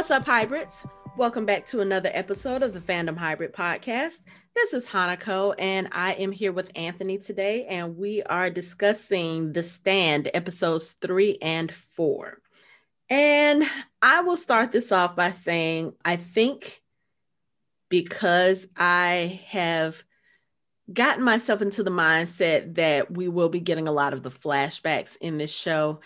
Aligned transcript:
What's 0.00 0.10
up, 0.10 0.24
hybrids? 0.24 0.82
Welcome 1.18 1.44
back 1.44 1.66
to 1.66 1.80
another 1.80 2.10
episode 2.14 2.62
of 2.62 2.72
the 2.72 2.80
Fandom 2.80 3.18
Hybrid 3.18 3.52
Podcast. 3.52 4.20
This 4.56 4.72
is 4.72 4.86
Hanako, 4.86 5.54
and 5.58 5.90
I 5.92 6.14
am 6.14 6.32
here 6.32 6.52
with 6.52 6.70
Anthony 6.74 7.18
today, 7.18 7.66
and 7.66 7.98
we 7.98 8.22
are 8.22 8.48
discussing 8.48 9.52
The 9.52 9.62
Stand 9.62 10.30
episodes 10.32 10.96
three 11.02 11.36
and 11.42 11.70
four. 11.70 12.40
And 13.10 13.62
I 14.00 14.22
will 14.22 14.36
start 14.36 14.72
this 14.72 14.90
off 14.90 15.16
by 15.16 15.32
saying 15.32 15.92
I 16.02 16.16
think 16.16 16.80
because 17.90 18.66
I 18.78 19.42
have 19.48 20.02
gotten 20.90 21.22
myself 21.22 21.60
into 21.60 21.82
the 21.82 21.90
mindset 21.90 22.76
that 22.76 23.10
we 23.10 23.28
will 23.28 23.50
be 23.50 23.60
getting 23.60 23.86
a 23.86 23.92
lot 23.92 24.14
of 24.14 24.22
the 24.22 24.30
flashbacks 24.30 25.18
in 25.20 25.36
this 25.36 25.52
show, 25.52 26.00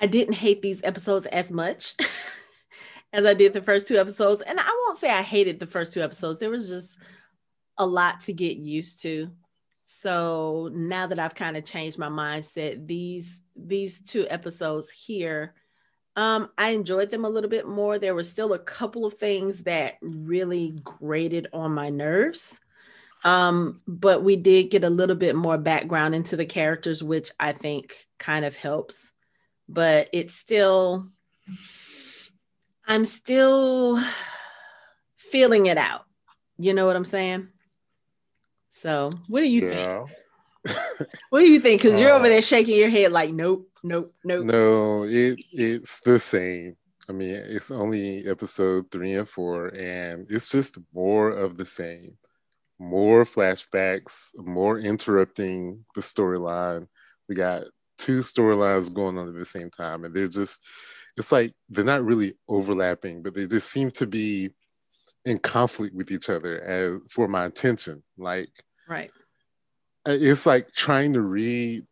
I 0.00 0.06
didn't 0.06 0.36
hate 0.36 0.62
these 0.62 0.80
episodes 0.82 1.26
as 1.26 1.52
much. 1.52 1.94
as 3.14 3.24
I 3.24 3.32
did 3.32 3.52
the 3.52 3.62
first 3.62 3.86
two 3.86 3.96
episodes. 3.96 4.42
And 4.44 4.58
I 4.58 4.66
won't 4.66 4.98
say 4.98 5.08
I 5.08 5.22
hated 5.22 5.60
the 5.60 5.68
first 5.68 5.94
two 5.94 6.02
episodes. 6.02 6.40
There 6.40 6.50
was 6.50 6.66
just 6.66 6.98
a 7.78 7.86
lot 7.86 8.22
to 8.22 8.32
get 8.32 8.56
used 8.56 9.02
to. 9.02 9.30
So 9.86 10.68
now 10.74 11.06
that 11.06 11.20
I've 11.20 11.36
kind 11.36 11.56
of 11.56 11.64
changed 11.64 11.96
my 11.96 12.08
mindset, 12.08 12.86
these 12.86 13.40
these 13.54 14.00
two 14.00 14.26
episodes 14.28 14.90
here, 14.90 15.54
um, 16.16 16.50
I 16.58 16.70
enjoyed 16.70 17.10
them 17.10 17.24
a 17.24 17.28
little 17.28 17.48
bit 17.48 17.68
more. 17.68 18.00
There 18.00 18.16
were 18.16 18.24
still 18.24 18.52
a 18.52 18.58
couple 18.58 19.06
of 19.06 19.14
things 19.14 19.62
that 19.62 19.94
really 20.02 20.74
grated 20.82 21.46
on 21.52 21.72
my 21.72 21.90
nerves. 21.90 22.58
Um, 23.22 23.80
but 23.86 24.24
we 24.24 24.34
did 24.34 24.70
get 24.70 24.84
a 24.84 24.90
little 24.90 25.16
bit 25.16 25.36
more 25.36 25.56
background 25.56 26.16
into 26.16 26.36
the 26.36 26.44
characters, 26.44 27.02
which 27.02 27.30
I 27.38 27.52
think 27.52 28.06
kind 28.18 28.44
of 28.44 28.56
helps. 28.56 29.08
But 29.68 30.08
it's 30.12 30.34
still 30.34 31.06
I'm 32.86 33.04
still 33.04 34.02
feeling 35.16 35.66
it 35.66 35.78
out. 35.78 36.04
You 36.58 36.74
know 36.74 36.86
what 36.86 36.96
I'm 36.96 37.04
saying? 37.04 37.48
So, 38.82 39.10
what 39.28 39.40
do 39.40 39.46
you 39.46 39.68
yeah. 39.68 40.04
think? 40.06 41.08
what 41.30 41.40
do 41.40 41.46
you 41.46 41.60
think? 41.60 41.82
Because 41.82 42.00
you're 42.00 42.12
uh, 42.12 42.18
over 42.18 42.28
there 42.28 42.42
shaking 42.42 42.76
your 42.76 42.90
head 42.90 43.12
like, 43.12 43.32
nope, 43.32 43.68
nope, 43.82 44.14
nope. 44.24 44.44
No, 44.44 45.04
it 45.04 45.38
it's 45.52 46.00
the 46.00 46.18
same. 46.18 46.76
I 47.08 47.12
mean, 47.12 47.34
it's 47.34 47.70
only 47.70 48.26
episode 48.26 48.90
three 48.90 49.14
and 49.14 49.28
four, 49.28 49.68
and 49.68 50.26
it's 50.30 50.50
just 50.50 50.78
more 50.94 51.30
of 51.30 51.56
the 51.56 51.66
same. 51.66 52.16
More 52.78 53.24
flashbacks, 53.24 54.30
more 54.38 54.78
interrupting 54.78 55.84
the 55.94 56.00
storyline. 56.00 56.86
We 57.28 57.34
got 57.34 57.64
two 57.98 58.20
storylines 58.20 58.92
going 58.92 59.18
on 59.18 59.28
at 59.28 59.34
the 59.34 59.44
same 59.44 59.70
time, 59.70 60.04
and 60.04 60.14
they're 60.14 60.28
just 60.28 60.64
it's 61.16 61.32
like 61.32 61.52
they're 61.68 61.84
not 61.84 62.04
really 62.04 62.34
overlapping, 62.48 63.22
but 63.22 63.34
they 63.34 63.46
just 63.46 63.70
seem 63.70 63.90
to 63.92 64.06
be 64.06 64.50
in 65.24 65.38
conflict 65.38 65.94
with 65.94 66.10
each 66.10 66.28
other 66.28 66.60
as 66.62 67.00
for 67.10 67.28
my 67.28 67.44
attention. 67.46 68.02
Like 68.18 68.50
right. 68.88 69.10
Uh, 70.06 70.16
it's 70.20 70.46
like 70.46 70.72
trying 70.72 71.14
to 71.14 71.22
read 71.22 71.86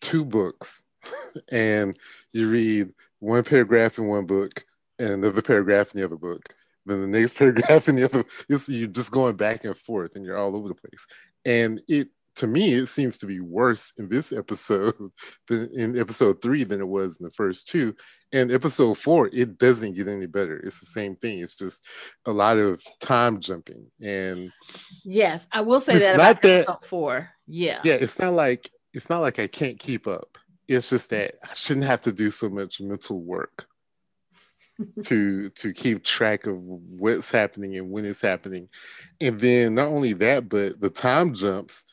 two 0.00 0.24
books 0.24 0.84
and 1.50 1.96
you 2.32 2.50
read 2.50 2.92
one 3.20 3.42
paragraph 3.42 3.98
in 3.98 4.06
one 4.06 4.26
book 4.26 4.64
and 4.98 5.10
another 5.10 5.40
paragraph 5.40 5.94
in 5.94 6.00
the 6.00 6.06
other 6.06 6.16
book. 6.16 6.54
Then 6.84 7.00
the 7.00 7.18
next 7.18 7.34
paragraph 7.38 7.88
in 7.88 7.96
the 7.96 8.04
other, 8.04 8.24
you're 8.48 8.88
just 8.88 9.10
going 9.10 9.36
back 9.36 9.64
and 9.64 9.76
forth 9.76 10.14
and 10.14 10.24
you're 10.24 10.36
all 10.36 10.54
over 10.54 10.68
the 10.68 10.74
place. 10.74 11.06
And 11.44 11.80
it 11.88 12.08
to 12.36 12.46
me, 12.46 12.74
it 12.74 12.86
seems 12.86 13.18
to 13.18 13.26
be 13.26 13.40
worse 13.40 13.92
in 13.98 14.08
this 14.08 14.32
episode 14.32 14.94
than 15.48 15.68
in 15.76 15.98
episode 15.98 16.42
three 16.42 16.64
than 16.64 16.80
it 16.80 16.88
was 16.88 17.20
in 17.20 17.24
the 17.24 17.30
first 17.30 17.68
two. 17.68 17.94
And 18.32 18.50
episode 18.50 18.98
four, 18.98 19.30
it 19.32 19.58
doesn't 19.58 19.94
get 19.94 20.08
any 20.08 20.26
better. 20.26 20.56
It's 20.58 20.80
the 20.80 20.86
same 20.86 21.16
thing. 21.16 21.38
It's 21.38 21.56
just 21.56 21.86
a 22.26 22.32
lot 22.32 22.58
of 22.58 22.82
time 23.00 23.40
jumping. 23.40 23.86
And 24.02 24.50
yes, 25.04 25.46
I 25.52 25.60
will 25.60 25.80
say 25.80 25.98
that 25.98 26.16
about 26.16 26.42
that, 26.42 26.84
four. 26.86 27.30
Yeah. 27.46 27.80
Yeah, 27.84 27.94
it's 27.94 28.18
not 28.18 28.34
like 28.34 28.68
it's 28.92 29.08
not 29.08 29.20
like 29.20 29.38
I 29.38 29.46
can't 29.46 29.78
keep 29.78 30.06
up. 30.06 30.38
It's 30.66 30.90
just 30.90 31.10
that 31.10 31.34
I 31.44 31.52
shouldn't 31.54 31.86
have 31.86 32.02
to 32.02 32.12
do 32.12 32.30
so 32.30 32.48
much 32.48 32.80
mental 32.80 33.22
work 33.22 33.66
to 35.04 35.50
to 35.50 35.72
keep 35.72 36.02
track 36.02 36.46
of 36.46 36.56
what's 36.58 37.30
happening 37.30 37.76
and 37.76 37.90
when 37.90 38.04
it's 38.04 38.22
happening. 38.22 38.68
And 39.20 39.38
then 39.38 39.76
not 39.76 39.88
only 39.88 40.14
that, 40.14 40.48
but 40.48 40.80
the 40.80 40.90
time 40.90 41.34
jumps 41.34 41.84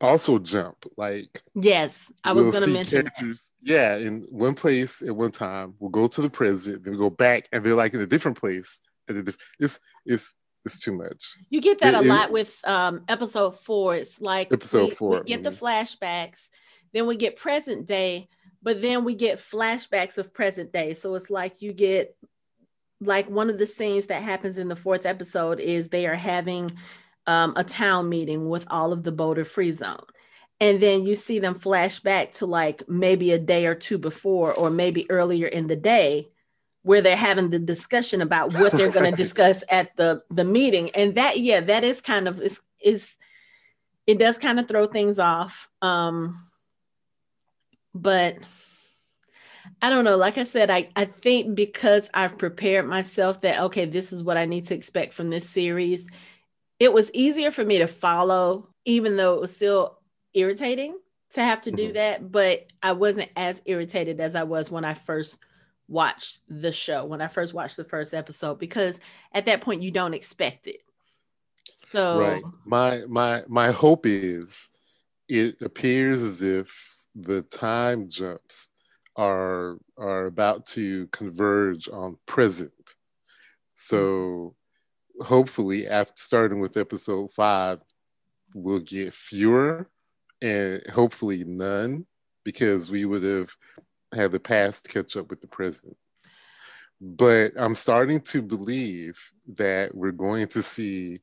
also 0.00 0.38
jump. 0.38 0.76
Like 0.96 1.42
yes, 1.54 1.96
I 2.24 2.32
was 2.32 2.54
to 2.54 2.66
mention 2.70 3.02
characters. 3.02 3.52
That. 3.62 3.72
Yeah, 3.72 3.96
in 3.96 4.26
one 4.30 4.54
place 4.54 5.02
at 5.02 5.14
one 5.14 5.30
time, 5.30 5.74
we'll 5.78 5.90
go 5.90 6.08
to 6.08 6.22
the 6.22 6.30
present, 6.30 6.84
then 6.84 6.92
we 6.92 6.98
go 6.98 7.10
back, 7.10 7.48
and 7.52 7.64
they're 7.64 7.74
like 7.74 7.94
in 7.94 8.00
a 8.00 8.06
different 8.06 8.38
place. 8.38 8.80
And 9.08 9.28
it's 9.58 9.80
it's 10.06 10.36
it's 10.64 10.78
too 10.78 10.92
much. 10.92 11.38
You 11.50 11.60
get 11.60 11.80
that 11.80 11.94
it, 11.94 11.98
a 11.98 12.00
it, 12.00 12.06
lot 12.06 12.30
with 12.30 12.56
um 12.64 13.04
episode 13.08 13.58
four. 13.60 13.96
It's 13.96 14.20
like 14.20 14.52
episode 14.52 14.90
we, 14.90 14.94
four. 14.94 15.18
We 15.20 15.24
get 15.24 15.42
mm-hmm. 15.42 15.44
the 15.44 15.56
flashbacks, 15.56 16.48
then 16.92 17.06
we 17.06 17.16
get 17.16 17.36
present 17.36 17.86
day, 17.86 18.28
but 18.62 18.80
then 18.82 19.04
we 19.04 19.14
get 19.14 19.38
flashbacks 19.40 20.18
of 20.18 20.32
present 20.32 20.72
day. 20.72 20.94
So 20.94 21.14
it's 21.14 21.30
like 21.30 21.62
you 21.62 21.72
get 21.72 22.16
like 23.00 23.30
one 23.30 23.48
of 23.50 23.58
the 23.58 23.66
scenes 23.66 24.06
that 24.06 24.22
happens 24.22 24.58
in 24.58 24.68
the 24.68 24.76
fourth 24.76 25.06
episode 25.06 25.60
is 25.60 25.88
they 25.88 26.06
are 26.06 26.16
having 26.16 26.76
um, 27.28 27.52
a 27.56 27.62
town 27.62 28.08
meeting 28.08 28.48
with 28.48 28.66
all 28.70 28.92
of 28.92 29.04
the 29.04 29.12
boulder 29.12 29.44
free 29.44 29.70
zone. 29.70 30.02
And 30.60 30.80
then 30.80 31.04
you 31.06 31.14
see 31.14 31.38
them 31.38 31.60
flash 31.60 32.00
back 32.00 32.32
to 32.34 32.46
like 32.46 32.88
maybe 32.88 33.30
a 33.30 33.38
day 33.38 33.66
or 33.66 33.76
two 33.76 33.98
before, 33.98 34.52
or 34.52 34.70
maybe 34.70 35.08
earlier 35.08 35.46
in 35.46 35.68
the 35.68 35.76
day, 35.76 36.30
where 36.82 37.02
they're 37.02 37.16
having 37.16 37.50
the 37.50 37.58
discussion 37.58 38.22
about 38.22 38.54
what 38.54 38.72
they're 38.72 38.90
going 38.90 39.10
to 39.12 39.16
discuss 39.16 39.62
at 39.70 39.94
the 39.96 40.20
the 40.30 40.42
meeting. 40.42 40.90
And 40.90 41.14
that, 41.14 41.38
yeah, 41.38 41.60
that 41.60 41.84
is 41.84 42.00
kind 42.00 42.26
of 42.26 42.40
is 42.40 42.58
is 42.82 43.06
it 44.06 44.18
does 44.18 44.38
kind 44.38 44.58
of 44.58 44.66
throw 44.66 44.86
things 44.86 45.18
off. 45.18 45.68
Um, 45.82 46.42
but 47.94 48.36
I 49.82 49.90
don't 49.90 50.04
know. 50.04 50.16
Like 50.16 50.38
I 50.38 50.44
said, 50.44 50.70
I, 50.70 50.88
I 50.96 51.04
think 51.04 51.54
because 51.54 52.08
I've 52.14 52.38
prepared 52.38 52.86
myself 52.86 53.42
that, 53.42 53.60
okay, 53.64 53.84
this 53.84 54.12
is 54.12 54.24
what 54.24 54.38
I 54.38 54.46
need 54.46 54.66
to 54.68 54.74
expect 54.74 55.12
from 55.12 55.28
this 55.28 55.48
series, 55.48 56.06
it 56.78 56.92
was 56.92 57.10
easier 57.12 57.50
for 57.50 57.64
me 57.64 57.78
to 57.78 57.86
follow, 57.86 58.68
even 58.84 59.16
though 59.16 59.34
it 59.34 59.40
was 59.40 59.54
still 59.54 59.98
irritating 60.34 60.96
to 61.34 61.42
have 61.42 61.62
to 61.62 61.70
do 61.70 61.84
mm-hmm. 61.84 61.94
that. 61.94 62.32
But 62.32 62.66
I 62.82 62.92
wasn't 62.92 63.30
as 63.36 63.60
irritated 63.64 64.20
as 64.20 64.34
I 64.34 64.44
was 64.44 64.70
when 64.70 64.84
I 64.84 64.94
first 64.94 65.38
watched 65.88 66.40
the 66.48 66.72
show, 66.72 67.04
when 67.04 67.20
I 67.20 67.28
first 67.28 67.54
watched 67.54 67.76
the 67.76 67.84
first 67.84 68.14
episode, 68.14 68.58
because 68.58 68.96
at 69.32 69.46
that 69.46 69.62
point 69.62 69.82
you 69.82 69.90
don't 69.90 70.14
expect 70.14 70.66
it. 70.66 70.80
So 71.90 72.20
right. 72.20 72.42
My 72.64 73.02
my 73.08 73.42
my 73.48 73.70
hope 73.70 74.04
is 74.04 74.68
it 75.28 75.62
appears 75.62 76.20
as 76.20 76.42
if 76.42 76.96
the 77.14 77.42
time 77.42 78.08
jumps 78.08 78.68
are 79.16 79.78
are 79.96 80.26
about 80.26 80.66
to 80.66 81.06
converge 81.08 81.88
on 81.88 82.18
present. 82.26 82.72
So 83.74 84.54
hopefully 85.20 85.86
after 85.86 86.14
starting 86.16 86.60
with 86.60 86.76
episode 86.76 87.32
five 87.32 87.80
we'll 88.54 88.78
get 88.78 89.12
fewer 89.12 89.88
and 90.40 90.82
hopefully 90.92 91.44
none 91.44 92.06
because 92.44 92.90
we 92.90 93.04
would 93.04 93.22
have 93.22 93.50
had 94.14 94.32
the 94.32 94.40
past 94.40 94.88
catch 94.88 95.16
up 95.16 95.28
with 95.28 95.40
the 95.40 95.46
present. 95.46 95.96
But 97.00 97.52
i'm 97.56 97.74
starting 97.74 98.20
to 98.22 98.42
believe 98.42 99.18
that 99.56 99.94
we're 99.94 100.12
going 100.12 100.48
to 100.48 100.62
see 100.62 101.20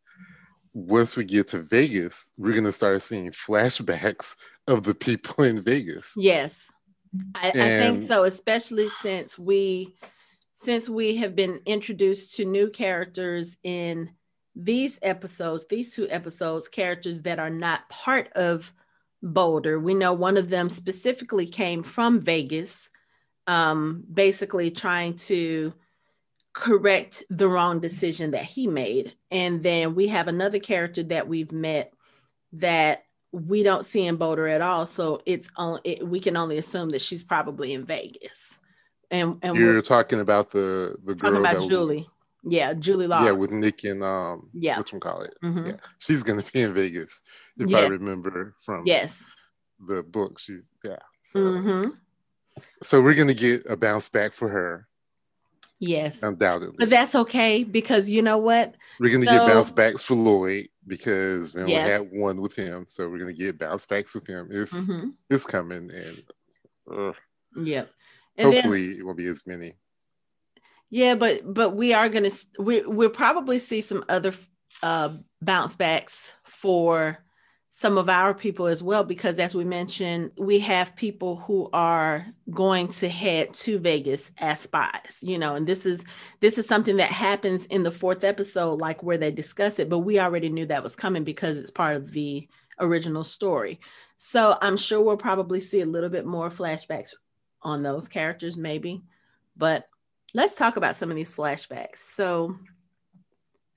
once 0.73 1.15
we 1.15 1.23
get 1.23 1.47
to 1.49 1.59
vegas 1.59 2.33
we're 2.37 2.51
going 2.51 2.65
to 2.65 2.71
start 2.71 3.01
seeing 3.01 3.31
flashbacks 3.31 4.35
of 4.67 4.83
the 4.83 4.95
people 4.95 5.43
in 5.43 5.61
vegas. 5.61 6.13
Yes. 6.17 6.57
I, 7.33 7.47
I 7.47 7.51
think 7.51 8.07
so 8.07 8.25
especially 8.25 8.89
since 9.01 9.39
we 9.39 9.95
since 10.65 10.89
we 10.89 11.17
have 11.17 11.35
been 11.35 11.61
introduced 11.65 12.35
to 12.35 12.45
new 12.45 12.69
characters 12.69 13.55
in 13.63 14.09
these 14.55 14.97
episodes, 15.01 15.67
these 15.67 15.93
two 15.93 16.09
episodes, 16.09 16.67
characters 16.67 17.21
that 17.21 17.39
are 17.39 17.49
not 17.51 17.87
part 17.89 18.33
of 18.33 18.73
Boulder. 19.21 19.79
We 19.79 19.93
know 19.93 20.13
one 20.13 20.37
of 20.37 20.49
them 20.49 20.69
specifically 20.69 21.45
came 21.45 21.83
from 21.83 22.19
Vegas, 22.19 22.89
um, 23.47 24.03
basically 24.11 24.71
trying 24.71 25.17
to 25.17 25.73
correct 26.53 27.23
the 27.29 27.47
wrong 27.47 27.79
decision 27.79 28.31
that 28.31 28.45
he 28.45 28.65
made. 28.65 29.13
And 29.29 29.61
then 29.61 29.93
we 29.93 30.07
have 30.07 30.27
another 30.27 30.59
character 30.59 31.03
that 31.03 31.27
we've 31.27 31.51
met 31.51 31.93
that 32.53 33.03
we 33.31 33.61
don't 33.63 33.85
see 33.85 34.05
in 34.05 34.15
Boulder 34.15 34.47
at 34.47 34.61
all. 34.61 34.85
So 34.85 35.21
it's 35.25 35.49
on 35.57 35.79
it, 35.83 36.07
we 36.07 36.19
can 36.19 36.37
only 36.37 36.57
assume 36.57 36.89
that 36.89 37.01
she's 37.01 37.23
probably 37.23 37.73
in 37.73 37.85
Vegas. 37.85 38.54
And, 39.11 39.37
and 39.41 39.55
you're 39.55 39.81
talking 39.81 40.19
about 40.19 40.51
the 40.51 40.95
the 41.05 41.15
girl 41.15 41.31
talking 41.31 41.45
about 41.45 41.69
Julie. 41.69 41.97
Was, 41.97 42.53
yeah, 42.53 42.73
Julie 42.73 43.07
Law. 43.07 43.23
Yeah, 43.23 43.31
with 43.31 43.51
Nick 43.51 43.83
and 43.83 44.03
um 44.03 44.49
yeah, 44.53 44.77
which 44.77 44.93
one 44.93 44.99
call 44.99 45.21
it? 45.21 45.35
Mm-hmm. 45.43 45.67
Yeah, 45.67 45.75
she's 45.97 46.23
gonna 46.23 46.43
be 46.53 46.61
in 46.61 46.73
Vegas 46.73 47.23
if 47.57 47.69
yeah. 47.69 47.79
I 47.79 47.87
remember 47.87 48.53
from 48.63 48.83
yes 48.85 49.21
the 49.79 50.03
book. 50.03 50.39
She's 50.39 50.69
yeah. 50.83 50.97
So, 51.21 51.39
mm-hmm. 51.39 51.89
so 52.81 53.01
we're 53.01 53.15
gonna 53.15 53.33
get 53.33 53.65
a 53.67 53.75
bounce 53.75 54.07
back 54.09 54.33
for 54.33 54.49
her. 54.49 54.87
Yes. 55.79 56.23
Undoubtedly. 56.23 56.75
But 56.79 56.89
that's 56.89 57.15
okay 57.15 57.63
because 57.63 58.09
you 58.09 58.21
know 58.21 58.37
what? 58.37 58.75
We're 58.99 59.11
gonna 59.11 59.25
So- 59.25 59.31
get 59.31 59.53
bounce 59.53 59.71
backs 59.71 60.01
for 60.01 60.15
Lloyd 60.15 60.69
because 60.87 61.53
man, 61.53 61.67
Yes. 61.67 61.85
we 61.85 61.91
had 61.91 62.21
one 62.21 62.41
with 62.41 62.55
him, 62.55 62.85
so 62.87 63.09
we're 63.09 63.19
gonna 63.19 63.33
get 63.33 63.59
bounce 63.59 63.85
backs 63.85 64.15
with 64.15 64.27
him. 64.27 64.47
It's 64.51 64.87
Mhm. 64.87 65.13
it's 65.29 65.45
coming, 65.45 65.91
and 65.91 66.23
uh, 66.91 67.13
Yep. 67.57 67.91
And 68.37 68.51
then, 68.53 68.63
hopefully 68.63 68.97
it 68.97 69.05
won't 69.05 69.17
be 69.17 69.27
as 69.27 69.45
many. 69.47 69.73
yeah, 70.89 71.15
but 71.15 71.41
but 71.53 71.71
we 71.71 71.93
are 71.93 72.09
gonna 72.09 72.31
we 72.59 72.81
we'll 72.81 73.09
probably 73.09 73.59
see 73.59 73.81
some 73.81 74.03
other 74.09 74.33
uh 74.83 75.09
bounce 75.41 75.75
backs 75.75 76.31
for 76.45 77.17
some 77.69 77.97
of 77.97 78.07
our 78.09 78.33
people 78.33 78.67
as 78.67 78.81
well 78.81 79.03
because 79.03 79.37
as 79.37 79.53
we 79.53 79.65
mentioned 79.65 80.31
we 80.37 80.59
have 80.59 80.95
people 80.95 81.35
who 81.37 81.69
are 81.73 82.25
going 82.51 82.87
to 82.87 83.09
head 83.09 83.53
to 83.53 83.77
Vegas 83.79 84.31
as 84.37 84.61
spies 84.61 85.17
you 85.21 85.37
know 85.37 85.55
and 85.55 85.67
this 85.67 85.85
is 85.85 86.01
this 86.39 86.57
is 86.57 86.65
something 86.67 86.97
that 86.97 87.11
happens 87.11 87.65
in 87.65 87.83
the 87.83 87.91
fourth 87.91 88.23
episode 88.23 88.79
like 88.79 89.03
where 89.03 89.17
they 89.17 89.31
discuss 89.31 89.77
it 89.79 89.89
but 89.89 89.99
we 89.99 90.19
already 90.19 90.49
knew 90.49 90.65
that 90.65 90.83
was 90.83 90.95
coming 90.95 91.23
because 91.25 91.57
it's 91.57 91.71
part 91.71 91.97
of 91.97 92.11
the 92.11 92.47
original 92.79 93.23
story 93.25 93.79
so 94.17 94.57
i'm 94.61 94.77
sure 94.77 95.01
we'll 95.01 95.17
probably 95.17 95.59
see 95.59 95.81
a 95.81 95.85
little 95.85 96.09
bit 96.09 96.25
more 96.25 96.49
flashbacks 96.49 97.11
on 97.65 97.83
those 97.83 98.07
characters 98.07 98.55
maybe 98.55 99.01
but 99.57 99.89
let's 100.33 100.55
talk 100.55 100.77
about 100.77 100.95
some 100.95 101.09
of 101.09 101.17
these 101.17 101.33
flashbacks 101.33 101.97
so 101.97 102.55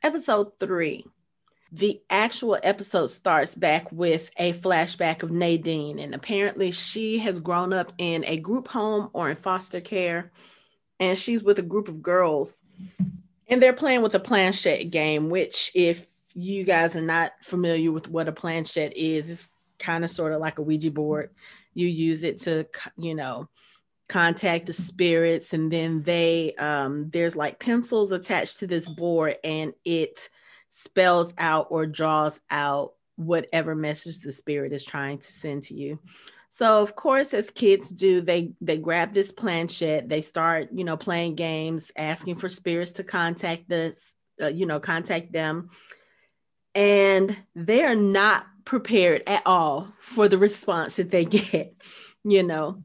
episode 0.02 0.52
3 0.60 1.04
the 1.70 2.00
actual 2.08 2.58
episode 2.62 3.08
starts 3.08 3.54
back 3.54 3.90
with 3.92 4.30
a 4.38 4.54
flashback 4.54 5.22
of 5.22 5.30
Nadine, 5.30 5.98
and 5.98 6.14
apparently 6.14 6.70
she 6.70 7.18
has 7.18 7.40
grown 7.40 7.72
up 7.72 7.92
in 7.98 8.24
a 8.24 8.38
group 8.38 8.68
home 8.68 9.10
or 9.12 9.28
in 9.28 9.36
foster 9.36 9.80
care, 9.80 10.32
and 10.98 11.18
she's 11.18 11.42
with 11.42 11.58
a 11.58 11.62
group 11.62 11.88
of 11.88 12.02
girls, 12.02 12.62
and 13.48 13.62
they're 13.62 13.74
playing 13.74 14.00
with 14.00 14.14
a 14.14 14.20
planchette 14.20 14.90
game. 14.90 15.28
Which, 15.28 15.70
if 15.74 16.06
you 16.32 16.64
guys 16.64 16.96
are 16.96 17.02
not 17.02 17.32
familiar 17.42 17.92
with 17.92 18.08
what 18.08 18.28
a 18.28 18.32
planchette 18.32 18.96
is, 18.96 19.28
it's 19.28 19.48
kind 19.78 20.04
of 20.04 20.10
sort 20.10 20.32
of 20.32 20.40
like 20.40 20.58
a 20.58 20.62
Ouija 20.62 20.90
board. 20.90 21.30
You 21.74 21.86
use 21.86 22.24
it 22.24 22.40
to, 22.42 22.66
you 22.96 23.14
know, 23.14 23.48
contact 24.08 24.66
the 24.66 24.72
spirits, 24.72 25.52
and 25.52 25.70
then 25.70 26.02
they 26.02 26.54
um, 26.54 27.08
there's 27.08 27.36
like 27.36 27.58
pencils 27.58 28.10
attached 28.12 28.60
to 28.60 28.66
this 28.66 28.88
board, 28.88 29.36
and 29.44 29.72
it 29.84 30.28
spells 30.70 31.32
out 31.38 31.68
or 31.70 31.86
draws 31.86 32.38
out 32.50 32.92
whatever 33.16 33.74
message 33.74 34.20
the 34.20 34.32
spirit 34.32 34.72
is 34.72 34.84
trying 34.84 35.18
to 35.18 35.32
send 35.32 35.64
to 35.64 35.74
you. 35.74 35.98
So 36.50 36.82
of 36.82 36.94
course 36.96 37.34
as 37.34 37.50
kids 37.50 37.90
do 37.90 38.20
they 38.20 38.52
they 38.60 38.78
grab 38.78 39.12
this 39.12 39.32
planchette 39.32 40.08
they 40.08 40.22
start 40.22 40.68
you 40.72 40.84
know 40.84 40.96
playing 40.96 41.34
games 41.34 41.92
asking 41.96 42.36
for 42.36 42.48
spirits 42.48 42.92
to 42.92 43.04
contact 43.04 43.68
this 43.68 44.12
uh, 44.40 44.46
you 44.46 44.66
know 44.66 44.80
contact 44.80 45.32
them. 45.32 45.70
And 46.74 47.36
they 47.54 47.84
are 47.84 47.96
not 47.96 48.46
prepared 48.64 49.22
at 49.26 49.42
all 49.46 49.92
for 50.00 50.28
the 50.28 50.38
response 50.38 50.96
that 50.96 51.10
they 51.10 51.24
get 51.26 51.74
you 52.24 52.42
know 52.42 52.82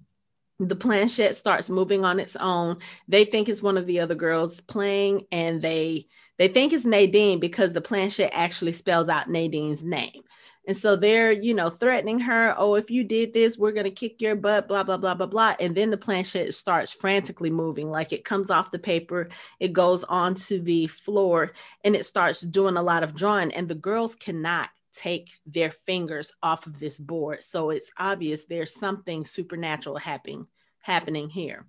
the 0.60 0.76
planchette 0.76 1.36
starts 1.36 1.70
moving 1.70 2.06
on 2.06 2.20
its 2.20 2.36
own 2.36 2.78
they 3.08 3.26
think 3.26 3.50
it's 3.50 3.62
one 3.62 3.78
of 3.78 3.86
the 3.86 4.00
other 4.00 4.16
girls 4.16 4.62
playing 4.62 5.26
and 5.32 5.62
they 5.62 6.08
they 6.38 6.48
think 6.48 6.74
it's 6.74 6.86
Nadine 6.86 7.40
because 7.40 7.74
the 7.74 7.82
planchette 7.82 8.32
actually 8.34 8.74
spells 8.74 9.10
out 9.10 9.30
Nadine's 9.30 9.84
name. 9.84 10.24
And 10.66 10.78
so 10.78 10.96
they're, 10.96 11.32
you 11.32 11.54
know, 11.54 11.70
threatening 11.70 12.20
her, 12.20 12.56
oh, 12.58 12.76
if 12.76 12.90
you 12.90 13.04
did 13.04 13.34
this, 13.34 13.58
we're 13.58 13.74
going 13.74 13.84
to 13.84 13.92
kick 13.92 14.22
your 14.22 14.36
butt, 14.36 14.70
blah, 14.70 14.84
blah, 14.84 14.96
blah, 14.96 15.14
blah, 15.14 15.26
blah. 15.26 15.56
And 15.60 15.76
then 15.76 15.90
the 15.90 15.98
planchette 15.98 16.54
starts 16.54 16.92
frantically 16.92 17.50
moving, 17.50 17.92
like 17.92 18.14
it 18.14 18.24
comes 18.24 18.50
off 18.50 18.72
the 18.72 18.80
paper, 18.80 19.30
it 19.60 19.74
goes 19.74 20.06
onto 20.06 20.62
the 20.62 20.88
floor, 20.88 21.52
and 21.84 21.98
it 21.98 22.06
starts 22.06 22.40
doing 22.40 22.78
a 22.78 22.82
lot 22.82 23.04
of 23.04 23.14
drawing. 23.14 23.54
And 23.54 23.68
the 23.68 23.76
girls 23.76 24.16
cannot 24.16 24.70
take 24.96 25.40
their 25.46 25.72
fingers 25.86 26.32
off 26.42 26.68
of 26.68 26.80
this 26.80 26.98
board. 26.98 27.44
So 27.44 27.70
it's 27.70 27.92
obvious 27.98 28.46
there's 28.46 28.74
something 28.74 29.26
supernatural 29.26 29.98
happening 29.98 30.48
happening 30.80 31.30
here. 31.30 31.66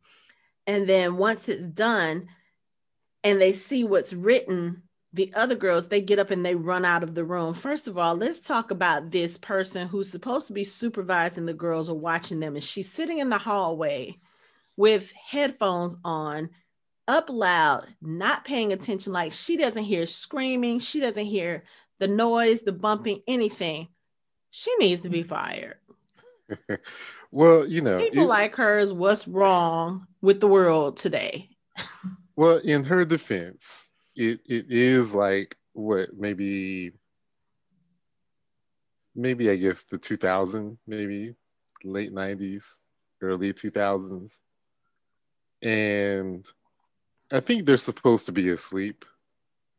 And 0.67 0.89
then 0.89 1.17
once 1.17 1.49
it's 1.49 1.67
done, 1.67 2.29
and 3.23 3.41
they 3.41 3.53
see 3.53 3.85
what's 3.85 4.13
written, 4.13 4.83
the 5.13 5.33
other 5.35 5.55
girls, 5.55 5.89
they 5.89 6.01
get 6.01 6.19
up 6.19 6.31
and 6.31 6.45
they 6.45 6.55
run 6.55 6.85
out 6.85 7.03
of 7.03 7.15
the 7.15 7.25
room. 7.25 7.55
First 7.55 7.87
of 7.87 7.97
all, 7.97 8.15
let's 8.17 8.41
talk 8.41 8.71
about 8.71 9.11
this 9.11 9.39
person 9.39 9.87
who's 9.87 10.11
supposed 10.11 10.49
to 10.49 10.53
be 10.53 10.65
supervising 10.65 11.47
the 11.47 11.55
girls 11.55 11.89
or 11.89 11.99
watching 11.99 12.41
them. 12.41 12.57
And 12.57 12.65
she's 12.65 12.93
sitting 12.93 13.19
in 13.19 13.31
the 13.31 13.39
hallway 13.39 14.19
with 14.77 15.13
headphones 15.13 15.97
on, 16.05 16.51
up 17.07 17.31
loud, 17.31 17.87
not 18.03 18.45
paying 18.45 18.73
attention. 18.73 19.13
Like 19.13 19.33
she 19.33 19.57
doesn't 19.57 19.85
hear 19.85 20.05
screaming, 20.07 20.81
she 20.81 20.99
doesn't 20.99 21.27
hear 21.27 21.65
the 21.99 22.09
noise, 22.09 22.63
the 22.63 22.73
bumping, 22.73 23.23
anything. 23.27 23.89
She 24.51 24.75
needs 24.77 25.03
to 25.03 25.09
be 25.09 25.23
fired. 25.23 25.77
well, 27.31 27.67
you 27.67 27.81
know, 27.81 27.99
People 27.99 28.25
it- 28.25 28.29
like 28.29 28.55
hers, 28.57 28.93
what's 28.93 29.27
wrong 29.27 30.07
with 30.21 30.41
the 30.41 30.49
world 30.49 30.97
today? 30.97 31.51
well, 32.37 32.59
in 32.59 32.85
her 32.85 33.05
defense, 33.05 33.93
it 34.15 34.41
it 34.47 34.67
is 34.69 35.15
like 35.15 35.57
what 35.73 36.11
maybe 36.15 36.93
maybe 39.15 39.51
I 39.51 39.57
guess 39.57 39.85
the 39.85 39.99
2000, 39.99 40.79
maybe 40.87 41.35
late 41.85 42.13
90s, 42.13 42.85
early 43.21 43.53
2000s. 43.53 44.41
And 45.63 46.47
I 47.33 47.41
think 47.41 47.65
they're 47.65 47.77
supposed 47.77 48.27
to 48.27 48.33
be 48.33 48.51
asleep. 48.51 49.05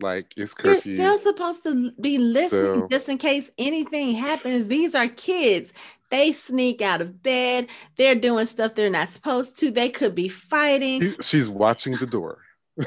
Like 0.01 0.33
it's 0.36 0.53
You're 0.62 0.77
still 0.77 1.18
supposed 1.18 1.63
to 1.63 1.92
be 2.00 2.18
listening 2.18 2.81
So- 2.81 2.88
just 2.92 3.07
in 3.09 3.18
case 3.18 3.50
anything 3.57 4.13
happens. 4.13 4.68
These 4.68 4.94
are 4.95 5.07
kids. 5.07 5.71
They 6.12 6.34
sneak 6.34 6.81
out 6.81 7.01
of 7.01 7.24
bed. 7.24 7.67
They're 7.98 8.15
doing 8.15 8.46
stuff 8.46 8.75
they're 8.75 8.89
not 8.89 9.10
supposed 9.10 9.58
to. 9.60 9.72
They 9.72 9.89
could 9.89 10.13
be 10.13 10.29
fighting. 10.29 11.15
She's 11.22 11.50
watching 11.50 11.98
the 11.98 12.05
door. 12.08 12.39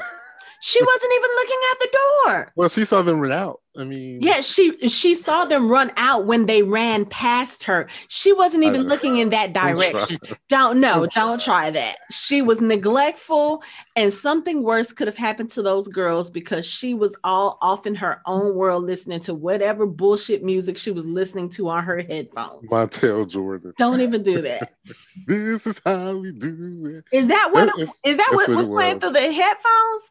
She 0.61 0.81
wasn't 0.83 1.11
even 1.15 1.29
looking 1.35 1.59
at 1.71 1.79
the 1.79 1.97
door. 1.97 2.53
Well, 2.55 2.69
she 2.69 2.85
saw 2.85 3.01
them 3.01 3.19
run 3.19 3.31
out. 3.31 3.61
I 3.77 3.83
mean, 3.85 4.21
Yeah, 4.21 4.41
she 4.41 4.89
she 4.89 5.15
saw 5.15 5.45
them 5.45 5.69
run 5.69 5.91
out 5.95 6.25
when 6.25 6.47
they 6.47 6.63
ran 6.63 7.05
past 7.05 7.63
her. 7.63 7.87
She 8.09 8.33
wasn't 8.33 8.63
even 8.65 8.83
looking 8.89 9.17
in 9.17 9.29
that 9.29 9.53
direction. 9.53 10.19
Don't 10.49 10.81
know. 10.81 11.05
Don't 11.05 11.39
try 11.39 11.69
that. 11.69 11.97
She 12.11 12.41
was 12.41 12.59
neglectful, 12.59 13.63
and 13.95 14.11
something 14.11 14.63
worse 14.63 14.91
could 14.91 15.07
have 15.07 15.15
happened 15.15 15.51
to 15.51 15.61
those 15.61 15.87
girls 15.87 16.29
because 16.29 16.65
she 16.65 16.93
was 16.93 17.15
all 17.23 17.57
off 17.61 17.85
in 17.87 17.95
her 17.95 18.21
own 18.25 18.55
world, 18.55 18.83
listening 18.85 19.21
to 19.21 19.33
whatever 19.33 19.85
bullshit 19.85 20.43
music 20.43 20.77
she 20.77 20.91
was 20.91 21.05
listening 21.05 21.49
to 21.51 21.69
on 21.69 21.83
her 21.85 22.01
headphones. 22.01 22.67
Montel 22.69 23.29
Jordan. 23.29 23.73
Don't 23.77 24.01
even 24.01 24.23
do 24.23 24.41
that. 24.41 24.73
This 25.27 25.67
is 25.67 25.79
how 25.85 26.17
we 26.17 26.31
do 26.31 27.03
it. 27.11 27.15
Is 27.15 27.27
that 27.27 27.49
what 27.53 27.65
That 27.67 27.77
is- 27.79 27.89
is 28.03 28.17
that 28.17 28.29
what 28.33 28.47
what 28.49 28.57
was 28.57 28.67
playing 28.67 28.99
through 28.99 29.11
the 29.11 29.31
headphones? 29.31 30.03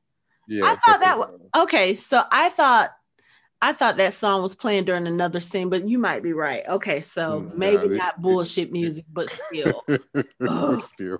Yeah, 0.48 0.64
I 0.64 0.76
thought 0.76 1.00
that 1.00 1.18
was 1.18 1.40
okay. 1.56 1.96
So 1.96 2.22
I 2.30 2.48
thought 2.48 2.90
I 3.60 3.72
thought 3.72 3.96
that 3.96 4.14
song 4.14 4.42
was 4.42 4.54
playing 4.54 4.84
during 4.84 5.06
another 5.06 5.40
scene, 5.40 5.68
but 5.68 5.88
you 5.88 5.98
might 5.98 6.22
be 6.22 6.32
right. 6.32 6.62
Okay, 6.68 7.00
so 7.00 7.40
Mm, 7.42 7.56
maybe 7.56 7.88
nah, 7.88 7.96
not 7.96 8.22
bullshit 8.22 8.72
music, 8.72 9.04
but 9.12 9.30
still. 9.30 9.84
Still. 10.80 11.18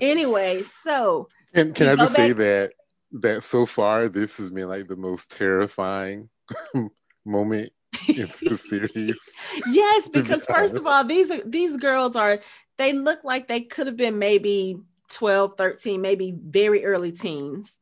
anyway, 0.00 0.62
so 0.82 1.28
And 1.54 1.74
can 1.74 1.88
I 1.88 1.96
just 1.96 2.14
say 2.14 2.32
that 2.32 2.72
that 3.12 3.42
so 3.42 3.64
far 3.66 4.08
this 4.08 4.38
has 4.38 4.50
been 4.50 4.68
like 4.68 4.88
the 4.88 4.96
most 4.96 5.30
terrifying 5.30 6.28
moment 7.24 7.72
in 8.08 8.28
the 8.44 8.56
series. 8.56 9.36
yes, 9.66 10.08
be 10.08 10.20
because 10.20 10.44
first 10.46 10.74
of 10.76 10.86
all, 10.86 11.04
these 11.04 11.30
are 11.30 11.42
these 11.44 11.76
girls 11.76 12.16
are 12.16 12.40
they 12.78 12.92
look 12.92 13.22
like 13.24 13.46
they 13.46 13.60
could 13.60 13.86
have 13.86 13.96
been 13.96 14.18
maybe 14.18 14.78
12, 15.10 15.52
13, 15.56 16.00
maybe 16.00 16.34
very 16.36 16.84
early 16.84 17.12
teens. 17.12 17.80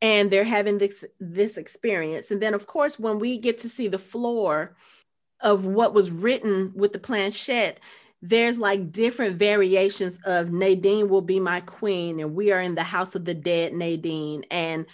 And 0.00 0.30
they're 0.30 0.44
having 0.44 0.78
this 0.78 1.04
this 1.18 1.56
experience. 1.56 2.30
And 2.30 2.40
then 2.40 2.54
of 2.54 2.66
course, 2.66 2.98
when 2.98 3.18
we 3.18 3.38
get 3.38 3.60
to 3.62 3.68
see 3.68 3.88
the 3.88 3.98
floor 3.98 4.76
of 5.40 5.64
what 5.64 5.94
was 5.94 6.10
written 6.10 6.72
with 6.74 6.92
the 6.92 6.98
planchette, 6.98 7.80
there's 8.22 8.58
like 8.58 8.92
different 8.92 9.36
variations 9.36 10.18
of 10.24 10.52
Nadine 10.52 11.08
will 11.08 11.22
be 11.22 11.40
my 11.40 11.60
queen, 11.60 12.20
and 12.20 12.34
we 12.34 12.52
are 12.52 12.60
in 12.60 12.74
the 12.74 12.82
house 12.82 13.14
of 13.14 13.24
the 13.24 13.34
dead, 13.34 13.72
Nadine. 13.72 14.44
And 14.50 14.86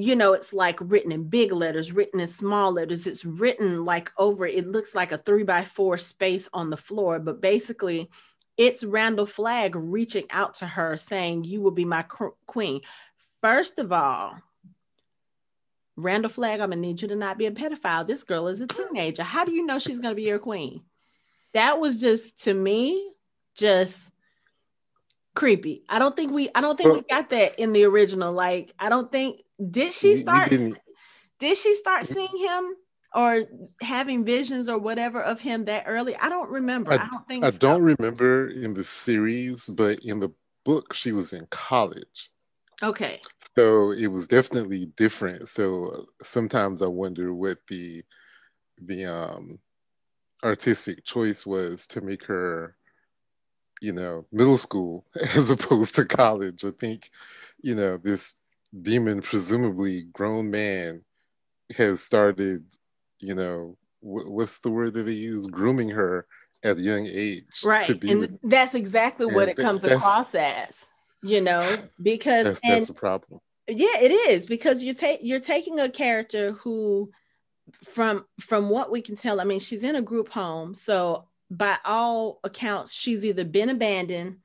you 0.00 0.14
know, 0.14 0.32
it's 0.32 0.52
like 0.52 0.78
written 0.80 1.10
in 1.10 1.24
big 1.24 1.50
letters, 1.50 1.90
written 1.90 2.20
in 2.20 2.28
small 2.28 2.70
letters. 2.70 3.04
It's 3.04 3.24
written 3.24 3.84
like 3.84 4.12
over, 4.16 4.46
it 4.46 4.68
looks 4.68 4.94
like 4.94 5.10
a 5.10 5.18
three 5.18 5.42
by 5.42 5.64
four 5.64 5.98
space 5.98 6.48
on 6.52 6.70
the 6.70 6.76
floor, 6.76 7.18
but 7.18 7.40
basically, 7.40 8.08
it's 8.56 8.84
Randall 8.84 9.26
Flagg 9.26 9.74
reaching 9.74 10.26
out 10.30 10.56
to 10.56 10.66
her 10.66 10.96
saying, 10.96 11.44
You 11.44 11.62
will 11.62 11.72
be 11.72 11.84
my 11.84 12.04
queen. 12.46 12.80
First 13.40 13.78
of 13.78 13.92
all, 13.92 14.36
Randall 15.96 16.30
Flagg, 16.30 16.60
I'm 16.60 16.70
gonna 16.70 16.80
need 16.80 17.02
you 17.02 17.08
to 17.08 17.16
not 17.16 17.38
be 17.38 17.46
a 17.46 17.50
pedophile. 17.50 18.06
This 18.06 18.24
girl 18.24 18.48
is 18.48 18.60
a 18.60 18.66
teenager. 18.66 19.22
How 19.22 19.44
do 19.44 19.52
you 19.52 19.66
know 19.66 19.78
she's 19.78 19.98
gonna 19.98 20.14
be 20.14 20.22
your 20.22 20.38
queen? 20.38 20.82
That 21.54 21.80
was 21.80 22.00
just 22.00 22.44
to 22.44 22.54
me, 22.54 23.12
just 23.56 23.96
creepy. 25.34 25.84
I 25.88 25.98
don't 25.98 26.16
think 26.16 26.32
we 26.32 26.50
I 26.54 26.60
don't 26.60 26.76
think 26.76 26.88
well, 26.88 26.98
we 26.98 27.04
got 27.08 27.30
that 27.30 27.58
in 27.58 27.72
the 27.72 27.84
original. 27.84 28.32
Like 28.32 28.72
I 28.78 28.88
don't 28.88 29.10
think 29.10 29.40
did 29.70 29.92
she 29.92 30.16
start 30.16 30.50
did 30.50 31.58
she 31.58 31.74
start 31.74 32.06
seeing 32.06 32.36
him 32.38 32.74
or 33.14 33.44
having 33.80 34.24
visions 34.24 34.68
or 34.68 34.78
whatever 34.78 35.20
of 35.20 35.40
him 35.40 35.64
that 35.66 35.84
early? 35.86 36.16
I 36.16 36.28
don't 36.28 36.50
remember. 36.50 36.92
I, 36.92 36.96
I 36.96 37.08
don't 37.10 37.28
think 37.28 37.44
I 37.44 37.50
so. 37.50 37.58
don't 37.58 37.82
remember 37.82 38.48
in 38.50 38.74
the 38.74 38.84
series, 38.84 39.68
but 39.70 40.00
in 40.04 40.20
the 40.20 40.30
book 40.64 40.92
she 40.92 41.12
was 41.12 41.32
in 41.32 41.46
college. 41.50 42.30
Okay. 42.82 43.20
So 43.56 43.92
it 43.92 44.06
was 44.06 44.28
definitely 44.28 44.86
different. 44.96 45.48
So 45.48 46.06
sometimes 46.22 46.82
I 46.82 46.86
wonder 46.86 47.34
what 47.34 47.58
the 47.68 48.02
the 48.80 49.06
um 49.06 49.58
artistic 50.44 51.04
choice 51.04 51.44
was 51.44 51.86
to 51.88 52.00
make 52.00 52.24
her 52.24 52.76
you 53.80 53.92
know 53.92 54.24
middle 54.32 54.58
school 54.58 55.04
as 55.36 55.50
opposed 55.50 55.94
to 55.94 56.04
college 56.04 56.64
i 56.64 56.70
think 56.70 57.10
you 57.62 57.74
know 57.74 57.96
this 57.96 58.36
demon 58.82 59.20
presumably 59.20 60.02
grown 60.12 60.50
man 60.50 61.02
has 61.76 62.00
started 62.00 62.64
you 63.20 63.34
know 63.34 63.76
what's 64.00 64.58
the 64.58 64.70
word 64.70 64.94
that 64.94 65.04
they 65.04 65.12
use 65.12 65.46
grooming 65.46 65.88
her 65.88 66.26
at 66.62 66.76
a 66.78 66.80
young 66.82 67.06
age 67.06 67.60
right 67.64 68.02
and 68.04 68.38
that's 68.44 68.74
exactly 68.74 69.26
what 69.26 69.48
it 69.48 69.56
comes 69.56 69.82
across 69.84 70.34
as 70.34 70.76
you 71.22 71.40
know 71.40 71.60
because 72.02 72.44
that's, 72.44 72.60
that's 72.60 72.88
a 72.88 72.94
problem. 72.94 73.40
Yeah 73.66 73.98
it 74.00 74.12
is 74.12 74.46
because 74.46 74.82
you're 74.82 74.94
ta- 74.94 75.18
you're 75.20 75.40
taking 75.40 75.80
a 75.80 75.88
character 75.88 76.52
who 76.52 77.10
from 77.84 78.24
from 78.40 78.70
what 78.70 78.90
we 78.90 79.02
can 79.02 79.16
tell 79.16 79.40
i 79.40 79.44
mean 79.44 79.60
she's 79.60 79.82
in 79.82 79.96
a 79.96 80.02
group 80.02 80.30
home 80.30 80.74
so 80.74 81.26
by 81.50 81.76
all 81.84 82.40
accounts 82.44 82.92
she's 82.92 83.24
either 83.24 83.44
been 83.44 83.68
abandoned 83.68 84.38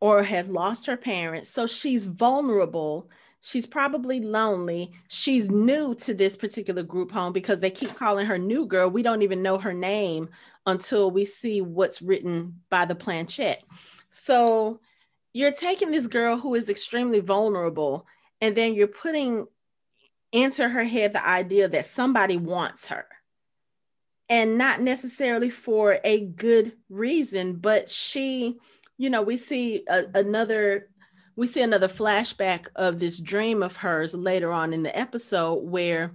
or 0.00 0.22
has 0.22 0.48
lost 0.48 0.86
her 0.86 0.96
parents 0.96 1.50
so 1.50 1.66
she's 1.66 2.04
vulnerable. 2.04 3.08
She's 3.42 3.66
probably 3.66 4.18
lonely. 4.18 4.90
She's 5.06 5.48
new 5.48 5.94
to 5.96 6.14
this 6.14 6.36
particular 6.36 6.82
group 6.82 7.12
home 7.12 7.32
because 7.32 7.60
they 7.60 7.70
keep 7.70 7.94
calling 7.94 8.26
her 8.26 8.38
new 8.38 8.66
girl. 8.66 8.90
We 8.90 9.04
don't 9.04 9.22
even 9.22 9.40
know 9.40 9.58
her 9.58 9.72
name 9.72 10.30
until 10.66 11.12
we 11.12 11.26
see 11.26 11.60
what's 11.60 12.02
written 12.02 12.60
by 12.70 12.86
the 12.86 12.96
planchette 12.96 13.62
so 14.16 14.80
you're 15.36 15.52
taking 15.52 15.90
this 15.90 16.06
girl 16.06 16.38
who 16.38 16.54
is 16.54 16.70
extremely 16.70 17.20
vulnerable 17.20 18.06
and 18.40 18.56
then 18.56 18.72
you're 18.72 18.86
putting 18.86 19.46
into 20.32 20.66
her 20.66 20.84
head 20.84 21.12
the 21.12 21.28
idea 21.28 21.68
that 21.68 21.86
somebody 21.86 22.38
wants 22.38 22.86
her. 22.86 23.04
And 24.30 24.56
not 24.56 24.80
necessarily 24.80 25.50
for 25.50 25.98
a 26.02 26.22
good 26.22 26.72
reason 26.88 27.56
but 27.56 27.90
she 27.90 28.56
you 28.96 29.10
know 29.10 29.20
we 29.20 29.36
see 29.36 29.84
a, 29.88 30.04
another 30.14 30.88
we 31.36 31.46
see 31.46 31.60
another 31.60 31.88
flashback 31.88 32.68
of 32.74 32.98
this 32.98 33.18
dream 33.18 33.62
of 33.62 33.76
hers 33.76 34.14
later 34.14 34.50
on 34.52 34.72
in 34.72 34.82
the 34.82 34.98
episode 34.98 35.56
where 35.56 36.12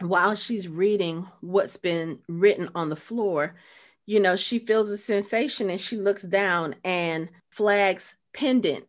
while 0.00 0.34
she's 0.34 0.68
reading 0.68 1.26
what's 1.40 1.78
been 1.78 2.18
written 2.28 2.68
on 2.74 2.90
the 2.90 2.94
floor 2.94 3.56
you 4.04 4.20
know 4.20 4.36
she 4.36 4.58
feels 4.58 4.90
a 4.90 4.98
sensation 4.98 5.70
and 5.70 5.80
she 5.80 5.96
looks 5.96 6.22
down 6.22 6.74
and 6.84 7.30
flagg's 7.58 8.14
pendant 8.32 8.86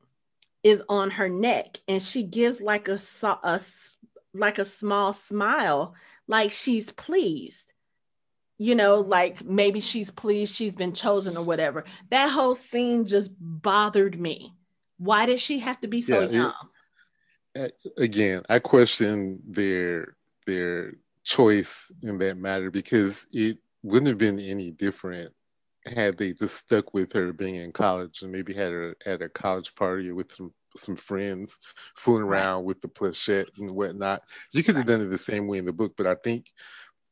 is 0.63 0.83
on 0.87 1.09
her 1.09 1.27
neck 1.27 1.79
and 1.87 2.03
she 2.03 2.21
gives 2.21 2.61
like 2.61 2.87
a, 2.87 2.99
a 3.43 3.59
like 4.35 4.59
a 4.59 4.65
small 4.65 5.11
smile, 5.11 5.95
like 6.27 6.51
she's 6.51 6.91
pleased. 6.91 7.73
You 8.59 8.75
know, 8.75 8.99
like 8.99 9.43
maybe 9.43 9.79
she's 9.79 10.11
pleased 10.11 10.53
she's 10.53 10.75
been 10.75 10.93
chosen 10.93 11.35
or 11.35 11.43
whatever. 11.43 11.83
That 12.11 12.29
whole 12.29 12.53
scene 12.53 13.05
just 13.07 13.31
bothered 13.39 14.19
me. 14.19 14.53
Why 14.97 15.25
did 15.25 15.39
she 15.39 15.57
have 15.59 15.81
to 15.81 15.87
be 15.87 16.03
so 16.03 16.21
yeah, 16.21 16.29
young? 16.29 16.53
It, 17.55 17.81
again, 17.97 18.43
I 18.49 18.59
question 18.59 19.39
their 19.47 20.15
their 20.45 20.93
choice 21.23 21.91
in 22.03 22.19
that 22.19 22.37
matter 22.37 22.69
because 22.69 23.25
it 23.33 23.57
wouldn't 23.81 24.09
have 24.09 24.19
been 24.19 24.39
any 24.39 24.69
different 24.69 25.33
had 25.89 26.17
they 26.17 26.33
just 26.33 26.55
stuck 26.55 26.93
with 26.93 27.13
her 27.13 27.33
being 27.33 27.55
in 27.55 27.71
college 27.71 28.21
and 28.21 28.31
maybe 28.31 28.53
had 28.53 28.71
her 28.71 28.95
at 29.05 29.21
a 29.21 29.29
college 29.29 29.73
party 29.75 30.11
with 30.11 30.31
some 30.31 30.53
some 30.75 30.95
friends 30.95 31.59
fooling 31.95 32.23
around 32.23 32.63
with 32.63 32.79
the 32.81 32.87
planchette 32.87 33.49
and 33.57 33.71
whatnot. 33.71 34.21
You 34.53 34.63
could 34.63 34.75
have 34.75 34.85
done 34.85 35.01
it 35.01 35.09
the 35.09 35.17
same 35.17 35.47
way 35.47 35.57
in 35.57 35.65
the 35.65 35.73
book, 35.73 35.93
but 35.97 36.07
I 36.07 36.15
think 36.15 36.51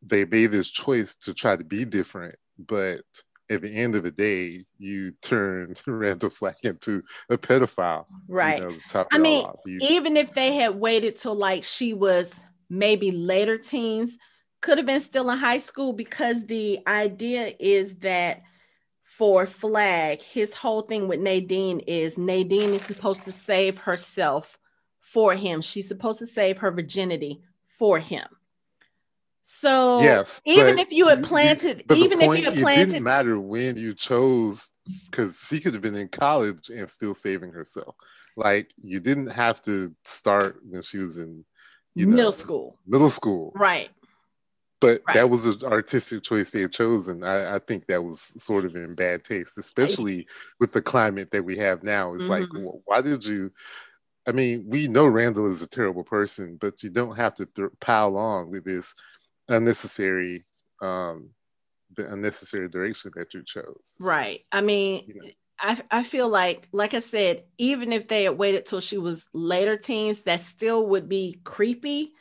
they 0.02 0.26
made 0.26 0.52
this 0.52 0.70
choice 0.70 1.16
to 1.16 1.34
try 1.34 1.56
to 1.56 1.64
be 1.64 1.86
different. 1.86 2.36
But 2.60 3.02
at 3.50 3.62
the 3.62 3.74
end 3.74 3.96
of 3.96 4.04
the 4.04 4.12
day, 4.12 4.64
you 4.78 5.14
turned 5.22 5.82
Randall 5.88 6.30
Flagg 6.30 6.58
into 6.64 7.04
a 7.30 7.38
pedophile. 7.38 8.06
Right. 8.28 8.60
You 8.60 8.80
know, 8.94 9.06
I 9.12 9.18
mean, 9.18 9.46
you, 9.66 9.80
even 9.82 10.18
if 10.18 10.34
they 10.34 10.56
had 10.56 10.76
waited 10.76 11.18
till 11.18 11.36
like 11.36 11.64
she 11.64 11.94
was 11.94 12.34
maybe 12.70 13.12
later 13.12 13.58
teens, 13.58 14.18
could 14.62 14.78
have 14.78 14.88
been 14.88 15.02
still 15.02 15.30
in 15.30 15.38
high 15.38 15.60
school 15.60 15.94
because 15.94 16.46
the 16.46 16.80
idea 16.88 17.54
is 17.60 17.96
that 17.98 18.42
for 19.18 19.48
Flagg, 19.48 20.22
his 20.22 20.54
whole 20.54 20.82
thing 20.82 21.08
with 21.08 21.20
Nadine 21.20 21.80
is 21.82 22.18
Nadine 22.20 22.76
is 22.76 22.84
supposed 22.84 23.26
to 23.26 23.32
save 23.32 23.80
herself 23.80 24.60
for 25.00 25.34
him. 25.34 25.62
She's 25.62 25.88
supposed 25.88 26.20
to 26.20 26.28
save 26.28 26.60
her 26.60 26.70
virginity 26.70 27.42
for 27.80 27.98
him. 27.98 28.28
So 29.44 30.02
yes, 30.02 30.40
even 30.46 30.78
if 30.78 30.92
you 30.92 31.08
had 31.08 31.24
planted, 31.24 31.86
you, 31.90 31.96
even 31.96 32.20
point, 32.20 32.40
if 32.40 32.46
you 32.46 32.52
had 32.52 32.60
planted, 32.60 32.82
it 32.82 32.86
didn't 32.92 33.04
matter 33.04 33.40
when 33.40 33.76
you 33.76 33.96
chose 33.96 34.72
because 35.10 35.44
she 35.50 35.62
could 35.62 35.74
have 35.74 35.82
been 35.82 35.96
in 35.96 36.10
college 36.10 36.70
and 36.70 36.88
still 36.88 37.16
saving 37.16 37.54
herself. 37.54 37.96
Like 38.36 38.72
you 38.78 39.00
didn't 39.00 39.32
have 39.32 39.62
to 39.64 39.96
start 40.06 40.60
when 40.64 40.84
she 40.84 41.00
was 41.00 41.18
in 41.18 41.44
you 41.96 42.06
know, 42.06 42.16
middle 42.18 42.32
school. 42.32 42.78
Middle 42.86 43.10
school, 43.10 43.52
right? 43.56 43.90
But 44.80 45.02
right. 45.08 45.16
that 45.16 45.30
was 45.30 45.46
an 45.46 45.64
artistic 45.64 46.24
choice 46.24 46.52
they 46.52 46.62
had 46.62 46.72
chosen. 46.72 47.24
I, 47.24 47.56
I, 47.56 47.60
think 47.60 47.88
that 47.88 48.04
was 48.04 48.22
sort 48.22 48.66
of 48.66 48.76
in 48.76 48.94
bad 48.94 49.24
taste, 49.24 49.58
especially 49.58 50.28
with 50.60 50.72
the 50.72 50.82
climate 50.82 51.32
that 51.32 51.44
we 51.44 51.58
have 51.58 51.84
now. 51.84 52.14
It's 52.14 52.28
mm-hmm. 52.28 52.56
like, 52.66 52.82
why 52.86 53.02
did 53.02 53.26
you? 53.26 53.52
I 54.28 54.34
mean, 54.34 54.66
we 54.68 54.88
know 54.88 55.08
Randall 55.08 55.50
is 55.50 55.62
a 55.62 55.70
terrible 55.70 56.04
person, 56.04 56.58
but 56.60 56.84
you 56.84 56.90
don't 56.90 57.16
have 57.16 57.34
to 57.36 57.46
th- 57.46 57.70
pile 57.80 58.18
on 58.18 58.52
with 58.52 58.66
this 58.66 58.94
unnecessary, 59.48 60.46
um, 60.82 61.30
the 61.96 62.12
unnecessary 62.12 62.68
direction 62.68 63.12
that 63.16 63.34
you 63.34 63.44
chose. 63.44 63.96
Right. 64.00 64.40
I 64.52 64.62
mean, 64.62 65.06
you 65.08 65.14
know. 65.16 65.30
I, 65.60 65.82
I 65.90 66.04
feel 66.04 66.30
like, 66.30 66.68
like 66.72 66.94
I 66.94 67.00
said, 67.00 67.46
even 67.58 67.92
if 67.92 68.08
they 68.08 68.26
had 68.26 68.38
waited 68.38 68.66
till 68.66 68.82
she 68.82 68.98
was 68.98 69.28
later 69.34 69.76
teens, 69.76 70.20
that 70.20 70.42
still 70.42 70.86
would 70.88 71.10
be 71.10 71.40
creepy. 71.44 72.12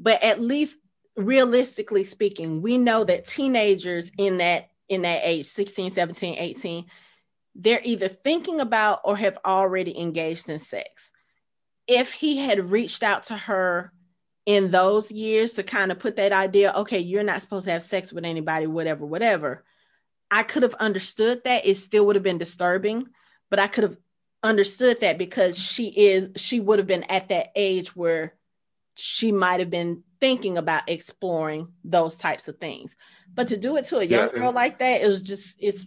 But 0.00 0.22
at 0.22 0.40
least 0.40 0.78
realistically 1.16 2.04
speaking, 2.04 2.62
we 2.62 2.78
know 2.78 3.04
that 3.04 3.26
teenagers 3.26 4.10
in 4.18 4.38
that 4.38 4.68
in 4.88 5.02
that 5.02 5.20
age, 5.22 5.46
16, 5.46 5.92
17, 5.92 6.34
18, 6.38 6.84
they're 7.54 7.80
either 7.82 8.08
thinking 8.08 8.60
about 8.60 9.00
or 9.04 9.16
have 9.16 9.38
already 9.44 9.98
engaged 9.98 10.48
in 10.48 10.58
sex. 10.58 11.10
If 11.86 12.12
he 12.12 12.38
had 12.38 12.70
reached 12.70 13.02
out 13.02 13.24
to 13.24 13.36
her 13.36 13.92
in 14.44 14.70
those 14.70 15.10
years 15.10 15.54
to 15.54 15.62
kind 15.62 15.92
of 15.92 15.98
put 15.98 16.16
that 16.16 16.32
idea, 16.32 16.72
okay, 16.72 16.98
you're 16.98 17.22
not 17.22 17.42
supposed 17.42 17.66
to 17.66 17.72
have 17.72 17.82
sex 17.82 18.12
with 18.12 18.24
anybody, 18.24 18.66
whatever, 18.66 19.06
whatever. 19.06 19.64
I 20.30 20.42
could 20.42 20.62
have 20.62 20.74
understood 20.74 21.42
that. 21.44 21.66
It 21.66 21.76
still 21.76 22.06
would 22.06 22.16
have 22.16 22.22
been 22.22 22.38
disturbing, 22.38 23.06
but 23.50 23.58
I 23.58 23.68
could 23.68 23.84
have 23.84 23.96
understood 24.42 25.00
that 25.00 25.18
because 25.18 25.58
she 25.58 25.88
is, 25.88 26.30
she 26.36 26.60
would 26.60 26.78
have 26.78 26.88
been 26.88 27.04
at 27.04 27.28
that 27.28 27.52
age 27.54 27.94
where 27.94 28.34
she 28.94 29.32
might 29.32 29.60
have 29.60 29.70
been 29.70 30.02
thinking 30.20 30.58
about 30.58 30.88
exploring 30.88 31.72
those 31.84 32.16
types 32.16 32.48
of 32.48 32.58
things. 32.58 32.96
But 33.34 33.48
to 33.48 33.56
do 33.56 33.76
it 33.76 33.86
to 33.86 33.98
a 33.98 34.04
young 34.04 34.30
yeah, 34.32 34.38
girl 34.40 34.52
like 34.52 34.78
that 34.78 35.02
is 35.02 35.22
just 35.22 35.56
it's 35.58 35.86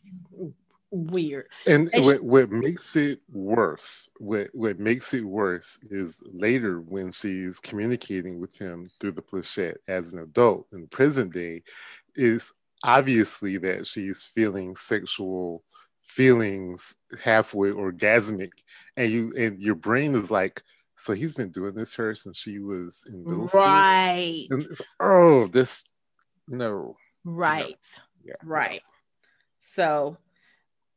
weird. 0.92 1.48
And, 1.68 1.90
what, 1.94 2.22
what 2.22 2.50
makes 2.52 2.96
it 2.96 3.20
worse, 3.32 4.10
what 4.18 4.48
what 4.54 4.80
makes 4.80 5.14
it 5.14 5.24
worse 5.24 5.78
is 5.84 6.24
later 6.32 6.80
when 6.82 7.12
she's 7.12 7.60
communicating 7.60 8.40
with 8.40 8.58
him 8.58 8.90
through 9.00 9.12
the 9.14 9.22
planchette 9.22 9.78
as 9.88 10.14
an 10.14 10.20
adult 10.20 10.68
in 10.74 10.88
present 10.88 11.34
day, 11.34 11.64
is 12.16 12.54
obviously 12.84 13.58
that 13.58 13.86
she's 13.86 14.24
feeling 14.24 14.76
sexual 14.76 15.64
feelings 16.02 16.98
halfway 17.24 17.72
orgasmic 17.72 18.52
and 18.96 19.12
you 19.12 19.34
and 19.36 19.60
your 19.60 19.76
brain 19.76 20.14
is 20.14 20.30
like 20.30 20.62
so 20.98 21.14
he's 21.14 21.34
been 21.34 21.52
doing 21.52 21.74
this 21.74 21.96
her 21.96 22.16
since 22.16 22.38
she 22.38 22.60
was 22.60 23.04
in 23.08 23.24
middle 23.24 23.48
school. 23.48 23.62
Right. 23.62 24.48
oh, 25.00 25.48
this 25.48 25.84
no. 26.48 26.96
Right. 27.24 27.68
No. 27.68 28.04
Yeah. 28.24 28.34
Right. 28.44 28.82
So 29.74 30.18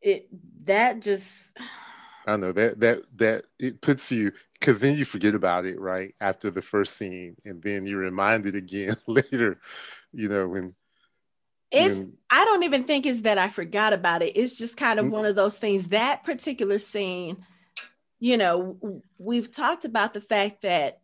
it 0.00 0.28
that 0.64 1.00
just 1.00 1.26
I 2.26 2.36
know 2.36 2.52
that 2.52 2.78
that 2.80 3.02
that 3.16 3.44
it 3.58 3.80
puts 3.80 4.12
you 4.12 4.32
because 4.60 4.80
then 4.80 4.96
you 4.96 5.04
forget 5.04 5.34
about 5.34 5.64
it 5.64 5.80
right 5.80 6.14
after 6.20 6.50
the 6.50 6.62
first 6.62 6.96
scene, 6.96 7.36
and 7.44 7.62
then 7.62 7.86
you're 7.86 8.00
reminded 8.00 8.54
again 8.54 8.96
later, 9.06 9.58
you 10.12 10.28
know, 10.28 10.48
when 10.48 10.74
It's 11.70 11.94
and, 11.94 12.12
I 12.30 12.44
don't 12.44 12.64
even 12.64 12.84
think 12.84 13.06
it's 13.06 13.22
that 13.22 13.38
I 13.38 13.48
forgot 13.48 13.92
about 13.92 14.22
it. 14.22 14.36
It's 14.36 14.56
just 14.56 14.76
kind 14.76 14.98
of 14.98 15.06
mm-hmm. 15.06 15.14
one 15.14 15.26
of 15.26 15.36
those 15.36 15.56
things. 15.56 15.88
That 15.88 16.24
particular 16.24 16.78
scene, 16.78 17.44
you 18.20 18.36
know, 18.36 19.02
we've 19.18 19.50
talked 19.50 19.84
about 19.84 20.14
the 20.14 20.20
fact 20.20 20.62
that 20.62 21.00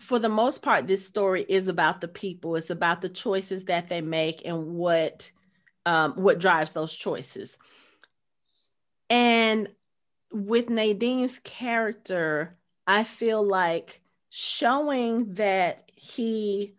for 0.00 0.18
the 0.18 0.28
most 0.28 0.62
part, 0.62 0.86
this 0.86 1.06
story 1.06 1.44
is 1.48 1.68
about 1.68 2.00
the 2.00 2.08
people. 2.08 2.56
It's 2.56 2.70
about 2.70 3.00
the 3.00 3.08
choices 3.08 3.64
that 3.64 3.88
they 3.88 4.00
make 4.00 4.42
and 4.44 4.74
what 4.74 5.30
um, 5.86 6.14
what 6.14 6.40
drives 6.40 6.72
those 6.72 6.94
choices. 6.94 7.56
And 9.08 9.68
with 10.32 10.68
Nadine's 10.68 11.38
character, 11.44 12.56
I 12.86 13.04
feel 13.04 13.46
like 13.46 14.02
showing 14.28 15.34
that 15.34 15.90
he 15.94 16.74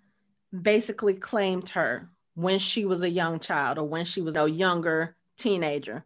basically 0.62 1.14
claimed 1.14 1.70
her 1.70 2.10
when 2.36 2.60
she 2.60 2.86
was 2.86 3.02
a 3.02 3.10
young 3.10 3.40
child 3.40 3.78
or 3.78 3.86
when 3.86 4.06
she 4.06 4.22
was 4.22 4.36
a 4.36 4.48
younger 4.48 5.16
teenager. 5.38 6.04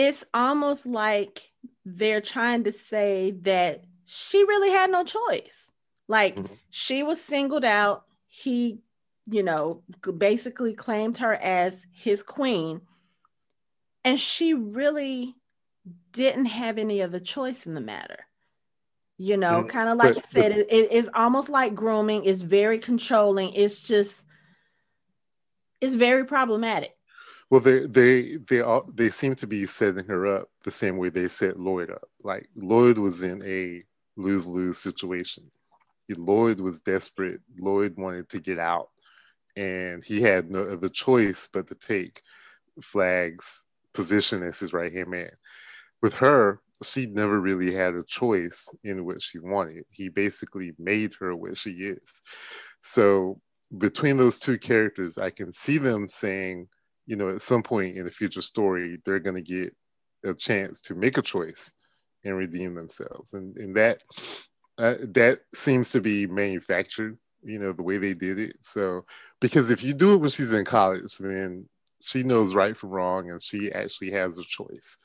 It's 0.00 0.22
almost 0.32 0.86
like 0.86 1.50
they're 1.84 2.20
trying 2.20 2.62
to 2.64 2.72
say 2.72 3.32
that 3.42 3.82
she 4.04 4.44
really 4.44 4.70
had 4.70 4.92
no 4.92 5.02
choice. 5.02 5.72
Like 6.06 6.36
mm-hmm. 6.36 6.54
she 6.70 7.02
was 7.02 7.20
singled 7.20 7.64
out. 7.64 8.04
He, 8.28 8.78
you 9.28 9.42
know, 9.42 9.82
basically 10.16 10.72
claimed 10.72 11.18
her 11.18 11.34
as 11.34 11.84
his 11.92 12.22
queen. 12.22 12.82
And 14.04 14.20
she 14.20 14.54
really 14.54 15.34
didn't 16.12 16.46
have 16.46 16.78
any 16.78 17.02
other 17.02 17.18
choice 17.18 17.66
in 17.66 17.74
the 17.74 17.80
matter. 17.80 18.20
You 19.16 19.36
know, 19.36 19.62
mm-hmm. 19.62 19.68
kind 19.68 19.88
of 19.88 19.96
like 19.98 20.14
but, 20.14 20.16
you 20.16 20.30
said, 20.30 20.52
but, 20.52 20.60
it, 20.60 20.88
it's 20.92 21.08
almost 21.12 21.48
like 21.48 21.74
grooming. 21.74 22.24
It's 22.24 22.42
very 22.42 22.78
controlling. 22.78 23.52
It's 23.52 23.80
just, 23.80 24.24
it's 25.80 25.96
very 25.96 26.24
problematic. 26.24 26.94
Well, 27.50 27.60
they 27.60 27.86
they 27.86 28.36
they 28.48 28.60
all 28.60 28.84
they 28.92 29.10
seem 29.10 29.34
to 29.36 29.46
be 29.46 29.66
setting 29.66 30.04
her 30.06 30.26
up 30.26 30.48
the 30.64 30.70
same 30.70 30.98
way 30.98 31.08
they 31.08 31.28
set 31.28 31.58
Lloyd 31.58 31.90
up. 31.90 32.08
Like 32.22 32.48
Lloyd 32.54 32.98
was 32.98 33.22
in 33.22 33.42
a 33.44 33.82
lose 34.16 34.46
lose 34.46 34.78
situation. 34.78 35.50
Lloyd 36.10 36.60
was 36.60 36.80
desperate. 36.80 37.40
Lloyd 37.60 37.94
wanted 37.96 38.28
to 38.30 38.40
get 38.40 38.58
out, 38.58 38.88
and 39.56 40.04
he 40.04 40.20
had 40.22 40.50
no 40.50 40.62
other 40.62 40.88
choice 40.88 41.48
but 41.52 41.66
to 41.68 41.74
take 41.74 42.22
Flagg's 42.82 43.66
position 43.94 44.42
as 44.42 44.60
his 44.60 44.72
right 44.72 44.92
hand 44.92 45.08
man. 45.10 45.30
With 46.02 46.14
her, 46.14 46.60
she 46.84 47.06
never 47.06 47.40
really 47.40 47.72
had 47.72 47.94
a 47.94 48.04
choice 48.04 48.72
in 48.84 49.04
what 49.04 49.22
she 49.22 49.38
wanted. 49.38 49.84
He 49.90 50.08
basically 50.08 50.72
made 50.78 51.14
her 51.20 51.34
what 51.34 51.56
she 51.56 51.70
is. 51.72 52.22
So 52.82 53.40
between 53.76 54.16
those 54.16 54.38
two 54.38 54.58
characters, 54.58 55.18
I 55.18 55.30
can 55.30 55.52
see 55.52 55.78
them 55.78 56.08
saying, 56.08 56.68
you 57.08 57.16
know, 57.16 57.30
at 57.30 57.40
some 57.40 57.62
point 57.62 57.96
in 57.96 58.04
the 58.04 58.10
future 58.10 58.42
story, 58.42 58.98
they're 59.04 59.18
going 59.18 59.42
to 59.42 59.42
get 59.42 59.74
a 60.24 60.34
chance 60.34 60.82
to 60.82 60.94
make 60.94 61.16
a 61.16 61.22
choice 61.22 61.72
and 62.22 62.36
redeem 62.36 62.74
themselves. 62.74 63.32
And, 63.32 63.56
and 63.56 63.74
that 63.76 64.02
uh, 64.76 64.94
that 65.14 65.40
seems 65.54 65.90
to 65.90 66.02
be 66.02 66.26
manufactured, 66.26 67.16
you 67.42 67.58
know, 67.58 67.72
the 67.72 67.82
way 67.82 67.96
they 67.96 68.12
did 68.12 68.38
it. 68.38 68.56
So, 68.60 69.06
because 69.40 69.70
if 69.70 69.82
you 69.82 69.94
do 69.94 70.12
it 70.12 70.18
when 70.18 70.28
she's 70.28 70.52
in 70.52 70.66
college, 70.66 71.16
then 71.18 71.66
she 72.02 72.22
knows 72.22 72.54
right 72.54 72.76
from 72.76 72.90
wrong 72.90 73.30
and 73.30 73.40
she 73.40 73.72
actually 73.72 74.10
has 74.10 74.36
a 74.36 74.44
choice. 74.44 74.98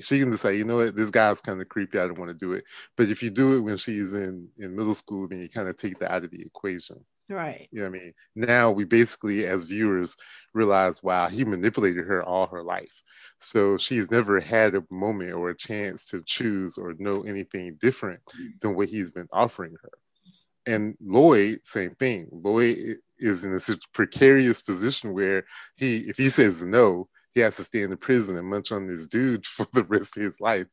She 0.00 0.20
can 0.20 0.30
decide, 0.30 0.56
you 0.56 0.64
know 0.64 0.76
what, 0.76 0.94
this 0.94 1.10
guy's 1.10 1.40
kind 1.40 1.60
of 1.60 1.68
creepy. 1.68 1.98
I 1.98 2.06
don't 2.06 2.20
want 2.20 2.30
to 2.30 2.38
do 2.38 2.52
it. 2.52 2.62
But 2.96 3.08
if 3.08 3.20
you 3.20 3.30
do 3.30 3.56
it 3.56 3.60
when 3.62 3.76
she's 3.76 4.14
in 4.14 4.48
in 4.56 4.76
middle 4.76 4.94
school, 4.94 5.26
then 5.26 5.40
you 5.40 5.48
kind 5.48 5.68
of 5.68 5.76
take 5.76 5.98
that 5.98 6.12
out 6.12 6.24
of 6.24 6.30
the 6.30 6.40
equation. 6.40 7.04
Right. 7.28 7.68
You 7.70 7.80
know 7.80 7.90
what 7.90 7.98
I 7.98 8.02
mean? 8.02 8.14
Now 8.34 8.70
we 8.70 8.84
basically, 8.84 9.46
as 9.46 9.64
viewers, 9.64 10.16
realize, 10.54 11.02
wow, 11.02 11.28
he 11.28 11.44
manipulated 11.44 12.06
her 12.06 12.22
all 12.22 12.46
her 12.46 12.62
life. 12.62 13.02
So 13.38 13.76
she's 13.76 14.10
never 14.10 14.40
had 14.40 14.74
a 14.74 14.84
moment 14.90 15.32
or 15.32 15.50
a 15.50 15.56
chance 15.56 16.06
to 16.06 16.22
choose 16.24 16.78
or 16.78 16.94
know 16.98 17.22
anything 17.22 17.76
different 17.80 18.20
than 18.60 18.74
what 18.74 18.88
he's 18.88 19.10
been 19.10 19.28
offering 19.32 19.76
her. 19.82 19.90
And 20.66 20.96
Lloyd, 21.00 21.60
same 21.64 21.90
thing. 21.90 22.28
Lloyd 22.30 22.98
is 23.18 23.44
in 23.44 23.54
a 23.54 23.60
precarious 23.92 24.62
position 24.62 25.12
where 25.12 25.44
he, 25.76 25.98
if 26.08 26.16
he 26.16 26.30
says 26.30 26.64
no, 26.64 27.08
he 27.34 27.40
has 27.40 27.56
to 27.56 27.64
stay 27.64 27.82
in 27.82 27.90
the 27.90 27.96
prison 27.96 28.36
and 28.36 28.48
munch 28.48 28.72
on 28.72 28.86
this 28.86 29.06
dude 29.06 29.46
for 29.46 29.66
the 29.72 29.84
rest 29.84 30.16
of 30.16 30.22
his 30.22 30.40
life. 30.40 30.66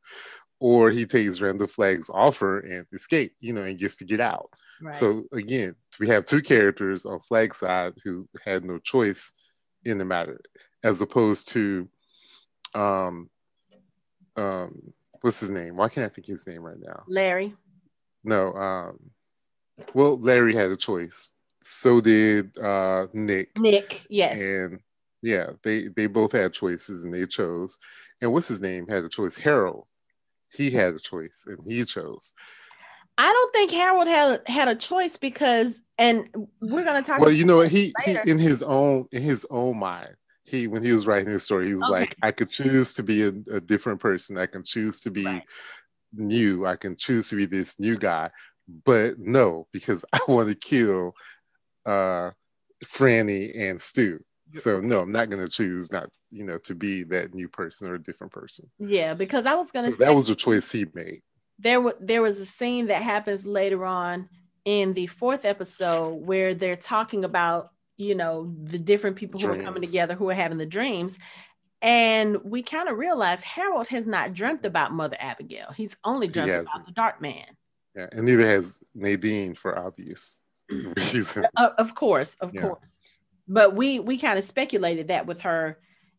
Or 0.60 0.89
he 0.89 1.06
takes 1.06 1.41
Randall 1.41 1.68
Flagg's 1.68 2.10
offer 2.10 2.60
and 2.60 2.86
escape, 2.94 3.34
you 3.39 3.54
know, 3.54 3.63
and 3.63 3.78
gets 3.78 3.98
to 3.98 4.06
get 4.06 4.22
out. 4.22 4.50
Right. 4.82 4.96
So 4.96 5.26
again, 5.34 5.76
we 6.00 6.08
have 6.08 6.26
two 6.26 6.42
characters 6.42 7.06
on 7.06 7.20
Flagg 7.20 7.54
side 7.54 7.94
who 8.04 8.28
had 8.44 8.64
no 8.64 8.80
choice 8.80 9.34
in 9.84 9.98
the 9.98 10.06
matter, 10.06 10.42
as 10.84 11.02
opposed 11.02 11.50
to, 11.50 11.88
um, 12.74 13.30
um, 14.36 14.94
what's 15.22 15.40
his 15.40 15.52
name? 15.52 15.76
Why 15.76 15.90
can't 15.90 16.12
I 16.12 16.14
think 16.14 16.28
his 16.28 16.48
name 16.48 16.62
right 16.62 16.80
now? 16.80 17.04
Larry. 17.08 17.54
No, 18.24 18.54
um, 18.54 19.00
well, 19.94 20.20
Larry 20.20 20.54
had 20.54 20.72
a 20.72 20.78
choice. 20.78 21.32
So 21.62 22.02
did 22.02 22.58
uh, 22.58 23.08
Nick. 23.14 23.58
Nick, 23.58 24.06
yes. 24.10 24.40
And 24.40 24.80
yeah, 25.22 25.52
they 25.64 25.88
they 25.88 26.08
both 26.08 26.32
had 26.32 26.54
choices 26.54 27.04
and 27.04 27.14
they 27.14 27.26
chose. 27.26 27.78
And 28.22 28.32
what's 28.32 28.48
his 28.48 28.62
name 28.62 28.88
had 28.88 29.04
a 29.04 29.10
choice? 29.10 29.36
Harold. 29.36 29.88
He 30.56 30.70
had 30.70 30.94
a 30.94 31.00
choice 31.00 31.46
and 31.48 31.60
he 31.66 31.84
chose. 31.86 32.34
I 33.17 33.32
don't 33.32 33.54
think 33.54 33.71
Harold 33.71 34.08
had 34.08 34.41
had 34.47 34.67
a 34.67 34.75
choice 34.75 35.17
because, 35.17 35.82
and 35.97 36.28
we're 36.62 36.84
gonna 36.84 37.01
talk. 37.01 37.19
Well, 37.19 37.32
you 37.32 37.45
know, 37.45 37.62
he, 37.62 37.93
he 38.04 38.17
in 38.25 38.38
his 38.38 38.62
own 38.62 39.08
in 39.12 39.21
his 39.21 39.45
own 39.49 39.78
mind, 39.78 40.15
he 40.43 40.67
when 40.67 40.84
he 40.84 40.91
was 40.91 41.08
writing 41.08 41.30
his 41.30 41.43
story, 41.43 41.67
he 41.67 41.73
was 41.73 41.84
okay. 41.84 41.91
like, 41.91 42.15
I 42.21 42.32
could 42.32 42.49
choose 42.49 42.93
to 42.95 43.04
be 43.04 43.23
a, 43.23 43.30
a, 43.51 43.62
different 43.62 44.01
person. 44.01 44.38
I 44.38 44.47
can 44.47 44.63
choose 44.63 44.99
to 45.01 45.12
be 45.12 45.25
right. 45.25 45.43
new. 46.13 46.65
I 46.65 46.75
can 46.75 46.97
choose 46.97 47.30
to 47.30 47.38
be 47.38 47.45
this 47.45 47.80
new 47.80 47.97
guy, 47.97 48.32
but 48.84 49.17
no, 49.17 49.67
because 49.71 50.04
I 50.13 50.19
want 50.28 50.49
to 50.49 50.56
kill 50.56 51.13
uh, 51.86 52.32
Franny 52.84 53.58
and 53.58 53.80
Stu. 53.80 54.19
So 54.51 54.82
no, 54.82 54.99
I'm 54.99 55.12
not 55.12 55.30
gonna 55.30 55.47
choose 55.47 55.89
not 55.89 56.10
you 56.32 56.43
know 56.43 56.58
to 56.60 56.75
be 56.75 57.04
that 57.04 57.34
new 57.34 57.47
person 57.47 57.89
or 57.89 57.95
a 57.95 58.04
different 58.04 58.34
person. 58.34 58.69
Yeah, 58.78 59.13
because 59.13 59.45
I 59.45 59.56
was 59.56 59.71
gonna. 59.71 59.91
So 59.91 59.99
say, 59.99 60.06
that 60.06 60.15
was 60.15 60.30
a 60.30 60.36
choice 60.36 60.69
he 60.69 60.86
made 60.93 61.21
there 61.60 61.78
w- 61.78 61.98
there 62.00 62.22
was 62.22 62.39
a 62.39 62.46
scene 62.46 62.88
that 62.88 63.02
happens 63.02 63.46
later 63.46 63.86
on 63.86 64.30
in 64.65 64.94
the 64.94 65.08
fourth 65.08 65.46
episode 65.46 66.15
where 66.26 66.54
they're 66.54 66.76
talking 66.76 67.24
about 67.24 67.72
you 67.98 68.15
know 68.15 68.54
the 68.63 68.80
different 68.80 69.15
people 69.15 69.39
who 69.39 69.48
dreams. 69.48 69.62
are 69.62 69.65
coming 69.65 69.82
together 69.82 70.15
who 70.15 70.30
are 70.30 70.36
having 70.36 70.58
the 70.58 70.65
dreams. 70.65 71.18
And 71.82 72.38
we 72.44 72.63
kind 72.63 72.89
of 72.89 72.98
realize 72.98 73.44
harold 73.44 73.88
has 73.89 74.08
not 74.08 74.34
dreamt 74.34 74.65
about 74.65 74.91
mother 74.91 75.18
abagail. 75.22 75.74
He's 75.76 75.96
only 76.04 76.28
dreamt 76.28 76.50
he 76.50 76.56
about 76.56 76.86
the 76.86 76.91
dark 76.94 77.22
man. 77.22 77.46
Yeah 77.96 78.08
and 78.12 78.26
neither 78.26 78.46
has 78.46 78.82
nadine 78.94 79.56
for 79.56 79.78
obvious 79.78 80.44
reasons. 80.70 81.46
Of, 81.58 81.72
of 81.78 81.96
course 81.96 82.36
of 82.41 82.54
yeah. 82.54 82.62
course. 82.62 82.91
But 83.48 83.76
we 83.76 84.00
we 84.00 84.18
kind 84.18 84.39
of 84.39 84.46
speculated 84.46 85.10
that 85.10 85.28
with 85.28 85.41
her 85.41 85.78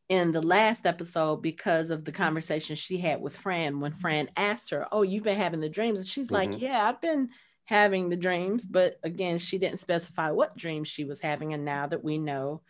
in 0.08 0.32
the 0.32 0.42
last 0.42 0.86
episode 0.86 1.42
because 1.42 1.90
of 1.90 2.04
the 2.04 2.12
conversation 2.12 2.76
she 2.76 2.98
had 2.98 3.20
with 3.20 3.34
Fran 3.34 3.80
when 3.80 3.92
Fran 3.92 4.28
asked 4.36 4.70
her, 4.70 4.86
Oh, 4.92 5.02
you've 5.02 5.24
been 5.24 5.38
having 5.38 5.60
the 5.60 5.68
dreams. 5.68 5.98
And 5.98 6.08
she's 6.08 6.26
mm-hmm. 6.26 6.52
like, 6.52 6.60
Yeah, 6.60 6.86
I've 6.88 7.00
been 7.00 7.30
having 7.64 8.08
the 8.08 8.16
dreams. 8.16 8.64
But 8.64 8.98
again, 9.02 9.38
she 9.38 9.58
didn't 9.58 9.80
specify 9.80 10.30
what 10.30 10.56
dreams 10.56 10.88
she 10.88 11.04
was 11.04 11.20
having. 11.20 11.52
And 11.52 11.64
now 11.64 11.86
that 11.88 12.04
we 12.04 12.18
know 12.18 12.62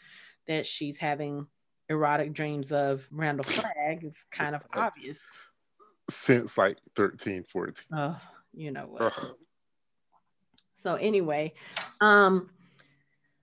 that 0.46 0.66
she's 0.66 0.96
having 0.96 1.46
erotic 1.88 2.32
dreams 2.32 2.72
of 2.72 3.06
Randall 3.10 3.44
Flagg, 3.48 4.04
it's 4.04 4.24
kind 4.30 4.54
of 4.54 4.62
obvious. 4.74 5.18
Since 6.08 6.56
like 6.56 6.78
13, 6.94 7.44
14. 7.44 7.84
Oh, 7.92 8.20
you 8.54 8.70
know 8.70 8.86
what. 8.86 9.12
so 10.74 10.94
anyway, 10.94 11.52
um 12.00 12.48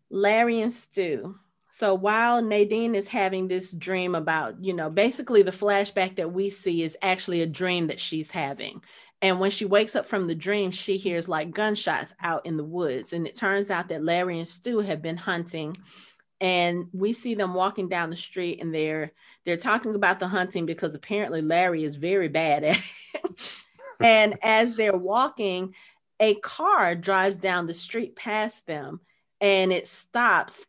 Larry 0.09 0.61
and 0.61 0.71
Stu 0.71 1.35
so 1.75 1.95
while 1.95 2.39
Nadine 2.39 2.93
is 2.93 3.07
having 3.07 3.47
this 3.47 3.71
dream 3.71 4.13
about, 4.13 4.63
you 4.63 4.73
know, 4.73 4.91
basically 4.91 5.41
the 5.41 5.51
flashback 5.51 6.17
that 6.17 6.31
we 6.31 6.51
see 6.51 6.83
is 6.83 6.95
actually 7.01 7.41
a 7.41 7.47
dream 7.47 7.87
that 7.87 7.99
she's 7.99 8.29
having. 8.29 8.83
And 9.23 9.39
when 9.39 9.49
she 9.49 9.65
wakes 9.65 9.95
up 9.95 10.05
from 10.05 10.27
the 10.27 10.35
dream, 10.35 10.69
she 10.69 10.97
hears 10.97 11.27
like 11.27 11.49
gunshots 11.49 12.13
out 12.21 12.45
in 12.45 12.57
the 12.57 12.63
woods. 12.63 13.11
And 13.11 13.25
it 13.25 13.33
turns 13.33 13.71
out 13.71 13.87
that 13.87 14.03
Larry 14.03 14.37
and 14.37 14.47
Stu 14.47 14.81
have 14.81 15.01
been 15.01 15.17
hunting. 15.17 15.75
And 16.39 16.89
we 16.93 17.11
see 17.11 17.33
them 17.33 17.55
walking 17.55 17.89
down 17.89 18.11
the 18.11 18.17
street 18.17 18.61
and 18.61 18.71
they're 18.71 19.11
they're 19.43 19.57
talking 19.57 19.95
about 19.95 20.19
the 20.19 20.27
hunting 20.27 20.67
because 20.67 20.93
apparently 20.93 21.41
Larry 21.41 21.83
is 21.83 21.95
very 21.95 22.27
bad 22.27 22.63
at 22.63 22.77
it. 22.77 23.31
and 23.99 24.37
as 24.43 24.75
they're 24.75 24.95
walking, 24.95 25.73
a 26.19 26.35
car 26.35 26.93
drives 26.93 27.37
down 27.37 27.65
the 27.65 27.73
street 27.73 28.15
past 28.15 28.67
them 28.67 28.99
and 29.41 29.73
it 29.73 29.87
stops 29.87 30.63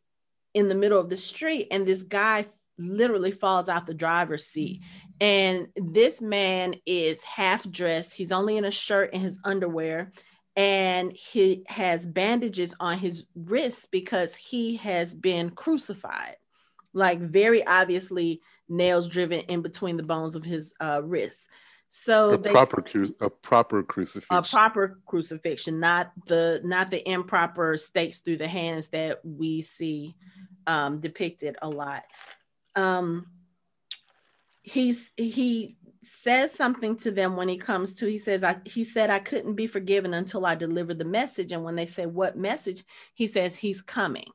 in 0.55 0.69
the 0.69 0.75
middle 0.75 0.99
of 0.99 1.09
the 1.09 1.17
street 1.17 1.69
and 1.71 1.87
this 1.87 2.03
guy 2.03 2.47
literally 2.79 3.31
falls 3.33 3.69
out 3.69 3.87
the 3.87 3.95
driver's 3.95 4.47
seat. 4.47 4.81
And 5.21 5.69
this 5.77 6.21
man 6.21 6.75
is 6.87 7.21
half 7.23 7.69
dressed. 7.71 8.15
He's 8.15 8.33
only 8.33 8.57
in 8.57 8.65
a 8.65 8.71
shirt 8.71 9.11
and 9.13 9.23
his 9.23 9.39
underwear 9.45 10.13
and 10.57 11.13
he 11.13 11.65
has 11.67 12.07
bandages 12.07 12.75
on 12.79 12.99
his 12.99 13.27
wrists 13.35 13.87
because 13.91 14.35
he 14.37 14.77
has 14.77 15.15
been 15.15 15.51
crucified. 15.51 16.37
Like 16.93 17.21
very 17.21 17.67
obviously 17.67 18.41
nails 18.69 19.09
driven 19.09 19.41
in 19.41 19.63
between 19.63 19.97
the 19.97 20.05
bones 20.05 20.37
of 20.37 20.45
his 20.45 20.73
uh, 20.81 21.01
wrists. 21.03 21.49
So 21.97 22.33
a 22.33 22.39
proper 22.39 22.83
cru- 22.83 23.15
a 23.21 23.31
proper 23.31 23.85
crucifixion. 23.85 24.37
A 24.37 24.43
proper 24.43 24.99
crucifixion, 25.07 25.79
not 25.79 26.11
the 26.27 26.61
not 26.65 26.91
the 26.91 27.09
improper 27.09 27.77
stakes 27.77 28.19
through 28.19 28.39
the 28.39 28.49
hands 28.49 28.89
that 28.89 29.21
we 29.25 29.63
see 29.63 30.17
um, 30.67 31.01
depicted 31.01 31.55
a 31.63 31.69
lot. 31.69 32.03
Um, 32.75 33.29
he's 34.63 35.13
he 35.17 35.77
says 36.03 36.51
something 36.51 36.97
to 36.97 37.13
them 37.13 37.37
when 37.37 37.49
he 37.49 37.59
comes 37.59 37.95
to 37.95 38.07
he 38.07 38.19
says 38.19 38.43
I 38.43 38.57
he 38.65 38.83
said 38.83 39.09
I 39.09 39.21
couldn't 39.21 39.55
be 39.55 39.69
forgiven 39.69 40.15
until 40.15 40.45
I 40.45 40.57
delivered 40.57 40.99
the 40.99 41.05
message 41.05 41.53
and 41.53 41.63
when 41.63 41.77
they 41.77 41.87
say 41.87 42.07
what 42.07 42.37
message 42.37 42.83
he 43.15 43.29
says 43.29 43.55
he's 43.55 43.83
coming 43.83 44.31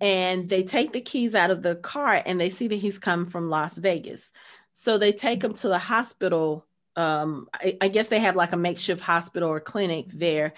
and 0.00 0.48
they 0.48 0.64
take 0.64 0.92
the 0.92 1.00
keys 1.00 1.34
out 1.34 1.50
of 1.50 1.62
the 1.62 1.76
car 1.76 2.22
and 2.26 2.40
they 2.40 2.50
see 2.50 2.66
that 2.68 2.74
he's 2.74 2.98
come 2.98 3.24
from 3.24 3.48
Las 3.48 3.76
Vegas 3.76 4.32
so 4.72 4.98
they 4.98 5.12
take 5.12 5.42
him 5.42 5.54
to 5.54 5.68
the 5.68 5.78
hospital 5.78 6.67
um, 6.98 7.48
I, 7.54 7.76
I 7.80 7.88
guess 7.88 8.08
they 8.08 8.20
have 8.20 8.36
like 8.36 8.52
a 8.52 8.56
makeshift 8.56 9.00
hospital 9.00 9.48
or 9.48 9.60
clinic 9.60 10.06
there 10.12 10.54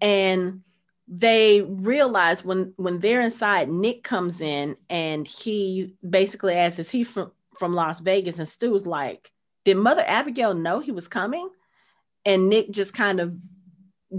and 0.00 0.62
they 1.06 1.62
realize 1.62 2.44
when 2.44 2.72
when 2.76 2.98
they're 2.98 3.20
inside 3.20 3.68
nick 3.68 4.02
comes 4.02 4.40
in 4.40 4.76
and 4.88 5.26
he 5.26 5.92
basically 6.08 6.54
asks 6.54 6.78
is 6.78 6.90
he 6.90 7.04
from 7.04 7.30
from 7.58 7.74
las 7.74 8.00
vegas 8.00 8.38
and 8.38 8.48
stu's 8.48 8.86
like 8.86 9.30
did 9.64 9.76
Mother 9.78 10.04
Abagail 10.06 10.58
know 10.58 10.80
he 10.80 10.92
was 10.92 11.08
coming? 11.08 11.48
And 12.24 12.48
Nick 12.48 12.70
just 12.70 12.94
kind 12.94 13.20
of 13.20 13.34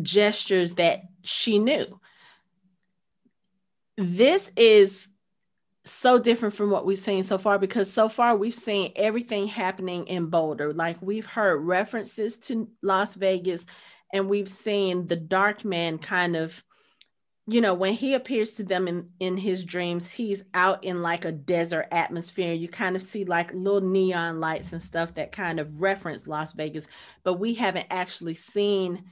gestures 0.01 0.75
that 0.75 1.03
she 1.23 1.59
knew. 1.59 1.99
This 3.97 4.51
is 4.57 5.07
so 5.85 6.17
different 6.17 6.55
from 6.55 6.71
what 6.71 6.85
we've 6.85 6.99
seen 6.99 7.23
so 7.23 7.37
far 7.37 7.59
because 7.59 7.91
so 7.91 8.09
far 8.09 8.35
we've 8.35 8.55
seen 8.55 8.91
everything 8.95 9.47
happening 9.47 10.07
in 10.07 10.27
Boulder. 10.27 10.73
Like 10.73 10.97
we've 11.01 11.25
heard 11.25 11.57
references 11.57 12.37
to 12.37 12.67
Las 12.81 13.13
Vegas 13.13 13.65
and 14.11 14.27
we've 14.27 14.49
seen 14.49 15.07
the 15.07 15.15
dark 15.15 15.63
man 15.63 15.97
kind 15.97 16.35
of 16.35 16.63
you 17.47 17.61
know 17.61 17.73
when 17.75 17.93
he 17.93 18.13
appears 18.13 18.53
to 18.53 18.63
them 18.63 18.87
in 18.87 19.09
in 19.19 19.37
his 19.37 19.63
dreams 19.63 20.09
he's 20.09 20.43
out 20.53 20.83
in 20.83 21.01
like 21.01 21.25
a 21.25 21.31
desert 21.31 21.87
atmosphere 21.91 22.53
you 22.53 22.67
kind 22.67 22.95
of 22.95 23.03
see 23.03 23.23
like 23.23 23.53
little 23.53 23.81
neon 23.81 24.39
lights 24.39 24.73
and 24.73 24.81
stuff 24.81 25.13
that 25.13 25.31
kind 25.31 25.59
of 25.59 25.81
reference 25.81 26.25
las 26.27 26.53
vegas 26.53 26.87
but 27.23 27.35
we 27.35 27.53
haven't 27.53 27.85
actually 27.91 28.33
seen 28.33 29.03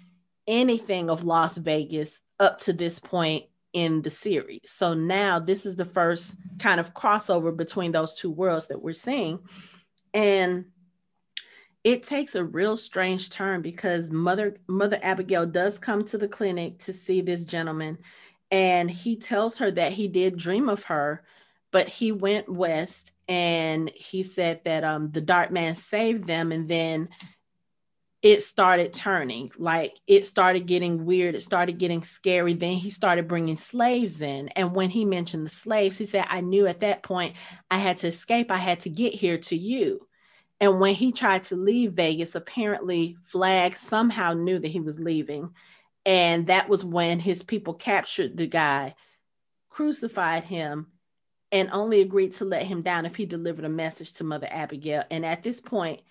anything 0.47 1.09
of 1.09 1.23
las 1.23 1.57
vegas 1.57 2.21
up 2.39 2.59
to 2.59 2.73
this 2.73 2.97
point 2.97 3.45
in 3.73 4.03
the 4.03 4.12
series. 4.12 4.62
So 4.71 4.93
now 4.93 5.39
this 5.39 5.65
is 5.65 5.75
the 5.75 5.86
first 5.86 6.38
kind 6.59 6.79
of 6.79 6.93
crossover 6.93 7.55
between 7.55 7.91
those 7.91 8.13
two 8.13 8.31
worlds 8.31 8.67
that 8.67 8.81
we're 8.81 8.93
seeing. 8.93 9.39
And 10.13 10.65
it 11.83 12.03
takes 12.03 12.36
a 12.36 12.43
real 12.43 12.77
strange 12.77 13.29
turn 13.29 13.62
because 13.62 14.12
mother 14.12 14.57
mother 14.67 14.99
abagail 15.03 15.51
does 15.51 15.79
come 15.79 16.05
to 16.05 16.17
the 16.17 16.27
clinic 16.27 16.79
to 16.79 16.93
see 16.93 17.21
this 17.21 17.43
gentleman 17.43 17.97
and 18.51 18.89
he 18.89 19.17
tells 19.17 19.57
her 19.57 19.69
that 19.71 19.91
he 19.91 20.07
did 20.07 20.38
dream 20.38 20.69
of 20.69 20.83
her 20.86 21.23
but 21.71 21.89
he 21.89 22.12
went 22.12 22.47
west 22.47 23.12
and 23.27 23.91
he 23.95 24.23
said 24.23 24.62
that 24.63 24.83
um, 24.83 25.12
the 25.12 25.21
dark 25.21 25.51
man 25.51 25.75
saved 25.75 26.25
them 26.25 26.51
and 26.51 26.69
then 26.69 27.09
it 28.23 28.41
started 28.41 28.93
turning. 28.93 29.51
Like 29.57 29.99
it 30.07 30.25
started 30.25 30.65
getting 30.65 31.05
weird. 31.05 31.36
It 31.36 31.43
started 31.43 31.77
getting 31.77 32.03
scary. 32.03 32.53
Then 32.53 32.75
he 32.75 32.89
started 32.89 33.27
bringing 33.27 33.57
slaves 33.57 34.21
in. 34.21 34.47
And 34.49 34.73
when 34.73 34.89
he 34.89 35.03
mentioned 35.03 35.45
the 35.45 35.51
slaves 35.51 35.97
he 35.97 36.05
said 36.05 36.25
i 36.29 36.39
knew 36.39 36.65
at 36.65 36.79
that 36.79 37.03
point 37.03 37.36
i 37.69 37.77
had 37.77 37.97
to 37.97 38.07
escape. 38.07 38.49
I 38.49 38.57
had 38.57 38.79
to 38.81 38.89
get 38.89 39.13
here 39.13 39.38
to 39.38 39.57
you. 39.57 40.07
And 40.62 40.79
when 40.79 40.95
he 40.95 41.12
tried 41.12 41.43
to 41.43 41.57
leave 41.57 41.93
vegas 41.93 42.33
apparently 42.33 43.17
flagg 43.25 43.75
somehow 43.75 44.33
knew 44.33 44.57
that 44.57 44.69
he 44.69 44.79
was 44.79 44.97
leaving. 44.97 45.53
And 46.05 46.47
that 46.47 46.69
was 46.69 46.86
when 46.86 47.19
his 47.19 47.43
people 47.43 47.73
captured 47.73 48.38
the 48.38 48.47
guy, 48.47 48.95
crucified 49.69 50.45
him, 50.45 50.88
and 51.51 51.69
only 51.71 52.01
agreed 52.01 52.33
to 52.36 52.45
let 52.45 52.63
him 52.63 52.81
down 52.81 53.05
if 53.05 53.15
he 53.15 53.25
delivered 53.25 53.65
a 53.65 53.69
message 53.69 54.13
to 54.13 54.23
Mother 54.23 54.47
Abagail. 54.47 55.05
And 55.12 55.25
at 55.25 55.43
this 55.43 55.62
point, 55.62 56.01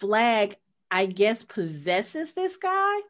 Flag, 0.00 0.56
I 0.90 1.06
guess, 1.06 1.44
possesses 1.44 2.32
this 2.32 2.56
guy 2.56 3.00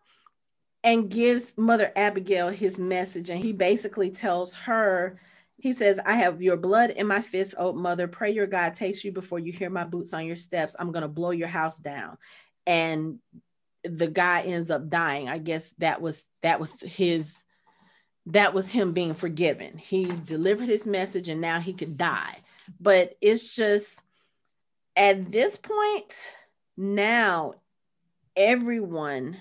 and 0.82 1.10
gives 1.10 1.54
Mother 1.56 1.92
Abagail 1.96 2.54
his 2.54 2.78
message. 2.78 3.30
And 3.30 3.42
he 3.42 3.52
basically 3.52 4.10
tells 4.10 4.52
her, 4.52 5.20
he 5.58 5.72
says, 5.72 6.00
I 6.04 6.14
have 6.14 6.42
your 6.42 6.56
blood 6.56 6.90
in 6.90 7.06
my 7.06 7.20
fist, 7.20 7.54
oh 7.58 7.72
mother. 7.72 8.08
Pray 8.08 8.32
your 8.32 8.46
God 8.46 8.74
takes 8.74 9.04
you 9.04 9.12
before 9.12 9.38
you 9.38 9.52
hear 9.52 9.68
my 9.68 9.84
boots 9.84 10.14
on 10.14 10.24
your 10.24 10.36
steps. 10.36 10.74
I'm 10.78 10.90
going 10.90 11.02
to 11.02 11.08
blow 11.08 11.32
your 11.32 11.48
house 11.48 11.78
down. 11.78 12.16
And 12.66 13.18
the 13.84 14.06
guy 14.06 14.42
ends 14.42 14.70
up 14.70 14.88
dying. 14.88 15.28
I 15.28 15.38
guess 15.38 15.72
that 15.78 16.00
was 16.00 16.22
that 16.42 16.60
was 16.60 16.80
his 16.80 17.34
that 18.26 18.54
was 18.54 18.68
him 18.68 18.92
being 18.92 19.14
forgiven. 19.14 19.78
He 19.78 20.04
delivered 20.04 20.68
his 20.68 20.86
message 20.86 21.28
and 21.28 21.40
now 21.40 21.60
he 21.60 21.72
could 21.72 21.96
die. 21.96 22.38
But 22.78 23.16
it's 23.20 23.54
just 23.54 24.00
at 24.96 25.30
this 25.30 25.56
point 25.56 26.14
now 26.76 27.54
everyone 28.40 29.36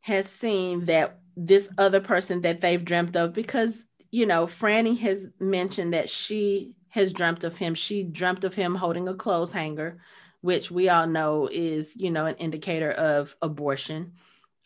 has 0.00 0.28
seen 0.28 0.86
that 0.86 1.18
this 1.36 1.68
other 1.76 2.00
person 2.00 2.42
that 2.42 2.60
they've 2.60 2.84
dreamt 2.84 3.16
of 3.16 3.32
because 3.32 3.78
you 4.10 4.26
know 4.26 4.46
Franny 4.46 4.98
has 4.98 5.30
mentioned 5.38 5.92
that 5.94 6.08
she 6.08 6.74
has 6.88 7.12
dreamt 7.12 7.44
of 7.44 7.58
him. 7.58 7.74
She 7.74 8.02
dreamt 8.02 8.44
of 8.44 8.54
him 8.54 8.74
holding 8.74 9.08
a 9.08 9.14
clothes 9.14 9.52
hanger 9.52 10.00
which 10.40 10.70
we 10.70 10.88
all 10.88 11.06
know 11.06 11.48
is, 11.50 11.90
you 11.96 12.10
know, 12.10 12.26
an 12.26 12.36
indicator 12.36 12.90
of 12.90 13.34
abortion. 13.42 14.12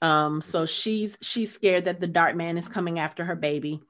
Um, 0.01 0.41
so 0.41 0.67
she's 0.67 1.17
she's 1.23 1.53
scared 1.53 1.85
that 1.85 2.01
the 2.01 2.07
dark 2.07 2.37
man 2.37 2.59
is 2.59 2.69
coming 2.69 2.99
after 2.99 3.25
her 3.25 3.37
baby. 3.37 3.81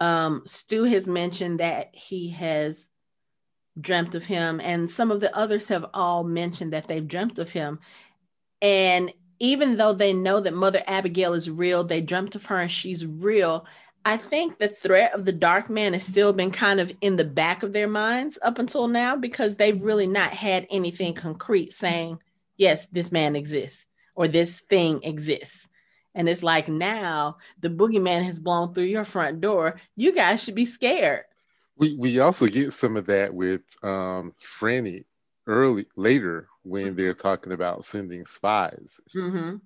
Um, 0.00 0.42
Stu 0.46 0.84
has 0.84 1.06
mentioned 1.06 1.60
that 1.60 1.90
he 1.92 2.30
has 2.30 2.88
dreamt 3.78 4.14
of 4.14 4.24
him, 4.24 4.60
and 4.60 4.90
some 4.90 5.10
of 5.10 5.20
the 5.20 5.36
others 5.36 5.68
have 5.68 5.86
all 5.92 6.24
mentioned 6.24 6.72
that 6.72 6.86
they've 6.86 7.06
dreamt 7.06 7.38
of 7.38 7.50
him. 7.50 7.80
And 8.62 9.12
even 9.38 9.76
though 9.76 9.92
they 9.92 10.12
know 10.12 10.40
that 10.40 10.54
Mother 10.54 10.82
Abagail 10.88 11.36
is 11.36 11.50
real, 11.50 11.84
they 11.84 12.00
dreamt 12.00 12.34
of 12.34 12.46
her 12.46 12.58
and 12.58 12.70
she's 12.70 13.04
real. 13.04 13.66
I 14.04 14.16
think 14.16 14.58
the 14.58 14.68
threat 14.68 15.14
of 15.14 15.24
the 15.24 15.32
dark 15.32 15.70
man 15.70 15.94
has 15.94 16.04
still 16.04 16.32
been 16.32 16.50
kind 16.50 16.78
of 16.78 16.92
in 17.00 17.16
the 17.16 17.24
back 17.24 17.62
of 17.62 17.72
their 17.72 17.88
minds 17.88 18.38
up 18.42 18.58
until 18.58 18.86
now 18.86 19.16
because 19.16 19.56
they've 19.56 19.82
really 19.82 20.06
not 20.06 20.34
had 20.34 20.66
anything 20.70 21.14
concrete 21.14 21.72
saying, 21.72 22.18
yes, 22.56 22.86
this 22.92 23.10
man 23.10 23.34
exists 23.34 23.86
or 24.14 24.28
this 24.28 24.60
thing 24.68 25.02
exists. 25.02 25.66
And 26.14 26.28
it's 26.28 26.42
like 26.42 26.68
now 26.68 27.38
the 27.60 27.70
boogeyman 27.70 28.24
has 28.24 28.38
blown 28.38 28.72
through 28.72 28.84
your 28.84 29.04
front 29.04 29.40
door. 29.40 29.80
You 29.96 30.12
guys 30.12 30.42
should 30.42 30.54
be 30.54 30.66
scared. 30.66 31.24
We 31.76 31.96
we 31.96 32.20
also 32.20 32.46
get 32.46 32.72
some 32.72 32.96
of 32.96 33.06
that 33.06 33.34
with 33.34 33.62
um 33.82 34.32
Franny 34.40 35.06
early 35.46 35.86
later 35.96 36.48
when 36.64 36.86
mm-hmm. 36.86 36.96
they're 36.96 37.14
talking 37.14 37.52
about 37.52 37.84
sending 37.84 38.26
spies. 38.26 39.00
Mm-hmm. 39.14 39.56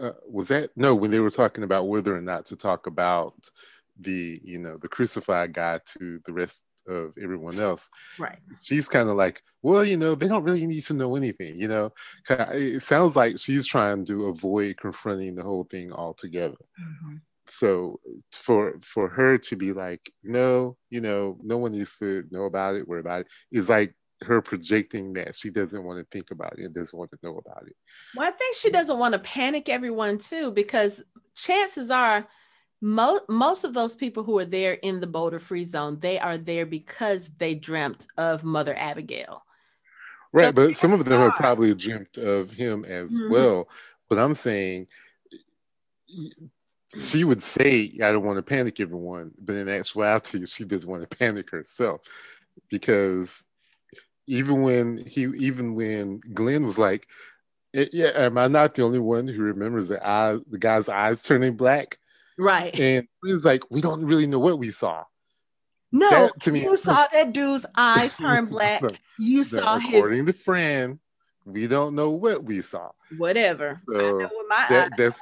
Uh, 0.00 0.12
was 0.28 0.48
that 0.48 0.70
no 0.74 0.94
when 0.94 1.10
they 1.10 1.20
were 1.20 1.30
talking 1.30 1.64
about 1.64 1.86
whether 1.86 2.16
or 2.16 2.22
not 2.22 2.46
to 2.46 2.56
talk 2.56 2.86
about 2.86 3.34
the 4.00 4.40
you 4.42 4.58
know 4.58 4.78
the 4.78 4.88
crucified 4.88 5.52
guy 5.52 5.78
to 5.84 6.18
the 6.24 6.32
rest 6.32 6.64
of 6.88 7.14
everyone 7.22 7.60
else 7.60 7.90
right 8.18 8.38
she's 8.62 8.88
kind 8.88 9.08
of 9.08 9.16
like 9.16 9.42
well 9.62 9.84
you 9.84 9.96
know 9.96 10.14
they 10.14 10.26
don't 10.26 10.42
really 10.42 10.66
need 10.66 10.80
to 10.80 10.94
know 10.94 11.14
anything 11.14 11.54
you 11.56 11.68
know 11.68 11.92
it 12.28 12.82
sounds 12.82 13.14
like 13.14 13.38
she's 13.38 13.66
trying 13.66 14.04
to 14.04 14.26
avoid 14.26 14.76
confronting 14.78 15.34
the 15.34 15.42
whole 15.42 15.64
thing 15.64 15.92
altogether 15.92 16.56
mm-hmm. 16.80 17.16
so 17.46 18.00
for 18.32 18.74
for 18.80 19.08
her 19.08 19.38
to 19.38 19.56
be 19.56 19.72
like 19.72 20.00
no 20.24 20.76
you 20.90 21.00
know 21.00 21.38
no 21.42 21.58
one 21.58 21.72
needs 21.72 21.98
to 21.98 22.24
know 22.30 22.44
about 22.44 22.74
it 22.74 22.88
worry 22.88 23.00
about 23.00 23.20
it 23.20 23.28
is 23.52 23.68
like 23.68 23.94
her 24.24 24.40
projecting 24.40 25.12
that 25.12 25.34
she 25.34 25.50
doesn't 25.50 25.84
want 25.84 25.98
to 25.98 26.06
think 26.10 26.30
about 26.30 26.58
it 26.58 26.72
doesn't 26.72 26.98
want 26.98 27.10
to 27.10 27.18
know 27.22 27.38
about 27.38 27.64
it 27.66 27.76
well 28.16 28.28
i 28.28 28.30
think 28.30 28.56
she 28.56 28.70
doesn't 28.70 28.98
want 28.98 29.12
to 29.12 29.18
panic 29.20 29.68
everyone 29.68 30.18
too 30.18 30.50
because 30.50 31.02
chances 31.34 31.90
are 31.90 32.26
most 32.82 33.22
most 33.28 33.64
of 33.64 33.72
those 33.72 33.94
people 33.94 34.24
who 34.24 34.38
are 34.38 34.44
there 34.44 34.74
in 34.74 35.00
the 35.00 35.06
Boulder 35.06 35.38
Free 35.38 35.64
Zone, 35.64 35.98
they 36.00 36.18
are 36.18 36.36
there 36.36 36.66
because 36.66 37.30
they 37.38 37.54
dreamt 37.54 38.08
of 38.18 38.42
Mother 38.42 38.74
Abagail. 38.74 39.38
Right, 40.32 40.46
so 40.46 40.52
but 40.52 40.76
some 40.76 40.92
of 40.92 41.04
them 41.04 41.20
are. 41.20 41.30
have 41.30 41.36
probably 41.36 41.72
dreamt 41.74 42.18
of 42.18 42.50
him 42.50 42.84
as 42.84 43.16
mm-hmm. 43.16 43.32
well. 43.32 43.68
But 44.10 44.18
I'm 44.18 44.34
saying 44.34 44.88
she 46.98 47.24
would 47.24 47.40
say, 47.40 47.92
I 48.02 48.12
don't 48.12 48.24
want 48.24 48.38
to 48.38 48.42
panic 48.42 48.80
everyone, 48.80 49.30
but 49.38 49.54
in 49.54 49.68
actuality, 49.68 50.44
she 50.46 50.64
doesn't 50.64 50.90
want 50.90 51.08
to 51.08 51.16
panic 51.16 51.50
herself 51.50 52.00
because 52.68 53.48
even 54.26 54.62
when 54.62 55.04
he, 55.06 55.22
even 55.22 55.74
when 55.74 56.20
Glen 56.32 56.64
was 56.64 56.78
like, 56.78 57.06
eh, 57.74 57.86
"Yeah, 57.92 58.12
am 58.14 58.38
I 58.38 58.48
not 58.48 58.74
the 58.74 58.82
only 58.82 58.98
one 58.98 59.26
who 59.28 59.42
remembers 59.42 59.88
the 59.88 60.04
eye, 60.06 60.38
the 60.48 60.58
guy's 60.58 60.88
eyes 60.88 61.22
turning 61.22 61.56
black?" 61.56 61.98
Right. 62.38 62.78
And 62.78 63.06
it's 63.24 63.44
like, 63.44 63.70
we 63.70 63.80
don't 63.80 64.04
really 64.04 64.26
know 64.26 64.38
what 64.38 64.58
we 64.58 64.70
saw. 64.70 65.04
No, 65.92 66.08
that, 66.08 66.40
to 66.40 66.52
me, 66.52 66.62
you 66.62 66.76
saw 66.76 67.06
that 67.12 67.32
dude's 67.32 67.66
eyes 67.76 68.12
turn 68.16 68.46
black. 68.46 68.82
no, 68.82 68.92
you 69.18 69.44
saw 69.44 69.78
his. 69.78 69.94
According 69.94 70.26
to 70.26 70.32
Fran, 70.32 70.98
we 71.44 71.66
don't 71.66 71.94
know 71.94 72.10
what 72.10 72.44
we 72.44 72.62
saw. 72.62 72.90
Whatever. 73.18 73.78
So 73.92 74.28
that, 74.70 74.92
that's 74.96 75.20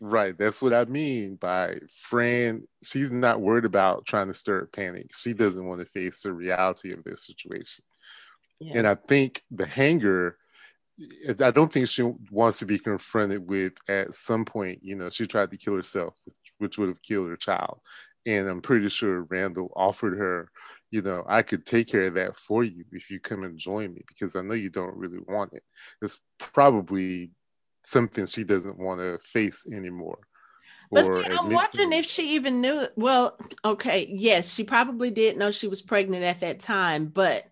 right. 0.00 0.36
That's 0.36 0.60
what 0.60 0.74
I 0.74 0.84
mean 0.84 1.36
by 1.36 1.78
Fran. 1.88 2.64
She's 2.82 3.10
not 3.10 3.40
worried 3.40 3.64
about 3.64 4.04
trying 4.04 4.26
to 4.26 4.34
stir 4.34 4.66
panic. 4.66 5.14
She 5.14 5.32
doesn't 5.32 5.64
want 5.64 5.80
to 5.80 5.86
face 5.86 6.22
the 6.22 6.32
reality 6.32 6.92
of 6.92 7.04
this 7.04 7.24
situation. 7.24 7.84
Yeah. 8.62 8.78
And 8.78 8.86
I 8.86 8.94
think 8.94 9.42
the 9.50 9.66
hanger, 9.66 10.36
I 11.40 11.50
don't 11.50 11.72
think 11.72 11.88
she 11.88 12.02
wants 12.30 12.58
to 12.60 12.66
be 12.66 12.78
confronted 12.78 13.48
with 13.48 13.72
at 13.88 14.14
some 14.14 14.44
point, 14.44 14.80
you 14.82 14.96
know, 14.96 15.10
she 15.10 15.26
tried 15.26 15.50
to 15.50 15.56
kill 15.56 15.76
herself, 15.76 16.14
which, 16.24 16.36
which 16.58 16.78
would 16.78 16.88
have 16.88 17.02
killed 17.02 17.28
her 17.28 17.36
child. 17.36 17.80
And 18.24 18.48
I'm 18.48 18.60
pretty 18.60 18.88
sure 18.88 19.22
Randall 19.24 19.72
offered 19.74 20.16
her 20.16 20.50
you 20.92 21.00
know, 21.00 21.24
I 21.26 21.42
could 21.42 21.64
take 21.64 21.88
care 21.88 22.06
of 22.06 22.14
that 22.14 22.36
for 22.36 22.62
you 22.62 22.84
if 22.92 23.10
you 23.10 23.18
come 23.18 23.44
and 23.44 23.58
join 23.58 23.94
me 23.94 24.02
because 24.06 24.36
I 24.36 24.42
know 24.42 24.54
you 24.54 24.68
don't 24.68 24.94
really 24.94 25.20
want 25.26 25.54
it. 25.54 25.62
It's 26.02 26.20
probably 26.38 27.30
something 27.82 28.26
she 28.26 28.44
doesn't 28.44 28.78
want 28.78 29.00
to 29.00 29.18
face 29.18 29.66
anymore. 29.72 30.18
But 30.90 31.06
see, 31.06 31.30
I'm 31.32 31.50
wondering 31.50 31.92
to. 31.92 31.96
if 31.96 32.10
she 32.10 32.34
even 32.34 32.60
knew. 32.60 32.86
Well, 32.94 33.38
okay, 33.64 34.06
yes, 34.12 34.52
she 34.52 34.64
probably 34.64 35.10
did 35.10 35.38
know 35.38 35.50
she 35.50 35.66
was 35.66 35.80
pregnant 35.80 36.24
at 36.24 36.40
that 36.40 36.60
time, 36.60 37.06
but 37.06 37.46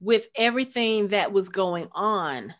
with 0.00 0.26
everything 0.36 1.08
that 1.08 1.32
was 1.32 1.48
going 1.48 1.88
on, 1.92 2.54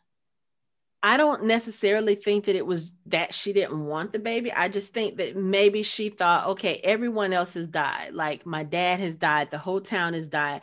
I 1.02 1.18
don't 1.18 1.44
necessarily 1.44 2.14
think 2.14 2.46
that 2.46 2.56
it 2.56 2.64
was 2.64 2.94
that 3.06 3.34
she 3.34 3.52
didn't 3.52 3.84
want 3.84 4.12
the 4.12 4.18
baby. 4.18 4.50
I 4.50 4.68
just 4.68 4.94
think 4.94 5.18
that 5.18 5.36
maybe 5.36 5.82
she 5.82 6.08
thought, 6.08 6.46
okay, 6.48 6.80
everyone 6.82 7.34
else 7.34 7.52
has 7.54 7.66
died. 7.66 8.14
Like 8.14 8.46
my 8.46 8.64
dad 8.64 9.00
has 9.00 9.14
died, 9.14 9.50
the 9.50 9.58
whole 9.58 9.82
town 9.82 10.14
has 10.14 10.28
died. 10.28 10.62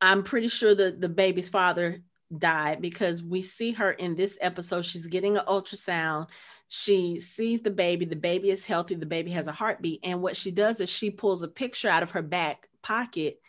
I'm 0.00 0.22
pretty 0.22 0.46
sure 0.46 0.76
that 0.76 1.00
the 1.00 1.08
baby's 1.08 1.48
father 1.48 2.02
died 2.38 2.80
because 2.82 3.22
we 3.22 3.42
see 3.42 3.72
her 3.72 3.90
in 3.90 4.14
this 4.14 4.38
episode. 4.40 4.84
She's 4.84 5.06
getting 5.06 5.36
an 5.36 5.44
ultrasound. 5.46 6.28
She 6.68 7.18
sees 7.18 7.62
the 7.62 7.70
baby. 7.70 8.04
The 8.04 8.14
baby 8.14 8.50
is 8.50 8.64
healthy. 8.64 8.94
The 8.94 9.06
baby 9.06 9.32
has 9.32 9.48
a 9.48 9.52
heartbeat. 9.52 10.00
And 10.04 10.22
what 10.22 10.36
she 10.36 10.52
does 10.52 10.80
is 10.80 10.88
she 10.88 11.10
pulls 11.10 11.42
a 11.42 11.48
picture 11.48 11.88
out 11.88 12.02
of 12.02 12.12
her 12.12 12.22
back 12.22 12.68
pocket 12.82 13.40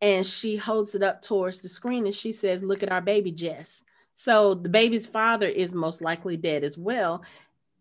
and 0.00 0.26
she 0.26 0.56
holds 0.56 0.94
it 0.94 1.02
up 1.02 1.22
towards 1.22 1.58
the 1.60 1.68
screen 1.68 2.06
and 2.06 2.14
she 2.14 2.32
says, 2.32 2.62
Look 2.62 2.82
at 2.82 2.92
our 2.92 3.00
baby, 3.00 3.32
Jess. 3.32 3.84
So 4.16 4.54
the 4.54 4.68
baby's 4.68 5.06
father 5.06 5.46
is 5.46 5.74
most 5.74 6.00
likely 6.00 6.36
dead 6.36 6.64
as 6.64 6.78
well. 6.78 7.22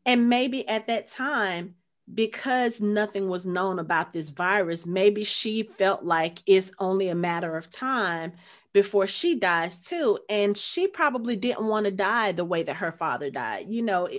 And 0.06 0.30
maybe 0.30 0.68
at 0.68 0.88
that 0.88 1.12
time, 1.12 1.76
because 2.14 2.82
nothing 2.82 3.30
was 3.30 3.46
known 3.46 3.80
about 3.80 4.14
this 4.14 4.30
virus, 4.30 4.86
maybe 4.86 5.24
she 5.24 5.64
felt 5.64 6.04
like 6.04 6.40
it's 6.46 6.72
only 6.80 7.10
a 7.10 7.16
matter 7.16 7.56
of 7.56 7.70
time 7.70 8.34
before 8.74 9.08
she 9.08 9.36
dies 9.36 9.80
too. 9.80 10.20
And 10.28 10.58
she 10.58 10.88
probably 10.88 11.36
didn't 11.36 11.68
want 11.68 11.86
to 11.86 11.92
die 11.92 12.32
the 12.32 12.44
way 12.44 12.64
that 12.64 12.78
her 12.78 12.92
father 12.92 13.30
died. 13.30 13.68
You 13.70 13.84
know, 13.84 14.10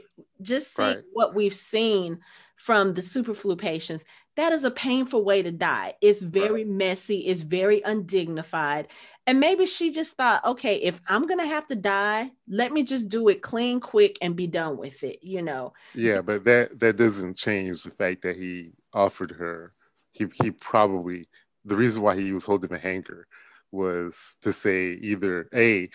just 0.41 0.75
see 0.75 0.83
right. 0.83 0.99
what 1.13 1.35
we've 1.35 1.55
seen 1.55 2.21
from 2.57 2.95
the 2.95 3.03
superflu 3.03 3.59
patients. 3.59 4.05
That 4.37 4.53
is 4.53 4.65
a 4.65 4.71
painful 4.71 5.25
way 5.25 5.43
to 5.43 5.53
die. 5.53 5.95
It's 6.01 6.23
very 6.23 6.65
right. 6.65 6.69
messy, 6.69 7.21
it's 7.21 7.43
very 7.43 7.83
undignified. 7.83 8.89
And 9.27 9.41
maybe 9.41 9.65
she 9.65 9.91
just 9.91 10.17
thought, 10.17 10.45
okay, 10.45 10.77
if 10.77 11.01
I'm 11.09 11.27
gonna 11.27 11.47
have 11.47 11.67
to 11.69 11.77
die, 11.77 12.33
let 12.49 12.73
me 12.73 12.83
just 12.83 13.09
do 13.09 13.29
it 13.29 13.43
clean, 13.43 13.81
quick, 13.81 14.19
and 14.21 14.37
be 14.37 14.47
done 14.47 14.77
with 14.77 15.03
it, 15.03 15.21
you 15.23 15.41
know. 15.43 15.73
Yeah, 15.95 16.21
but 16.21 16.45
that 16.45 16.79
that 16.81 16.97
doesn't 16.97 17.37
change 17.37 17.83
the 17.83 17.91
fact 17.91 18.23
that 18.23 18.37
he 18.37 18.73
offered 18.93 19.31
her. 19.33 19.73
He 20.13 20.27
he 20.43 20.51
probably 20.51 21.29
the 21.65 21.77
reason 21.77 22.03
why 22.03 22.17
he 22.17 22.33
was 22.33 22.45
holding 22.45 22.71
the 22.71 22.79
hanger 22.79 23.27
was 23.71 24.39
to 24.43 24.53
say 24.53 24.93
either 25.01 25.49
A, 25.55 25.89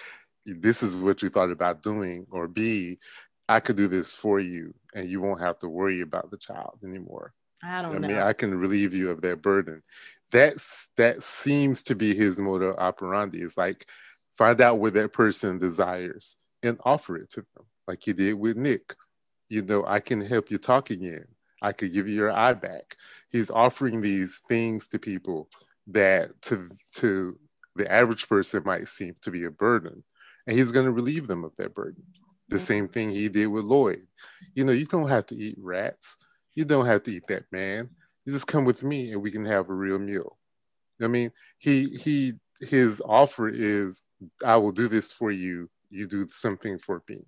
this 0.45 0.81
is 0.83 0.95
what 0.95 1.21
you 1.21 1.29
thought 1.29 1.51
about 1.51 1.83
doing, 1.83 2.25
or 2.31 2.47
B, 2.47 2.99
I 3.47 3.59
could 3.59 3.77
do 3.77 3.87
this 3.87 4.13
for 4.13 4.39
you 4.39 4.73
and 4.93 5.09
you 5.09 5.21
won't 5.21 5.41
have 5.41 5.59
to 5.59 5.69
worry 5.69 6.01
about 6.01 6.29
the 6.31 6.37
child 6.37 6.79
anymore. 6.83 7.33
I 7.63 7.81
don't 7.81 7.95
I 7.95 7.97
know. 7.99 8.07
mean, 8.07 8.17
I 8.17 8.33
can 8.33 8.57
relieve 8.57 8.93
you 8.93 9.11
of 9.11 9.21
that 9.21 9.41
burden 9.41 9.83
that's 10.31 10.89
that 10.97 11.23
seems 11.23 11.83
to 11.83 11.95
be 11.95 12.15
his 12.15 12.39
modus 12.39 12.75
operandi. 12.77 13.41
It's 13.41 13.57
like 13.57 13.87
find 14.37 14.59
out 14.61 14.79
what 14.79 14.93
that 14.93 15.13
person 15.13 15.57
desires 15.57 16.35
and 16.63 16.79
offer 16.83 17.17
it 17.17 17.31
to 17.31 17.45
them, 17.55 17.65
like 17.87 18.03
he 18.03 18.13
did 18.13 18.33
with 18.33 18.57
Nick. 18.57 18.95
You 19.47 19.63
know, 19.63 19.83
I 19.85 19.99
can 19.99 20.21
help 20.21 20.51
you 20.51 20.57
talk 20.57 20.89
again. 20.89 21.25
I 21.61 21.71
could 21.71 21.91
give 21.91 22.07
you 22.07 22.15
your 22.15 22.31
eye 22.31 22.53
back. 22.53 22.95
He's 23.31 23.51
offering 23.51 24.01
these 24.01 24.39
things 24.47 24.87
to 24.89 24.99
people 24.99 25.49
that 25.87 26.41
to 26.43 26.69
to 26.95 27.37
the 27.75 27.91
average 27.91 28.27
person 28.29 28.63
might 28.65 28.87
seem 28.87 29.15
to 29.21 29.31
be 29.31 29.45
a 29.45 29.51
burden, 29.51 30.03
and 30.47 30.57
he's 30.57 30.71
going 30.71 30.85
to 30.85 30.91
relieve 30.91 31.27
them 31.27 31.43
of 31.43 31.55
that 31.57 31.73
burden. 31.73 32.03
The 32.49 32.57
mm-hmm. 32.57 32.63
same 32.63 32.87
thing 32.87 33.09
he 33.09 33.29
did 33.29 33.47
with 33.47 33.65
Lloyd. 33.65 34.07
You 34.53 34.65
know, 34.65 34.71
you 34.71 34.85
don't 34.85 35.09
have 35.09 35.25
to 35.27 35.35
eat 35.35 35.55
rats. 35.59 36.17
You 36.59 36.65
don't 36.65 36.85
have 36.85 37.03
to 37.03 37.11
eat 37.11 37.27
that 37.27 37.45
man 37.51 37.89
you 38.29 38.33
just 38.33 38.47
come 38.47 38.63
with 38.63 38.83
me 38.83 39.11
and 39.11 39.21
we 39.23 39.31
can 39.31 39.45
have 39.45 39.69
a 39.69 39.73
real 39.73 39.97
meal. 39.97 40.37
I 41.01 41.07
mean, 41.07 41.31
he 41.57 41.85
he 41.89 42.33
his 42.61 43.01
offer 43.03 43.49
is 43.49 44.03
I 44.45 44.57
will 44.57 44.71
do 44.71 44.87
this 44.87 45.11
for 45.11 45.31
you. 45.31 45.69
You 45.89 46.07
do 46.07 46.27
something 46.29 46.77
for 46.77 47.01
me. 47.09 47.25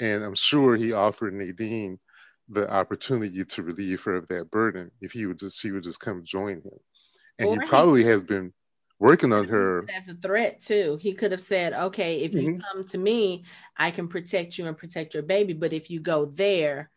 And 0.00 0.22
I'm 0.22 0.34
sure 0.34 0.76
he 0.76 0.92
offered 0.92 1.32
Nadine 1.32 1.98
the 2.48 2.70
opportunity 2.70 3.42
to 3.42 3.62
relieve 3.62 4.02
her 4.02 4.16
of 4.16 4.28
that 4.28 4.50
burden 4.50 4.90
if 5.00 5.12
he 5.12 5.24
would 5.24 5.38
just 5.38 5.58
she 5.58 5.70
would 5.70 5.84
just 5.84 6.00
come 6.00 6.22
join 6.24 6.56
him. 6.56 6.78
And 7.38 7.48
or 7.48 7.62
he 7.62 7.66
probably 7.66 8.02
he, 8.02 8.08
has 8.08 8.22
been 8.22 8.52
working 8.98 9.32
on 9.32 9.48
her 9.48 9.86
as 9.96 10.08
a 10.08 10.14
threat 10.14 10.60
too. 10.60 10.98
He 11.00 11.14
could 11.14 11.32
have 11.32 11.40
said, 11.40 11.72
"Okay, 11.72 12.18
if 12.18 12.34
you 12.34 12.50
mm-hmm. 12.50 12.60
come 12.60 12.88
to 12.88 12.98
me, 12.98 13.44
I 13.78 13.92
can 13.92 14.08
protect 14.08 14.58
you 14.58 14.66
and 14.66 14.76
protect 14.76 15.14
your 15.14 15.22
baby, 15.22 15.52
but 15.52 15.72
if 15.72 15.88
you 15.88 16.00
go 16.00 16.26
there, 16.26 16.90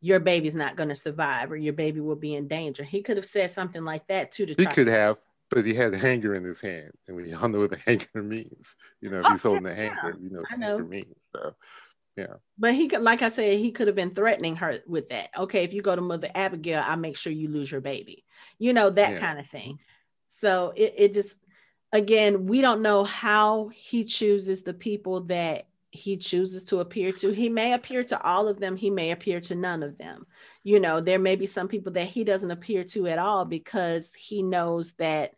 your 0.00 0.20
baby's 0.20 0.54
not 0.54 0.76
going 0.76 0.88
to 0.88 0.94
survive 0.94 1.50
or 1.50 1.56
your 1.56 1.72
baby 1.72 2.00
will 2.00 2.16
be 2.16 2.34
in 2.34 2.48
danger. 2.48 2.84
He 2.84 3.02
could 3.02 3.16
have 3.16 3.26
said 3.26 3.50
something 3.50 3.84
like 3.84 4.06
that 4.08 4.32
too. 4.32 4.46
To 4.46 4.54
he 4.56 4.66
could 4.66 4.86
have, 4.86 5.18
but 5.50 5.64
he 5.64 5.74
had 5.74 5.94
a 5.94 5.98
hanger 5.98 6.34
in 6.34 6.44
his 6.44 6.60
hand, 6.60 6.92
and 7.06 7.16
we 7.16 7.32
all 7.32 7.48
know 7.48 7.58
what 7.60 7.70
the 7.70 7.78
hanger 7.86 8.22
means. 8.22 8.76
You 9.00 9.10
know, 9.10 9.20
if 9.20 9.26
oh, 9.26 9.30
he's 9.30 9.42
holding 9.42 9.64
yeah, 9.64 9.72
a 9.72 9.74
hanger, 9.74 10.16
you 10.20 10.30
know 10.30 10.40
what 10.40 10.52
I 10.52 10.56
know. 10.56 10.76
hanger 10.76 10.84
means. 10.84 11.28
So, 11.34 11.54
yeah. 12.16 12.34
But 12.58 12.74
he 12.74 12.88
could, 12.88 13.02
like 13.02 13.22
I 13.22 13.30
said, 13.30 13.58
he 13.58 13.72
could 13.72 13.86
have 13.86 13.96
been 13.96 14.14
threatening 14.14 14.56
her 14.56 14.80
with 14.86 15.08
that. 15.08 15.30
Okay, 15.36 15.64
if 15.64 15.72
you 15.72 15.82
go 15.82 15.96
to 15.96 16.02
Mother 16.02 16.30
Abagail, 16.34 16.82
I'll 16.82 16.96
make 16.96 17.16
sure 17.16 17.32
you 17.32 17.48
lose 17.48 17.70
your 17.70 17.80
baby. 17.80 18.24
You 18.58 18.72
know 18.72 18.90
that 18.90 19.12
yeah. 19.12 19.18
kind 19.18 19.38
of 19.38 19.46
thing. 19.46 19.78
So 20.28 20.72
it, 20.76 20.94
it 20.96 21.14
just, 21.14 21.36
again, 21.92 22.46
we 22.46 22.60
don't 22.60 22.82
know 22.82 23.04
how 23.04 23.68
he 23.68 24.04
chooses 24.04 24.62
the 24.62 24.74
people 24.74 25.22
that 25.22 25.66
he 25.98 26.16
chooses 26.16 26.64
to 26.64 26.80
appear 26.80 27.12
to. 27.12 27.30
He 27.30 27.48
may 27.48 27.72
appear 27.72 28.04
to 28.04 28.22
all 28.22 28.48
of 28.48 28.60
them, 28.60 28.76
he 28.76 28.90
may 28.90 29.10
appear 29.10 29.40
to 29.42 29.54
none 29.54 29.82
of 29.82 29.98
them. 29.98 30.26
You 30.62 30.80
know, 30.80 31.00
there 31.00 31.18
may 31.18 31.36
be 31.36 31.46
some 31.46 31.68
people 31.68 31.92
that 31.92 32.06
he 32.06 32.24
doesn't 32.24 32.50
appear 32.50 32.84
to 32.84 33.06
at 33.08 33.18
all 33.18 33.44
because 33.44 34.12
he 34.14 34.42
knows 34.42 34.92
that 34.98 35.34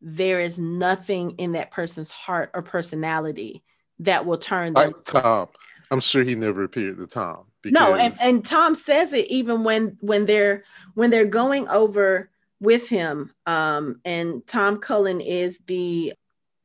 there 0.00 0.40
is 0.40 0.58
nothing 0.58 1.32
in 1.32 1.52
that 1.52 1.70
person's 1.70 2.10
heart 2.10 2.50
or 2.54 2.62
personality 2.62 3.62
that 4.00 4.24
will 4.24 4.38
turn 4.38 4.74
them. 4.74 4.92
Like 4.92 5.04
Tom. 5.04 5.48
I'm 5.90 6.00
sure 6.00 6.22
he 6.22 6.34
never 6.34 6.64
appeared 6.64 6.98
to 6.98 7.06
Tom. 7.06 7.44
Because... 7.62 7.74
No, 7.74 7.94
and, 7.94 8.14
and 8.22 8.44
Tom 8.44 8.74
says 8.74 9.12
it 9.12 9.26
even 9.28 9.64
when 9.64 9.96
when 10.00 10.26
they're 10.26 10.64
when 10.94 11.10
they're 11.10 11.24
going 11.24 11.68
over 11.68 12.30
with 12.60 12.88
him. 12.88 13.32
Um, 13.46 14.00
and 14.04 14.46
Tom 14.46 14.78
Cullen 14.78 15.20
is 15.20 15.58
the 15.66 16.12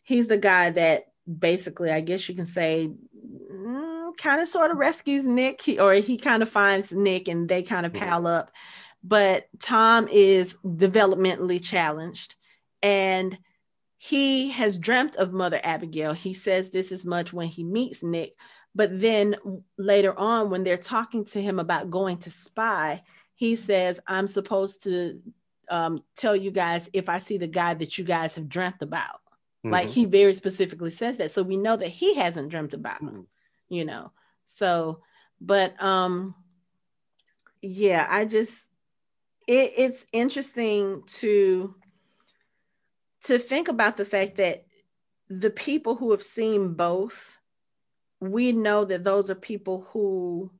he's 0.04 0.28
the 0.28 0.38
guy 0.38 0.70
that 0.72 1.06
basically, 1.40 1.92
I 1.92 2.02
guess 2.02 2.28
you 2.28 2.36
can 2.36 2.46
say, 2.46 2.92
kind 4.18 4.42
of 4.42 4.48
sort 4.48 4.72
of 4.72 4.78
rescues 4.78 5.26
Nick, 5.26 5.62
he, 5.62 5.80
or 5.80 5.94
he 5.96 6.18
kind 6.18 6.44
of 6.44 6.50
finds 6.50 6.92
Nick 6.92 7.28
and 7.28 7.48
they 7.48 7.64
kind 7.64 7.86
of 7.86 7.94
pal 7.94 8.28
up. 8.28 8.52
But 9.04 9.48
Tom 9.60 10.08
is 10.08 10.56
developmentally 10.66 11.62
challenged 11.62 12.36
and 12.82 13.38
he 13.98 14.50
has 14.52 14.78
dreamt 14.78 15.16
of 15.16 15.34
Mother 15.34 15.62
Abagail. 15.64 16.16
He 16.16 16.34
says 16.34 16.70
this 16.70 16.92
as 16.92 17.06
much 17.06 17.32
when 17.32 17.48
he 17.48 17.64
meets 17.64 18.04
Nick. 18.04 18.36
But 18.76 19.00
then 19.00 19.36
later 19.78 20.18
on, 20.18 20.50
when 20.50 20.64
they're 20.64 20.78
talking 20.78 21.26
to 21.26 21.42
him 21.42 21.60
about 21.60 21.92
going 21.92 22.18
to 22.20 22.32
spy, 22.32 23.04
he 23.36 23.56
says, 23.56 24.00
I'm 24.08 24.28
supposed 24.28 24.84
to 24.84 25.22
um, 25.70 26.04
tell 26.18 26.36
you 26.36 26.52
guys 26.52 26.90
if 26.94 27.10
I 27.10 27.20
see 27.20 27.38
the 27.38 27.48
guy 27.48 27.74
that 27.76 27.98
you 27.98 28.04
guys 28.04 28.36
have 28.36 28.50
dreamt 28.50 28.82
about. 28.82 29.22
Mm-hmm. 29.66 29.72
Like 29.72 29.88
he 29.88 30.06
very 30.06 30.34
specifically 30.34 30.92
says 30.92 31.18
that. 31.18 31.32
So 31.32 31.44
we 31.44 31.58
know 31.58 31.78
that 31.78 31.90
he 31.90 32.16
hasn't 32.16 32.50
dreamt 32.50 32.74
about 32.74 33.02
mm-hmm. 33.02 33.22
You 33.74 33.86
know. 33.86 34.12
So, 34.46 35.02
but 35.42 35.82
um 35.82 36.36
yeah, 37.62 38.06
I 38.10 38.26
just 38.26 38.52
it, 39.48 39.74
it's 39.78 40.06
interesting 40.12 41.04
to 41.20 41.76
to 43.26 43.40
think 43.40 43.68
about 43.70 43.98
the 43.98 44.06
fact 44.06 44.36
that 44.36 44.66
the 45.30 45.50
people 45.50 45.96
who 45.96 46.12
have 46.12 46.24
seen 46.24 46.74
both, 46.74 47.38
we 48.20 48.52
know 48.52 48.86
that 48.86 49.04
those 49.04 49.30
are 49.30 49.36
people 49.36 49.88
who 49.92 50.52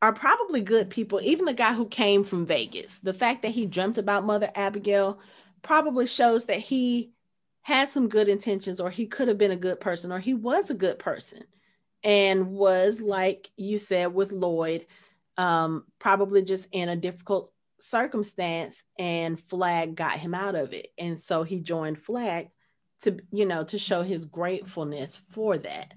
are 0.00 0.12
probably 0.12 0.60
good 0.60 0.90
people. 0.90 1.20
Even 1.22 1.44
the 1.44 1.52
guy 1.52 1.74
who 1.74 1.86
came 1.88 2.24
from 2.24 2.46
Vegas, 2.46 2.98
the 3.02 3.12
fact 3.12 3.42
that 3.42 3.50
he 3.50 3.66
dreamt 3.66 3.98
about 3.98 4.24
Mother 4.24 4.50
Abagail 4.54 5.18
probably 5.62 6.06
shows 6.06 6.44
that 6.44 6.60
he 6.60 7.10
had 7.62 7.88
some 7.88 8.08
good 8.08 8.28
intentions 8.28 8.80
or 8.80 8.90
he 8.90 9.06
could 9.06 9.26
have 9.26 9.38
been 9.38 9.50
a 9.50 9.56
good 9.56 9.80
person 9.80 10.12
or 10.12 10.18
he 10.20 10.34
was 10.34 10.70
a 10.70 10.74
good 10.74 10.98
person 10.98 11.42
and 12.04 12.52
was 12.52 13.00
like 13.00 13.50
you 13.56 13.78
said 13.78 14.14
with 14.14 14.30
lloyd 14.30 14.86
um, 15.36 15.84
probably 15.98 16.42
just 16.42 16.68
in 16.70 16.88
a 16.88 16.96
difficult 16.96 17.50
circumstance 17.80 18.82
and 18.98 19.40
flagg 19.48 19.94
got 19.94 20.18
him 20.18 20.34
out 20.34 20.54
of 20.54 20.72
it. 20.72 20.88
And 20.98 21.20
so 21.20 21.42
he 21.42 21.60
joined 21.60 21.98
flagg 21.98 22.48
to 23.02 23.18
you 23.30 23.44
know 23.44 23.64
to 23.64 23.78
show 23.78 24.02
his 24.02 24.26
gratefulness 24.26 25.20
for 25.32 25.58
that. 25.58 25.92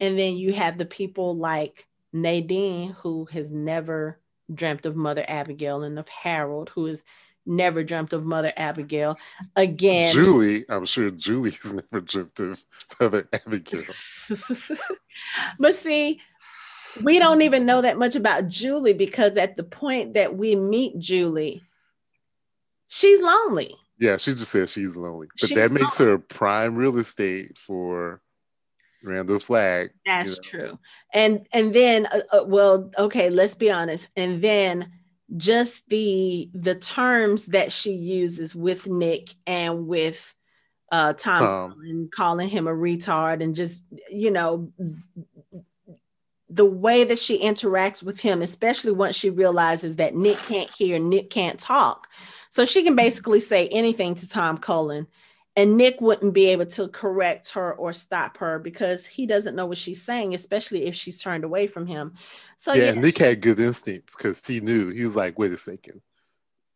And 0.00 0.18
then 0.18 0.36
you 0.36 0.52
have 0.52 0.78
the 0.78 0.84
people 0.84 1.36
like 1.36 1.86
nadine 2.12 2.92
who 2.92 3.24
has 3.26 3.50
never 3.50 4.20
dreamt 4.52 4.84
of 4.84 4.96
mother 4.96 5.24
abagail 5.26 5.86
and 5.86 5.98
of 5.98 6.08
harold 6.08 6.70
who 6.70 6.86
has 6.86 7.02
never 7.44 7.82
dreamt 7.82 8.12
of 8.12 8.24
mother 8.24 8.52
abagail 8.56 9.16
again 9.56 10.14
julie 10.14 10.64
i'm 10.68 10.84
sure 10.84 11.10
julie's 11.10 11.72
never 11.72 12.00
dreamt 12.00 12.38
of 12.38 12.64
mother 13.00 13.28
abagail 13.32 14.78
but 15.58 15.74
see 15.74 16.20
we 17.02 17.18
don't 17.18 17.42
even 17.42 17.66
know 17.66 17.82
that 17.82 17.98
much 17.98 18.16
about 18.16 18.48
Julie 18.48 18.92
because 18.92 19.36
at 19.36 19.56
the 19.56 19.64
point 19.64 20.14
that 20.14 20.36
we 20.36 20.56
meet 20.56 20.98
Julie, 20.98 21.62
she's 22.88 23.20
lonely. 23.20 23.74
Yeah, 23.98 24.16
she 24.16 24.32
just 24.32 24.50
says 24.50 24.72
she's 24.72 24.96
lonely, 24.96 25.28
but 25.40 25.48
she's 25.48 25.56
that 25.56 25.72
makes 25.72 26.00
lonely. 26.00 26.12
her 26.12 26.18
prime 26.18 26.74
real 26.74 26.98
estate 26.98 27.56
for 27.56 28.20
Randall 29.04 29.38
Flagg. 29.38 29.90
That's 30.04 30.30
you 30.30 30.36
know? 30.36 30.42
true. 30.42 30.78
And 31.14 31.46
and 31.52 31.74
then, 31.74 32.06
uh, 32.06 32.20
uh, 32.32 32.44
well, 32.44 32.90
okay, 32.98 33.30
let's 33.30 33.54
be 33.54 33.70
honest. 33.70 34.08
And 34.16 34.42
then 34.42 34.92
just 35.36 35.88
the 35.88 36.50
the 36.52 36.74
terms 36.74 37.46
that 37.46 37.72
she 37.72 37.92
uses 37.92 38.54
with 38.54 38.86
Nick 38.86 39.30
and 39.46 39.86
with 39.86 40.34
uh, 40.90 41.14
Tom, 41.14 41.40
Tom. 41.40 41.80
and 41.82 42.12
calling 42.12 42.48
him 42.48 42.66
a 42.66 42.72
retard 42.72 43.42
and 43.42 43.54
just 43.54 43.82
you 44.10 44.30
know 44.30 44.70
the 46.52 46.66
way 46.66 47.04
that 47.04 47.18
she 47.18 47.42
interacts 47.42 48.02
with 48.02 48.20
him, 48.20 48.42
especially 48.42 48.92
once 48.92 49.16
she 49.16 49.30
realizes 49.30 49.96
that 49.96 50.14
Nick 50.14 50.36
can't 50.38 50.70
hear, 50.70 50.98
Nick 50.98 51.30
can't 51.30 51.58
talk. 51.58 52.08
So 52.50 52.66
she 52.66 52.82
can 52.82 52.94
basically 52.94 53.40
say 53.40 53.68
anything 53.68 54.14
to 54.16 54.28
Tom 54.28 54.58
Cullen, 54.58 55.06
and 55.54 55.76
Nick 55.76 56.00
wouldn't 56.00 56.32
be 56.32 56.46
able 56.46 56.66
to 56.66 56.88
correct 56.88 57.50
her 57.50 57.74
or 57.74 57.92
stop 57.92 58.38
her 58.38 58.58
because 58.58 59.06
he 59.06 59.26
doesn't 59.26 59.54
know 59.54 59.66
what 59.66 59.78
she's 59.78 60.02
saying, 60.02 60.34
especially 60.34 60.86
if 60.86 60.94
she's 60.94 61.20
turned 61.20 61.44
away 61.44 61.66
from 61.66 61.86
him. 61.86 62.14
So 62.56 62.72
yeah, 62.72 62.92
yeah. 62.92 63.00
Nick 63.00 63.18
had 63.18 63.42
good 63.42 63.60
instincts 63.60 64.16
because 64.16 64.44
he 64.46 64.60
knew 64.60 64.90
he 64.90 65.02
was 65.02 65.16
like, 65.16 65.38
wait 65.38 65.52
a 65.52 65.58
second. 65.58 66.00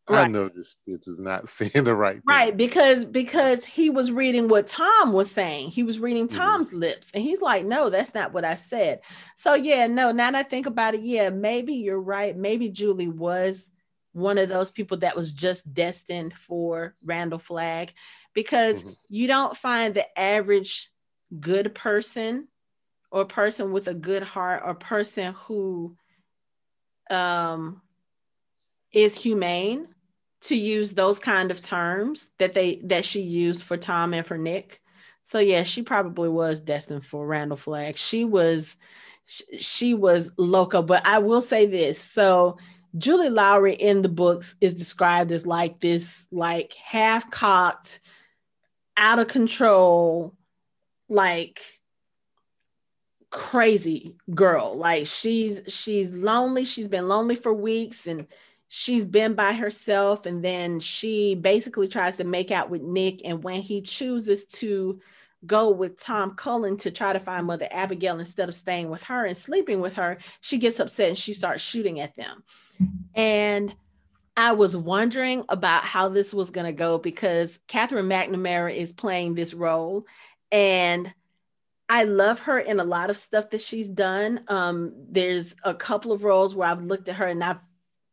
Right. 0.08 0.26
I 0.26 0.28
know 0.28 0.48
this 0.48 0.76
bitch 0.88 1.08
is 1.08 1.18
not 1.18 1.48
saying 1.48 1.84
the 1.84 1.96
right 1.96 2.16
thing. 2.16 2.22
Right, 2.28 2.56
because 2.56 3.04
because 3.04 3.64
he 3.64 3.90
was 3.90 4.12
reading 4.12 4.46
what 4.46 4.68
Tom 4.68 5.12
was 5.12 5.30
saying. 5.30 5.70
He 5.70 5.82
was 5.82 5.98
reading 5.98 6.28
mm-hmm. 6.28 6.36
Tom's 6.36 6.68
mm-hmm. 6.68 6.78
lips, 6.78 7.10
and 7.12 7.22
he's 7.22 7.40
like, 7.40 7.64
"No, 7.64 7.90
that's 7.90 8.14
not 8.14 8.32
what 8.32 8.44
I 8.44 8.54
said." 8.54 9.00
So 9.36 9.54
yeah, 9.54 9.86
no. 9.86 10.12
Now 10.12 10.30
that 10.30 10.46
I 10.46 10.48
think 10.48 10.66
about 10.66 10.94
it, 10.94 11.02
yeah, 11.02 11.30
maybe 11.30 11.74
you're 11.74 12.00
right. 12.00 12.36
Maybe 12.36 12.68
Julie 12.68 13.08
was 13.08 13.68
one 14.12 14.38
of 14.38 14.48
those 14.48 14.70
people 14.70 14.96
that 14.98 15.16
was 15.16 15.32
just 15.32 15.74
destined 15.74 16.34
for 16.34 16.94
Randall 17.04 17.38
Flagg, 17.38 17.92
because 18.36 18.76
mm-hmm. 18.82 18.90
you 19.08 19.26
don't 19.26 19.56
find 19.56 19.94
the 19.94 20.18
average 20.18 20.92
good 21.40 21.74
person 21.74 22.46
or 23.10 23.24
person 23.24 23.72
with 23.72 23.88
a 23.88 23.94
good 23.94 24.22
heart 24.22 24.62
or 24.64 24.74
person 24.74 25.32
who 25.32 25.96
um 27.10 27.80
is 28.92 29.16
humane 29.16 29.88
to 30.42 30.54
use 30.54 30.92
those 30.92 31.18
kind 31.18 31.50
of 31.50 31.62
terms 31.62 32.30
that 32.38 32.52
they 32.52 32.80
that 32.84 33.04
she 33.04 33.22
used 33.22 33.62
for 33.62 33.76
Tom 33.76 34.12
and 34.12 34.26
for 34.26 34.36
Nick. 34.38 34.80
So 35.22 35.38
yeah, 35.38 35.64
she 35.64 35.82
probably 35.82 36.28
was 36.28 36.60
destined 36.60 37.06
for 37.06 37.26
Randall 37.26 37.56
Flagg. 37.56 37.96
She 37.96 38.24
was 38.24 38.76
she 39.58 39.94
was 39.94 40.30
loco, 40.36 40.82
but 40.82 41.04
I 41.06 41.18
will 41.18 41.40
say 41.40 41.66
this. 41.66 42.00
So 42.00 42.58
Julie 42.98 43.30
Lawry 43.30 43.74
in 43.74 44.02
the 44.02 44.08
books 44.08 44.56
is 44.60 44.74
described 44.74 45.32
as 45.32 45.46
like 45.46 45.80
this 45.80 46.26
like 46.30 46.74
half 46.74 47.30
cocked 47.30 48.00
out 48.96 49.18
of 49.18 49.28
control 49.28 50.34
like 51.08 51.60
crazy 53.30 54.16
girl. 54.34 54.76
Like 54.76 55.06
she's 55.06 55.60
she's 55.68 56.10
lonely. 56.12 56.64
She's 56.64 56.88
been 56.88 57.08
lonely 57.08 57.36
for 57.36 57.52
weeks 57.52 58.06
and 58.06 58.26
she's 58.68 59.04
been 59.04 59.34
by 59.34 59.52
herself. 59.52 60.26
And 60.26 60.44
then 60.44 60.80
she 60.80 61.34
basically 61.34 61.88
tries 61.88 62.16
to 62.16 62.24
make 62.24 62.50
out 62.50 62.70
with 62.70 62.82
Nick. 62.82 63.20
And 63.24 63.44
when 63.44 63.60
he 63.60 63.82
chooses 63.82 64.46
to 64.46 65.00
go 65.44 65.70
with 65.70 66.00
Tom 66.00 66.34
Cullen 66.34 66.76
to 66.78 66.90
try 66.90 67.12
to 67.12 67.20
find 67.20 67.46
mother 67.46 67.68
Abagail 67.72 68.18
instead 68.18 68.48
of 68.48 68.54
staying 68.54 68.88
with 68.90 69.04
her 69.04 69.26
and 69.26 69.36
sleeping 69.36 69.80
with 69.80 69.94
her 69.94 70.18
she 70.40 70.58
gets 70.58 70.80
upset 70.80 71.10
and 71.10 71.18
she 71.18 71.34
starts 71.34 71.62
shooting 71.62 72.00
at 72.00 72.16
them. 72.16 72.42
And 73.14 73.74
I 74.36 74.52
was 74.52 74.76
wondering 74.76 75.44
about 75.48 75.84
how 75.84 76.10
this 76.10 76.34
was 76.34 76.50
going 76.50 76.66
to 76.66 76.72
go 76.72 76.98
because 76.98 77.58
Katherine 77.68 78.06
McNamara 78.06 78.74
is 78.74 78.92
playing 78.92 79.34
this 79.34 79.54
role 79.54 80.04
and 80.52 81.12
I 81.88 82.04
love 82.04 82.40
her 82.40 82.58
in 82.58 82.80
a 82.80 82.84
lot 82.84 83.10
of 83.10 83.16
stuff 83.16 83.50
that 83.50 83.62
she's 83.62 83.88
done. 83.88 84.40
Um, 84.48 84.92
there's 85.08 85.54
a 85.62 85.72
couple 85.72 86.12
of 86.12 86.24
roles 86.24 86.54
where 86.54 86.68
I've 86.68 86.82
looked 86.82 87.08
at 87.08 87.16
her 87.16 87.26
and 87.26 87.42
I've 87.42 87.60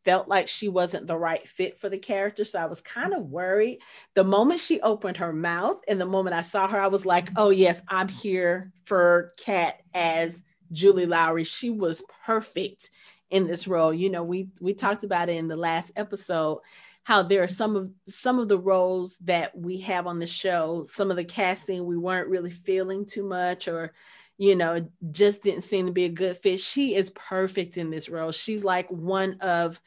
felt 0.04 0.28
like 0.28 0.48
she 0.48 0.68
wasn't 0.68 1.06
the 1.06 1.16
right 1.16 1.46
fit 1.48 1.80
for 1.80 1.88
the 1.88 1.98
character. 1.98 2.44
So 2.44 2.58
I 2.58 2.66
was 2.66 2.80
kind 2.80 3.12
of 3.12 3.30
worried. 3.30 3.80
The 4.14 4.24
moment 4.24 4.60
she 4.60 4.80
opened 4.80 5.16
her 5.16 5.32
mouth 5.32 5.80
and 5.88 6.00
the 6.00 6.06
moment 6.06 6.36
I 6.36 6.42
saw 6.42 6.68
her, 6.68 6.80
I 6.80 6.86
was 6.86 7.04
like, 7.04 7.30
oh, 7.36 7.50
yes, 7.50 7.82
I'm 7.88 8.08
here 8.08 8.72
for 8.84 9.30
Kat 9.38 9.80
as 9.92 10.42
Julie 10.72 11.06
Lawry. 11.06 11.44
She 11.44 11.70
was 11.70 12.02
perfect 12.24 12.90
in 13.34 13.48
this 13.48 13.66
role. 13.66 13.92
You 13.92 14.10
know, 14.10 14.22
we 14.22 14.48
we 14.60 14.72
talked 14.74 15.04
about 15.04 15.28
it 15.28 15.36
in 15.36 15.48
the 15.48 15.56
last 15.56 15.90
episode 15.96 16.60
how 17.02 17.22
there 17.22 17.42
are 17.42 17.48
some 17.48 17.76
of 17.76 17.90
some 18.08 18.38
of 18.38 18.48
the 18.48 18.58
roles 18.58 19.16
that 19.24 19.56
we 19.58 19.80
have 19.80 20.06
on 20.06 20.20
the 20.20 20.26
show, 20.26 20.86
some 20.94 21.10
of 21.10 21.16
the 21.16 21.24
casting 21.24 21.84
we 21.84 21.98
weren't 21.98 22.28
really 22.28 22.50
feeling 22.50 23.04
too 23.04 23.24
much 23.24 23.68
or 23.68 23.92
you 24.36 24.56
know, 24.56 24.88
just 25.12 25.42
didn't 25.42 25.62
seem 25.62 25.86
to 25.86 25.92
be 25.92 26.06
a 26.06 26.08
good 26.08 26.36
fit. 26.38 26.58
She 26.58 26.96
is 26.96 27.10
perfect 27.10 27.76
in 27.76 27.90
this 27.90 28.08
role. 28.08 28.32
She's 28.32 28.64
like 28.64 28.90
one 28.90 29.38
of 29.40 29.80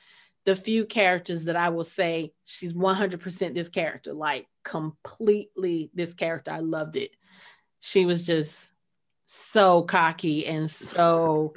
the 0.45 0.55
few 0.55 0.85
characters 0.85 1.45
that 1.45 1.57
I 1.57 1.67
will 1.67 1.83
say 1.83 2.31
she's 2.45 2.71
100% 2.71 3.53
this 3.53 3.67
character, 3.67 4.13
like 4.13 4.47
completely 4.63 5.91
this 5.93 6.13
character. 6.13 6.51
I 6.51 6.59
loved 6.59 6.95
it. 6.95 7.11
She 7.81 8.05
was 8.05 8.25
just 8.25 8.57
so 9.25 9.81
cocky 9.81 10.45
and 10.45 10.71
so 10.71 11.53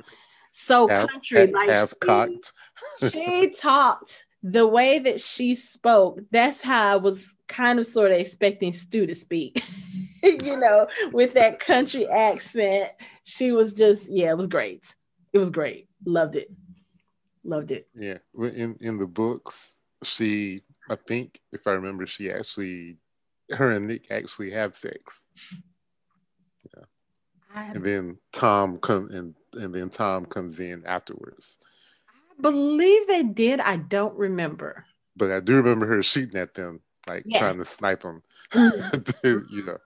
so 0.64 0.88
half, 0.88 1.09
country 1.09 1.46
like 1.46 1.68
half 1.68 1.90
she, 1.90 2.07
cocked. 2.07 2.53
she 3.11 3.51
talked 3.51 4.25
the 4.42 4.66
way 4.66 4.99
that 4.99 5.20
she 5.20 5.55
spoke. 5.55 6.20
That's 6.31 6.61
how 6.61 6.92
I 6.92 6.96
was 6.96 7.23
kind 7.49 7.79
of 7.79 7.87
sort 7.87 8.12
of 8.12 8.18
expecting 8.18 8.73
Stu 8.73 9.07
to 9.07 9.14
speak. 9.14 9.62
you 10.23 10.59
know, 10.59 10.87
with 11.12 11.35
that 11.35 11.61
country 11.61 12.07
accent. 12.07 12.90
She 13.25 13.53
was 13.53 13.75
just, 13.75 14.09
yeah, 14.09 14.31
it 14.31 14.37
was 14.37 14.46
great. 14.46 14.94
It 15.33 15.38
was 15.38 15.51
great. 15.51 15.88
Loved 16.05 16.37
it. 16.37 16.51
Loved 17.44 17.70
it. 17.70 17.88
Yeah. 17.94 18.18
In 18.38 18.77
in 18.81 18.99
the 18.99 19.07
books, 19.07 19.82
she 20.03 20.62
I 20.91 20.97
think 20.97 21.41
if 21.53 21.66
I 21.66 21.72
remember, 21.72 22.07
she 22.07 22.30
actually 22.30 22.99
her 23.51 23.70
and 23.70 23.87
Nick 23.87 24.11
actually 24.11 24.51
have 24.51 24.74
sex. 24.74 25.24
Yeah. 26.74 26.84
And 27.55 27.84
then 27.84 28.18
Tom 28.32 28.78
come 28.78 29.11
and 29.11 29.34
and 29.55 29.74
then 29.74 29.90
Tom 29.90 30.26
comes 30.26 30.61
in 30.61 30.84
afterwards. 30.86 31.59
I 32.38 32.42
believe 32.42 33.07
they 33.07 33.22
did. 33.22 33.61
I 33.61 33.76
don't 33.76 34.16
remember. 34.16 34.86
But 35.16 35.30
I 35.30 35.40
do 35.40 35.57
remember 35.57 35.86
her 35.86 36.03
shooting 36.03 36.40
at 36.40 36.55
them, 36.55 36.80
like 37.09 37.24
yes. 37.26 37.38
trying 37.38 37.59
to 37.59 37.64
snipe 37.64 38.03
them. 38.53 39.46
you 39.51 39.64
know. 39.66 39.78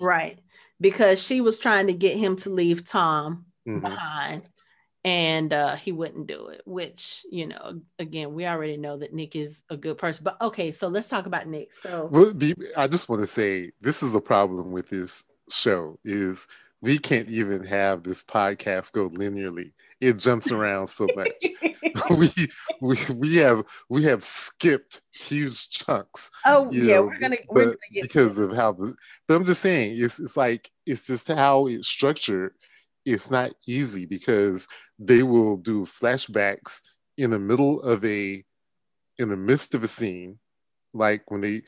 Right. 0.00 0.38
Because 0.80 1.20
she 1.22 1.40
was 1.40 1.58
trying 1.58 1.86
to 1.86 1.92
get 1.92 2.18
him 2.18 2.36
to 2.36 2.50
leave 2.50 2.86
Tom 2.88 3.46
mm-hmm. 3.66 3.80
behind 3.80 4.48
and 5.06 5.52
uh, 5.52 5.76
he 5.76 5.92
wouldn't 5.92 6.26
do 6.26 6.48
it, 6.48 6.62
which, 6.64 7.24
you 7.30 7.46
know, 7.46 7.80
again, 8.00 8.34
we 8.34 8.44
already 8.44 8.76
know 8.76 8.96
that 8.98 9.14
Nick 9.14 9.36
is 9.36 9.62
a 9.70 9.76
good 9.76 9.98
person. 9.98 10.24
But 10.24 10.36
okay, 10.40 10.72
so 10.72 10.88
let's 10.88 11.06
talk 11.06 11.26
about 11.26 11.46
Nick. 11.46 11.72
So 11.72 12.08
well, 12.10 12.32
I 12.76 12.88
just 12.88 13.08
want 13.08 13.22
to 13.22 13.28
say 13.28 13.70
this 13.80 14.02
is 14.02 14.10
the 14.10 14.20
problem 14.20 14.72
with 14.72 14.88
this 14.88 15.24
show 15.48 16.00
is 16.02 16.48
we 16.80 16.98
can't 16.98 17.28
even 17.28 17.64
have 17.64 18.02
this 18.02 18.22
podcast 18.22 18.92
go 18.92 19.10
linearly 19.10 19.72
it 20.00 20.18
jumps 20.18 20.50
around 20.50 20.88
so 20.88 21.06
much. 21.14 21.32
we 22.10 22.30
we 22.80 22.98
we 23.14 23.36
have 23.36 23.64
we 23.88 24.02
have 24.04 24.22
skipped 24.22 25.00
huge 25.12 25.70
chunks. 25.70 26.30
Oh 26.44 26.70
yeah, 26.70 26.96
know, 26.96 27.02
we're 27.06 27.18
gonna, 27.18 27.36
we're 27.48 27.64
gonna 27.64 27.76
because 28.02 28.38
of 28.38 28.54
how 28.54 28.72
the. 28.72 28.94
But 29.26 29.34
I'm 29.34 29.44
just 29.44 29.62
saying, 29.62 29.96
it's 29.98 30.20
it's 30.20 30.36
like 30.36 30.70
it's 30.84 31.06
just 31.06 31.28
how 31.28 31.66
it's 31.66 31.88
structured. 31.88 32.52
It's 33.04 33.30
not 33.30 33.52
easy 33.66 34.04
because 34.04 34.68
they 34.98 35.22
will 35.22 35.56
do 35.56 35.86
flashbacks 35.86 36.82
in 37.16 37.30
the 37.30 37.38
middle 37.38 37.80
of 37.82 38.04
a 38.04 38.44
in 39.18 39.28
the 39.28 39.36
midst 39.36 39.74
of 39.74 39.82
a 39.82 39.88
scene, 39.88 40.38
like 40.92 41.30
when 41.30 41.40
they 41.40 41.62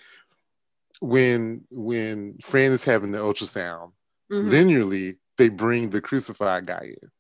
when 1.01 1.65
when 1.71 2.37
Fran 2.43 2.73
is 2.73 2.85
having 2.85 3.13
the 3.13 3.19
ultrasound, 3.19 3.93
Mhm. 4.31 4.47
linearly 4.51 5.17
they 5.37 5.49
bring 5.49 5.91
the 5.91 6.01
crucified 6.01 6.67
guy 6.67 6.95
in. 7.03 7.11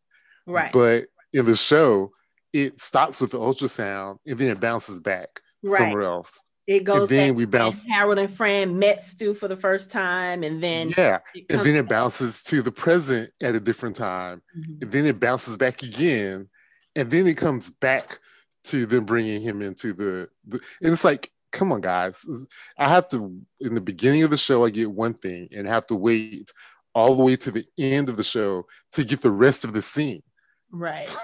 right. 0.46 0.72
But 0.72 1.06
in 1.32 1.44
the 1.46 1.56
show, 1.56 2.12
it 2.52 2.80
stops 2.80 3.20
with 3.20 3.30
the 3.32 3.38
ultrasound 3.38 4.18
and 4.26 4.38
then 4.38 4.48
it 4.50 4.60
bounces 4.60 4.98
back 5.00 5.40
Right. 5.62 5.78
somewhere 5.78 6.02
else. 6.02 6.42
it 6.66 6.84
goes 6.84 7.00
And 7.00 7.08
then 7.08 7.30
back 7.32 7.36
we 7.38 7.44
bounce- 7.46 7.86
Harold 7.86 8.18
and 8.18 8.30
Fran 8.30 8.78
met 8.78 9.02
Stu 9.02 9.32
for 9.32 9.48
the 9.48 9.56
first 9.56 9.90
time, 9.90 10.42
and 10.42 10.62
then 10.62 10.92
yeah. 10.98 11.20
And 11.48 11.64
then 11.64 11.76
it 11.76 11.88
bounces 11.88 12.42
to 12.42 12.60
the 12.60 12.70
present 12.70 13.30
at 13.42 13.54
a 13.54 13.60
different 13.60 13.96
time. 13.96 14.42
Mhm. 14.54 14.82
And 14.82 14.92
then 14.92 15.06
it 15.06 15.18
bounces 15.18 15.56
back 15.56 15.82
again. 15.82 16.50
And 16.94 17.10
then 17.10 17.26
it 17.26 17.38
comes 17.38 17.70
back 17.70 18.18
to 18.64 18.84
them 18.84 19.06
bringing 19.06 19.40
him 19.40 19.62
into 19.62 19.94
the, 19.94 20.28
the 20.46 20.60
and 20.82 20.92
it's 20.92 21.04
like, 21.04 21.32
come 21.52 21.72
on, 21.72 21.80
guys. 21.80 22.22
I 22.76 22.88
have 22.90 23.08
to, 23.08 23.40
in 23.60 23.74
the 23.74 23.80
beginning 23.80 24.22
of 24.24 24.30
the 24.30 24.36
show, 24.36 24.62
I 24.66 24.68
get 24.70 24.90
one 24.90 25.14
thing 25.14 25.48
and 25.52 25.66
have 25.66 25.86
to 25.86 25.94
wait 25.94 26.52
all 26.94 27.14
the 27.14 27.22
way 27.24 27.36
to 27.36 27.50
the 27.50 27.66
end 27.78 28.08
of 28.08 28.16
the 28.16 28.24
show 28.24 28.66
to 28.92 29.04
get 29.04 29.20
the 29.22 29.30
rest 29.30 29.64
of 29.64 29.72
the 29.72 29.82
scene. 29.82 30.22
Right. 30.70 31.08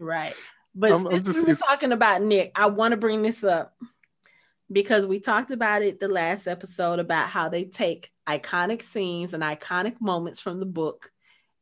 Right. 0.00 0.32
But 0.76 0.92
I'm- 0.92 1.06
I'm 1.08 1.24
just- 1.24 1.44
we 1.44 1.52
were 1.52 1.58
talking 1.58 1.90
about 1.90 2.22
Nick, 2.22 2.52
I 2.54 2.66
want 2.66 2.92
to 2.92 2.96
bring 2.96 3.22
this 3.22 3.42
up 3.42 3.74
because 4.70 5.04
we 5.04 5.18
talked 5.18 5.50
about 5.50 5.82
it 5.82 5.98
the 5.98 6.06
last 6.06 6.46
episode 6.46 7.00
about 7.00 7.30
how 7.30 7.48
they 7.48 7.64
take 7.64 8.12
iconic 8.28 8.82
scenes 8.82 9.34
and 9.34 9.42
iconic 9.42 10.00
moments 10.00 10.38
from 10.38 10.60
the 10.60 10.66
book 10.66 11.10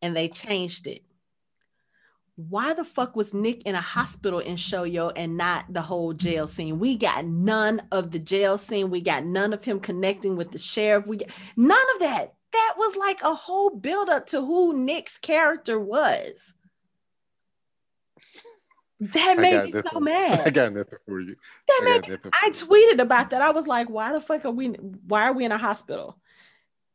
and 0.02 0.14
they 0.14 0.28
changed 0.28 0.86
it. 0.86 1.02
Why 2.34 2.74
the 2.74 2.84
fuck 2.84 3.16
was 3.16 3.32
Nick 3.32 3.62
in 3.62 3.74
a 3.74 3.80
hospital 3.80 4.40
in 4.40 4.56
Shoyo 4.56 5.10
and 5.16 5.38
not 5.38 5.72
the 5.72 5.80
whole 5.80 6.12
jail 6.12 6.46
scene? 6.46 6.78
We 6.78 6.98
got 6.98 7.24
none 7.24 7.80
of 7.90 8.10
the 8.10 8.18
jail 8.18 8.58
scene. 8.58 8.90
We 8.90 9.00
got 9.00 9.24
none 9.24 9.54
of 9.54 9.64
him 9.64 9.80
connecting 9.80 10.36
with 10.36 10.52
the 10.52 10.58
sheriff. 10.58 11.06
We 11.06 11.16
got 11.16 11.30
none 11.56 11.78
of 11.94 12.00
that. 12.00 12.34
That 12.56 12.74
was 12.78 12.96
like 12.96 13.20
a 13.22 13.34
whole 13.34 13.68
buildup 13.68 14.28
to 14.28 14.40
who 14.40 14.72
Nick's 14.72 15.18
character 15.18 15.78
was. 15.78 16.54
That 18.98 19.38
made 19.38 19.74
me 19.74 19.82
so 19.92 20.00
mad. 20.00 20.40
I 20.46 20.50
got 20.50 20.72
nothing 20.72 20.98
for 21.06 21.20
you. 21.20 21.34
that 21.68 21.80
I 21.82 21.84
made 21.84 22.08
me, 22.08 22.30
I 22.42 22.48
tweeted 22.50 22.98
about 22.98 23.28
that. 23.30 23.42
I 23.42 23.50
was 23.50 23.66
like, 23.66 23.90
why 23.90 24.10
the 24.12 24.22
fuck 24.22 24.46
are 24.46 24.50
we 24.50 24.68
why 24.68 25.24
are 25.24 25.34
we 25.34 25.44
in 25.44 25.52
a 25.52 25.58
hospital? 25.58 26.16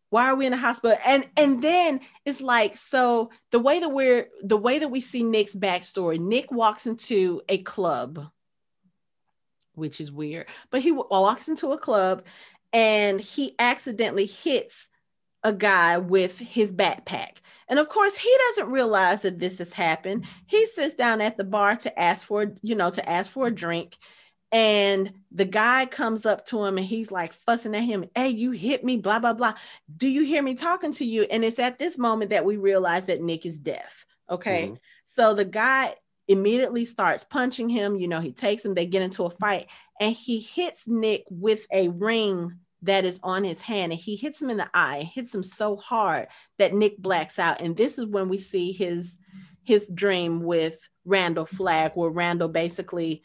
Why 0.10 0.26
are 0.26 0.36
we 0.36 0.48
in 0.48 0.54
a 0.54 0.58
hospital? 0.58 0.98
And 1.06 1.30
and 1.38 1.62
then 1.62 2.02
it's 2.26 2.42
like, 2.42 2.76
so 2.76 3.30
the 3.52 3.60
way 3.60 3.80
that 3.80 3.90
we're 3.90 4.30
the 4.42 4.58
way 4.58 4.80
that 4.80 4.90
we 4.90 5.00
see 5.00 5.22
Nick's 5.22 5.56
backstory, 5.56 6.20
Nick 6.20 6.52
walks 6.52 6.88
into 6.88 7.44
a 7.48 7.60
club, 7.60 8.32
which 9.76 10.02
is 10.02 10.12
weird, 10.12 10.48
but 10.72 10.82
he 10.82 10.92
walks 10.92 11.48
into 11.48 11.72
a 11.72 11.78
club 11.78 12.24
and 12.74 13.22
he 13.22 13.54
accidentally 13.60 14.26
hits 14.26 14.88
a 15.44 15.54
guy 15.54 15.98
with 15.98 16.38
his 16.40 16.72
backpack. 16.72 17.38
And 17.68 17.80
of 17.80 17.88
course, 17.88 18.16
he 18.16 18.36
doesn't 18.50 18.72
realize 18.72 19.22
that 19.22 19.40
this 19.40 19.60
has 19.60 19.72
happened. 19.72 20.26
He 20.46 20.66
sits 20.66 20.94
down 20.96 21.22
at 21.22 21.38
the 21.38 21.44
bar 21.44 21.76
to 21.78 22.00
ask 22.00 22.26
for, 22.26 22.54
you 22.62 22.76
know, 22.76 22.90
to 22.90 23.10
ask 23.10 23.32
for 23.32 23.48
a 23.48 23.52
drink. 23.52 23.98
And 24.52 25.14
the 25.32 25.46
guy 25.46 25.86
comes 25.86 26.26
up 26.26 26.46
to 26.48 26.66
him 26.66 26.78
and 26.78 26.86
he's 26.86 27.10
like 27.10 27.32
fussing 27.32 27.74
at 27.74 27.84
him. 27.84 28.06
Hey, 28.14 28.28
you 28.28 28.52
hit 28.52 28.84
me, 28.84 28.98
blah, 28.98 29.20
blah, 29.20 29.32
blah. 29.32 29.54
Do 29.96 30.10
you 30.10 30.26
hear 30.26 30.44
me 30.44 30.56
talking 30.56 30.92
to 30.94 31.06
you? 31.06 31.24
And 31.24 31.46
it's 31.46 31.60
at 31.60 31.80
this 31.80 31.98
moment 31.98 32.32
that 32.32 32.44
we 32.44 32.58
realize 32.58 33.06
that 33.06 33.22
Nick 33.22 33.46
is 33.46 33.58
deaf. 33.58 34.06
Okay. 34.30 34.68
Mhm. 34.68 34.78
So 35.06 35.34
the 35.34 35.46
guy 35.46 35.96
immediately 36.28 36.84
starts 36.84 37.24
punching 37.24 37.70
him. 37.70 37.96
You 37.96 38.10
know, 38.10 38.20
he 38.20 38.34
takes 38.34 38.66
him, 38.66 38.74
they 38.74 38.86
get 38.86 39.02
into 39.02 39.24
a 39.24 39.30
fight, 39.30 39.68
and 40.00 40.14
he 40.14 40.40
hits 40.40 40.88
Nick 40.88 41.24
with 41.30 41.66
a 41.72 41.88
ring 41.88 42.60
that 42.84 43.06
is 43.06 43.20
on 43.24 43.44
his 43.44 43.60
hand. 43.62 43.92
And 43.92 44.02
he 44.02 44.16
hits 44.16 44.42
him 44.42 44.50
in 44.50 44.58
the 44.58 44.70
eye, 44.74 45.10
hits 45.14 45.34
him 45.34 45.44
so 45.44 45.76
hard 45.76 46.28
that 46.58 46.74
Nick 46.74 46.98
blacks 46.98 47.40
out. 47.40 47.62
And 47.62 47.76
this 47.76 47.98
is 47.98 48.06
when 48.06 48.30
we 48.30 48.38
see 48.38 48.72
his 48.72 49.18
his 49.64 49.88
dream 49.94 50.42
with 50.42 50.78
Randall 51.06 51.46
Flagg, 51.46 51.92
where 51.94 52.10
Randall 52.10 52.48
basically, 52.48 53.24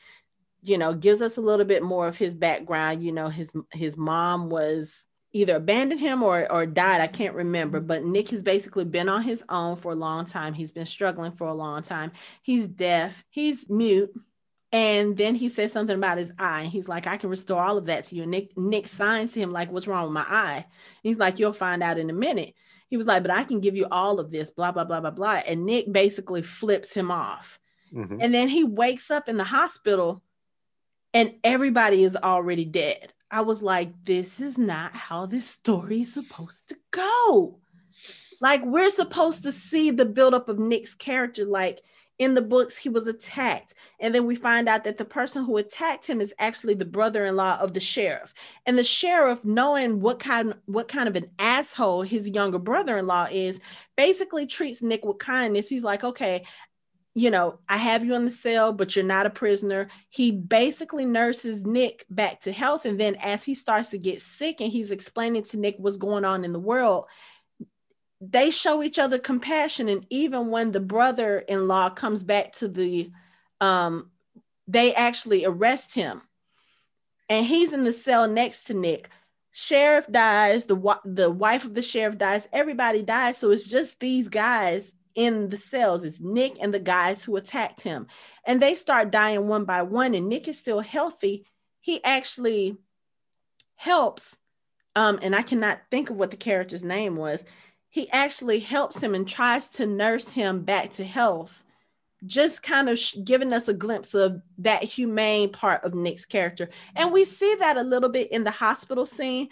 you 0.63 0.77
know, 0.79 0.93
gives 0.95 1.23
us 1.23 1.37
a 1.37 1.43
little 1.43 1.65
bit 1.65 1.83
more 1.83 2.07
of 2.07 2.17
his 2.17 2.35
background. 2.35 3.03
You 3.03 3.13
know, 3.13 3.29
his 3.29 3.51
his 3.73 3.97
mom 3.97 4.51
was 4.51 5.07
either 5.33 5.57
abandoned 5.57 6.01
him 6.01 6.23
or 6.23 6.51
or 6.51 6.67
died. 6.67 7.01
I 7.01 7.07
can't 7.07 7.35
remember. 7.35 7.81
But 7.81 8.05
Nick 8.05 8.29
has 8.31 8.43
basically 8.43 8.85
been 8.85 9.09
on 9.09 9.23
his 9.23 9.43
own 9.49 9.77
for 9.77 9.93
a 9.93 9.97
long 9.97 10.27
time. 10.27 10.55
He's 10.55 10.73
been 10.73 10.87
struggling 10.87 11.33
for 11.33 11.47
a 11.47 11.55
long 11.55 11.83
time. 11.83 12.13
He's 12.43 12.67
deaf. 12.67 13.25
He's 13.31 13.69
mute. 13.69 14.13
And 14.77 15.17
then 15.17 15.35
he 15.35 15.49
says 15.49 15.73
something 15.73 15.97
about 15.97 16.19
his 16.19 16.31
eye. 16.39 16.65
He's 16.65 16.87
like, 16.87 17.07
I 17.07 17.17
can 17.17 17.31
restore 17.31 17.65
all 17.65 17.79
of 17.79 17.87
that 17.87 18.05
to 18.05 18.15
you. 18.15 18.23
And 18.25 18.31
Nick 18.31 18.59
Nick 18.59 18.87
signs 18.87 19.33
to 19.33 19.41
him 19.41 19.51
like, 19.51 19.73
what's 19.73 19.87
wrong 19.87 20.05
with 20.05 20.13
my 20.13 20.27
eye? 20.29 20.67
He's 21.03 21.17
like, 21.17 21.39
you'll 21.39 21.55
find 21.55 21.83
out 21.83 21.97
in 21.99 22.11
a 22.11 22.13
minute. 22.13 22.53
He 22.89 22.99
was 22.99 23.07
like, 23.07 23.23
but 23.23 23.31
I 23.31 23.45
can 23.45 23.61
give 23.61 23.75
you 23.75 23.87
all 23.91 24.21
of 24.21 24.31
this, 24.31 24.51
blah, 24.51 24.73
blah, 24.73 24.85
blah, 24.85 25.01
blah, 25.01 25.13
blah. 25.13 25.41
And 25.47 25.65
Nick 25.65 25.91
basically 25.91 26.43
flips 26.43 26.93
him 26.93 27.11
off. 27.11 27.59
Mhm. 27.91 28.19
And 28.21 28.35
then 28.35 28.51
he 28.51 28.65
wakes 28.65 29.11
up 29.11 29.31
in 29.31 29.39
the 29.39 29.45
hospital 29.45 30.23
and 31.15 31.37
everybody 31.43 32.05
is 32.05 32.15
already 32.15 32.67
dead. 32.67 33.15
I 33.31 33.41
was 33.41 33.63
like, 33.63 34.05
this 34.05 34.41
is 34.41 34.59
not 34.59 34.95
how 34.95 35.25
this 35.25 35.49
story 35.49 36.03
is 36.03 36.13
supposed 36.13 36.69
to 36.69 36.77
go. 36.91 37.61
Like, 38.43 38.63
we're 38.63 38.91
supposed 38.91 39.45
to 39.45 39.53
see 39.53 39.91
the 39.91 40.05
buildup 40.05 40.51
of 40.51 40.59
Nick's 40.59 40.95
character. 40.95 41.47
Like, 41.47 41.81
in 42.19 42.35
the 42.35 42.43
books, 42.43 42.77
he 42.77 42.89
was 42.89 43.07
attacked. 43.07 43.75
And 44.01 44.15
then 44.15 44.27
we 44.27 44.37
find 44.37 44.69
out 44.69 44.85
that 44.85 44.99
the 44.99 45.05
person 45.05 45.45
who 45.45 45.57
attacked 45.59 46.07
him 46.07 46.21
is 46.21 46.35
actually 46.39 46.75
the 46.75 46.85
brother-in-law 46.85 47.59
of 47.61 47.75
the 47.75 47.81
sheriff. 47.81 48.33
And 48.65 48.79
the 48.79 48.85
sheriff, 48.85 49.45
knowing 49.45 50.01
what 50.01 50.19
kind 50.19 50.55
what 50.67 50.89
kind 50.89 51.09
of 51.09 51.17
an 51.17 51.31
asshole 51.39 52.03
his 52.03 52.29
younger 52.29 52.59
brother-in-law 52.59 53.29
is, 53.31 53.61
basically 53.97 54.47
treats 54.47 54.83
Nick 54.83 55.05
with 55.05 55.19
kindness. 55.19 55.69
He's 55.69 55.85
like, 55.85 56.05
okay, 56.05 56.45
you 57.15 57.31
know, 57.31 57.59
I 57.67 57.79
have 57.79 58.05
you 58.05 58.15
in 58.15 58.27
the 58.27 58.31
cell, 58.31 58.75
but 58.75 58.95
you're 58.95 59.05
not 59.05 59.25
a 59.25 59.31
prisoner. 59.31 59.89
He 60.11 60.31
basically 60.31 61.07
nurses 61.07 61.65
Nick 61.65 62.05
back 62.11 62.43
to 62.43 62.53
health. 62.53 62.85
And 62.85 63.01
then 63.01 63.15
as 63.17 63.43
he 63.43 63.55
starts 63.55 63.89
to 63.89 63.99
get 63.99 64.21
sick 64.21 64.61
and 64.61 64.71
he's 64.71 64.91
explaining 64.91 65.45
to 65.45 65.57
Nick 65.57 65.77
what's 65.79 65.97
going 65.97 66.27
on 66.27 66.45
in 66.45 66.53
the 66.53 66.61
world, 66.61 67.07
they 68.21 68.51
show 68.51 68.83
each 68.83 68.99
other 68.99 69.19
compassion. 69.19 69.89
And 69.89 70.07
even 70.11 70.51
when 70.51 70.73
the 70.73 70.81
brother 70.81 71.39
in 71.39 71.69
law 71.69 71.91
comes 71.91 72.23
back 72.23 72.53
to 72.55 72.69
the, 72.69 73.11
um, 73.61 74.11
they 74.67 74.95
actually 74.95 75.45
arrest 75.45 75.95
him. 75.95 76.23
And 77.29 77.45
he's 77.45 77.73
in 77.73 77.85
the 77.85 77.93
cell 77.93 78.29
next 78.29 78.65
to 78.65 78.75
Nick. 78.75 79.11
Sheriff 79.53 80.07
dies, 80.11 80.67
the, 80.67 80.99
the 81.05 81.31
wife 81.31 81.65
of 81.65 81.75
the 81.75 81.83
sheriff 81.83 82.19
dies, 82.19 82.47
everybody 82.53 83.03
dies. 83.03 83.39
So 83.39 83.51
it's 83.51 83.69
just 83.69 83.99
these 84.01 84.29
guys 84.29 84.93
in 85.15 85.49
the 85.49 85.57
cells. 85.57 86.05
It's 86.05 86.21
Nick 86.21 86.59
and 86.61 86.73
the 86.73 86.79
guys 86.79 87.25
who 87.25 87.37
attacked 87.37 87.81
him. 87.81 88.07
And 88.45 88.61
they 88.61 88.75
start 88.75 89.11
dying 89.11 89.49
one 89.49 89.65
by 89.65 89.83
one, 89.83 90.15
and 90.15 90.29
Nick 90.29 90.47
is 90.47 90.59
still 90.59 90.81
healthy. 90.81 91.47
He 91.81 92.05
actually 92.05 92.77
helps, 93.75 94.37
um, 94.95 95.19
and 95.23 95.35
I 95.35 95.43
cannot 95.43 95.81
think 95.91 96.11
of 96.11 96.19
what 96.19 96.31
the 96.31 96.37
character's 96.37 96.85
name 96.85 97.17
was. 97.17 97.45
He 97.97 98.11
actually 98.11 98.61
helps 98.61 98.99
him 98.99 99.15
and 99.15 99.27
tries 99.27 99.69
to 99.69 99.87
nurse 99.87 100.29
him 100.29 100.65
back 100.65 100.93
to 100.97 101.05
health, 101.07 101.65
just 102.27 102.63
kind 102.63 102.91
of 102.91 103.01
giving 103.25 103.55
us 103.55 103.69
a 103.69 103.73
glimpse 103.73 104.13
of 104.13 104.43
that 104.59 104.85
humane 104.85 105.51
part 105.51 105.83
of 105.83 105.95
Nick's 105.95 106.27
character. 106.27 106.69
And 106.95 107.11
we 107.11 107.25
see 107.25 107.55
that 107.55 107.79
a 107.79 107.83
little 107.83 108.11
bit 108.11 108.31
in 108.31 108.45
the 108.45 108.51
hospital 108.51 109.07
scene, 109.07 109.49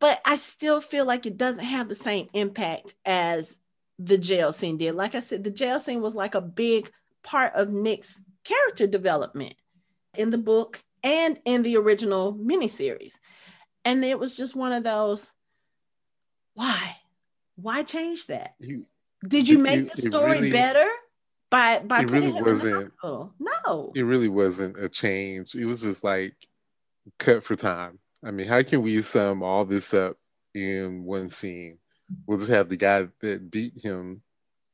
but 0.00 0.20
I 0.24 0.34
still 0.34 0.80
feel 0.80 1.04
like 1.04 1.24
it 1.24 1.36
doesn't 1.36 1.62
have 1.62 1.88
the 1.88 1.94
same 1.94 2.28
impact 2.32 2.92
as 3.04 3.60
the 4.00 4.18
jail 4.18 4.50
scene 4.50 4.76
did. 4.76 4.96
Like 4.96 5.14
I 5.14 5.20
said, 5.20 5.44
the 5.44 5.50
jail 5.50 5.78
scene 5.78 6.02
was 6.02 6.16
like 6.16 6.34
a 6.34 6.40
big 6.40 6.90
part 7.22 7.52
of 7.54 7.70
Nick's 7.70 8.20
character 8.42 8.88
development 8.88 9.54
in 10.16 10.30
the 10.30 10.38
book 10.38 10.82
and 11.04 11.38
in 11.44 11.62
the 11.62 11.76
original 11.76 12.34
miniseries. 12.34 13.20
And 13.84 14.04
it 14.04 14.18
was 14.18 14.36
just 14.36 14.56
one 14.56 14.72
of 14.72 14.82
those, 14.82 15.28
why? 16.54 16.96
Why 17.56 17.82
change 17.82 18.26
that? 18.26 18.54
You- 18.58 18.86
Did 19.26 19.48
you 19.48 19.58
make 19.58 19.86
it- 19.86 19.92
the 19.94 20.02
story 20.02 20.32
really- 20.32 20.50
better 20.52 20.88
by 21.50 21.78
by 21.80 22.00
it 22.02 22.08
putting 22.08 22.24
really 22.24 22.32
him 22.38 22.44
wasn't. 22.44 22.74
the 22.74 22.80
hospital? 22.84 23.34
No. 23.38 23.92
it 23.94 24.02
really 24.02 24.28
wasn't 24.28 24.78
a 24.82 24.88
change. 24.88 25.54
It 25.54 25.64
was 25.66 25.82
just 25.82 26.02
like 26.04 26.34
cut 27.18 27.44
for 27.44 27.56
time. 27.56 27.98
I 28.24 28.30
mean, 28.30 28.46
how 28.46 28.62
can 28.62 28.82
we 28.82 29.02
sum 29.02 29.42
all 29.42 29.64
this 29.64 29.92
up 29.94 30.16
in 30.54 31.04
one 31.04 31.28
scene? 31.28 31.78
We'll 32.26 32.38
just 32.38 32.50
have 32.50 32.68
the 32.68 32.76
guy 32.76 33.08
that 33.20 33.50
beat 33.50 33.82
him, 33.82 34.22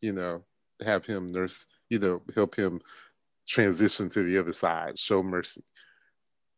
you 0.00 0.12
know, 0.12 0.44
have 0.84 1.06
him 1.06 1.28
nurse, 1.32 1.66
you 1.88 1.98
know, 1.98 2.22
help 2.34 2.54
him 2.56 2.80
transition 3.46 4.08
to 4.10 4.22
the 4.22 4.38
other 4.38 4.52
side, 4.52 4.98
show 4.98 5.22
mercy. 5.22 5.64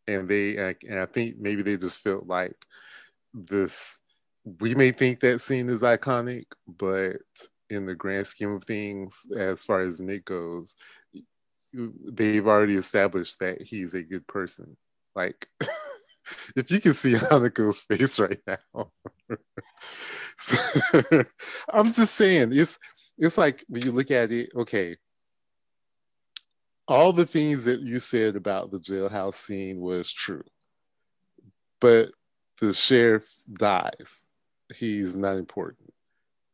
And 0.08 0.28
they, 0.28 0.56
and 0.56 0.98
I 0.98 1.06
think 1.06 1.38
maybe 1.38 1.62
they 1.62 1.76
just 1.76 2.00
felt 2.00 2.26
like 2.26 2.56
this. 3.32 4.00
We 4.58 4.74
may 4.74 4.92
think 4.92 5.20
that 5.20 5.40
scene 5.40 5.68
is 5.68 5.82
iconic, 5.82 6.46
but 6.66 7.18
in 7.68 7.86
the 7.86 7.94
grand 7.94 8.26
scheme 8.26 8.54
of 8.54 8.64
things, 8.64 9.26
as 9.36 9.62
far 9.62 9.80
as 9.80 10.00
Nick 10.00 10.24
goes, 10.24 10.76
they've 11.72 12.46
already 12.46 12.76
established 12.76 13.38
that 13.40 13.62
he's 13.62 13.94
a 13.94 14.02
good 14.02 14.26
person. 14.26 14.76
Like 15.14 15.46
if 16.56 16.70
you 16.70 16.80
can 16.80 16.94
see 16.94 17.12
Hanako's 17.16 17.84
face 17.84 18.18
right 18.18 18.40
now. 18.46 18.90
I'm 21.72 21.92
just 21.92 22.14
saying, 22.14 22.50
it's 22.52 22.78
it's 23.18 23.38
like 23.38 23.64
when 23.68 23.82
you 23.82 23.92
look 23.92 24.10
at 24.10 24.32
it, 24.32 24.50
okay. 24.56 24.96
All 26.88 27.12
the 27.12 27.26
things 27.26 27.64
that 27.66 27.80
you 27.80 28.00
said 28.00 28.34
about 28.34 28.72
the 28.72 28.78
jailhouse 28.80 29.34
scene 29.34 29.80
was 29.80 30.12
true. 30.12 30.42
But 31.80 32.10
the 32.60 32.74
sheriff 32.74 33.30
dies. 33.52 34.29
He's 34.74 35.16
not 35.16 35.36
important. 35.36 35.92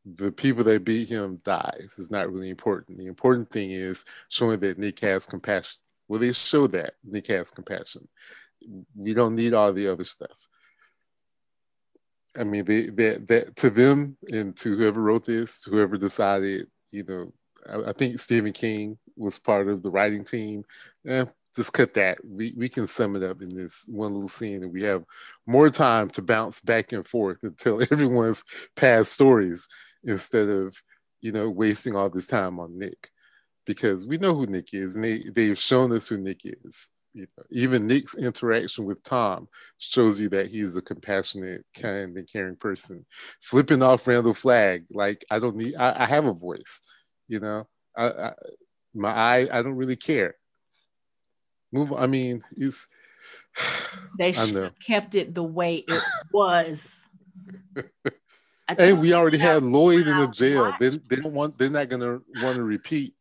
The 0.05 0.31
people 0.31 0.63
that 0.65 0.85
beat 0.85 1.09
him 1.09 1.41
dies. 1.45 1.95
It's 1.99 2.11
not 2.11 2.33
really 2.33 2.51
important. 2.51 2.99
The 2.99 3.07
important 3.07 3.51
thing 3.51 3.73
is 3.73 4.05
showing 4.29 4.61
that 4.61 4.79
Nick 4.79 5.01
has 5.01 5.27
compassion. 5.27 5.81
Well, 6.09 6.21
they 6.21 6.33
show 6.33 6.67
that 6.69 6.95
Nick 7.05 7.27
has 7.27 7.51
compassion. 7.51 8.07
We 8.95 9.15
don't 9.15 9.35
need 9.35 9.55
all 9.55 9.73
the 9.73 9.89
other 9.89 10.05
stuff. 10.05 10.49
I 12.39 12.45
mean, 12.45 12.65
they, 12.65 12.87
that 12.91 13.27
that 13.29 13.57
to 13.57 13.71
them 13.71 14.17
and 14.31 14.57
to 14.59 14.77
whoever 14.77 15.01
wrote 15.01 15.25
this, 15.25 15.65
whoever 15.65 15.97
decided, 15.97 16.69
you 16.91 17.05
know, 17.05 17.33
I, 17.69 17.91
I 17.91 17.93
think 17.93 18.21
Stephen 18.21 18.53
King 18.53 18.99
was 19.17 19.39
part 19.39 19.69
of 19.69 19.83
the 19.83 19.91
writing 19.91 20.25
team. 20.25 20.65
Eh, 21.07 21.25
just 21.57 21.73
cut 21.73 21.95
that. 21.95 22.19
We 22.25 22.55
we 22.57 22.69
can 22.69 22.87
sum 22.87 23.17
it 23.17 23.23
up 23.23 23.43
in 23.43 23.55
this 23.55 23.89
one 23.91 24.13
little 24.13 24.29
scene, 24.29 24.63
and 24.63 24.73
we 24.73 24.83
have 24.83 25.05
more 25.47 25.71
time 25.71 26.11
to 26.11 26.23
bounce 26.23 26.61
back 26.61 26.93
and 26.93 27.05
forth 27.07 27.39
and 27.43 27.57
tell 27.59 27.83
everyone's 27.91 28.45
past 28.77 29.13
stories 29.13 29.69
instead 30.05 30.49
of 30.49 30.77
you 31.21 31.33
know 31.33 31.51
wasting 31.51 31.97
all 31.97 32.11
this 32.11 32.29
time 32.29 32.61
on 32.61 32.79
Nick 32.79 33.11
because 33.67 34.07
we 34.07 34.17
know 34.17 34.35
who 34.35 34.47
Nick 34.47 34.73
is, 34.73 34.95
and 34.95 35.05
they, 35.05 35.25
they've 35.35 35.59
shown 35.59 35.93
us 35.93 36.09
who 36.09 36.19
Nick 36.19 36.43
is. 36.45 36.89
You 37.13 37.27
know, 37.37 37.45
even 37.51 37.87
Nick's 37.87 38.15
interaction 38.15 38.85
with 38.85 39.03
Tom 39.03 39.49
shows 39.79 40.21
you 40.21 40.29
that 40.31 40.49
he's 40.49 40.77
a 40.77 40.83
compassionate, 40.83 41.65
kind, 41.75 42.17
and 42.17 42.31
caring 42.31 42.57
person. 42.57 43.07
Flipping 43.41 43.83
off 43.83 44.07
Randall 44.07 44.35
Flagg, 44.35 44.87
like 44.91 45.25
I 45.31 45.39
don't 45.39 45.57
need, 45.57 45.77
I, 45.77 46.05
I 46.05 46.07
have 46.07 46.27
a 46.27 46.33
voice. 46.33 46.83
You 47.27 47.41
know, 47.41 47.67
I, 47.97 48.09
I, 48.09 48.33
my 48.95 49.11
eye, 49.11 49.49
I 49.51 49.63
don't 49.63 49.77
really 49.77 49.97
care. 49.97 50.37
Move. 51.77 51.93
I 51.93 52.07
mean, 52.07 52.43
it's. 52.57 52.89
They 54.19 54.33
should 54.33 54.55
have 54.55 54.79
kept 54.81 55.15
it 55.15 55.35
the 55.35 55.43
way 55.43 55.85
it 55.87 56.03
was. 56.33 56.91
Hey, 58.79 58.95
we 58.95 59.13
already 59.13 59.37
had 59.39 59.63
Lloyd 59.63 60.07
in 60.07 60.17
the 60.17 60.29
jail. 60.29 60.73
They, 60.81 60.89
they 60.89 61.17
don't 61.17 61.33
want. 61.33 61.59
They're 61.59 61.71
not 61.71 61.89
gonna 61.89 62.21
want 62.41 62.57
to 62.57 62.63
repeat 62.63 63.15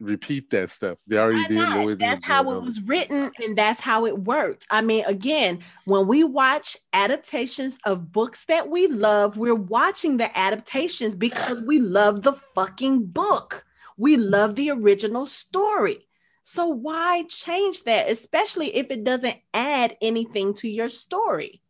repeat 0.00 0.50
that 0.50 0.70
stuff. 0.70 0.98
They 1.06 1.18
already 1.18 1.46
did 1.46 1.68
Lloyd. 1.68 1.98
That's 1.98 2.24
how 2.24 2.50
it 2.52 2.62
was 2.62 2.80
written, 2.80 3.30
and 3.38 3.56
that's 3.56 3.80
how 3.80 4.06
it 4.06 4.18
worked. 4.18 4.66
I 4.70 4.80
mean, 4.80 5.04
again, 5.06 5.60
when 5.84 6.06
we 6.06 6.24
watch 6.24 6.76
adaptations 6.92 7.78
of 7.84 8.10
books 8.12 8.44
that 8.46 8.68
we 8.68 8.86
love, 8.88 9.36
we're 9.36 9.54
watching 9.54 10.16
the 10.16 10.36
adaptations 10.36 11.14
because 11.14 11.62
we 11.62 11.78
love 11.78 12.22
the 12.22 12.34
fucking 12.54 13.06
book. 13.06 13.64
We 13.96 14.16
love 14.16 14.54
the 14.54 14.70
original 14.70 15.26
story. 15.26 16.08
So 16.52 16.66
why 16.66 17.26
change 17.28 17.84
that, 17.84 18.10
especially 18.10 18.74
if 18.74 18.90
it 18.90 19.04
doesn't 19.04 19.36
add 19.54 19.96
anything 20.02 20.52
to 20.54 20.68
your 20.68 20.88
story? 20.88 21.62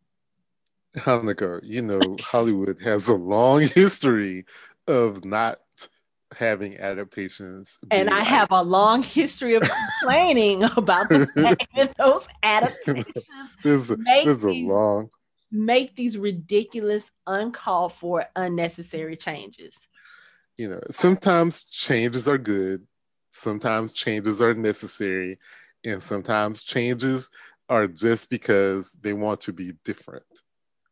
Hanako, 0.97 1.61
you 1.63 1.83
know, 1.83 2.17
Hollywood 2.19 2.81
has 2.81 3.07
a 3.09 3.15
long 3.15 3.61
history 3.75 4.47
of 4.89 5.23
not 5.27 5.59
having 6.35 6.79
adaptations. 6.79 7.79
And 7.91 8.09
I 8.09 8.21
like... 8.21 8.29
have 8.29 8.49
a 8.51 8.63
long 8.63 9.03
history 9.03 9.55
of 9.55 9.71
complaining 10.01 10.63
about 10.79 11.11
the 11.11 11.27
fact 11.27 11.67
that 11.77 11.95
those 11.99 12.27
adaptations 12.43 13.13
this, 13.63 13.91
make 13.99 14.25
this 14.25 14.45
these, 14.45 14.65
a 14.65 14.67
long 14.67 15.11
make 15.53 15.95
these 15.95 16.17
ridiculous, 16.17 17.11
uncalled 17.27 17.93
for, 17.93 18.25
unnecessary 18.35 19.17
changes. 19.17 19.89
You 20.57 20.71
know, 20.71 20.81
sometimes 20.91 21.65
changes 21.65 22.27
are 22.27 22.39
good, 22.39 22.87
sometimes 23.31 23.93
changes 23.93 24.43
are 24.43 24.55
necessary, 24.55 25.39
and 25.85 26.03
sometimes 26.03 26.63
changes 26.63 27.31
are 27.69 27.87
just 27.87 28.31
because 28.31 28.93
they 29.01 29.13
want 29.13 29.41
to 29.43 29.53
be 29.53 29.73
different. 29.85 30.25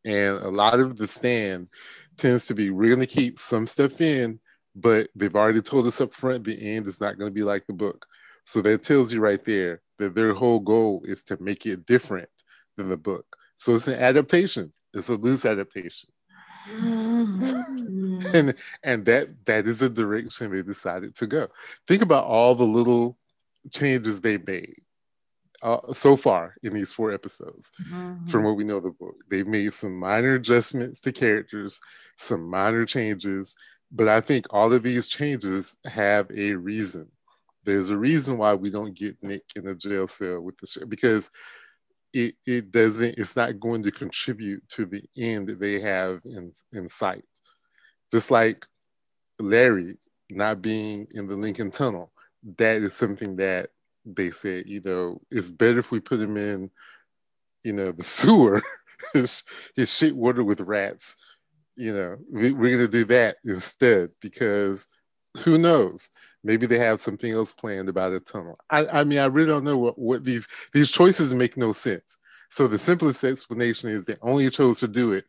And 0.05 0.39
a 0.39 0.49
lot 0.49 0.81
of 0.81 0.97
the 0.97 1.09
stand 1.09 1.69
tends 2.17 2.47
to 2.47 2.55
be 2.55 2.71
we're 2.71 2.95
going 2.95 3.07
to 3.07 3.07
keep 3.07 3.39
some 3.39 3.67
stuff 3.67 4.01
in 4.01 4.41
but 4.81 5.09
they've 5.15 5.35
already 5.35 5.61
told 5.61 5.87
us 5.87 6.01
up 6.01 6.15
front 6.15 6.45
the 6.45 6.77
end 6.77 6.87
is 6.87 7.01
not 7.01 7.19
going 7.19 7.29
to 7.29 7.35
be 7.35 7.43
like 7.43 7.67
the 7.67 7.73
book. 7.73 8.07
So 8.45 8.63
that 8.63 8.83
tells 8.83 9.13
you 9.13 9.21
right 9.21 9.45
there 9.45 9.83
that 9.99 10.15
their 10.15 10.33
whole 10.33 10.61
goal 10.61 11.03
is 11.05 11.25
to 11.25 11.37
make 11.43 11.67
it 11.67 11.85
different 11.85 12.31
than 12.77 12.89
the 12.89 12.97
book. 12.97 13.37
So 13.57 13.75
it's 13.75 13.89
an 13.89 13.99
adaptation. 13.99 14.73
It's 14.95 15.09
a 15.09 15.17
loose 15.17 15.45
adaptation. 15.45 16.11
Mm. 16.71 17.08
Mm-hmm. 17.19 18.27
and 18.35 18.55
and 18.83 19.05
that 19.07 19.45
that 19.47 19.67
is 19.67 19.81
the 19.81 19.89
direction 19.89 20.51
they 20.51 20.63
decided 20.63 21.15
to 21.17 21.27
go. 21.27 21.49
Think 21.87 22.03
about 22.03 22.25
all 22.25 22.55
the 22.55 22.65
little 22.65 23.19
changes 23.71 24.21
they 24.21 24.39
made 24.39 24.83
uh, 25.63 25.93
so 25.93 26.17
far 26.17 26.55
in 26.63 26.75
these 26.75 26.93
four 26.93 27.13
episodes 27.13 27.73
mm-hmm. 27.83 28.27
from 28.27 28.45
what 28.45 28.57
we 28.57 28.65
know 28.65 28.77
of 28.77 28.85
the 28.85 28.91
book. 28.91 29.17
They've 29.29 29.47
made 29.47 29.75
some 29.75 29.99
minor 29.99 30.35
adjustments 30.35 31.01
to 31.03 31.13
characters, 31.13 31.81
some 32.17 32.49
minor 32.49 32.85
changes, 32.85 33.57
but 33.91 34.09
I 34.09 34.21
think 34.21 34.47
all 34.51 34.73
of 34.73 34.83
these 34.83 35.09
changes 35.09 35.79
have 35.87 36.31
a 36.31 36.53
reason. 36.53 37.09
There's 37.65 37.91
a 37.91 37.99
reason 37.99 38.39
why 38.39 38.55
we 38.55 38.71
don't 38.71 38.95
get 38.95 39.23
Nick 39.23 39.45
in 39.57 39.67
a 39.67 39.75
jail 39.75 40.07
cell 40.07 40.41
with 40.41 40.57
the 40.59 40.67
show 40.67 40.87
because 40.87 41.31
it, 42.13 42.35
it 42.47 42.71
doesn't, 42.71 43.19
it's 43.19 43.37
not 43.37 43.61
going 43.61 43.83
to 43.83 43.91
contribute 43.91 44.67
to 44.71 44.87
the 44.87 45.03
end 45.17 45.49
that 45.49 45.61
they 45.61 45.81
have 45.81 46.21
in, 46.25 46.53
in 46.73 46.89
sight. 46.89 47.25
Just 48.11 48.31
like 48.31 48.67
Larry 49.39 49.97
not 50.31 50.63
being 50.63 51.07
in 51.13 51.27
the 51.27 51.37
Lincoln 51.37 51.71
Tunnel, 51.71 52.13
that 52.57 52.83
is 52.83 52.95
something 52.95 53.37
that 53.37 53.71
they 54.05 54.31
said, 54.31 54.65
you 54.67 54.81
know, 54.85 55.21
it's 55.31 55.51
better 55.51 55.81
if 55.81 55.91
we 55.91 56.01
put 56.01 56.21
him 56.21 56.37
in, 56.37 56.71
you 57.63 57.73
know, 57.73 57.93
the 57.93 58.03
sewer, 58.05 58.63
his, 59.13 59.43
his 59.77 59.95
shit 59.95 60.17
water 60.17 60.43
with 60.43 60.61
rats 60.61 61.17
you 61.79 61.95
know, 61.95 62.17
we, 62.31 62.53
we're 62.53 62.77
going 62.77 62.87
to 62.87 62.89
do 62.89 63.05
that 63.05 63.37
instead 63.45 64.11
because 64.21 64.89
who 65.45 65.57
knows? 65.57 66.11
Maybe 66.45 66.67
they 66.67 66.79
have 66.79 67.01
something 67.01 67.33
else 67.33 67.53
planned 67.53 67.89
about 67.89 68.13
a 68.13 68.21
tunnel. 68.21 68.57
I, 68.71 68.87
I 68.87 69.05
mean, 69.05 69.19
I 69.19 69.27
really 69.27 69.49
don't 69.49 69.65
know 69.65 69.77
what, 69.77 69.99
what 69.99 70.25
these 70.25 70.49
these 70.73 70.91
choices 70.91 71.35
make 71.35 71.57
no 71.57 71.73
sense. 71.73 72.19
So 72.51 72.67
the 72.69 72.79
simplest 72.79 73.25
explanation 73.25 73.91
is 73.91 74.07
they 74.07 74.17
only 74.23 74.49
chose 74.51 74.81
to 74.81 74.89
do 74.89 75.13
it 75.13 75.25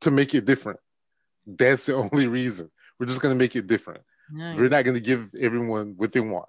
to 0.00 0.10
make 0.10 0.34
it 0.34 0.44
different. 0.44 0.80
That's 1.46 1.86
the 1.86 1.94
only 2.12 2.26
reason. 2.26 2.70
We're 2.98 3.06
just 3.06 3.20
going 3.20 3.34
to 3.34 3.38
make 3.38 3.54
it 3.54 3.66
different. 3.66 4.02
Nice. 4.32 4.58
We're 4.58 4.68
not 4.68 4.84
going 4.84 4.96
to 4.96 5.02
give 5.02 5.30
everyone 5.40 5.94
what 5.96 6.12
they 6.12 6.20
want 6.20 6.48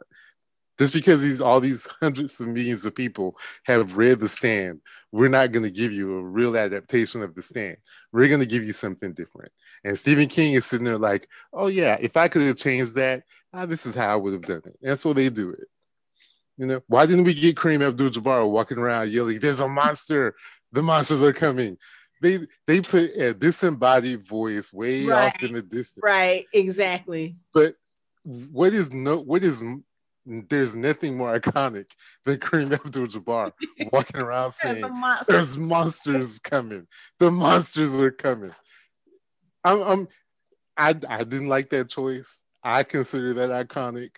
just 0.77 0.93
because 0.93 1.21
these 1.21 1.41
all 1.41 1.59
these 1.59 1.87
hundreds 2.01 2.39
of 2.39 2.47
millions 2.47 2.85
of 2.85 2.95
people 2.95 3.37
have 3.65 3.97
read 3.97 4.19
the 4.19 4.29
stand 4.29 4.81
we're 5.11 5.29
not 5.29 5.51
going 5.51 5.63
to 5.63 5.71
give 5.71 5.91
you 5.91 6.17
a 6.17 6.21
real 6.21 6.57
adaptation 6.57 7.23
of 7.23 7.33
the 7.33 7.41
stand. 7.41 7.77
We're 8.11 8.27
going 8.27 8.41
to 8.41 8.45
give 8.45 8.63
you 8.63 8.73
something 8.73 9.13
different. 9.13 9.51
And 9.83 9.97
stephen 9.97 10.27
king 10.27 10.53
is 10.53 10.65
sitting 10.65 10.85
there 10.85 10.97
like 10.97 11.27
oh 11.53 11.67
yeah 11.67 11.97
if 11.99 12.17
i 12.17 12.27
could 12.27 12.41
have 12.43 12.57
changed 12.57 12.95
that 12.95 13.23
ah, 13.53 13.65
this 13.65 13.85
is 13.85 13.95
how 13.95 14.09
i 14.09 14.15
would 14.15 14.33
have 14.33 14.41
done 14.41 14.61
it. 14.65 14.77
And 14.83 14.99
so 14.99 15.13
they 15.13 15.29
do 15.29 15.51
it. 15.51 15.67
You 16.57 16.67
know 16.67 16.81
why 16.87 17.05
didn't 17.05 17.25
we 17.25 17.33
get 17.33 17.55
kareem 17.55 17.87
abdul-jabbar 17.87 18.49
walking 18.49 18.79
around 18.79 19.11
yelling 19.11 19.39
there's 19.39 19.59
a 19.59 19.67
monster. 19.67 20.35
The 20.71 20.83
monsters 20.83 21.23
are 21.23 21.33
coming. 21.33 21.77
They 22.21 22.39
they 22.65 22.81
put 22.81 23.15
a 23.15 23.33
disembodied 23.33 24.25
voice 24.25 24.73
way 24.73 25.05
right. 25.05 25.33
off 25.33 25.43
in 25.43 25.53
the 25.53 25.61
distance. 25.61 26.03
right 26.03 26.45
exactly. 26.51 27.35
But 27.53 27.75
what 28.23 28.73
is 28.73 28.91
no 28.91 29.19
what 29.19 29.43
is 29.43 29.61
there's 30.27 30.75
nothing 30.75 31.15
more 31.15 31.39
iconic 31.39 31.91
than 32.25 32.37
Kareem 32.37 32.73
Abdul-Jabbar 32.73 33.53
walking 33.93 34.19
around 34.19 34.51
saying, 34.51 34.81
the 34.81 35.25
"There's 35.27 35.57
monsters 35.57 36.39
coming. 36.39 36.87
The 37.19 37.31
monsters 37.31 37.95
are 37.99 38.11
coming." 38.11 38.51
I'm, 39.63 39.81
I'm, 39.81 40.07
I, 40.75 40.95
I 41.09 41.23
didn't 41.23 41.47
like 41.47 41.69
that 41.69 41.89
choice. 41.89 42.43
I 42.61 42.83
consider 42.83 43.33
that 43.35 43.67
iconic, 43.67 44.17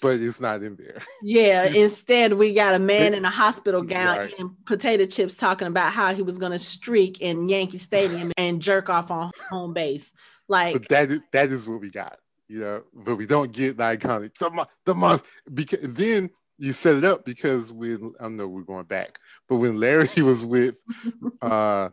but 0.00 0.20
it's 0.20 0.40
not 0.40 0.62
in 0.62 0.76
there. 0.76 1.00
Yeah. 1.22 1.64
instead, 1.74 2.34
we 2.34 2.54
got 2.54 2.74
a 2.74 2.78
man 2.78 3.14
in 3.14 3.24
a 3.24 3.30
hospital 3.30 3.82
gown 3.82 4.18
right. 4.18 4.38
and 4.38 4.50
potato 4.64 5.06
chips 5.06 5.34
talking 5.34 5.66
about 5.66 5.92
how 5.92 6.14
he 6.14 6.22
was 6.22 6.38
going 6.38 6.52
to 6.52 6.58
streak 6.58 7.20
in 7.20 7.48
Yankee 7.48 7.78
Stadium 7.78 8.32
and 8.36 8.62
jerk 8.62 8.88
off 8.88 9.10
on 9.10 9.32
home 9.50 9.72
base. 9.72 10.12
Like 10.48 10.74
but 10.74 10.88
that 10.88 11.10
is, 11.10 11.20
that 11.32 11.50
is 11.50 11.68
what 11.68 11.80
we 11.80 11.90
got 11.90 12.18
you 12.50 12.58
know, 12.58 12.82
but 12.92 13.14
we 13.14 13.26
don't 13.26 13.52
get 13.52 13.76
the 13.76 13.84
iconic 13.84 14.34
the 14.36 14.66
the 14.84 14.92
monster 14.92 15.28
because 15.54 15.92
then 15.92 16.30
you 16.58 16.72
set 16.72 16.96
it 16.96 17.04
up 17.04 17.24
because 17.24 17.72
when 17.72 18.12
I 18.18 18.28
know 18.28 18.48
we're 18.48 18.62
going 18.62 18.86
back, 18.86 19.20
but 19.48 19.56
when 19.56 19.78
Larry 19.78 20.08
was 20.22 20.44
with 20.44 20.74
uh 21.42 21.90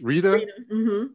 Rita, 0.00 0.32
Rita. 0.32 0.52
Mm-hmm. 0.72 1.06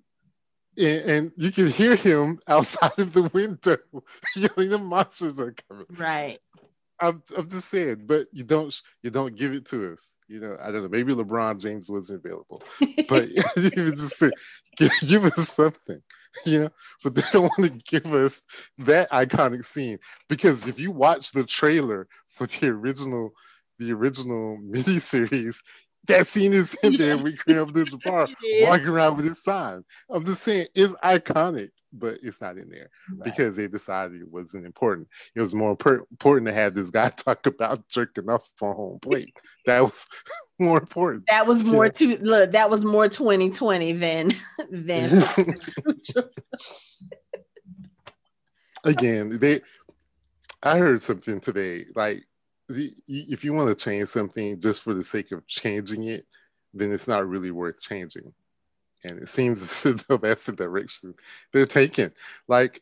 And, 0.79 1.09
and, 1.09 1.31
you 1.37 1.51
can 1.51 1.67
hear 1.67 1.95
him 1.95 2.39
outside 2.47 2.99
of 2.99 3.11
the 3.11 3.23
window 3.23 3.77
yelling, 4.35 4.69
"The 4.69 4.77
monsters 4.77 5.39
are 5.39 5.53
coming!" 5.67 5.87
Right. 5.89 6.39
I'm, 6.99 7.21
I'm 7.35 7.49
just 7.49 7.69
saying, 7.69 8.03
but 8.05 8.27
you 8.31 8.43
don't 8.43 8.79
you 9.03 9.09
don't 9.09 9.35
give 9.35 9.53
it 9.53 9.65
to 9.67 9.93
us. 9.93 10.17
You 10.27 10.39
know, 10.39 10.57
I 10.61 10.71
don't 10.71 10.83
know. 10.83 10.89
Maybe 10.89 11.13
LeBron 11.13 11.59
James 11.59 11.89
wasn't 11.89 12.23
available, 12.25 12.63
but 13.07 13.29
you 13.29 13.91
just 13.91 14.17
say, 14.17 14.31
give, 14.77 14.91
give 15.05 15.25
us 15.25 15.49
something. 15.49 16.01
You 16.45 16.59
know, 16.61 16.69
but 17.03 17.15
they 17.15 17.23
don't 17.31 17.51
want 17.57 17.71
to 17.71 17.99
give 18.01 18.13
us 18.13 18.43
that 18.79 19.09
iconic 19.11 19.65
scene. 19.65 19.99
Because 20.29 20.67
if 20.67 20.79
you 20.79 20.91
watch 20.91 21.31
the 21.31 21.43
trailer 21.43 22.07
for 22.29 22.47
the 22.47 22.67
original 22.67 23.31
the 23.79 23.91
original 23.93 24.57
miniseries, 24.73 25.57
that 26.05 26.25
scene 26.25 26.53
is 26.53 26.75
in 26.83 26.97
there 26.97 27.17
with 27.17 27.37
Kareem 27.37 27.67
Abdul-Jabbar 27.67 28.33
walking 28.61 28.87
around 28.87 29.17
with 29.17 29.25
his 29.25 29.43
sign. 29.43 29.83
I'm 30.09 30.23
just 30.23 30.41
saying 30.41 30.67
it's 30.73 30.93
iconic, 30.95 31.69
but 31.91 32.19
it's 32.23 32.41
not 32.41 32.57
in 32.57 32.69
there 32.69 32.89
right. 33.11 33.23
because 33.23 33.55
they 33.55 33.67
decided 33.67 34.21
it 34.21 34.31
wasn't 34.31 34.65
important. 34.65 35.07
It 35.35 35.41
was 35.41 35.53
more 35.53 35.71
important 35.71 36.47
to 36.47 36.53
have 36.53 36.73
this 36.73 36.89
guy 36.89 37.09
talk 37.17 37.45
about 37.45 37.87
jerking 37.87 38.29
off 38.29 38.49
on 38.61 38.75
home 38.75 38.99
plate. 38.99 39.37
that 39.65 39.81
was 39.81 40.07
more 40.59 40.79
important. 40.79 41.25
That 41.27 41.45
was 41.45 41.63
more 41.63 41.85
yeah. 41.85 41.91
to 41.91 42.17
look. 42.19 42.51
That 42.53 42.69
was 42.69 42.85
more 42.85 43.09
2020 43.09 43.93
than 43.93 44.33
than. 44.71 45.23
Again, 48.83 49.39
they. 49.39 49.61
I 50.63 50.77
heard 50.77 51.01
something 51.01 51.39
today 51.39 51.85
like 51.95 52.23
if 52.69 53.43
you 53.43 53.53
want 53.53 53.69
to 53.69 53.83
change 53.83 54.09
something 54.09 54.59
just 54.59 54.83
for 54.83 54.93
the 54.93 55.03
sake 55.03 55.31
of 55.31 55.47
changing 55.47 56.05
it, 56.05 56.25
then 56.73 56.91
it's 56.91 57.07
not 57.07 57.27
really 57.27 57.51
worth 57.51 57.81
changing. 57.81 58.33
And 59.03 59.19
it 59.19 59.29
seems 59.29 59.61
as 59.85 60.03
though 60.03 60.17
that's 60.17 60.45
the 60.45 60.51
direction 60.51 61.13
they're 61.51 61.65
taking. 61.65 62.11
Like, 62.47 62.81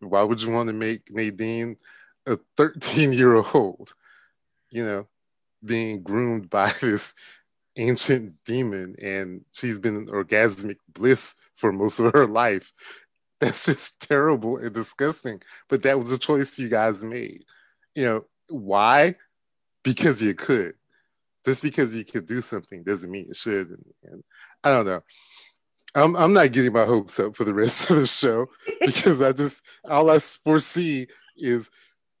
why 0.00 0.22
would 0.22 0.42
you 0.42 0.50
want 0.50 0.68
to 0.68 0.72
make 0.72 1.10
Nadine 1.10 1.76
a 2.26 2.38
13 2.56 3.12
year 3.12 3.34
old, 3.36 3.92
you 4.70 4.84
know, 4.84 5.06
being 5.64 6.02
groomed 6.02 6.50
by 6.50 6.72
this 6.80 7.14
ancient 7.78 8.32
demon 8.44 8.96
and 9.02 9.44
she's 9.52 9.78
been 9.78 9.96
in 9.96 10.06
orgasmic 10.06 10.76
bliss 10.88 11.34
for 11.54 11.72
most 11.72 11.98
of 11.98 12.12
her 12.12 12.26
life? 12.26 12.72
That's 13.40 13.66
just 13.66 14.00
terrible 14.00 14.56
and 14.56 14.72
disgusting. 14.72 15.42
But 15.68 15.82
that 15.82 15.98
was 15.98 16.10
a 16.10 16.16
choice 16.16 16.58
you 16.58 16.70
guys 16.70 17.04
made. 17.04 17.44
You 17.94 18.04
know, 18.04 18.24
why? 18.48 19.16
Because 19.86 20.20
you 20.20 20.34
could. 20.34 20.74
Just 21.44 21.62
because 21.62 21.94
you 21.94 22.04
could 22.04 22.26
do 22.26 22.40
something 22.40 22.82
doesn't 22.82 23.10
mean 23.10 23.26
you 23.28 23.34
should. 23.34 23.68
And, 23.68 23.84
and 24.02 24.24
I 24.64 24.70
don't 24.70 24.86
know. 24.86 25.00
I'm 25.94 26.16
I'm 26.16 26.32
not 26.32 26.52
getting 26.52 26.72
my 26.72 26.84
hopes 26.84 27.18
up 27.20 27.36
for 27.36 27.44
the 27.44 27.54
rest 27.54 27.88
of 27.90 27.96
the 27.96 28.06
show 28.06 28.48
because 28.80 29.22
I 29.22 29.32
just 29.32 29.62
all 29.88 30.10
I 30.10 30.18
foresee 30.18 31.06
is 31.36 31.70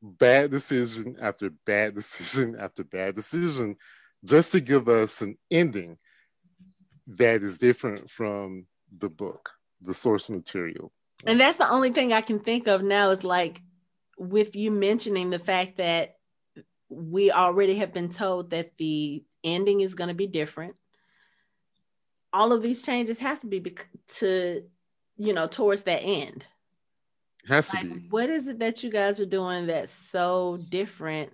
bad 0.00 0.52
decision 0.52 1.16
after 1.20 1.50
bad 1.50 1.96
decision 1.96 2.56
after 2.58 2.84
bad 2.84 3.16
decision 3.16 3.76
just 4.24 4.52
to 4.52 4.60
give 4.60 4.88
us 4.88 5.20
an 5.20 5.36
ending 5.50 5.98
that 7.08 7.42
is 7.42 7.58
different 7.58 8.08
from 8.08 8.66
the 8.96 9.08
book, 9.08 9.50
the 9.82 9.94
source 9.94 10.30
material. 10.30 10.92
And 11.26 11.40
that's 11.40 11.58
the 11.58 11.68
only 11.68 11.90
thing 11.90 12.12
I 12.12 12.20
can 12.20 12.38
think 12.38 12.68
of 12.68 12.82
now 12.82 13.10
is 13.10 13.24
like 13.24 13.60
with 14.18 14.54
you 14.54 14.70
mentioning 14.70 15.30
the 15.30 15.38
fact 15.38 15.78
that 15.78 16.15
we 16.88 17.30
already 17.30 17.76
have 17.78 17.92
been 17.92 18.10
told 18.10 18.50
that 18.50 18.72
the 18.78 19.24
ending 19.42 19.80
is 19.80 19.94
going 19.94 20.08
to 20.08 20.14
be 20.14 20.26
different. 20.26 20.76
All 22.32 22.52
of 22.52 22.62
these 22.62 22.82
changes 22.82 23.18
have 23.18 23.40
to 23.40 23.46
be 23.46 23.64
to, 24.18 24.62
you 25.16 25.32
know, 25.32 25.46
towards 25.46 25.84
that 25.84 26.00
end. 26.00 26.44
Has 27.48 27.72
like, 27.72 27.82
to 27.82 27.94
be. 27.94 28.06
What 28.08 28.28
is 28.28 28.48
it 28.48 28.58
that 28.58 28.82
you 28.82 28.90
guys 28.90 29.20
are 29.20 29.26
doing 29.26 29.66
that's 29.66 29.92
so 29.92 30.58
different? 30.68 31.32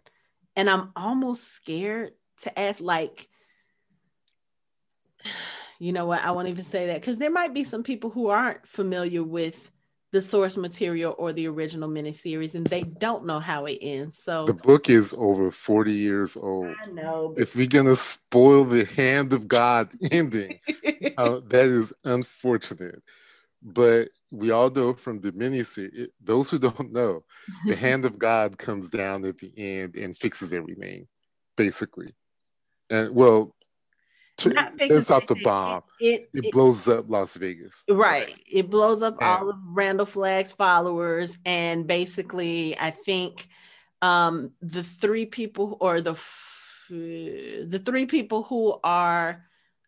And 0.54 0.68
I'm 0.68 0.92
almost 0.94 1.54
scared 1.54 2.12
to 2.42 2.58
ask, 2.58 2.80
like, 2.80 3.28
you 5.78 5.92
know 5.92 6.06
what? 6.06 6.22
I 6.22 6.30
won't 6.30 6.48
even 6.48 6.64
say 6.64 6.86
that 6.88 7.00
because 7.00 7.18
there 7.18 7.30
might 7.30 7.54
be 7.54 7.64
some 7.64 7.82
people 7.82 8.10
who 8.10 8.28
aren't 8.28 8.66
familiar 8.66 9.24
with 9.24 9.71
the 10.12 10.20
source 10.20 10.56
material 10.56 11.14
or 11.18 11.32
the 11.32 11.48
original 11.48 11.88
miniseries, 11.88 12.54
and 12.54 12.66
they 12.66 12.82
don't 12.82 13.24
know 13.24 13.40
how 13.40 13.64
it 13.64 13.78
ends. 13.80 14.22
So 14.22 14.44
the 14.44 14.54
book 14.54 14.90
is 14.90 15.14
over 15.16 15.50
40 15.50 15.92
years 15.92 16.36
old. 16.36 16.76
I 16.84 16.90
know. 16.92 17.34
If 17.36 17.56
we're 17.56 17.66
gonna 17.66 17.96
spoil 17.96 18.64
the 18.64 18.84
hand 18.84 19.32
of 19.32 19.48
God 19.48 19.90
ending, 20.10 20.60
uh, 21.16 21.40
that 21.46 21.66
is 21.66 21.92
unfortunate. 22.04 23.02
But 23.62 24.08
we 24.30 24.50
all 24.50 24.70
know 24.70 24.92
from 24.94 25.20
the 25.20 25.32
miniseries, 25.32 26.08
those 26.22 26.50
who 26.50 26.58
don't 26.58 26.92
know, 26.92 27.24
the 27.66 27.76
hand 27.86 28.04
of 28.04 28.18
God 28.18 28.58
comes 28.58 28.90
down 28.90 29.24
at 29.24 29.38
the 29.38 29.52
end 29.56 29.94
and 29.96 30.16
fixes 30.16 30.52
everything, 30.52 31.06
basically. 31.56 32.14
And 32.90 33.14
well, 33.14 33.54
sends 34.38 35.10
off 35.10 35.26
the 35.26 35.36
bomb. 35.36 35.82
It, 36.00 36.30
it, 36.32 36.46
it, 36.46 36.52
blows 36.52 36.88
up 36.88 37.08
Las 37.08 37.36
Vegas. 37.36 37.84
Right. 37.88 38.34
It 38.50 38.70
blows 38.70 39.02
up 39.02 39.16
and, 39.20 39.24
all 39.24 39.50
of 39.50 39.56
Randall 39.64 40.06
Flagg's 40.06 40.52
followers. 40.52 41.36
And 41.44 41.86
basically, 41.86 42.78
I 42.78 42.90
think 42.90 43.48
um, 44.00 44.52
the 44.60 44.82
three 44.82 45.26
people 45.26 45.76
or 45.80 46.00
the 46.00 46.16
the 46.88 47.80
three 47.82 48.04
people 48.06 48.42
who 48.42 48.78
are 48.84 49.44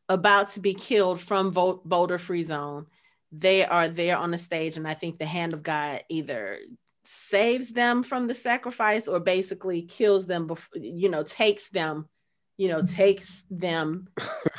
about 0.09 0.53
to 0.53 0.61
be 0.61 0.75
killed 0.75 1.21
from 1.21 1.51
Boulder 1.51 2.19
Free 2.19 2.45
Zone, 2.45 2.87
they 3.33 3.65
are 3.65 3.89
there 3.89 4.17
on 4.17 4.31
the 4.31 4.39
stage. 4.39 4.77
And 4.77 4.89
I 4.89 4.95
think 4.95 5.19
the 5.19 5.27
hand 5.27 5.53
of 5.53 5.63
God 5.63 6.03
either 6.09 6.61
saves 7.05 7.71
them 7.71 8.03
from 8.03 8.27
the 8.27 8.35
sacrifice 8.35 9.07
or 9.09 9.21
basically 9.21 9.83
kills 9.83 10.27
them 10.27 10.47
before, 10.47 10.81
you 10.81 11.09
know, 11.09 11.23
takes 11.23 11.69
them 11.69 12.09
you 12.57 12.69
know, 12.69 12.83
takes 12.83 13.43
them 13.51 14.09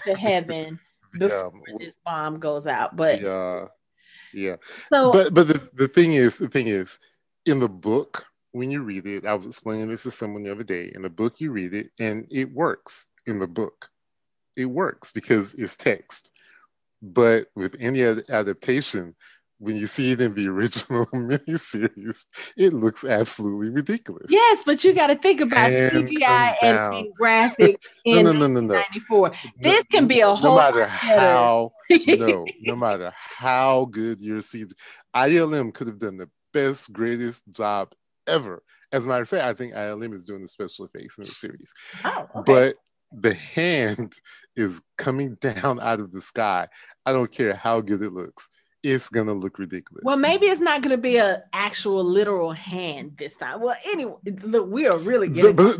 to 0.04 0.16
heaven 0.18 0.80
before 1.18 1.54
yeah. 1.68 1.76
this 1.80 1.96
bomb 2.06 2.40
goes 2.40 2.68
out. 2.68 2.96
But 2.96 3.22
yeah, 3.22 3.66
yeah. 4.34 4.56
So, 4.92 5.12
but 5.12 5.34
but 5.34 5.48
the, 5.48 5.70
the 5.74 5.88
thing 5.88 6.14
is, 6.14 6.38
the 6.38 6.50
thing 6.50 6.68
is, 6.68 7.00
in 7.46 7.60
the 7.60 7.70
book, 7.70 8.26
when 8.52 8.72
you 8.72 8.84
read 8.84 9.06
it, 9.06 9.26
I 9.26 9.34
was 9.34 9.46
explaining 9.46 9.90
this 9.90 10.04
to 10.04 10.12
someone 10.12 10.44
the 10.44 10.52
other 10.52 10.64
day. 10.64 10.92
In 10.94 11.02
the 11.02 11.10
book, 11.10 11.40
you 11.40 11.52
read 11.52 11.74
it, 11.74 11.92
and 12.00 12.28
it 12.32 12.52
works. 12.54 13.08
In 13.26 13.40
the 13.40 13.48
book, 13.48 13.90
it 14.56 14.66
works 14.66 15.12
because 15.12 15.54
it's 15.56 15.76
text. 15.76 16.32
But 17.02 17.48
with 17.56 17.76
any 17.80 18.02
adaptation, 18.04 19.16
when 19.60 19.76
you 19.76 19.88
see 19.88 20.12
it 20.12 20.22
in 20.22 20.34
the 20.34 20.48
original 20.50 21.06
miniseries, 21.08 22.26
it 22.58 22.74
looks 22.74 23.04
absolutely 23.04 23.70
ridiculous. 23.70 24.28
Yes, 24.30 24.62
but 24.66 24.84
you 24.84 24.94
got 24.94 25.08
to 25.08 25.16
think 25.16 25.42
about 25.42 25.72
and 25.72 26.10
CGI 26.10 26.56
and 26.62 27.14
graphic 27.18 27.82
in 28.04 28.26
no, 28.26 28.32
no, 28.34 28.48
no, 28.48 28.60
no, 28.62 28.76
94. 28.76 29.34
This 29.60 29.84
can 29.92 30.08
be 30.08 30.22
a 30.22 30.26
no 30.26 30.36
whole. 30.36 30.58
matter 30.58 30.86
how 30.86 31.72
no, 31.90 32.46
no 32.62 32.76
matter 32.76 33.14
how 33.16 33.86
good 33.86 34.22
your 34.22 34.42
seeds, 34.42 34.74
ILM 35.16 35.74
could 35.74 35.88
have 35.88 36.00
done 36.00 36.18
the 36.18 36.30
best, 36.54 36.92
greatest 36.92 37.44
job 37.52 37.94
ever. 38.28 38.64
As 38.92 39.06
a 39.06 39.10
matter 39.10 39.24
of 39.24 39.30
fact, 39.30 39.44
I 39.44 39.54
think 39.54 39.74
ILM 39.74 40.14
is 40.14 40.26
doing 40.26 40.42
the 40.42 40.48
special 40.48 40.86
effects 40.86 41.18
in 41.18 41.26
the 41.26 41.34
series. 41.34 41.74
Oh, 42.04 42.28
okay. 42.38 42.44
but 42.46 42.76
the 43.12 43.34
hand 43.34 44.14
is 44.56 44.82
coming 44.98 45.36
down 45.36 45.80
out 45.80 46.00
of 46.00 46.12
the 46.12 46.22
sky. 46.22 46.68
I 47.06 47.14
don't 47.14 47.32
care 47.32 47.54
how 47.54 47.82
good 47.82 48.02
it 48.02 48.14
looks 48.14 48.50
it's 48.86 49.10
gonna 49.10 49.34
look 49.34 49.58
ridiculous. 49.58 50.04
Well, 50.04 50.18
maybe 50.18 50.46
it's 50.46 50.62
not 50.62 50.84
gonna 50.84 50.98
be 50.98 51.18
an 51.18 51.42
actual 51.54 52.04
literal 52.04 52.52
hand 52.52 53.16
this 53.18 53.34
time. 53.36 53.60
Well, 53.60 53.76
anyway, 53.84 54.14
look, 54.44 54.70
we 54.70 54.86
are 54.86 54.98
really 54.98 55.28
getting. 55.28 55.56
The, 55.56 55.74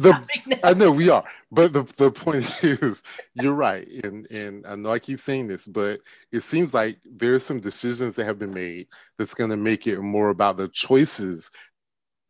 the, 0.48 0.60
I 0.66 0.74
know 0.74 0.90
we 0.90 1.10
are, 1.10 1.24
but 1.52 1.72
the, 1.72 1.84
the 1.98 2.12
point 2.12 2.46
is, 2.64 3.04
you're 3.36 3.54
right, 3.54 3.88
and 4.04 4.26
and 4.32 4.66
I 4.66 4.76
know 4.76 4.92
I 4.92 4.98
keep 4.98 5.20
saying 5.20 5.48
this, 5.48 5.68
but 5.68 6.02
it 6.32 6.42
seems 6.42 6.74
like 6.74 6.98
there's 7.06 7.44
some 7.44 7.60
decisions 7.60 8.16
that 8.16 8.26
have 8.26 8.40
been 8.40 8.54
made 8.54 8.88
that's 9.20 9.36
gonna 9.36 9.58
make 9.58 9.86
it 9.86 10.02
more 10.02 10.30
about 10.30 10.58
the 10.58 10.68
choices 10.70 11.52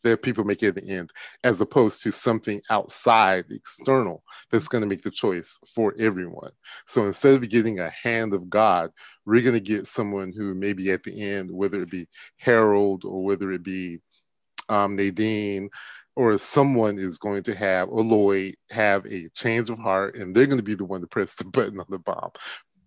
that 0.05 0.21
people 0.21 0.43
make 0.43 0.63
at 0.63 0.75
the 0.75 0.87
end, 0.87 1.11
as 1.43 1.59
opposed 1.61 2.03
to 2.03 2.11
something 2.11 2.61
outside, 2.69 3.45
external, 3.49 4.23
that's 4.51 4.67
going 4.67 4.81
to 4.81 4.87
make 4.87 5.01
the 5.01 5.11
choice 5.11 5.59
for 5.73 5.95
everyone. 5.99 6.51
So 6.85 7.05
instead 7.05 7.33
of 7.33 7.49
getting 7.49 7.79
a 7.79 7.89
hand 7.89 8.33
of 8.33 8.49
God, 8.49 8.91
we're 9.25 9.41
going 9.41 9.55
to 9.55 9.59
get 9.59 9.87
someone 9.87 10.31
who 10.31 10.53
maybe 10.53 10.91
at 10.91 11.03
the 11.03 11.21
end, 11.21 11.49
whether 11.51 11.81
it 11.81 11.89
be 11.89 12.07
Harold 12.37 13.03
or 13.03 13.23
whether 13.23 13.51
it 13.51 13.63
be 13.63 13.99
um, 14.69 14.95
Nadine, 14.95 15.69
or 16.15 16.37
someone 16.37 16.97
is 16.97 17.17
going 17.17 17.43
to 17.43 17.55
have 17.55 17.89
or 17.89 18.03
Lloyd 18.03 18.55
have 18.71 19.05
a 19.05 19.27
change 19.29 19.69
of 19.69 19.79
heart, 19.79 20.15
and 20.15 20.33
they're 20.33 20.45
going 20.45 20.57
to 20.57 20.63
be 20.63 20.75
the 20.75 20.85
one 20.85 21.01
to 21.01 21.07
press 21.07 21.35
the 21.35 21.43
button 21.51 21.79
on 21.79 21.87
the 21.89 21.99
bomb. 21.99 22.31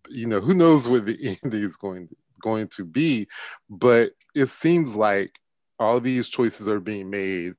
You 0.08 0.26
know, 0.26 0.40
who 0.40 0.54
knows 0.54 0.88
what 0.88 1.04
the 1.04 1.38
end 1.44 1.52
is 1.52 1.76
going 1.76 2.08
going 2.40 2.68
to 2.68 2.84
be, 2.84 3.26
but 3.68 4.12
it 4.36 4.46
seems 4.46 4.94
like 4.94 5.36
all 5.78 6.00
these 6.00 6.28
choices 6.28 6.68
are 6.68 6.80
being 6.80 7.10
made 7.10 7.54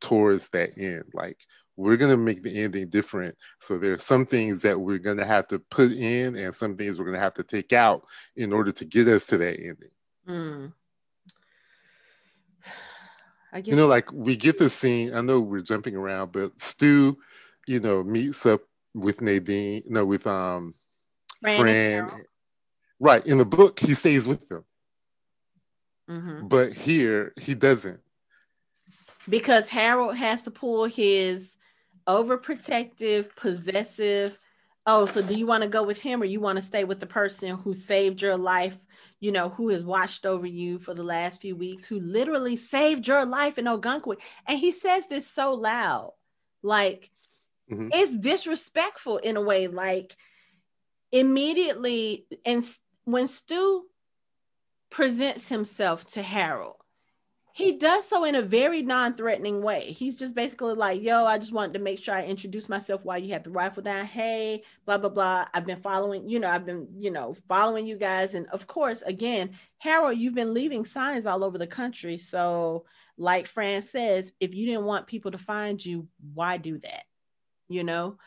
towards 0.00 0.48
that 0.50 0.70
end. 0.78 1.04
Like 1.12 1.38
we're 1.78 1.96
gonna 1.96 2.16
make 2.16 2.42
the 2.42 2.62
ending 2.62 2.88
different. 2.88 3.36
So 3.60 3.78
there's 3.78 4.02
some 4.02 4.26
things 4.26 4.62
that 4.62 4.78
we're 4.78 4.98
gonna 4.98 5.24
have 5.24 5.46
to 5.48 5.60
put 5.60 5.92
in, 5.92 6.36
and 6.36 6.54
some 6.54 6.76
things 6.76 6.98
we're 6.98 7.06
gonna 7.06 7.20
have 7.20 7.34
to 7.34 7.44
take 7.44 7.72
out 7.72 8.04
in 8.36 8.52
order 8.52 8.72
to 8.72 8.84
get 8.84 9.08
us 9.08 9.26
to 9.26 9.38
that 9.38 9.58
ending. 9.58 9.90
Mm. 10.28 10.72
I 13.52 13.60
guess 13.60 13.70
you 13.70 13.76
know, 13.76 13.86
like 13.86 14.12
we 14.12 14.36
get 14.36 14.58
the 14.58 14.68
scene. 14.68 15.14
I 15.14 15.20
know 15.20 15.40
we're 15.40 15.62
jumping 15.62 15.94
around, 15.94 16.32
but 16.32 16.60
Stu, 16.60 17.16
you 17.68 17.80
know, 17.80 18.02
meets 18.02 18.44
up 18.44 18.62
with 18.94 19.22
Nadine. 19.22 19.84
No, 19.86 20.04
with 20.04 20.26
um, 20.26 20.74
Fran 21.40 21.60
Fran. 21.60 22.24
Right 23.00 23.24
in 23.24 23.38
the 23.38 23.44
book, 23.44 23.78
he 23.78 23.94
stays 23.94 24.26
with 24.26 24.48
them, 24.48 24.64
Mhm. 26.08 26.48
but 26.48 26.72
here 26.74 27.32
he 27.36 27.54
doesn't. 27.54 28.00
because 29.28 29.68
Harold 29.68 30.16
has 30.16 30.42
to 30.42 30.50
pull 30.50 30.86
his 30.86 31.54
overprotective, 32.08 33.34
possessive. 33.36 34.38
Oh, 34.86 35.04
so 35.04 35.20
do 35.20 35.34
you 35.34 35.46
want 35.46 35.62
to 35.62 35.68
go 35.68 35.82
with 35.82 35.98
him 35.98 36.22
or 36.22 36.24
you 36.24 36.40
want 36.40 36.56
to 36.56 36.64
stay 36.64 36.84
with 36.84 36.98
the 36.98 37.06
person 37.06 37.56
who 37.56 37.74
saved 37.74 38.22
your 38.22 38.38
life? 38.38 38.76
You 39.20 39.32
know, 39.32 39.50
who 39.50 39.68
has 39.68 39.84
watched 39.84 40.24
over 40.24 40.46
you 40.46 40.78
for 40.78 40.94
the 40.94 41.02
last 41.02 41.42
few 41.42 41.56
weeks, 41.56 41.84
who 41.84 42.00
literally 42.00 42.56
saved 42.56 43.06
your 43.06 43.26
life 43.26 43.58
in 43.58 43.66
Ogunquit. 43.66 44.16
And 44.46 44.58
he 44.58 44.72
says 44.72 45.06
this 45.08 45.26
so 45.26 45.52
loud. 45.52 46.14
Like, 46.62 47.10
Mhm. 47.70 47.90
it's 47.92 48.16
disrespectful 48.16 49.18
in 49.18 49.36
a 49.36 49.42
way. 49.42 49.66
Like, 49.66 50.16
immediately, 51.12 52.26
and 52.46 52.64
when 53.04 53.28
Stu 53.28 53.87
presents 54.90 55.48
himself 55.48 56.06
to 56.12 56.22
Harold, 56.22 56.76
he 57.52 57.72
does 57.72 58.08
so 58.08 58.22
in 58.22 58.36
a 58.36 58.42
very 58.42 58.82
non-threatening 58.82 59.62
way. 59.62 59.90
He's 59.90 60.14
just 60.14 60.32
basically 60.32 60.74
like, 60.74 61.02
"Yo, 61.02 61.24
I 61.24 61.38
just 61.38 61.52
wanted 61.52 61.72
to 61.72 61.80
make 61.80 61.98
sure 61.98 62.14
I 62.14 62.24
introduce 62.24 62.68
myself 62.68 63.04
while 63.04 63.18
you 63.18 63.32
have 63.32 63.42
the 63.42 63.50
rifle 63.50 63.82
down. 63.82 64.06
Hey, 64.06 64.62
blah 64.86 64.98
blah 64.98 65.10
blah. 65.10 65.48
I've 65.52 65.66
been 65.66 65.80
following, 65.82 66.28
you 66.28 66.38
know, 66.38 66.48
I've 66.48 66.64
been, 66.64 66.86
you 66.96 67.10
know, 67.10 67.34
following 67.48 67.84
you 67.84 67.96
guys, 67.96 68.34
and 68.34 68.46
of 68.50 68.68
course, 68.68 69.02
again, 69.02 69.58
Harold, 69.78 70.16
you've 70.16 70.36
been 70.36 70.54
leaving 70.54 70.84
signs 70.84 71.26
all 71.26 71.42
over 71.42 71.58
the 71.58 71.66
country. 71.66 72.16
So, 72.16 72.84
like 73.16 73.48
Fran 73.48 73.82
says, 73.82 74.32
if 74.38 74.54
you 74.54 74.66
didn't 74.66 74.84
want 74.84 75.08
people 75.08 75.32
to 75.32 75.38
find 75.38 75.84
you, 75.84 76.06
why 76.34 76.58
do 76.58 76.78
that? 76.78 77.04
You 77.68 77.82
know." 77.82 78.18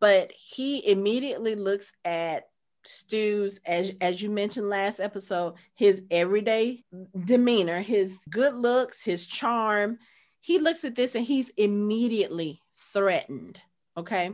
But 0.00 0.32
he 0.32 0.88
immediately 0.88 1.56
looks 1.56 1.92
at 2.04 2.47
Stu's, 2.88 3.60
as 3.66 3.92
as 4.00 4.22
you 4.22 4.30
mentioned 4.30 4.68
last 4.68 4.98
episode, 4.98 5.54
his 5.74 6.02
everyday 6.10 6.84
demeanor, 7.26 7.80
his 7.80 8.16
good 8.30 8.54
looks, 8.54 9.02
his 9.02 9.26
charm. 9.26 9.98
He 10.40 10.58
looks 10.58 10.84
at 10.84 10.94
this 10.94 11.14
and 11.14 11.24
he's 11.24 11.50
immediately 11.58 12.62
threatened. 12.92 13.60
Okay. 13.96 14.32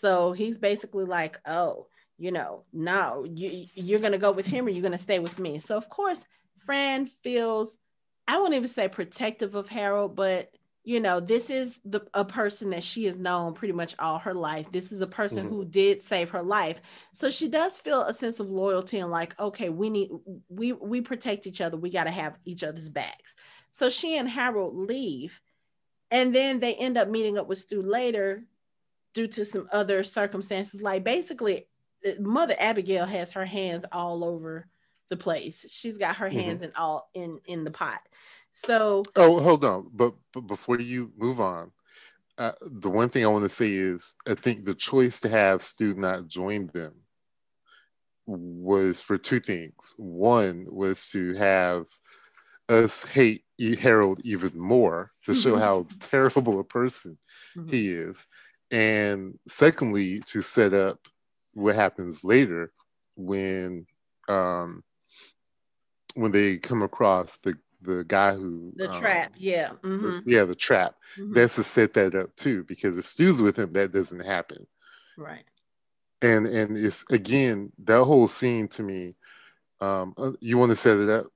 So 0.00 0.32
he's 0.32 0.56
basically 0.56 1.04
like, 1.04 1.40
oh, 1.46 1.88
you 2.16 2.30
know, 2.30 2.62
no, 2.72 3.24
you 3.24 3.66
you're 3.74 3.98
gonna 3.98 4.18
go 4.18 4.30
with 4.30 4.46
him 4.46 4.66
or 4.66 4.68
you're 4.70 4.82
gonna 4.82 4.96
stay 4.96 5.18
with 5.18 5.38
me. 5.38 5.58
So 5.58 5.76
of 5.76 5.88
course, 5.88 6.24
Fran 6.64 7.06
feels, 7.24 7.76
I 8.28 8.38
won't 8.38 8.54
even 8.54 8.68
say 8.68 8.86
protective 8.86 9.56
of 9.56 9.68
Harold, 9.68 10.14
but 10.14 10.52
you 10.82 10.98
know, 10.98 11.20
this 11.20 11.50
is 11.50 11.78
the 11.84 12.00
a 12.14 12.24
person 12.24 12.70
that 12.70 12.82
she 12.82 13.04
has 13.04 13.16
known 13.16 13.52
pretty 13.54 13.72
much 13.74 13.94
all 13.98 14.18
her 14.18 14.32
life. 14.34 14.66
This 14.72 14.90
is 14.90 15.00
a 15.02 15.06
person 15.06 15.46
Mhm. 15.46 15.50
who 15.50 15.64
did 15.64 16.02
save 16.02 16.30
her 16.30 16.42
life. 16.42 16.80
So 17.12 17.30
she 17.30 17.48
does 17.48 17.76
feel 17.78 18.02
a 18.02 18.14
sense 18.14 18.40
of 18.40 18.48
loyalty 18.48 18.98
and 18.98 19.10
like, 19.10 19.38
okay, 19.38 19.68
we 19.68 19.90
need 19.90 20.10
we 20.48 20.72
we 20.72 21.00
protect 21.02 21.46
each 21.46 21.60
other. 21.60 21.76
We 21.76 21.90
got 21.90 22.04
to 22.04 22.10
have 22.10 22.38
each 22.44 22.64
other's 22.64 22.88
backs. 22.88 23.34
So 23.70 23.90
she 23.90 24.16
and 24.16 24.28
Harold 24.28 24.74
leave, 24.74 25.40
and 26.10 26.34
then 26.34 26.60
they 26.60 26.74
end 26.74 26.96
up 26.96 27.08
meeting 27.08 27.36
up 27.38 27.46
with 27.46 27.58
Stu 27.58 27.82
later 27.82 28.46
due 29.12 29.28
to 29.28 29.44
some 29.44 29.68
other 29.72 30.02
circumstances. 30.02 30.80
Like 30.80 31.04
basically, 31.04 31.66
uh, 32.06 32.12
Mother 32.20 32.54
Abagail 32.54 33.06
has 33.06 33.32
her 33.32 33.44
hands 33.44 33.84
all 33.92 34.24
over 34.24 34.66
the 35.10 35.16
place. 35.16 35.66
She's 35.68 35.98
got 35.98 36.16
her 36.16 36.30
Mhm. 36.30 36.32
hands 36.32 36.62
in 36.62 36.72
all 36.74 37.10
in 37.12 37.40
in 37.44 37.64
the 37.64 37.70
pot. 37.70 38.00
So 38.52 39.02
Oh, 39.16 39.40
hold 39.40 39.64
on. 39.64 39.90
But, 39.92 40.14
but 40.32 40.42
before 40.42 40.80
you 40.80 41.12
move 41.16 41.40
on, 41.40 41.72
uh, 42.38 42.52
the 42.62 42.90
one 42.90 43.08
thing 43.08 43.24
I 43.24 43.28
want 43.28 43.44
to 43.44 43.50
say 43.50 43.72
is 43.72 44.14
I 44.26 44.34
think 44.34 44.64
the 44.64 44.74
choice 44.74 45.20
to 45.20 45.28
have 45.28 45.62
Stu 45.62 45.94
not 45.94 46.26
join 46.26 46.70
them 46.72 46.94
was 48.26 49.00
for 49.00 49.18
two 49.18 49.40
things. 49.40 49.94
One 49.96 50.66
was 50.70 51.08
to 51.10 51.34
have 51.34 51.86
us 52.68 53.04
hate 53.04 53.44
Harold 53.80 54.20
even 54.24 54.52
more 54.54 55.10
to 55.24 55.34
show 55.34 55.56
how 55.56 55.86
terrible 55.98 56.60
a 56.60 56.64
person 56.64 57.18
mhm. 57.56 57.70
he 57.70 57.88
is. 57.90 58.26
And 58.70 59.38
secondly, 59.48 60.20
to 60.26 60.40
set 60.40 60.72
up 60.72 61.00
what 61.52 61.74
happens 61.74 62.24
later 62.24 62.72
when 63.16 63.86
um 64.28 64.84
when 66.14 66.32
they 66.32 66.58
come 66.58 66.82
across 66.82 67.36
the 67.38 67.58
the 67.82 68.04
guy 68.04 68.34
who 68.34 68.72
the 68.76 68.90
um, 68.92 69.00
trap, 69.00 69.32
yeah. 69.36 69.70
the- 69.82 69.88
mhm, 69.88 70.22
yeah 70.24 70.44
the 70.44 70.54
trap 70.54 70.94
mhm, 71.18 71.34
that's 71.34 71.54
to 71.56 71.62
set 71.62 71.94
that 71.94 72.14
up 72.14 72.34
too 72.36 72.64
because 72.64 72.98
if 72.98 73.04
Stu's 73.06 73.40
with 73.42 73.56
him 73.56 73.72
that 73.72 73.92
doesn't 73.92 74.20
happen 74.24 74.66
right. 75.16 75.44
and 76.22 76.46
and 76.46 76.76
it's 76.76 77.04
again 77.10 77.72
that 77.84 78.04
whole 78.04 78.28
scene 78.28 78.68
to 78.68 78.82
me 78.82 79.16
um 79.80 80.14
uh, 80.18 80.32
you 80.40 80.58
want 80.58 80.70
to 80.70 80.76
set 80.76 80.98
it 80.98 81.08
up 81.08 81.26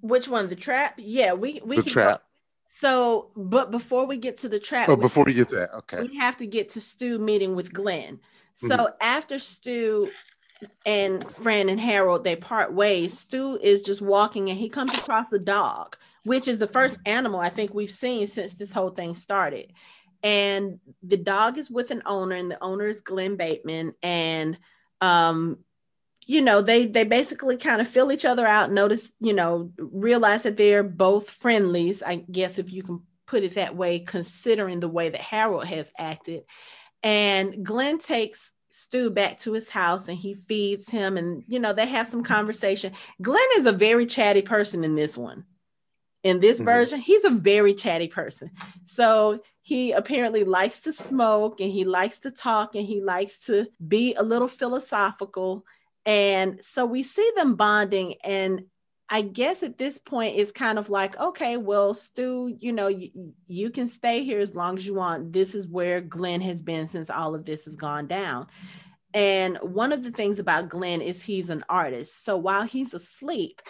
Which 0.00 0.26
one? 0.28 0.48
The 0.48 0.56
trap? 0.56 0.94
Yeah, 0.98 1.34
we 1.34 1.60
we 1.64 1.76
the 1.76 1.82
can 1.82 1.92
go- 1.92 2.02
trap 2.02 2.22
So, 2.80 3.30
but 3.36 3.70
before 3.70 4.06
we 4.06 4.16
get 4.16 4.38
to 4.38 4.48
the 4.48 4.58
trap, 4.60 4.88
oh 4.88 4.96
before 4.96 5.24
we 5.24 5.34
get 5.34 5.48
to 5.50 5.56
that 5.56 5.74
okay 5.74 6.02
we 6.02 6.16
have 6.16 6.36
to 6.38 6.46
get 6.46 6.70
to 6.70 6.80
Stu 6.80 7.18
meeting 7.18 7.54
with 7.54 7.72
Glen. 7.72 8.20
So 8.56 8.68
Mhm. 8.68 8.92
after 9.00 9.38
Stu 9.38 10.10
and 10.84 11.28
Fran 11.36 11.68
and 11.68 11.80
Harold 11.80 12.24
they 12.24 12.36
part 12.36 12.72
ways, 12.72 13.18
Stu 13.18 13.58
is 13.62 13.82
just 13.82 14.02
walking 14.02 14.50
and 14.50 14.58
he 14.58 14.68
comes 14.68 14.96
across 14.96 15.32
a 15.32 15.38
dog, 15.38 15.96
which 16.24 16.48
is 16.48 16.58
the 16.58 16.66
first 16.66 16.98
animal 17.06 17.40
I 17.40 17.50
think 17.50 17.74
we've 17.74 17.90
seen 17.90 18.26
since 18.26 18.54
this 18.54 18.72
whole 18.72 18.90
thing 18.90 19.14
started. 19.14 19.72
And 20.22 20.80
the 21.02 21.16
dog 21.16 21.58
is 21.58 21.70
with 21.70 21.90
an 21.92 22.02
owner, 22.04 22.34
and 22.34 22.50
the 22.50 22.62
owner 22.62 22.88
is 22.88 23.00
Glen 23.00 23.36
Bateman. 23.36 23.94
And 24.02 24.58
um, 25.00 25.58
you 26.26 26.42
know, 26.42 26.60
they 26.60 26.86
they 26.86 27.04
basically 27.04 27.56
kind 27.56 27.80
of 27.80 27.88
fill 27.88 28.12
each 28.12 28.24
other 28.24 28.46
out, 28.46 28.70
notice, 28.70 29.10
you 29.18 29.32
know, 29.32 29.72
realize 29.78 30.42
that 30.42 30.56
they're 30.56 30.82
both 30.82 31.30
friendlies, 31.30 32.02
I 32.02 32.16
guess 32.16 32.58
if 32.58 32.72
you 32.72 32.82
can 32.82 33.02
put 33.26 33.44
it 33.44 33.54
that 33.54 33.76
way, 33.76 34.00
considering 34.00 34.80
the 34.80 34.88
way 34.88 35.08
that 35.08 35.20
Harold 35.20 35.66
has 35.66 35.90
acted. 35.96 36.42
And 37.02 37.64
Glen 37.64 37.98
takes 37.98 38.52
Stu 38.78 39.10
back 39.10 39.40
to 39.40 39.52
his 39.52 39.68
house 39.68 40.06
and 40.06 40.16
he 40.16 40.34
feeds 40.34 40.88
him, 40.88 41.16
and 41.16 41.42
you 41.48 41.58
know, 41.58 41.72
they 41.72 41.86
have 41.86 42.06
some 42.06 42.22
conversation. 42.22 42.92
Glen 43.20 43.48
is 43.56 43.66
a 43.66 43.72
very 43.72 44.06
chatty 44.06 44.42
person 44.42 44.84
in 44.84 44.94
this 44.94 45.16
one. 45.16 45.44
In 46.22 46.38
this 46.38 46.60
Mhm. 46.60 46.64
version, 46.64 47.00
he's 47.00 47.24
a 47.24 47.30
very 47.30 47.74
chatty 47.74 48.06
person. 48.06 48.50
So 48.86 49.40
he 49.62 49.92
apparently 49.92 50.44
likes 50.44 50.80
to 50.80 50.92
smoke 50.92 51.60
and 51.60 51.70
he 51.70 51.84
likes 51.84 52.20
to 52.20 52.30
talk 52.30 52.74
and 52.74 52.86
he 52.86 53.00
likes 53.00 53.38
to 53.46 53.66
be 53.86 54.14
a 54.14 54.22
little 54.22 54.48
philosophical. 54.48 55.64
And 56.06 56.64
so 56.64 56.86
we 56.86 57.02
see 57.02 57.30
them 57.36 57.54
bonding. 57.56 58.14
And 58.22 58.66
I 59.10 59.22
guess 59.22 59.62
at 59.62 59.78
this 59.78 59.98
point, 59.98 60.38
it's 60.38 60.52
kind 60.52 60.78
of 60.78 60.90
like, 60.90 61.18
okay, 61.18 61.56
well, 61.56 61.94
Stu, 61.94 62.54
you 62.60 62.72
know, 62.72 62.88
you, 62.88 63.32
you 63.46 63.70
can 63.70 63.86
stay 63.86 64.22
here 64.22 64.40
as 64.40 64.54
long 64.54 64.76
as 64.76 64.86
you 64.86 64.94
want. 64.94 65.32
This 65.32 65.54
is 65.54 65.66
where 65.66 66.00
Glen 66.02 66.42
has 66.42 66.60
been 66.60 66.86
since 66.86 67.08
all 67.08 67.34
of 67.34 67.46
this 67.46 67.64
has 67.64 67.74
gone 67.74 68.06
down. 68.06 68.48
And 69.14 69.56
one 69.62 69.92
of 69.92 70.04
the 70.04 70.10
things 70.10 70.38
about 70.38 70.68
Glen 70.68 71.00
is 71.00 71.22
he's 71.22 71.48
an 71.48 71.64
artist. 71.70 72.22
So 72.24 72.36
while 72.36 72.64
he's 72.64 72.92
asleep, 72.92 73.62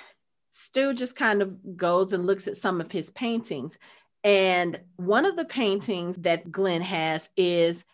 Stu 0.51 0.93
just 0.93 1.14
kind 1.14 1.41
of 1.41 1.76
goes 1.76 2.12
and 2.12 2.26
looks 2.26 2.49
at 2.49 2.57
some 2.57 2.80
of 2.80 2.91
his 2.91 3.11
paintings. 3.11 3.78
And 4.24 4.80
one 4.97 5.24
of 5.24 5.36
the 5.36 5.45
paintings 5.45 6.16
that 6.16 6.51
Glen 6.51 6.82
has 6.82 7.28
is 7.36 7.84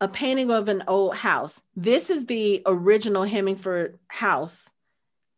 a 0.00 0.06
painting 0.06 0.52
of 0.52 0.68
an 0.68 0.84
old 0.86 1.16
house. 1.16 1.60
This 1.74 2.10
is 2.10 2.26
the 2.26 2.62
original 2.64 3.24
Hemingford 3.24 3.98
house 4.06 4.68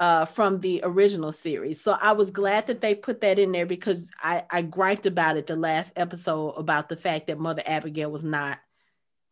uh, 0.01 0.25
from 0.25 0.61
the 0.61 0.81
original 0.83 1.33
series. 1.33 1.81
So 1.81 1.93
I 1.93 2.13
was 2.13 2.31
glad 2.31 2.67
that 2.67 2.81
they 2.81 2.95
put 2.95 3.21
that 3.21 3.39
in 3.39 3.53
there 3.53 3.67
because 3.67 4.11
I, 4.21 4.45
I 4.51 4.63
griped 4.63 5.07
about 5.07 5.37
it 5.37 5.47
the 5.47 5.57
last 5.57 5.93
episode 5.97 6.51
about 6.51 6.89
the 6.89 6.97
fact 6.97 7.29
that 7.29 7.39
Mother 7.39 7.63
Abagail 7.67 8.11
was 8.11 8.25
not 8.25 8.59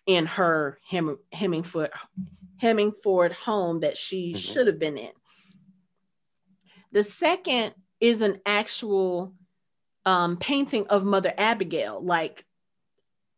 in 0.07 0.27
her 0.27 0.79
Hem, 0.89 1.19
Hemingford 1.33 1.91
Hemingford 2.59 3.33
home 3.33 3.81
that 3.81 3.97
she 3.97 4.35
Mhm. 4.35 4.39
should 4.39 4.67
have 4.69 4.79
been 4.79 4.97
in. 4.97 5.11
The 6.93 7.03
second 7.05 7.75
is 8.01 8.21
an 8.23 8.41
actual 8.47 9.35
um, 10.05 10.37
painting 10.37 10.87
of 10.89 11.05
Mother 11.05 11.33
Abagail, 11.39 12.03
like 12.03 12.45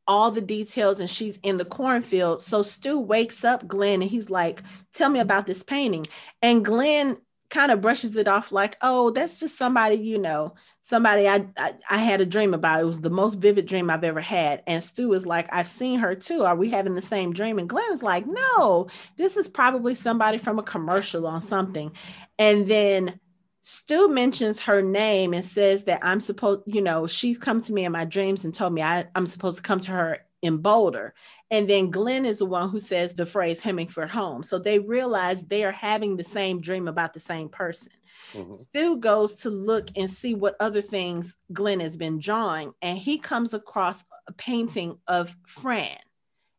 all 0.07 0.31
the 0.31 0.41
details, 0.41 1.01
and 1.01 1.11
she's 1.11 1.39
in 1.43 1.57
the 1.57 1.65
cornfield. 1.65 2.41
So 2.43 2.63
Stu 2.63 2.99
wakes 3.01 3.45
up 3.45 3.67
Glen 3.67 4.03
and 4.03 4.11
he's 4.11 4.31
like, 4.31 4.63
Tell 4.93 5.09
me 5.09 5.21
about 5.21 5.47
this 5.47 5.63
painting. 5.63 6.07
And 6.43 6.65
Glen 6.65 7.17
kind 7.51 7.73
of 7.73 7.81
brushes 7.81 8.17
it 8.17 8.29
off 8.29 8.53
like, 8.53 8.77
Oh, 8.83 9.11
that's 9.11 9.41
just 9.41 9.57
somebody, 9.57 9.97
you 9.97 10.19
know, 10.19 10.55
somebody 10.83 11.27
I, 11.27 11.47
I, 11.57 11.75
I 11.89 11.99
had 11.99 12.21
a 12.21 12.27
dream 12.27 12.53
about. 12.55 12.81
It 12.81 12.87
was 12.87 13.01
the 13.01 13.11
most 13.11 13.37
vivid 13.37 13.67
dream 13.67 13.89
I've 13.89 14.05
ever 14.05 14.21
had. 14.21 14.63
And 14.67 14.85
Stu 14.85 15.15
is 15.15 15.25
like, 15.25 15.49
I've 15.51 15.69
seen 15.69 16.01
her 16.01 16.15
too. 16.15 16.45
Are 16.45 16.57
we 16.57 16.71
having 16.71 16.95
the 16.95 17.03
same 17.03 17.33
dream? 17.33 17.59
And 17.59 17.69
Glen 17.69 17.93
is 17.93 18.03
like, 18.03 18.27
No, 18.27 18.89
this 19.17 19.37
is 19.37 19.49
probably 19.49 19.95
somebody 19.95 20.39
from 20.39 20.59
a 20.59 20.63
commercial 20.63 21.27
on 21.27 21.41
something. 21.41 21.93
And 22.39 22.67
then 22.67 23.21
Stu 23.67 24.11
mentions 24.11 24.61
her 24.61 24.83
name 24.83 25.33
and 25.33 25.43
says 25.43 25.85
that 25.85 26.01
I'm 26.03 26.21
supposed, 26.21 26.65
you 26.67 26.83
know, 26.83 27.07
she's 27.07 27.39
come 27.39 27.63
to 27.63 27.73
me 27.73 27.87
in 27.87 27.93
my 27.93 28.05
dreams 28.05 28.45
and 28.45 28.53
told 28.53 28.75
me 28.75 28.83
I, 28.83 29.07
I'm 29.15 29.25
supposed 29.25 29.57
to 29.57 29.63
come 29.63 29.81
to 29.81 29.91
her 29.91 30.19
in 30.43 30.59
Boulder. 30.59 31.15
And 31.51 31.69
then 31.69 31.91
Glen 31.91 32.27
is 32.27 32.39
the 32.39 32.45
one 32.45 32.69
who 32.69 32.79
says 32.79 33.15
the 33.15 33.25
phrase 33.25 33.61
Hemingford 33.61 34.11
home. 34.11 34.43
So 34.43 34.59
they 34.59 34.81
realize 34.81 35.43
they 35.43 35.65
are 35.65 35.73
having 35.73 36.19
the 36.19 36.25
same 36.25 36.61
dream 36.61 36.89
about 36.89 37.15
the 37.15 37.21
same 37.21 37.49
person. 37.49 37.93
Mm-hmm. 38.35 38.65
Stu 38.69 38.99
goes 38.99 39.33
to 39.37 39.51
look 39.51 39.89
and 39.97 40.11
see 40.11 40.35
what 40.35 40.57
other 40.61 40.83
things 40.83 41.35
Glen 41.51 41.81
has 41.81 41.97
been 41.97 42.19
drawing, 42.19 42.75
and 42.83 42.99
he 42.99 43.17
comes 43.17 43.55
across 43.55 44.05
a 44.29 44.33
painting 44.33 44.99
of 45.07 45.35
Fran. 45.47 45.97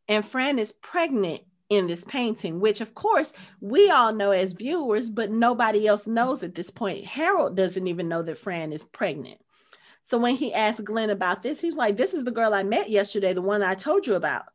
And 0.07 0.25
Fran 0.25 0.57
is 0.57 0.71
pregnant 0.71 1.41
in 1.69 1.87
this 1.87 2.03
painting, 2.03 2.59
which 2.59 2.81
of 2.81 2.93
course 2.93 3.33
we 3.59 3.89
all 3.89 4.13
know 4.13 4.31
as 4.31 4.53
viewers, 4.53 5.09
but 5.09 5.31
nobody 5.31 5.87
else 5.87 6.05
knows 6.05 6.43
at 6.43 6.55
this 6.55 6.69
point. 6.69 7.05
Harold 7.05 7.55
doesn't 7.55 7.87
even 7.87 8.07
know 8.07 8.21
that 8.21 8.37
Fran 8.37 8.71
is 8.71 8.83
pregnant. 8.83 9.39
So 10.03 10.19
when 10.19 10.35
he 10.35 10.53
asked 10.53 10.83
Glen 10.83 11.09
about 11.09 11.41
this, 11.41 11.59
he's 11.59 11.75
like, 11.75 11.97
This 11.97 12.13
is 12.13 12.23
the 12.23 12.31
girl 12.31 12.53
I 12.53 12.63
met 12.63 12.89
yesterday, 12.89 13.33
the 13.33 13.41
one 13.41 13.63
I 13.63 13.73
told 13.73 14.05
you 14.05 14.13
about. 14.13 14.45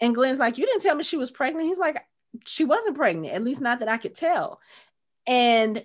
And 0.00 0.14
Glen's 0.14 0.40
like, 0.40 0.58
You 0.58 0.66
didn't 0.66 0.82
tell 0.82 0.96
me 0.96 1.04
she 1.04 1.16
was 1.16 1.30
pregnant. 1.30 1.68
He's 1.68 1.78
like, 1.78 2.04
She 2.44 2.64
wasn't 2.64 2.96
pregnant, 2.96 3.34
at 3.34 3.44
least 3.44 3.60
not 3.60 3.78
that 3.78 3.88
I 3.88 3.98
could 3.98 4.16
tell. 4.16 4.58
And 5.24 5.84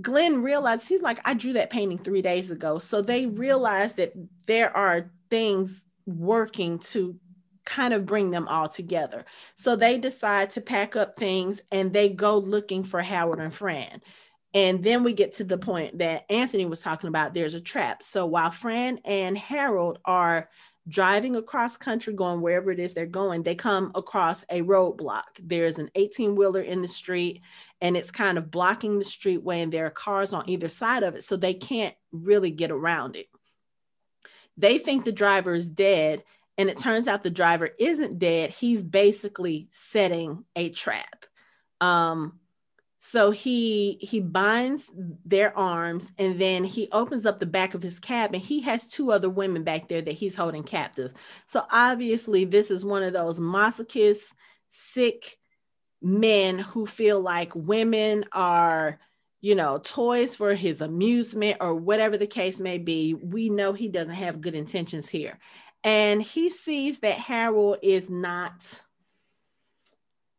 Glen 0.00 0.42
realized 0.42 0.86
he's 0.86 1.02
like, 1.02 1.18
I 1.24 1.34
drew 1.34 1.54
that 1.54 1.70
painting 1.70 1.98
three 1.98 2.22
days 2.22 2.52
ago. 2.52 2.78
So 2.78 3.02
they 3.02 3.26
realized 3.26 3.96
that 3.96 4.12
there 4.46 4.74
are 4.76 5.10
things 5.28 5.84
working 6.06 6.78
to 6.78 7.18
kind 7.68 7.92
of 7.92 8.06
bring 8.06 8.30
them 8.30 8.48
all 8.48 8.68
together. 8.68 9.26
So 9.56 9.76
they 9.76 9.98
decide 9.98 10.50
to 10.52 10.62
pack 10.62 10.96
up 10.96 11.18
things 11.18 11.60
and 11.70 11.92
they 11.92 12.08
go 12.08 12.38
looking 12.38 12.82
for 12.82 13.02
Howard 13.02 13.40
and 13.40 13.54
Fran. 13.54 14.00
And 14.54 14.82
then 14.82 15.04
we 15.04 15.12
get 15.12 15.36
to 15.36 15.44
the 15.44 15.58
point 15.58 15.98
that 15.98 16.24
Anthony 16.30 16.64
was 16.64 16.80
talking 16.80 17.08
about 17.08 17.34
there's 17.34 17.54
a 17.54 17.60
trap. 17.60 18.02
So 18.02 18.24
while 18.24 18.50
Fran 18.50 19.00
and 19.04 19.36
Harold 19.36 19.98
are 20.06 20.48
driving 20.88 21.36
across 21.36 21.76
country, 21.76 22.14
going 22.14 22.40
wherever 22.40 22.70
it 22.70 22.78
is 22.80 22.94
they're 22.94 23.04
going, 23.04 23.42
they 23.42 23.54
come 23.54 23.92
across 23.94 24.42
a 24.48 24.62
roadblock. 24.62 25.24
There's 25.38 25.78
an 25.78 25.90
18 25.94 26.34
wheeler 26.34 26.62
in 26.62 26.80
the 26.80 26.88
street 26.88 27.42
and 27.82 27.98
it's 27.98 28.10
kind 28.10 28.38
of 28.38 28.50
blocking 28.50 28.98
the 28.98 29.04
streetway, 29.04 29.62
and 29.62 29.72
there 29.72 29.86
are 29.86 29.90
cars 29.90 30.34
on 30.34 30.48
either 30.48 30.68
side 30.68 31.04
of 31.04 31.14
it. 31.14 31.22
So 31.22 31.36
they 31.36 31.54
can't 31.54 31.94
really 32.10 32.50
get 32.50 32.72
around 32.72 33.14
it. 33.14 33.26
They 34.56 34.78
think 34.78 35.04
the 35.04 35.12
driver 35.12 35.54
is 35.54 35.70
dead 35.70 36.24
and 36.58 36.68
it 36.68 36.76
turns 36.76 37.06
out 37.06 37.22
the 37.22 37.30
driver 37.30 37.70
isn't 37.78 38.18
dead. 38.18 38.50
He's 38.50 38.82
basically 38.82 39.68
setting 39.70 40.44
a 40.56 40.68
trap. 40.70 41.24
Um 41.80 42.40
so 43.00 43.30
he 43.30 43.96
he 44.00 44.20
binds 44.20 44.90
their 45.24 45.56
arms 45.56 46.10
and 46.18 46.38
then 46.40 46.64
he 46.64 46.88
opens 46.90 47.24
up 47.24 47.38
the 47.38 47.46
back 47.46 47.74
of 47.74 47.82
his 47.82 48.00
cab 48.00 48.34
and 48.34 48.42
he 48.42 48.60
has 48.62 48.88
two 48.88 49.12
other 49.12 49.30
women 49.30 49.62
back 49.62 49.88
there 49.88 50.02
that 50.02 50.14
he's 50.14 50.36
holding 50.36 50.64
captive. 50.64 51.12
So 51.46 51.64
obviously 51.70 52.44
this 52.44 52.72
is 52.72 52.84
one 52.84 53.04
of 53.04 53.12
those 53.12 53.38
masochist 53.38 54.24
sick 54.68 55.38
men 56.02 56.58
who 56.58 56.86
feel 56.86 57.20
like 57.20 57.54
women 57.54 58.24
are 58.32 58.98
you 59.40 59.54
know 59.54 59.78
toys 59.78 60.34
for 60.34 60.54
his 60.54 60.80
amusement 60.80 61.58
or 61.60 61.76
whatever 61.76 62.18
the 62.18 62.26
case 62.26 62.58
may 62.58 62.78
be. 62.78 63.14
We 63.14 63.48
know 63.48 63.72
he 63.72 63.88
doesn't 63.88 64.14
have 64.14 64.40
good 64.40 64.56
intentions 64.56 65.08
here 65.08 65.38
and 65.84 66.22
he 66.22 66.50
sees 66.50 67.00
that 67.00 67.18
Harold 67.18 67.78
is 67.82 68.08
not 68.10 68.82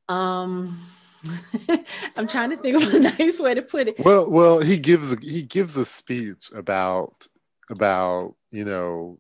um 0.08 0.80
I'm 2.18 2.28
trying 2.28 2.52
to 2.52 2.58
think 2.58 2.82
of 2.82 2.94
a 2.94 3.00
nice 3.18 3.40
way 3.40 3.54
to 3.54 3.62
put 3.62 3.90
it. 3.90 4.00
Well, 4.00 4.30
well, 4.30 4.60
he 4.60 4.78
gives 4.78 5.12
a, 5.12 5.18
he 5.22 5.44
gives 5.44 5.76
a 5.76 5.84
speech 5.84 6.50
about 6.56 7.28
about 7.70 8.36
you 8.52 8.66
know 8.66 9.20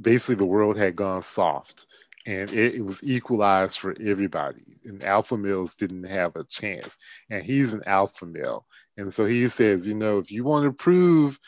basically 0.00 0.36
the 0.36 0.46
world 0.46 0.76
had 0.76 0.96
gone 0.96 1.22
soft 1.22 1.86
and 2.26 2.52
it, 2.52 2.74
it, 2.76 2.84
was 2.84 3.02
equalized 3.02 3.78
for 3.78 3.94
everybody 4.00 4.78
and 4.84 5.02
alpha 5.04 5.36
males 5.36 5.74
didn't 5.74 6.04
have 6.04 6.36
a 6.36 6.44
chance 6.44 6.98
and 7.30 7.42
he's 7.42 7.74
an 7.74 7.82
alpha 7.86 8.24
male 8.26 8.66
and 8.96 9.12
so 9.12 9.26
he 9.26 9.48
says 9.48 9.86
you 9.86 9.94
know 9.94 10.18
if 10.18 10.30
you 10.30 10.44
want 10.44 10.64
to 10.64 10.72
prove 10.72 11.38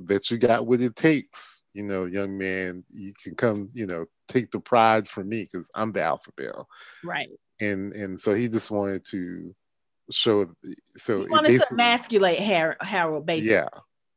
that 0.00 0.30
you 0.30 0.38
got 0.38 0.66
what 0.66 0.80
it 0.80 0.96
takes, 0.96 1.64
you 1.74 1.82
know, 1.82 2.06
young 2.06 2.36
man, 2.36 2.84
you 2.90 3.12
can 3.22 3.34
come, 3.34 3.70
you 3.72 3.86
know, 3.86 4.06
take 4.28 4.50
the 4.50 4.60
pride 4.60 5.08
from 5.08 5.28
me 5.28 5.42
because 5.42 5.70
I'm 5.74 5.92
the 5.92 6.02
alpha 6.02 6.30
male. 6.38 6.68
Right. 7.04 7.28
And 7.60 7.92
and 7.92 8.18
so 8.18 8.34
he 8.34 8.48
just 8.48 8.70
wanted 8.70 9.04
to 9.10 9.54
show 10.10 10.52
so 10.96 11.24
he 11.24 11.30
wanted 11.30 11.60
to 11.60 11.66
emasculate 11.70 12.40
Har- 12.40 12.76
Harold 12.80 13.26
basically. 13.26 13.52
Yeah. 13.52 13.68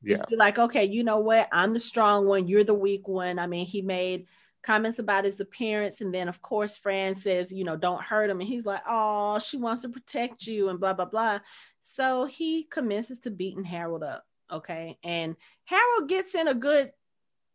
Yeah. 0.02 0.18
Just 0.18 0.30
be 0.30 0.36
like, 0.36 0.60
okay, 0.60 0.86
you 0.86 1.04
know 1.04 1.20
what? 1.20 1.50
I'm 1.52 1.74
the 1.74 1.80
strong 1.80 2.28
one, 2.28 2.48
you're 2.48 2.64
the 2.64 2.74
weak 2.74 3.08
one. 3.08 3.40
I 3.40 3.48
mean, 3.48 3.66
he 3.66 3.82
made 3.82 4.28
comments 4.66 5.00
about 5.00 5.26
his 5.26 5.40
appearance. 5.40 6.02
And 6.02 6.14
then, 6.14 6.28
of 6.28 6.42
course, 6.42 6.78
Fran 6.78 7.16
says, 7.16 7.52
you 7.52 7.64
know, 7.64 7.78
don't 7.78 8.02
hurt 8.02 8.30
him. 8.30 8.40
And 8.40 8.48
he's 8.50 8.66
like, 8.66 8.82
oh, 8.88 9.40
she 9.40 9.58
wants 9.58 9.84
to 9.84 9.90
protect 9.90 10.46
you 10.46 10.70
and 10.70 10.80
blah, 10.80 10.94
blah, 10.94 11.06
blah. 11.06 11.40
So 11.82 12.26
he 12.26 12.64
commences 12.64 13.20
to 13.20 13.32
beating 13.32 13.64
Harold 13.64 14.04
up. 14.04 14.26
Okay. 14.52 14.98
And 15.04 15.36
Harold 15.66 16.10
gets 16.10 16.36
in 16.36 16.48
a 16.48 16.54
good 16.54 16.92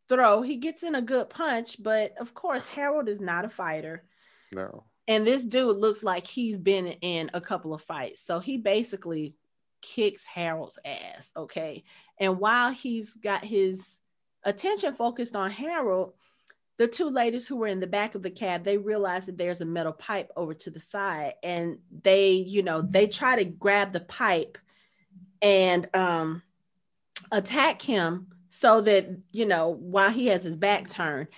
throw, 0.09 0.43
he 0.43 0.57
gets 0.57 0.83
in 0.83 0.95
a 0.95 1.03
good 1.03 1.31
punch, 1.31 1.83
but 1.83 2.15
of 2.19 2.35
course, 2.35 2.73
Harold 2.75 3.09
is 3.09 3.21
not 3.21 3.45
a 3.45 3.49
fighter. 3.49 4.05
No. 4.53 4.85
And 5.09 5.27
this 5.27 5.43
dude 5.43 5.77
looks 5.77 6.03
like 6.03 6.27
he's 6.27 6.59
been 6.59 6.87
in 6.87 7.31
a 7.35 7.41
couple 7.41 7.75
of 7.75 7.83
fights. 7.83 8.21
So 8.25 8.39
he 8.39 8.57
basically 8.57 9.35
kicks 9.83 10.25
Harold's 10.25 10.79
ass. 10.85 11.33
Okay. 11.37 11.85
And 12.19 12.39
while 12.39 12.71
he's 12.71 13.11
got 13.15 13.45
his 13.45 13.83
attention 14.45 14.95
focused 14.95 15.35
on 15.35 15.51
Harold, 15.51 16.15
the 16.81 16.89
two 16.89 17.11
ladies 17.11 17.47
who 17.47 17.57
were 17.57 17.67
in 17.67 17.81
the 17.81 17.87
back 17.87 18.15
of 18.15 18.23
the 18.23 18.31
cab 18.31 18.65
they 18.65 18.79
realize 18.79 19.27
that 19.27 19.37
there's 19.37 19.61
a 19.61 19.67
metal 19.67 19.93
pipe 19.93 20.31
over 20.35 20.55
to 20.55 20.71
the 20.71 20.81
side 20.81 21.35
and 21.43 21.77
they 22.03 22.31
you 22.31 22.63
know 22.63 22.81
they 22.81 23.07
try 23.07 23.37
to 23.37 23.45
grab 23.45 23.93
the 23.93 24.01
pipe 24.01 24.57
and 25.43 25.95
um 25.95 26.43
attack 27.31 27.83
him 27.83 28.29
so 28.49 28.81
that, 28.83 29.09
you 29.33 29.47
know, 29.47 29.69
while 29.69 30.11
he 30.11 30.27
has 30.27 30.43
his 30.43 30.57
back 30.57 30.89
turned. 30.89 31.29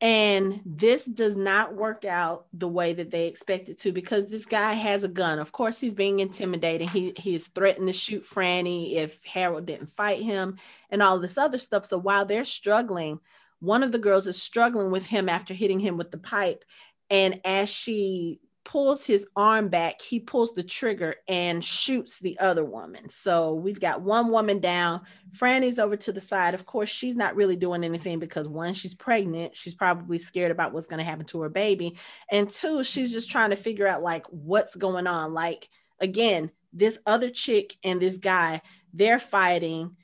And 0.00 0.60
this 0.66 1.04
does 1.04 1.34
not 1.34 1.74
work 1.74 2.04
out 2.04 2.46
the 2.52 2.68
way 2.68 2.92
that 2.92 3.10
they 3.10 3.26
expect 3.26 3.68
it 3.68 3.80
to 3.80 3.92
because 3.92 4.26
this 4.26 4.44
guy 4.44 4.74
has 4.74 5.02
a 5.02 5.08
gun. 5.08 5.38
Of 5.38 5.52
course, 5.52 5.80
he's 5.80 5.94
being 5.94 6.20
intimidated. 6.20 6.90
He, 6.90 7.14
he 7.16 7.34
is 7.34 7.46
threatened 7.48 7.86
to 7.86 7.92
shoot 7.92 8.28
Franny 8.28 8.96
if 8.96 9.18
Harold 9.24 9.66
didn't 9.66 9.96
fight 9.96 10.20
him 10.20 10.58
and 10.90 11.02
all 11.02 11.18
this 11.18 11.38
other 11.38 11.58
stuff. 11.58 11.86
So 11.86 11.96
while 11.96 12.26
they're 12.26 12.44
struggling, 12.44 13.20
one 13.60 13.82
of 13.82 13.92
the 13.92 13.98
girls 13.98 14.26
is 14.26 14.42
struggling 14.42 14.90
with 14.90 15.06
him 15.06 15.28
after 15.28 15.54
hitting 15.54 15.80
him 15.80 15.96
with 15.96 16.10
the 16.10 16.18
pipe. 16.18 16.64
And 17.08 17.40
as 17.44 17.70
she 17.70 18.40
pulls 18.64 19.04
his 19.04 19.26
arm 19.36 19.68
back, 19.68 20.00
he 20.00 20.18
pulls 20.18 20.54
the 20.54 20.62
trigger 20.62 21.16
and 21.28 21.62
shoots 21.64 22.18
the 22.18 22.38
other 22.38 22.64
woman. 22.64 23.08
So 23.08 23.54
we've 23.54 23.80
got 23.80 24.02
one 24.02 24.30
woman 24.30 24.58
down. 24.58 25.02
Franny's 25.38 25.78
over 25.78 25.96
to 25.96 26.12
the 26.12 26.20
side. 26.20 26.54
Of 26.54 26.66
course, 26.66 26.88
she's 26.88 27.16
not 27.16 27.36
really 27.36 27.56
doing 27.56 27.84
anything 27.84 28.18
because 28.18 28.48
one, 28.48 28.74
she's 28.74 28.94
pregnant. 28.94 29.54
She's 29.54 29.74
probably 29.74 30.18
scared 30.18 30.50
about 30.50 30.72
what's 30.72 30.86
going 30.86 30.98
to 30.98 31.04
happen 31.04 31.26
to 31.26 31.42
her 31.42 31.48
baby. 31.48 31.98
And 32.30 32.48
two, 32.48 32.82
she's 32.84 33.12
just 33.12 33.30
trying 33.30 33.50
to 33.50 33.56
figure 33.56 33.86
out 33.86 34.02
like 34.02 34.26
what's 34.28 34.76
going 34.76 35.06
on. 35.06 35.34
Like, 35.34 35.68
again, 36.00 36.50
this 36.72 36.98
other 37.06 37.30
chick 37.30 37.76
and 37.84 38.00
this 38.00 38.16
guy, 38.16 38.62
they're 38.92 39.20
fighting. 39.20 39.96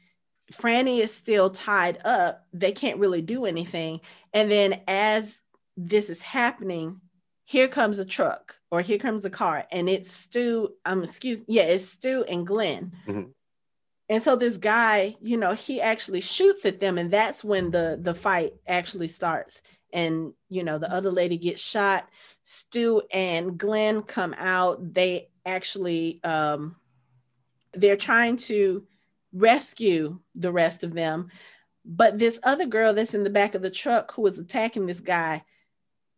Franny 0.52 1.00
is 1.00 1.14
still 1.14 1.50
tied 1.50 1.98
up. 2.04 2.46
They 2.52 2.72
can't 2.72 2.98
really 2.98 3.22
do 3.22 3.46
anything. 3.46 4.00
And 4.32 4.50
then 4.50 4.80
as 4.86 5.32
this 5.76 6.10
is 6.10 6.20
happening, 6.20 7.00
here 7.50 7.66
comes 7.66 7.98
a 7.98 8.04
truck 8.04 8.60
or 8.70 8.80
here 8.80 8.96
comes 8.96 9.24
a 9.24 9.30
car 9.30 9.66
and 9.72 9.88
it's 9.88 10.12
Stu, 10.12 10.68
um, 10.84 11.02
excuse, 11.02 11.42
yeah, 11.48 11.64
it's 11.64 11.84
Stu 11.84 12.24
and 12.28 12.46
Glen. 12.46 12.92
Mm-hmm. 13.08 13.30
And 14.08 14.22
so 14.22 14.36
this 14.36 14.56
guy, 14.56 15.16
you 15.20 15.36
know, 15.36 15.54
he 15.54 15.80
actually 15.80 16.20
shoots 16.20 16.64
at 16.64 16.78
them, 16.78 16.96
and 16.96 17.10
that's 17.10 17.42
when 17.42 17.72
the 17.72 17.98
the 18.00 18.14
fight 18.14 18.52
actually 18.68 19.08
starts. 19.08 19.62
And 19.92 20.32
you 20.48 20.62
know, 20.62 20.78
the 20.78 20.92
other 20.92 21.10
lady 21.10 21.38
gets 21.38 21.60
shot. 21.60 22.08
Stu 22.44 23.02
and 23.12 23.58
Glen 23.58 24.02
come 24.02 24.32
out. 24.38 24.94
They 24.94 25.30
actually 25.44 26.22
um 26.22 26.76
they're 27.74 27.96
trying 27.96 28.36
to 28.36 28.86
rescue 29.32 30.20
the 30.36 30.52
rest 30.52 30.84
of 30.84 30.94
them. 30.94 31.30
But 31.84 32.16
this 32.16 32.38
other 32.44 32.66
girl 32.66 32.94
that's 32.94 33.14
in 33.14 33.24
the 33.24 33.30
back 33.30 33.56
of 33.56 33.62
the 33.62 33.70
truck 33.70 34.12
who 34.12 34.24
is 34.28 34.38
attacking 34.38 34.86
this 34.86 35.00
guy, 35.00 35.42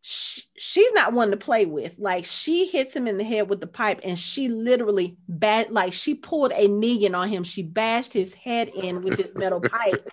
she, 0.03 0.42
she's 0.59 0.92
not 0.92 1.12
one 1.12 1.30
to 1.30 1.36
play 1.36 1.64
with. 1.64 1.98
Like 1.98 2.24
she 2.24 2.66
hits 2.66 2.94
him 2.94 3.07
in 3.07 3.18
the 3.18 3.24
head 3.24 3.48
with 3.48 3.61
the 3.61 3.68
pipe 3.68 4.00
and 4.03 4.18
she 4.18 4.48
literally 4.48 5.16
bad 5.28 5.70
like 5.70 5.92
she 5.92 6.14
pulled 6.14 6.50
a 6.50 6.68
Negan 6.68 7.16
on 7.16 7.28
him. 7.28 7.44
She 7.44 7.62
bashed 7.62 8.12
his 8.12 8.34
head 8.34 8.68
in 8.68 9.03
with 9.03 9.16
this 9.16 9.34
metal 9.36 9.61
pipe 9.62 10.09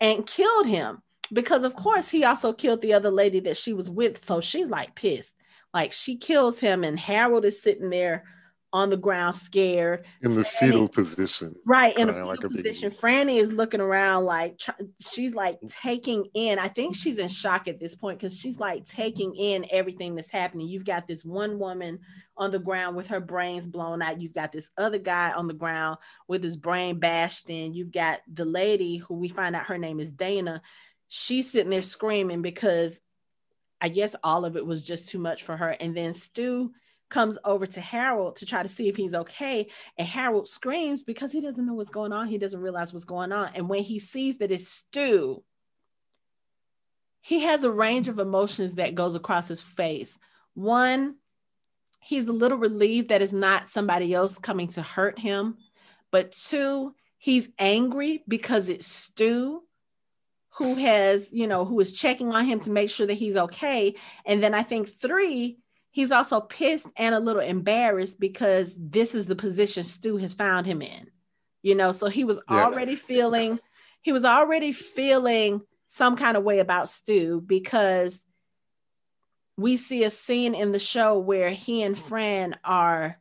and 0.00 0.26
killed 0.26 0.66
him. 0.66 1.02
Because 1.30 1.64
of 1.64 1.76
course 1.76 2.08
he 2.08 2.24
also 2.24 2.52
killed 2.52 2.80
the 2.80 2.94
other 2.94 3.10
lady 3.10 3.40
that 3.40 3.58
she 3.58 3.74
was 3.74 3.90
with. 3.90 4.24
So 4.24 4.40
she's 4.40 4.68
like 4.68 4.94
pissed. 4.94 5.34
Like 5.74 5.92
she 5.92 6.16
kills 6.16 6.58
him 6.58 6.82
and 6.82 6.98
Harold 6.98 7.44
is 7.44 7.62
sitting 7.62 7.90
there 7.90 8.24
on 8.72 8.88
the 8.88 8.96
ground, 8.96 9.34
scared. 9.34 10.04
In 10.22 10.34
the 10.34 10.42
Franny, 10.42 10.58
fetal 10.58 10.88
position. 10.88 11.54
Right. 11.66 11.96
In 11.98 12.08
a 12.08 12.12
fetal 12.12 12.28
like 12.28 12.40
position. 12.40 12.88
A 12.88 12.90
Franny 12.90 13.38
is 13.38 13.52
looking 13.52 13.80
around 13.80 14.24
like 14.24 14.60
she's 15.10 15.34
like 15.34 15.58
taking 15.68 16.26
in. 16.34 16.58
I 16.58 16.68
think 16.68 16.96
she's 16.96 17.18
in 17.18 17.28
shock 17.28 17.68
at 17.68 17.78
this 17.78 17.94
point 17.94 18.18
because 18.18 18.36
she's 18.36 18.58
like 18.58 18.86
taking 18.86 19.34
in 19.36 19.66
everything 19.70 20.14
that's 20.14 20.30
happening. 20.30 20.68
You've 20.68 20.86
got 20.86 21.06
this 21.06 21.24
one 21.24 21.58
woman 21.58 21.98
on 22.36 22.50
the 22.50 22.58
ground 22.58 22.96
with 22.96 23.08
her 23.08 23.20
brains 23.20 23.66
blown 23.66 24.00
out. 24.00 24.20
You've 24.20 24.34
got 24.34 24.52
this 24.52 24.70
other 24.78 24.98
guy 24.98 25.32
on 25.32 25.48
the 25.48 25.54
ground 25.54 25.98
with 26.26 26.42
his 26.42 26.56
brain 26.56 26.98
bashed 26.98 27.50
in. 27.50 27.74
You've 27.74 27.92
got 27.92 28.20
the 28.32 28.46
lady 28.46 28.96
who 28.96 29.14
we 29.14 29.28
find 29.28 29.54
out 29.54 29.66
her 29.66 29.78
name 29.78 30.00
is 30.00 30.10
Dayna. 30.10 30.60
She's 31.08 31.52
sitting 31.52 31.70
there 31.70 31.82
screaming 31.82 32.40
because 32.40 32.98
I 33.82 33.90
guess 33.90 34.14
all 34.24 34.46
of 34.46 34.56
it 34.56 34.64
was 34.64 34.82
just 34.82 35.10
too 35.10 35.18
much 35.18 35.42
for 35.42 35.56
her. 35.56 35.70
And 35.70 35.94
then 35.94 36.14
Stu 36.14 36.72
comes 37.12 37.38
over 37.44 37.66
to 37.66 37.80
Harold 37.80 38.36
to 38.36 38.46
try 38.46 38.62
to 38.62 38.68
see 38.68 38.88
if 38.88 38.96
he's 38.96 39.14
okay. 39.14 39.68
And 39.96 40.08
Harold 40.08 40.48
screams 40.48 41.02
because 41.02 41.30
he 41.30 41.40
doesn't 41.40 41.64
know 41.64 41.74
what's 41.74 41.90
going 41.90 42.12
on. 42.12 42.26
He 42.26 42.38
doesn't 42.38 42.60
realize 42.60 42.92
what's 42.92 43.04
going 43.04 43.30
on. 43.30 43.50
And 43.54 43.68
when 43.68 43.82
he 43.82 44.00
sees 44.00 44.38
that 44.38 44.50
it's 44.50 44.66
Stu, 44.66 45.44
he 47.20 47.40
has 47.40 47.62
a 47.62 47.70
range 47.70 48.08
of 48.08 48.18
emotions 48.18 48.74
that 48.74 48.96
goes 48.96 49.14
across 49.14 49.46
his 49.46 49.60
face. 49.60 50.18
One, 50.54 51.16
he's 52.00 52.26
a 52.26 52.32
little 52.32 52.58
relieved 52.58 53.10
that 53.10 53.22
it's 53.22 53.32
not 53.32 53.68
somebody 53.68 54.12
else 54.12 54.38
coming 54.38 54.68
to 54.68 54.82
hurt 54.82 55.18
him. 55.18 55.58
But 56.10 56.32
two, 56.32 56.94
he's 57.18 57.48
angry 57.58 58.24
because 58.26 58.68
it's 58.68 58.86
Stu 58.86 59.62
who 60.56 60.74
has, 60.74 61.32
you 61.32 61.46
know, 61.46 61.64
who 61.64 61.80
is 61.80 61.92
checking 61.92 62.32
on 62.32 62.44
him 62.44 62.60
to 62.60 62.70
make 62.70 62.90
sure 62.90 63.06
that 63.06 63.14
he's 63.14 63.36
okay. 63.36 63.94
And 64.26 64.42
then 64.42 64.52
I 64.52 64.62
think 64.62 64.88
three, 64.88 65.58
he's 65.92 66.10
also 66.10 66.40
pissed 66.40 66.88
and 66.96 67.14
a 67.14 67.20
little 67.20 67.42
embarrassed 67.42 68.18
because 68.18 68.74
this 68.76 69.14
is 69.14 69.26
the 69.26 69.36
position 69.36 69.84
Stu 69.84 70.16
has 70.16 70.32
found 70.32 70.66
him 70.66 70.82
in. 70.82 71.08
You 71.62 71.76
know, 71.76 71.92
so 71.92 72.08
he 72.08 72.24
was 72.24 72.40
yeah. 72.50 72.64
already 72.64 72.96
feeling 72.96 73.60
he 74.00 74.10
was 74.10 74.24
already 74.24 74.72
feeling 74.72 75.60
some 75.86 76.16
kind 76.16 76.36
of 76.36 76.42
way 76.42 76.58
about 76.58 76.88
Stu 76.88 77.40
because 77.40 78.20
we 79.56 79.76
see 79.76 80.02
a 80.02 80.10
scene 80.10 80.54
in 80.56 80.72
the 80.72 80.80
show 80.80 81.18
where 81.18 81.50
he 81.50 81.82
and 81.82 81.96
Fran 81.96 82.56
are 82.64 83.20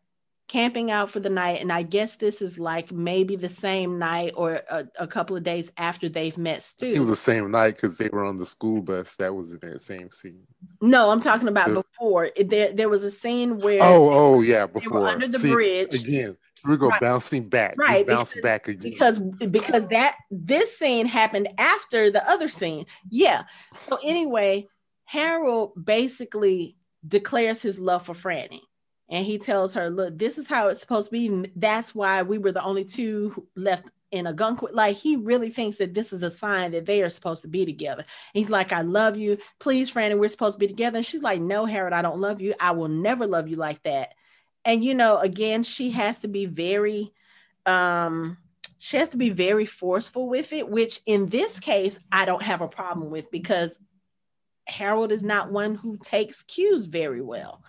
camping 0.52 0.92
out 0.92 1.10
for 1.10 1.22
the 1.22 1.30
night. 1.30 1.62
And 1.62 1.72
I 1.72 1.82
guess 1.82 2.16
this 2.16 2.42
is 2.42 2.60
like 2.60 2.92
maybe 2.92 3.38
the 3.38 3.48
same 3.48 3.98
night 3.98 4.34
or 4.36 4.62
a, 4.70 4.86
a 5.00 5.08
couple 5.08 5.38
of 5.38 5.44
days 5.44 5.72
after 5.78 6.10
they've 6.10 6.38
met 6.38 6.62
Stu. 6.62 6.88
It 6.88 7.00
was 7.00 7.08
the 7.08 7.16
same 7.16 7.50
night 7.52 7.76
because 7.76 7.98
they 7.98 8.10
were 8.10 8.26
on 8.26 8.36
the 8.36 8.46
school 8.46 8.82
bus. 8.82 9.16
That 9.16 9.34
was 9.34 9.54
in 9.54 9.60
that 9.62 9.82
same 9.82 10.12
scene. 10.12 10.44
No, 10.82 11.10
I'm 11.10 11.22
talking 11.22 11.48
about 11.48 11.70
the, 11.70 11.76
before. 11.76 12.32
There, 12.38 12.74
there 12.74 12.90
was 12.90 13.04
a 13.04 13.12
scene 13.12 13.60
where. 13.60 13.82
Oh, 13.82 14.10
oh, 14.12 14.42
yeah, 14.42 14.66
before. 14.66 15.08
under 15.08 15.28
the 15.28 15.40
See, 15.40 15.54
bridge. 15.54 15.96
Again, 15.96 16.36
we 16.66 16.76
go 16.76 16.90
right. 16.90 17.00
bouncing 17.00 17.48
back. 17.48 17.76
Right. 17.78 18.06
bounce 18.06 18.34
because, 18.34 18.44
back 18.44 18.68
again. 18.68 18.92
Because 18.92 19.20
because 19.20 19.88
that 19.88 20.16
this 20.30 20.78
scene 20.78 21.06
happened 21.06 21.48
after 21.58 22.12
the 22.12 22.30
other 22.30 22.50
scene. 22.50 22.88
Yeah. 23.10 23.44
So 23.80 24.00
anyway, 24.04 24.68
Harold 25.06 25.72
basically 25.82 26.76
declares 27.08 27.62
his 27.62 27.80
love 27.80 28.06
for 28.06 28.14
Franny 28.14 28.62
and 29.12 29.26
he 29.26 29.38
tells 29.38 29.74
her, 29.74 29.90
"Look, 29.90 30.18
this 30.18 30.38
is 30.38 30.48
how 30.48 30.70
it's 30.70 30.80
supposed 30.80 31.08
to 31.08 31.12
be. 31.12 31.52
That's 31.56 31.94
why 31.94 32.24
we 32.24 32.38
were 32.38 32.54
the 32.54 32.64
only 32.64 32.86
two 32.86 33.46
left 33.56 33.90
in 34.12 34.28
a 34.28 34.34
gun 34.34 34.58
Like 34.74 34.98
he 34.98 35.16
really 35.16 35.50
thinks 35.50 35.78
that 35.78 35.94
this 35.94 36.12
is 36.12 36.24
a 36.24 36.30
sign 36.32 36.72
that 36.72 36.86
they 36.86 37.02
are 37.02 37.10
supposed 37.10 37.42
to 37.44 37.48
be 37.48 37.66
together. 37.66 38.06
He's 38.34 38.50
like, 38.50 38.72
"I 38.72 38.82
love 38.82 39.18
you, 39.18 39.38
please, 39.60 39.92
Franny. 39.92 40.18
We're 40.18 40.30
supposed 40.30 40.56
to 40.56 40.60
be 40.60 40.68
together." 40.68 40.98
And 40.98 41.06
she's 41.06 41.22
like, 41.22 41.42
"No, 41.42 41.66
Harold, 41.66 41.94
I 41.94 42.02
don't 42.02 42.22
love 42.22 42.42
you. 42.42 42.56
I 42.60 42.72
will 42.72 42.88
never 42.88 43.28
love 43.28 43.50
you 43.50 43.58
like 43.58 43.84
that." 43.84 44.14
And 44.64 44.84
you 44.84 44.96
know, 44.96 45.18
again, 45.18 45.64
she 45.64 45.92
has 45.92 46.20
to 46.20 46.30
be 46.30 46.46
very, 46.46 47.12
um, 47.66 48.38
she 48.80 48.98
has 48.98 49.10
to 49.10 49.18
be 49.18 49.30
very 49.30 49.66
forceful 49.66 50.30
with 50.30 50.54
it. 50.54 50.70
Which 50.70 51.02
in 51.06 51.28
this 51.28 51.60
case, 51.60 52.00
I 52.12 52.24
don't 52.26 52.44
have 52.44 52.62
a 52.62 52.68
problem 52.68 53.10
with 53.10 53.30
because 53.30 53.78
Harold 54.68 55.12
is 55.12 55.24
not 55.24 55.52
one 55.52 55.76
who 55.76 55.98
takes 55.98 56.44
cues 56.44 56.86
very 56.86 57.22
well 57.22 57.62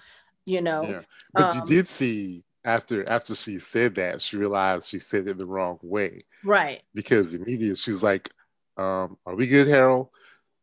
you 0.45 0.61
know. 0.61 0.83
Yeah. 0.83 1.01
But 1.33 1.45
um, 1.45 1.59
you 1.59 1.67
did 1.67 1.89
see 1.89 2.45
after 2.65 3.09
after 3.09 3.35
she 3.35 3.59
said 3.59 3.95
that, 3.97 4.21
she 4.21 4.37
realized 4.37 4.89
she 4.89 4.99
said 4.99 5.27
it 5.29 5.39
the 5.39 5.47
wrong 5.47 5.79
way. 5.83 6.25
Right. 6.45 6.83
Because 6.95 7.35
immediately 7.35 7.75
she 7.77 7.91
was 7.91 8.03
like, 8.03 8.31
um, 8.77 9.19
are 9.27 9.35
we 9.35 9.47
good, 9.47 9.69
Harold? 9.69 10.09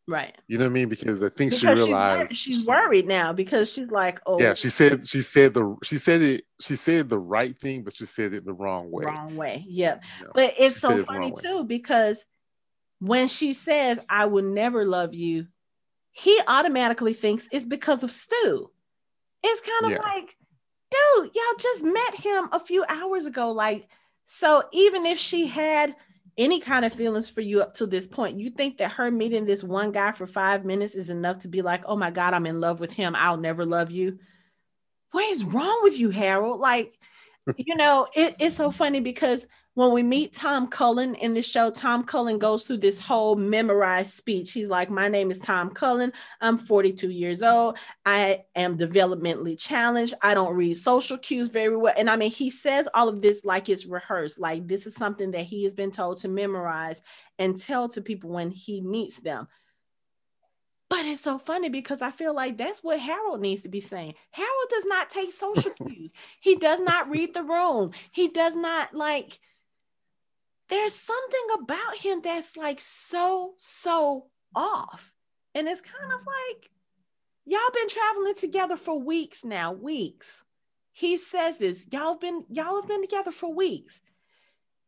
Right. 0.08 0.36
You 0.48 0.58
know 0.58 0.66
what 0.66 0.72
I 0.72 0.74
mean? 0.74 0.90
Because 0.90 1.22
I 1.22 1.30
think 1.30 1.52
because 1.52 1.60
she 1.60 1.68
realized 1.68 2.30
she's, 2.32 2.56
she's 2.58 2.66
worried 2.66 3.08
now 3.08 3.32
because 3.32 3.72
she's 3.72 3.92
like, 3.92 4.20
oh 4.26 4.40
yeah, 4.40 4.56
she 4.56 4.70
said 4.70 5.08
she 5.08 5.22
said 5.22 5.54
the 5.54 5.78
she 5.84 5.98
said 5.98 6.22
it 6.24 6.46
she 6.60 6.76
said 6.76 7.10
the 7.10 7.20
right 7.20 7.56
thing, 7.56 7.84
but 7.84 7.94
she 7.94 8.06
said 8.06 8.34
it 8.34 8.44
the 8.44 8.54
wrong 8.54 8.90
way. 8.90 9.06
Wrong 9.06 9.36
way. 9.36 9.66
Yep. 9.68 10.02
You 10.20 10.26
know, 10.26 10.32
but 10.34 10.54
it's 10.58 10.80
so 10.80 11.04
funny 11.06 11.32
too 11.32 11.64
because 11.64 12.24
when 13.00 13.28
she 13.28 13.54
says, 13.54 14.00
I 14.10 14.26
will 14.26 14.44
never 14.44 14.84
love 14.84 15.14
you, 15.14 15.48
he 16.12 16.40
automatically 16.48 17.14
thinks 17.14 17.48
it's 17.52 17.66
because 17.66 18.04
of 18.04 18.12
Stu. 18.12 18.72
It's 19.44 19.62
kind 19.62 19.86
of 19.86 19.92
yeah. 19.92 20.08
like, 20.08 20.36
dude, 20.92 21.32
y'all 21.34 21.58
just 21.60 21.84
met 21.84 22.16
him 22.16 22.50
a 22.52 22.60
few 22.60 22.86
hours 22.88 23.26
ago. 23.26 23.52
Like, 23.52 23.88
so 24.28 24.64
even 24.72 25.06
if 25.06 25.18
she 25.18 25.48
had 25.48 25.96
any 26.38 26.60
kind 26.60 26.86
of 26.86 26.94
feelings 26.94 27.30
for 27.30 27.42
you 27.42 27.62
up 27.62 27.74
to 27.76 27.86
this 27.86 28.08
point, 28.08 28.40
you 28.40 28.50
think 28.50 28.78
that 28.78 28.92
her 28.94 29.12
meeting 29.12 29.46
this 29.46 29.64
one 29.64 29.92
guy 29.92 30.12
for 30.12 30.26
five 30.26 30.66
minutes 30.66 30.96
is 30.96 31.10
enough 31.10 31.40
to 31.40 31.48
be 31.48 31.62
like, 31.62 31.84
oh 31.86 31.96
my 31.96 32.12
God, 32.12 32.34
I'm 32.34 32.46
in 32.46 32.62
love 32.62 32.80
with 32.80 32.94
him. 32.94 33.16
I'll 33.16 33.38
never 33.38 33.66
love 33.66 33.92
you. 33.92 34.20
What 35.12 35.30
is 35.32 35.44
wrong 35.44 35.80
with 35.84 35.98
you, 35.98 36.10
Harold? 36.12 36.60
Like, 36.60 36.94
you 37.58 37.76
know, 37.76 38.08
it, 38.16 38.36
it's 38.40 38.56
so 38.56 38.72
funny 38.72 39.00
because 39.00 39.46
when 39.80 39.94
we 39.94 40.04
meet 40.04 40.36
Tom 40.36 40.68
Cullen 40.68 41.16
in 41.16 41.34
the 41.34 41.42
show, 41.42 41.72
Tom 41.72 42.04
Cullen 42.04 42.38
goes 42.38 42.66
through 42.66 42.80
this 42.80 43.00
whole 43.00 43.38
memorized 43.38 44.12
speech. 44.12 44.52
He's 44.52 44.68
like, 44.68 44.90
My 44.90 45.08
name 45.08 45.32
is 45.32 45.40
Tom 45.40 45.70
Cullen. 45.70 46.12
I'm 46.42 46.58
42 46.58 47.10
years 47.10 47.42
old. 47.42 47.78
I 48.06 48.44
am 48.58 48.78
developmentally 48.78 49.58
challenged. 49.58 50.16
I 50.22 50.34
don't 50.34 50.54
read 50.54 50.76
social 50.76 51.18
cues 51.18 51.48
very 51.48 51.78
well. 51.78 51.94
And 51.98 52.10
I 52.10 52.18
mean, 52.18 52.30
he 52.30 52.50
says 52.50 52.90
all 52.94 53.08
of 53.08 53.22
this 53.22 53.46
like 53.46 53.70
it's 53.70 53.86
rehearsed, 53.86 54.38
like 54.38 54.68
this 54.68 54.86
is 54.86 54.96
something 54.96 55.32
that 55.32 55.46
he 55.46 55.64
has 55.64 55.76
been 55.76 55.92
told 55.92 56.18
to 56.18 56.28
memorize 56.28 57.02
and 57.38 57.58
tell 57.58 57.88
to 57.88 58.02
people 58.02 58.32
when 58.32 58.52
he 58.52 58.82
meets 58.82 59.22
them. 59.22 59.48
But 60.90 61.06
it's 61.06 61.22
so 61.22 61.38
funny 61.38 61.70
because 61.70 62.02
I 62.02 62.12
feel 62.12 62.36
like 62.36 62.58
that's 62.58 62.84
what 62.84 63.00
Harold 63.00 63.40
needs 63.40 63.62
to 63.62 63.70
be 63.70 63.80
saying. 63.80 64.16
Harold 64.32 64.70
does 64.70 64.86
not 64.86 65.10
take 65.10 65.32
social 65.32 65.72
cues. 65.88 66.12
He 66.42 66.58
does 66.58 66.82
not 66.82 67.10
read 67.10 67.34
the 67.34 67.44
room. 67.44 67.92
He 68.12 68.28
does 68.28 68.58
not 68.58 68.94
like 68.94 69.40
there's 70.70 70.94
something 70.94 71.48
about 71.62 71.98
him 71.98 72.22
that's 72.24 72.56
like 72.56 72.80
so, 72.80 73.54
so 73.58 74.28
off. 74.56 75.12
And 75.56 75.68
it's 75.68 75.82
kind 75.82 76.14
of 76.14 76.20
like, 76.20 76.70
y'all 77.46 77.60
been 77.74 77.90
traveling 77.90 78.36
together 78.36 78.78
for 78.78 79.00
weeks 79.00 79.44
now, 79.44 79.74
weeks. 79.74 80.44
He 80.92 81.18
says 81.18 81.58
this, 81.58 81.86
y'all 81.92 82.16
been, 82.16 82.46
y'all 82.50 82.82
have 82.82 82.88
been 82.88 83.02
together 83.02 83.32
for 83.32 83.54
weeks. 83.54 84.00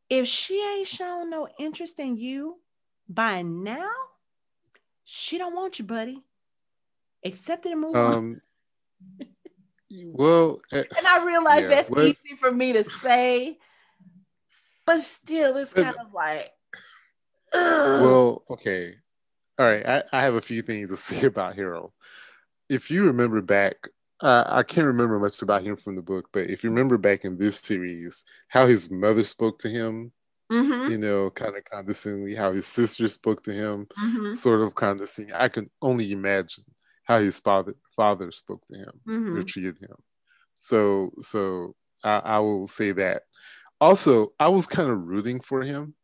If 0.10 0.28
she 0.28 0.62
ain't 0.62 0.88
shown 0.88 1.30
no 1.30 1.48
interest 1.60 2.00
in 2.00 2.18
you 2.18 2.60
by 3.10 3.42
now, 3.42 3.90
she 5.04 5.38
don't 5.38 5.56
want 5.56 5.80
you, 5.80 5.86
buddy. 5.86 6.22
Accept 7.24 7.66
it 7.66 7.72
and 7.72 7.82
move 7.82 7.96
um, 7.96 8.42
on. 9.20 9.28
well, 10.06 10.62
uh, 10.72 10.84
and 10.98 11.08
I 11.08 11.26
realize 11.26 11.62
yeah, 11.62 11.68
that's 11.70 11.90
easy 12.00 12.36
for 12.40 12.52
me 12.52 12.74
to 12.74 12.84
say 12.84 13.58
but 14.92 15.04
still, 15.04 15.58
it's 15.58 15.74
kind 15.74 15.96
of 16.00 16.14
like. 16.14 16.52
Ugh. 17.54 18.02
Well, 18.02 18.44
okay, 18.50 18.96
all 19.58 19.66
right. 19.66 19.86
I, 19.86 20.04
I 20.12 20.24
have 20.24 20.36
a 20.36 20.42
few 20.42 20.62
things 20.62 20.90
to 20.90 20.96
say 20.98 21.26
about 21.26 21.56
Harold. 21.56 21.92
If 22.70 22.92
you 22.92 23.06
remember 23.06 23.42
back, 23.42 23.88
uh, 24.22 24.44
I 24.48 24.64
can't 24.64 24.88
remember 24.88 25.20
much 25.20 25.42
about 25.42 25.64
him 25.64 25.76
from 25.76 25.96
the 25.96 26.02
book, 26.02 26.30
but 26.32 26.50
if 26.50 26.64
you 26.64 26.70
remember 26.70 26.98
back 26.98 27.26
in 27.26 27.38
this 27.38 27.60
series, 27.60 28.24
how 28.48 28.68
his 28.68 28.92
mother 28.92 29.24
spoke 29.24 29.60
to 29.60 29.70
him, 29.70 30.12
mm-hmm. 30.52 30.92
you 30.92 30.98
know, 30.98 31.30
kind 31.30 31.56
of 31.56 31.64
condescendingly, 31.66 32.36
how 32.36 32.54
his 32.54 32.68
sister 32.68 33.08
spoke 33.08 33.44
to 33.44 33.54
him, 33.54 33.88
mm-hmm. 34.00 34.34
sort 34.36 34.62
of 34.62 34.76
condescending. 34.76 35.34
I 35.34 35.48
can 35.48 35.70
only 35.82 36.12
imagine 36.12 36.66
how 37.06 37.20
his 37.20 37.40
father 37.40 37.76
father 37.96 38.32
spoke 38.32 38.66
to 38.68 38.76
him 38.78 38.92
mm-hmm. 39.08 39.38
or 39.38 39.44
treated 39.44 39.78
him. 39.80 39.96
So, 40.60 41.12
so 41.22 41.76
I, 42.04 42.18
I 42.20 42.40
will 42.40 42.68
say 42.68 42.92
that 42.94 43.24
also, 43.82 44.34
I 44.40 44.48
was 44.48 44.68
kind 44.68 44.90
of 44.90 45.08
rooting 45.08 45.42
for 45.42 45.64
him. 45.64 45.96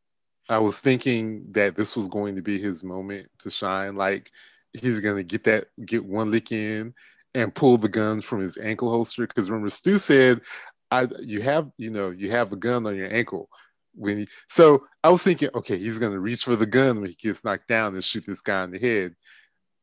I 0.49 0.57
was 0.59 0.79
thinking 0.79 1.45
that 1.51 1.75
this 1.75 1.95
was 1.95 2.07
going 2.07 2.35
to 2.35 2.41
be 2.41 2.59
his 2.59 2.83
moment 2.83 3.29
to 3.39 3.51
shine. 3.51 3.95
Like 3.95 4.31
he's 4.73 4.99
gonna 4.99 5.23
get 5.23 5.43
that, 5.45 5.67
get 5.85 6.03
one 6.05 6.31
lick 6.31 6.51
in, 6.51 6.93
and 7.35 7.53
pull 7.55 7.77
the 7.77 7.89
gun 7.89 8.21
from 8.21 8.39
his 8.39 8.57
ankle 8.57 8.89
holster. 8.89 9.27
Because 9.27 9.49
remember, 9.49 9.69
Stu 9.69 9.99
said, 9.99 10.41
"I, 10.91 11.07
you 11.21 11.41
have, 11.41 11.69
you 11.77 11.91
know, 11.91 12.09
you 12.11 12.31
have 12.31 12.51
a 12.51 12.55
gun 12.57 12.87
on 12.87 12.95
your 12.95 13.13
ankle." 13.13 13.49
When 13.93 14.19
he, 14.19 14.27
so 14.47 14.85
I 15.03 15.09
was 15.09 15.23
thinking, 15.23 15.49
okay, 15.55 15.77
he's 15.77 15.99
gonna 15.99 16.19
reach 16.19 16.43
for 16.43 16.55
the 16.55 16.65
gun 16.65 17.01
when 17.01 17.09
he 17.09 17.15
gets 17.15 17.43
knocked 17.43 17.67
down 17.67 17.93
and 17.93 18.03
shoot 18.03 18.25
this 18.25 18.41
guy 18.41 18.63
in 18.63 18.71
the 18.71 18.79
head, 18.79 19.15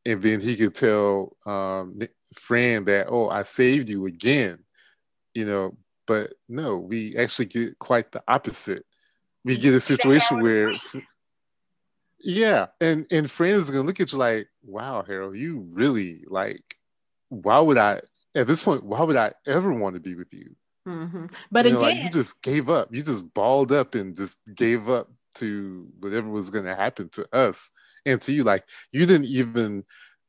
and 0.05 0.21
then 0.21 0.41
he 0.41 0.55
could 0.57 0.75
tell 0.75 1.37
um, 1.45 1.99
Fran 2.35 2.85
that, 2.85 3.07
"Oh, 3.09 3.29
I 3.29 3.43
saved 3.43 3.89
you 3.89 4.05
again," 4.07 4.59
you 5.33 5.45
know, 5.45 5.77
But 6.07 6.33
no, 6.47 6.77
we 6.77 7.15
actually 7.17 7.45
get 7.45 7.79
quite 7.79 8.11
the 8.11 8.21
opposite. 8.27 8.85
We 9.43 9.57
get 9.57 9.73
a 9.73 9.79
situation 9.79 10.41
where, 10.41 10.73
yeah, 12.19 12.67
and 12.81 13.05
and 13.11 13.29
friends 13.29 13.69
are 13.69 13.73
gonna 13.73 13.85
look 13.85 13.99
at 13.99 14.11
you 14.11 14.17
like, 14.17 14.47
"Wow, 14.63 15.03
Harold, 15.05 15.37
you 15.37 15.67
really 15.71 16.23
like. 16.27 16.63
Why 17.29 17.59
would 17.59 17.77
I 17.77 18.01
at 18.35 18.47
this 18.47 18.63
point? 18.63 18.83
Why 18.83 19.01
would 19.01 19.15
I 19.15 19.33
ever 19.45 19.71
want 19.71 19.95
to 19.95 20.01
be 20.01 20.15
with 20.15 20.33
you?" 20.33 20.55
Mm-hmm. 20.87 21.27
But 21.51 21.65
you 21.65 21.73
know, 21.73 21.83
again, 21.83 21.97
like 21.97 22.03
you 22.03 22.09
just 22.11 22.41
gave 22.41 22.69
up. 22.69 22.93
You 22.93 23.03
just 23.03 23.33
balled 23.33 23.71
up 23.71 23.95
and 23.95 24.15
just 24.15 24.39
gave 24.53 24.89
up 24.89 25.11
to 25.35 25.87
whatever 25.99 26.29
was 26.29 26.49
going 26.49 26.65
to 26.65 26.75
happen 26.75 27.09
to 27.09 27.27
us 27.35 27.71
and 28.05 28.21
to 28.21 28.31
you. 28.31 28.43
Like 28.43 28.63
you 28.91 29.05
didn't 29.05 29.27
even, 29.27 29.83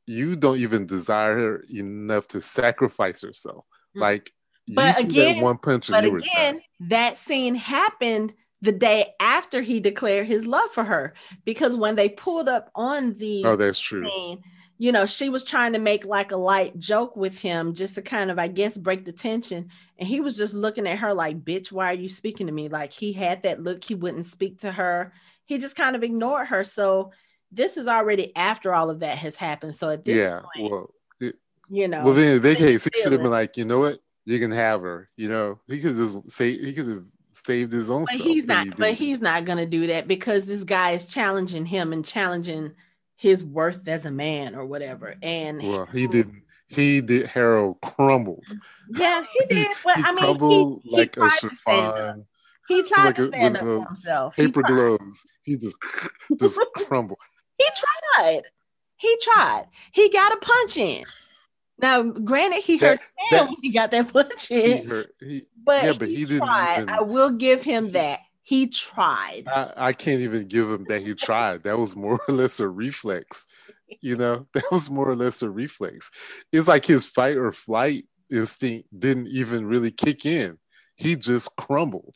you 0.05 0.35
don't 0.35 0.57
even 0.57 0.87
desire 0.87 1.37
her 1.37 1.65
enough 1.69 2.27
to 2.29 2.41
sacrifice 2.41 3.21
herself. 3.21 3.65
Mm-hmm. 3.95 4.01
Like, 4.01 4.31
but 4.67 4.99
again, 4.99 5.41
one 5.41 5.57
punch. 5.57 5.89
But 5.89 6.05
again, 6.05 6.61
that 6.81 7.17
scene 7.17 7.55
happened 7.55 8.33
the 8.61 8.71
day 8.71 9.13
after 9.19 9.61
he 9.61 9.79
declared 9.79 10.27
his 10.27 10.45
love 10.45 10.71
for 10.71 10.83
her 10.83 11.13
because 11.45 11.75
when 11.75 11.95
they 11.95 12.09
pulled 12.09 12.49
up 12.49 12.71
on 12.75 13.13
the 13.17 13.45
oh, 13.45 13.55
that's 13.55 13.79
true. 13.79 14.09
Scene, 14.09 14.43
you 14.79 14.91
know, 14.91 15.05
she 15.05 15.29
was 15.29 15.43
trying 15.43 15.73
to 15.73 15.79
make 15.79 16.05
like 16.05 16.31
a 16.31 16.37
light 16.37 16.77
joke 16.77 17.15
with 17.15 17.37
him 17.37 17.73
just 17.73 17.95
to 17.95 18.01
kind 18.01 18.29
of, 18.29 18.37
I 18.37 18.47
guess, 18.47 18.77
break 18.77 19.05
the 19.05 19.11
tension. 19.11 19.69
And 19.97 20.07
he 20.07 20.21
was 20.21 20.37
just 20.37 20.53
looking 20.53 20.87
at 20.87 20.99
her 20.99 21.13
like, 21.13 21.43
bitch, 21.43 21.71
why 21.71 21.91
are 21.91 21.95
you 21.95 22.09
speaking 22.09 22.47
to 22.47 22.53
me? 22.53 22.69
Like 22.69 22.93
he 22.93 23.13
had 23.13 23.43
that 23.43 23.61
look, 23.63 23.83
he 23.83 23.95
wouldn't 23.95 24.25
speak 24.25 24.59
to 24.61 24.71
her. 24.71 25.13
He 25.45 25.57
just 25.57 25.75
kind 25.75 25.95
of 25.95 26.03
ignored 26.03 26.47
her. 26.47 26.63
So 26.63 27.11
this 27.51 27.77
is 27.77 27.87
already 27.87 28.35
after 28.35 28.73
all 28.73 28.89
of 28.89 28.99
that 28.99 29.17
has 29.17 29.35
happened. 29.35 29.75
So 29.75 29.89
at 29.89 30.05
this 30.05 30.17
yeah, 30.17 30.41
point, 30.41 30.71
well, 30.71 30.93
it, 31.19 31.35
you 31.69 31.87
know, 31.87 32.03
well, 32.03 32.13
then 32.13 32.35
in 32.35 32.41
that 32.41 32.57
case, 32.57 32.83
he 32.83 33.01
should 33.01 33.11
have 33.13 33.21
been 33.21 33.31
like, 33.31 33.57
you 33.57 33.65
know 33.65 33.79
what, 33.79 33.99
you 34.27 34.39
can 34.39 34.51
have 34.51 34.81
her. 34.81 35.09
You 35.15 35.29
know, 35.29 35.59
he 35.67 35.79
could 35.79 35.95
just 35.95 36.29
say, 36.29 36.57
he 36.57 36.73
could 36.73 36.87
have 36.87 37.05
saved 37.31 37.71
his 37.71 37.89
own. 37.89 38.05
But 38.05 38.15
he's 38.15 38.45
not. 38.45 38.65
He 38.65 38.71
but 38.71 38.93
he's 38.93 39.21
not 39.21 39.45
gonna 39.45 39.65
do 39.65 39.87
that 39.87 40.07
because 40.07 40.45
this 40.45 40.63
guy 40.63 40.91
is 40.91 41.05
challenging 41.05 41.65
him 41.65 41.93
and 41.93 42.05
challenging 42.05 42.73
his 43.15 43.43
worth 43.43 43.87
as 43.87 44.05
a 44.05 44.11
man 44.11 44.53
or 44.53 44.65
whatever. 44.65 45.15
And 45.21 45.63
well, 45.63 45.87
he 45.87 46.07
didn't. 46.07 46.43
He 46.67 46.99
did. 46.99 47.27
Harold 47.27 47.77
crumbled. 47.81 48.45
Yeah, 48.89 49.23
he 49.31 49.45
did. 49.49 49.71
But 49.83 49.95
he 49.95 50.03
I 50.03 50.11
mean, 50.11 50.17
crumbled 50.17 50.81
he, 50.83 50.91
like 50.91 51.15
a 51.15 51.29
chiffon. 51.29 52.25
He 52.67 52.83
tried 52.83 53.05
like 53.05 53.15
to 53.15 53.27
stand 53.29 53.55
a, 53.55 53.59
up 53.59 53.65
for 53.65 53.85
himself. 53.85 54.35
Paper 54.35 54.61
he 54.67 54.73
gloves. 54.73 55.25
He 55.43 55.55
just 55.55 55.77
just 56.37 56.59
crumbled. 56.75 57.19
He 57.57 57.65
tried. 58.17 58.41
He 58.97 59.17
tried. 59.21 59.67
He 59.93 60.09
got 60.09 60.33
a 60.33 60.37
punch 60.37 60.75
in. 60.75 61.05
Now, 61.79 62.01
granted, 62.01 62.63
he 62.63 62.77
that, 62.79 62.99
hurt 62.99 63.01
that, 63.31 63.47
when 63.47 63.55
he 63.61 63.69
got 63.69 63.91
that 63.91 64.11
punch 64.13 64.51
in. 64.51 64.77
He 64.77 64.83
hurt, 64.83 65.13
he, 65.19 65.43
but 65.63 65.83
yeah, 65.83 65.93
but 65.93 66.07
he, 66.07 66.15
he 66.15 66.25
didn't. 66.25 66.43
Even, 66.43 66.89
I 66.89 67.01
will 67.01 67.31
give 67.31 67.63
him 67.63 67.91
that 67.91 68.19
he 68.47 68.67
tried. 68.67 69.43
I, 69.47 69.73
I, 69.75 69.93
can't 69.93 70.21
even 70.21 70.47
give 70.47 70.71
him 70.71 70.85
that 70.87 71.01
he 71.01 71.13
tried. 71.13 71.63
That 71.63 71.77
was 71.77 71.97
more 71.97 72.17
or 72.29 72.33
less 72.33 72.61
a 72.61 72.67
reflex. 72.69 73.45
You 74.01 74.15
know, 74.15 74.47
that 74.53 74.71
was 74.71 74.89
more 74.89 75.09
or 75.09 75.17
less 75.17 75.41
a 75.41 75.49
reflex. 75.49 76.09
It's 76.53 76.67
like 76.67 76.85
his 76.85 77.05
fight 77.05 77.35
or 77.35 77.51
flight 77.51 78.05
instinct 78.31 78.87
didn't 78.97 79.27
even 79.27 79.65
really 79.65 79.91
kick 79.91 80.25
in. 80.25 80.57
He 80.95 81.17
just 81.17 81.57
crumbled. 81.57 82.15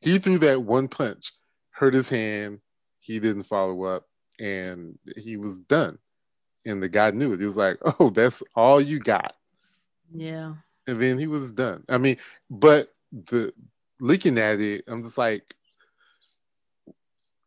He 0.00 0.18
threw 0.18 0.38
that 0.38 0.62
one 0.62 0.86
punch, 0.86 1.32
hurt 1.70 1.94
his 1.94 2.08
hand. 2.08 2.60
He 3.00 3.18
didn't 3.18 3.44
follow 3.44 3.82
up, 3.82 4.04
and 4.38 4.98
he 5.16 5.36
was 5.36 5.58
done. 5.58 5.98
And 6.64 6.82
the 6.82 6.88
guy 6.88 7.10
knew 7.10 7.32
it. 7.32 7.40
He 7.40 7.46
was 7.46 7.56
like, 7.56 7.78
"Oh, 8.00 8.10
that's 8.10 8.42
all 8.54 8.80
you 8.80 8.98
got." 8.98 9.34
Yeah. 10.14 10.54
And 10.86 11.00
then 11.00 11.18
he 11.18 11.26
was 11.26 11.52
done. 11.52 11.84
I 11.88 11.98
mean, 11.98 12.16
but 12.50 12.92
the 13.12 13.52
looking 14.00 14.38
at 14.38 14.60
it, 14.60 14.84
I'm 14.88 15.02
just 15.02 15.18
like, 15.18 15.54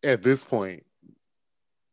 at 0.03 0.24
this 0.24 0.41
point, 0.43 0.86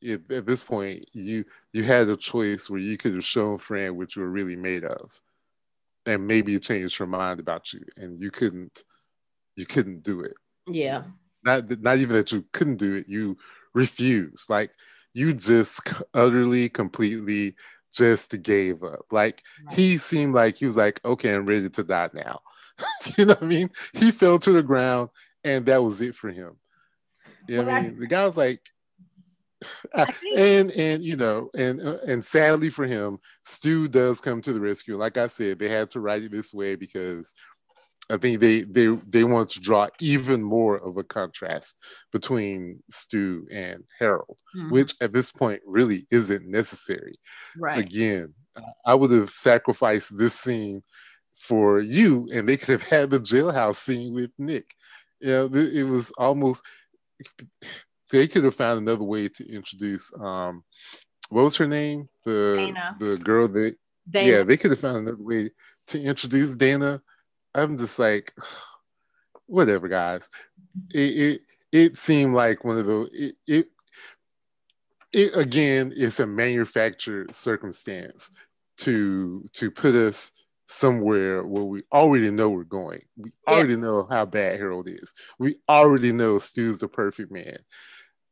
it, 0.00 0.30
at 0.30 0.46
this 0.46 0.62
point, 0.62 1.08
you 1.12 1.44
you 1.72 1.84
had 1.84 2.08
a 2.08 2.16
choice 2.16 2.68
where 2.68 2.80
you 2.80 2.96
could 2.96 3.14
have 3.14 3.24
shown 3.24 3.58
Fran 3.58 3.96
what 3.96 4.14
you 4.14 4.22
were 4.22 4.30
really 4.30 4.56
made 4.56 4.84
of, 4.84 5.20
and 6.06 6.26
maybe 6.26 6.54
it 6.54 6.62
changed 6.62 6.98
her 6.98 7.06
mind 7.06 7.40
about 7.40 7.72
you, 7.72 7.84
and 7.96 8.20
you 8.20 8.30
couldn't, 8.30 8.84
you 9.54 9.66
couldn't 9.66 10.02
do 10.02 10.20
it. 10.20 10.34
Yeah. 10.66 11.04
Not 11.44 11.80
not 11.80 11.98
even 11.98 12.16
that 12.16 12.32
you 12.32 12.44
couldn't 12.52 12.76
do 12.76 12.94
it, 12.94 13.08
you 13.08 13.36
refused. 13.74 14.50
Like 14.50 14.70
you 15.14 15.34
just 15.34 15.80
utterly, 16.14 16.68
completely 16.68 17.54
just 17.92 18.40
gave 18.42 18.82
up. 18.82 19.06
Like 19.10 19.42
right. 19.66 19.76
he 19.76 19.98
seemed 19.98 20.34
like 20.34 20.56
he 20.56 20.66
was 20.66 20.76
like, 20.76 21.00
okay, 21.04 21.34
I'm 21.34 21.46
ready 21.46 21.68
to 21.68 21.84
die 21.84 22.10
now. 22.14 22.40
you 23.16 23.26
know 23.26 23.34
what 23.34 23.42
I 23.42 23.46
mean? 23.46 23.70
He 23.92 24.10
fell 24.10 24.38
to 24.40 24.52
the 24.52 24.62
ground, 24.62 25.10
and 25.44 25.66
that 25.66 25.82
was 25.82 26.00
it 26.00 26.14
for 26.14 26.30
him. 26.30 26.56
You 27.48 27.64
know 27.64 27.70
I 27.70 27.82
mean? 27.82 27.98
the 27.98 28.06
guy 28.06 28.24
was 28.24 28.36
like, 28.36 28.60
and 30.36 30.70
and 30.72 31.04
you 31.04 31.16
know, 31.16 31.50
and 31.54 31.80
uh, 31.80 31.98
and 32.06 32.24
sadly 32.24 32.70
for 32.70 32.86
him, 32.86 33.18
Stu 33.44 33.88
does 33.88 34.20
come 34.20 34.40
to 34.42 34.52
the 34.52 34.60
rescue. 34.60 34.96
Like 34.96 35.16
I 35.16 35.26
said, 35.26 35.58
they 35.58 35.68
had 35.68 35.90
to 35.90 36.00
write 36.00 36.22
it 36.22 36.32
this 36.32 36.52
way 36.52 36.74
because 36.74 37.34
I 38.12 38.18
think 38.18 38.40
they 38.40 38.62
they 38.62 38.88
they 39.08 39.24
want 39.24 39.50
to 39.50 39.60
draw 39.60 39.88
even 40.00 40.42
more 40.42 40.76
of 40.76 40.98
a 40.98 41.02
contrast 41.02 41.78
between 42.12 42.82
Stu 42.90 43.46
and 43.50 43.82
Harold, 43.98 44.38
mm-hmm. 44.54 44.70
which 44.70 44.94
at 45.00 45.12
this 45.12 45.32
point 45.32 45.62
really 45.66 46.06
isn't 46.10 46.46
necessary. 46.46 47.14
Right. 47.56 47.78
Again, 47.78 48.34
I 48.84 48.94
would 48.94 49.10
have 49.12 49.30
sacrificed 49.30 50.16
this 50.18 50.34
scene 50.34 50.82
for 51.34 51.80
you, 51.80 52.28
and 52.32 52.46
they 52.46 52.58
could 52.58 52.80
have 52.80 52.88
had 52.88 53.10
the 53.10 53.18
jailhouse 53.18 53.76
scene 53.76 54.12
with 54.12 54.30
Nick. 54.38 54.74
Yeah, 55.20 55.44
you 55.44 55.48
know, 55.48 55.70
it 55.72 55.84
was 55.84 56.10
almost 56.18 56.62
they 58.10 58.28
could 58.28 58.44
have 58.44 58.54
found 58.54 58.78
another 58.78 59.04
way 59.04 59.28
to 59.28 59.48
introduce 59.50 60.12
um 60.20 60.64
what 61.30 61.44
was 61.44 61.56
her 61.56 61.66
name? 61.66 62.08
The 62.26 62.72
Dayna. 62.74 62.98
the 62.98 63.16
girl 63.16 63.48
that 63.48 63.76
Dayna. 64.10 64.26
yeah, 64.26 64.42
they 64.42 64.58
could 64.58 64.70
have 64.70 64.80
found 64.80 64.98
another 64.98 65.22
way 65.22 65.50
to 65.86 66.02
introduce 66.02 66.54
Dayna. 66.54 67.00
I'm 67.54 67.76
just 67.76 67.98
like 67.98 68.32
whatever 69.46 69.88
guys. 69.88 70.30
It 70.92 70.98
it, 70.98 71.40
it 71.72 71.96
seemed 71.96 72.34
like 72.34 72.64
one 72.64 72.78
of 72.78 72.86
the 72.86 73.08
it, 73.12 73.34
it 73.46 73.66
it 75.12 75.36
again 75.36 75.92
it's 75.94 76.20
a 76.20 76.26
manufactured 76.26 77.34
circumstance 77.34 78.30
to 78.78 79.44
to 79.52 79.70
put 79.70 79.94
us 79.94 80.32
somewhere 80.66 81.44
where 81.44 81.64
we 81.64 81.82
already 81.92 82.30
know 82.30 82.48
we're 82.48 82.64
going. 82.64 83.02
We 83.16 83.30
already 83.46 83.74
yeah. 83.74 83.80
know 83.80 84.06
how 84.08 84.24
bad 84.24 84.58
Harold 84.58 84.88
is. 84.88 85.12
We 85.38 85.56
already 85.68 86.12
know 86.12 86.38
Stu's 86.38 86.78
the 86.78 86.88
perfect 86.88 87.30
man. 87.30 87.58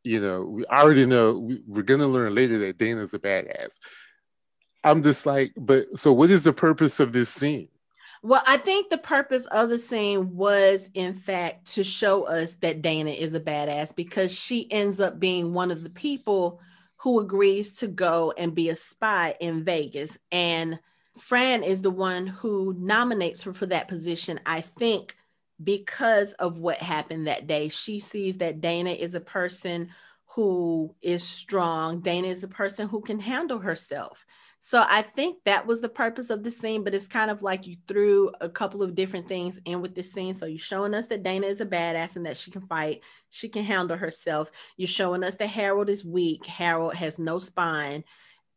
You 0.02 0.20
know, 0.20 0.44
we 0.44 0.64
already 0.64 1.04
know 1.04 1.38
we, 1.38 1.60
we're 1.66 1.82
gonna 1.82 2.06
learn 2.06 2.34
later 2.34 2.58
that 2.60 2.78
Dayna's 2.78 3.14
a 3.14 3.18
badass. 3.18 3.78
I'm 4.82 5.02
just 5.02 5.26
like, 5.26 5.52
but 5.56 5.98
so 5.98 6.12
what 6.14 6.30
is 6.30 6.44
the 6.44 6.54
purpose 6.54 7.00
of 7.00 7.12
this 7.12 7.28
scene? 7.28 7.68
Well, 8.22 8.42
I 8.46 8.58
think 8.58 8.90
the 8.90 8.98
purpose 8.98 9.46
of 9.46 9.70
the 9.70 9.78
scene 9.78 10.36
was, 10.36 10.88
in 10.92 11.14
fact, 11.14 11.72
to 11.74 11.84
show 11.84 12.24
us 12.24 12.54
that 12.56 12.82
Dayna 12.82 13.16
is 13.16 13.32
a 13.32 13.40
badass 13.40 13.96
because 13.96 14.30
she 14.30 14.70
ends 14.70 15.00
up 15.00 15.18
being 15.18 15.54
one 15.54 15.70
of 15.70 15.82
the 15.82 15.90
people 15.90 16.60
who 16.98 17.20
agrees 17.20 17.76
to 17.76 17.88
go 17.88 18.34
and 18.36 18.54
be 18.54 18.68
a 18.68 18.76
spy 18.76 19.36
in 19.40 19.64
Vegas. 19.64 20.18
And 20.30 20.78
Fran 21.18 21.62
is 21.62 21.80
the 21.80 21.90
one 21.90 22.26
who 22.26 22.74
nominates 22.78 23.42
her 23.42 23.54
for 23.54 23.64
that 23.66 23.88
position. 23.88 24.38
I 24.44 24.60
think 24.60 25.16
because 25.62 26.32
of 26.34 26.58
what 26.58 26.82
happened 26.82 27.26
that 27.26 27.46
day, 27.46 27.70
she 27.70 28.00
sees 28.00 28.36
that 28.38 28.60
Dayna 28.60 28.98
is 28.98 29.14
a 29.14 29.20
person 29.20 29.90
who 30.34 30.94
is 31.00 31.22
strong. 31.22 32.02
Dayna 32.02 32.28
is 32.28 32.44
a 32.44 32.48
person 32.48 32.88
who 32.88 33.00
can 33.00 33.18
handle 33.18 33.60
herself. 33.60 34.26
So 34.62 34.84
I 34.86 35.02
think 35.02 35.38
that 35.46 35.66
was 35.66 35.80
the 35.80 35.88
purpose 35.88 36.28
of 36.28 36.42
the 36.44 36.50
scene, 36.50 36.84
but 36.84 36.94
it's 36.94 37.08
kind 37.08 37.30
of 37.30 37.42
like 37.42 37.66
you 37.66 37.76
threw 37.88 38.30
a 38.40 38.48
couple 38.48 38.82
of 38.82 38.94
different 38.94 39.26
things 39.26 39.58
in 39.64 39.80
with 39.80 39.94
this 39.94 40.12
scene. 40.12 40.34
So 40.34 40.44
you're 40.44 40.58
showing 40.58 40.94
us 40.94 41.06
that 41.06 41.22
Dayna 41.22 41.48
is 41.48 41.62
a 41.62 41.66
badass 41.66 42.16
and 42.16 42.26
that 42.26 42.36
she 42.36 42.50
can 42.50 42.62
fight, 42.62 43.00
she 43.30 43.48
can 43.48 43.64
handle 43.64 43.96
herself. 43.96 44.50
You're 44.76 44.88
showing 44.88 45.24
us 45.24 45.36
that 45.36 45.48
Harold 45.48 45.88
is 45.88 46.04
weak, 46.04 46.44
Harold 46.44 46.94
has 46.94 47.18
no 47.18 47.38
spine, 47.38 48.04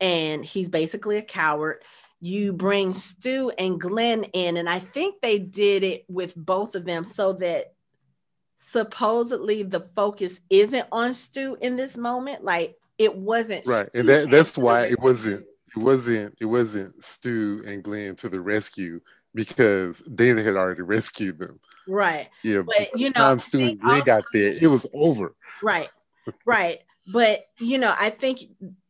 and 0.02 0.44
he's 0.44 0.70
basically 0.70 1.18
a 1.18 1.22
coward 1.22 1.84
you 2.24 2.54
bring 2.54 2.94
Stu 2.94 3.52
and 3.58 3.82
Glen 3.82 4.24
in, 4.24 4.56
and 4.56 4.70
I 4.70 4.80
think 4.80 5.20
they 5.20 5.40
did 5.40 5.84
it 5.84 6.06
with 6.08 6.34
both 6.38 6.74
of 6.74 6.86
them 6.86 7.04
so 7.04 7.34
that 7.34 7.74
supposedly 8.60 9.64
the 9.64 9.90
focus 9.94 10.40
isn't 10.50 10.88
on 10.90 11.14
Stu 11.14 11.58
in 11.60 11.76
this 11.76 11.98
moment. 11.98 12.42
Like 12.42 12.78
it 12.98 13.14
wasn't 13.14 13.68
right, 13.68 13.90
Stu 13.90 14.00
and 14.00 14.08
that, 14.08 14.32
that's 14.32 14.58
why 14.58 14.86
it 14.86 15.02
wasn't. 15.02 15.46
It 15.76 15.80
wasn't. 15.80 16.36
It 16.40 16.46
wasn't 16.46 17.04
Stu 17.04 17.64
and 17.66 17.84
Glen 17.84 18.16
to 18.18 18.30
the 18.30 18.42
rescue 18.42 19.02
because 19.34 20.02
Dayna 20.04 20.46
had 20.46 20.56
already 20.56 20.82
rescued 20.82 21.40
them. 21.40 21.60
Right. 21.88 22.30
Yeah. 22.44 22.62
But 22.62 22.98
you 23.00 23.08
know, 23.08 23.22
time 23.22 23.40
Stu 23.40 23.60
and 23.60 23.80
Glen 23.80 23.96
also, 23.96 24.06
got 24.06 24.24
there, 24.32 24.54
it 24.54 24.68
was 24.68 24.86
over. 24.94 25.36
Right. 25.62 25.90
Right. 26.46 26.80
but 27.12 27.48
you 27.60 27.78
know, 27.78 27.94
I 27.98 28.10
think 28.10 28.42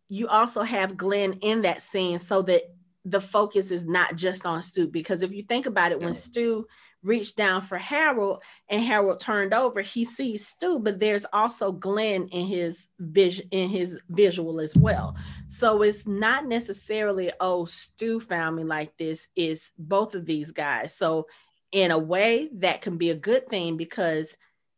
you 0.09 0.27
also 0.27 0.61
have 0.61 0.97
Glen 0.97 1.33
in 1.41 1.63
that 1.63 1.81
scene 1.81 2.19
so 2.19 2.41
that 2.43 2.61
the 3.05 3.21
focus 3.21 3.71
is 3.71 3.85
not 3.85 4.15
just 4.15 4.45
on 4.45 4.61
Stu 4.61 4.87
because 4.87 5.23
if 5.23 5.31
you 5.33 5.43
think 5.43 5.65
about 5.65 5.91
it, 5.91 5.99
when 5.99 6.13
Stu 6.13 6.67
reached 7.03 7.35
down 7.35 7.61
for 7.61 7.77
Harold 7.77 8.41
and 8.69 8.83
Harold 8.83 9.19
turned 9.19 9.53
over, 9.53 9.81
he 9.81 10.05
sees 10.05 10.47
Stu, 10.47 10.79
but 10.79 10.99
there's 10.99 11.25
also 11.33 11.71
Glen 11.71 12.27
in 12.29 12.47
his 12.47 12.87
vision 12.99 13.47
in 13.51 13.69
his 13.69 13.97
visual 14.09 14.59
as 14.59 14.73
well. 14.75 15.15
So 15.47 15.81
it's 15.81 16.07
not 16.07 16.47
necessarily, 16.47 17.31
oh, 17.39 17.65
Stu 17.65 18.19
found 18.19 18.55
me 18.55 18.63
like 18.63 18.97
this, 18.97 19.27
is 19.35 19.71
both 19.77 20.15
of 20.15 20.25
these 20.25 20.51
guys. 20.51 20.95
So 20.95 21.27
in 21.71 21.91
a 21.91 21.97
way, 21.97 22.49
that 22.53 22.81
can 22.81 22.97
be 22.97 23.09
a 23.09 23.15
good 23.15 23.47
thing 23.49 23.77
because 23.77 24.27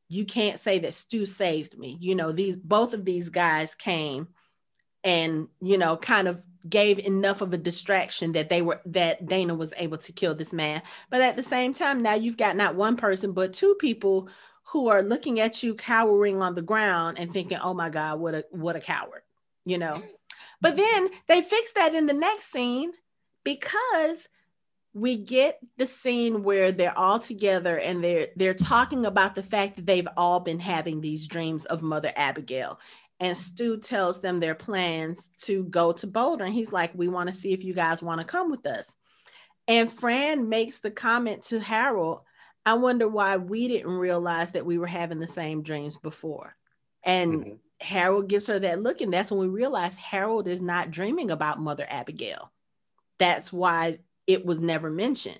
you 0.08 0.26
can't 0.26 0.60
say 0.60 0.80
that 0.80 0.94
Stu 0.94 1.26
saved 1.26 1.78
me. 1.78 1.98
You 2.00 2.16
know, 2.16 2.32
these 2.32 2.58
both 2.58 2.94
of 2.94 3.06
these 3.06 3.30
guys 3.30 3.76
came 3.76 4.28
and 5.04 5.48
you 5.62 5.78
know 5.78 5.96
kind 5.96 6.28
of 6.28 6.42
gave 6.68 7.00
enough 7.00 7.42
of 7.42 7.54
a 7.54 7.58
distraction 7.58 8.32
that 8.34 8.50
they 8.50 8.62
were 8.62 8.82
that 8.86 9.26
Dayna 9.26 9.58
was 9.58 9.74
able 9.78 9.98
to 10.00 10.12
kill 10.12 10.36
this 10.36 10.54
man. 10.54 10.82
But 11.10 11.22
at 11.22 11.36
the 11.36 11.44
same 11.44 11.74
time, 11.74 12.02
now 12.02 12.16
you've 12.16 12.38
got 12.38 12.56
not 12.56 12.76
one 12.76 12.98
person 12.98 13.34
but 13.34 13.54
two 13.54 13.76
people 13.76 14.30
who 14.70 14.88
are 14.88 15.04
looking 15.04 15.40
at 15.40 15.62
you 15.62 15.76
cowering 15.76 16.42
on 16.42 16.56
the 16.56 16.62
ground 16.62 17.20
and 17.20 17.32
thinking, 17.32 17.58
"Oh 17.58 17.74
my 17.74 17.90
God, 17.90 18.20
what 18.20 18.36
a 18.36 18.46
what 18.52 18.76
a 18.76 18.82
coward," 18.82 19.22
you 19.66 19.78
know. 19.78 20.02
But 20.62 20.78
then 20.78 21.10
they 21.28 21.42
fix 21.42 21.74
that 21.74 21.94
in 21.94 22.08
the 22.08 22.14
next 22.14 22.52
scene 22.52 22.94
because 23.44 24.28
we 24.94 25.18
get 25.18 25.60
the 25.78 25.86
scene 25.86 26.42
where 26.42 26.72
they're 26.72 26.98
all 26.98 27.20
together 27.20 27.78
and 27.78 28.04
they're 28.04 28.30
they're 28.38 28.54
talking 28.54 29.06
about 29.06 29.36
the 29.36 29.44
fact 29.44 29.76
that 29.76 29.86
they've 29.86 30.08
all 30.16 30.40
been 30.40 30.60
having 30.60 31.02
these 31.02 31.28
dreams 31.28 31.66
of 31.66 31.82
Mother 31.82 32.14
Abagail 32.18 32.78
and 33.20 33.38
Stu 33.38 33.78
tells 33.78 34.22
them 34.22 34.40
their 34.40 34.56
plans 34.56 35.30
to 35.44 35.64
go 35.64 35.94
to 35.94 36.08
Boulder. 36.08 36.46
And 36.46 36.54
he's 36.54 36.72
like, 36.72 36.92
We 36.94 37.08
want 37.08 37.28
to 37.28 37.36
see 37.36 37.54
if 37.54 37.64
you 37.64 37.74
guys 37.74 38.04
want 38.04 38.20
to 38.20 38.26
come 38.26 38.52
with 38.52 38.66
us. 38.66 38.96
And 39.68 39.92
Fran 39.92 40.50
makes 40.50 40.80
the 40.80 40.92
comment 40.92 41.44
to 41.46 41.60
Harold, 41.60 42.22
I 42.66 42.74
wonder 42.74 43.08
why 43.08 43.38
we 43.38 43.68
didn't 43.68 43.92
realize 43.92 44.52
that 44.52 44.66
we 44.66 44.78
were 44.78 44.88
having 44.88 45.20
the 45.20 45.28
same 45.28 45.62
dreams 45.62 45.98
before. 45.98 46.56
And 47.04 47.34
mm-hmm. 47.34 47.54
Harold 47.80 48.28
gives 48.28 48.48
her 48.48 48.60
that 48.60 48.82
look, 48.82 49.02
and 49.02 49.14
that's 49.14 49.32
when 49.32 49.40
we 49.40 49.48
realize 49.48 49.96
Harold 49.96 50.48
is 50.48 50.62
not 50.62 50.92
dreaming 50.92 51.30
about 51.30 51.60
Mother 51.60 51.86
Abagail. 51.90 52.50
That's 53.20 53.54
why 53.54 54.00
it 54.26 54.46
was 54.46 54.60
never 54.60 54.90
mentioned. 54.90 55.40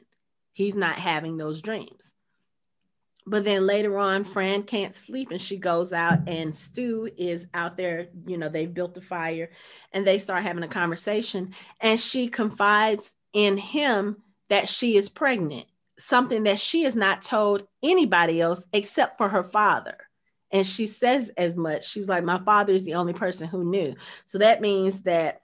He's 0.54 0.76
not 0.76 1.00
having 1.00 1.38
those 1.38 1.62
dreams. 1.62 2.14
But 3.28 3.44
then 3.44 3.66
later 3.66 3.98
on, 3.98 4.24
Fran 4.24 4.64
can't 4.64 4.94
sleep 4.94 5.32
and 5.32 5.42
she 5.42 5.58
goes 5.58 5.92
out, 5.92 6.28
and 6.28 6.56
Stu 6.56 7.10
is 7.18 7.48
out 7.54 7.76
there. 7.76 8.08
You 8.28 8.38
know, 8.38 8.50
they've 8.50 8.72
built 8.72 8.94
the 8.94 9.02
fire 9.02 9.50
and 9.92 10.06
they 10.06 10.20
start 10.20 10.44
having 10.44 10.64
a 10.64 10.68
conversation. 10.68 11.56
And 11.80 12.00
she 12.00 12.28
confides 12.28 13.14
in 13.34 13.58
him 13.58 14.18
that 14.50 14.70
she 14.70 14.96
is 14.96 15.10
pregnant, 15.10 15.66
something 15.98 16.44
that 16.44 16.60
she 16.60 16.84
has 16.84 16.96
not 16.96 17.24
told 17.24 17.68
anybody 17.82 18.40
else 18.40 18.64
except 18.72 19.18
for 19.18 19.30
her 19.30 19.44
father. 19.44 19.98
And 20.52 20.66
she 20.66 20.86
says 20.86 21.32
as 21.36 21.56
much. 21.56 21.90
She's 21.90 22.08
like, 22.08 22.24
My 22.24 22.40
father 22.40 22.74
is 22.74 22.84
the 22.84 22.94
only 22.94 23.14
person 23.14 23.48
who 23.48 23.64
knew. 23.64 23.96
So 24.26 24.38
that 24.38 24.62
means 24.62 25.02
that 25.02 25.42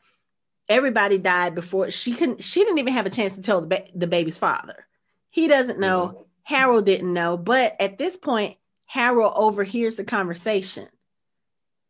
everybody 0.70 1.18
died 1.18 1.56
before 1.56 1.90
she 1.90 2.14
couldn't, 2.14 2.44
she 2.44 2.64
didn't 2.64 2.78
even 2.78 2.94
have 2.94 3.08
a 3.08 3.10
chance 3.10 3.36
to 3.36 3.42
tell 3.42 3.62
the, 3.62 3.68
ba- 3.68 3.88
the 3.96 4.08
baby's 4.08 4.38
father. 4.38 4.88
He 5.32 5.48
doesn't 5.48 5.80
know. 5.80 6.08
Mm-hmm. 6.08 6.22
Harold 6.44 6.86
didn't 6.86 7.14
know, 7.14 7.38
but 7.38 7.76
at 7.80 7.98
this 7.98 8.18
point, 8.18 8.58
Harold 8.86 9.34
overhears 9.36 9.96
the 9.96 10.04
conversation. 10.04 10.88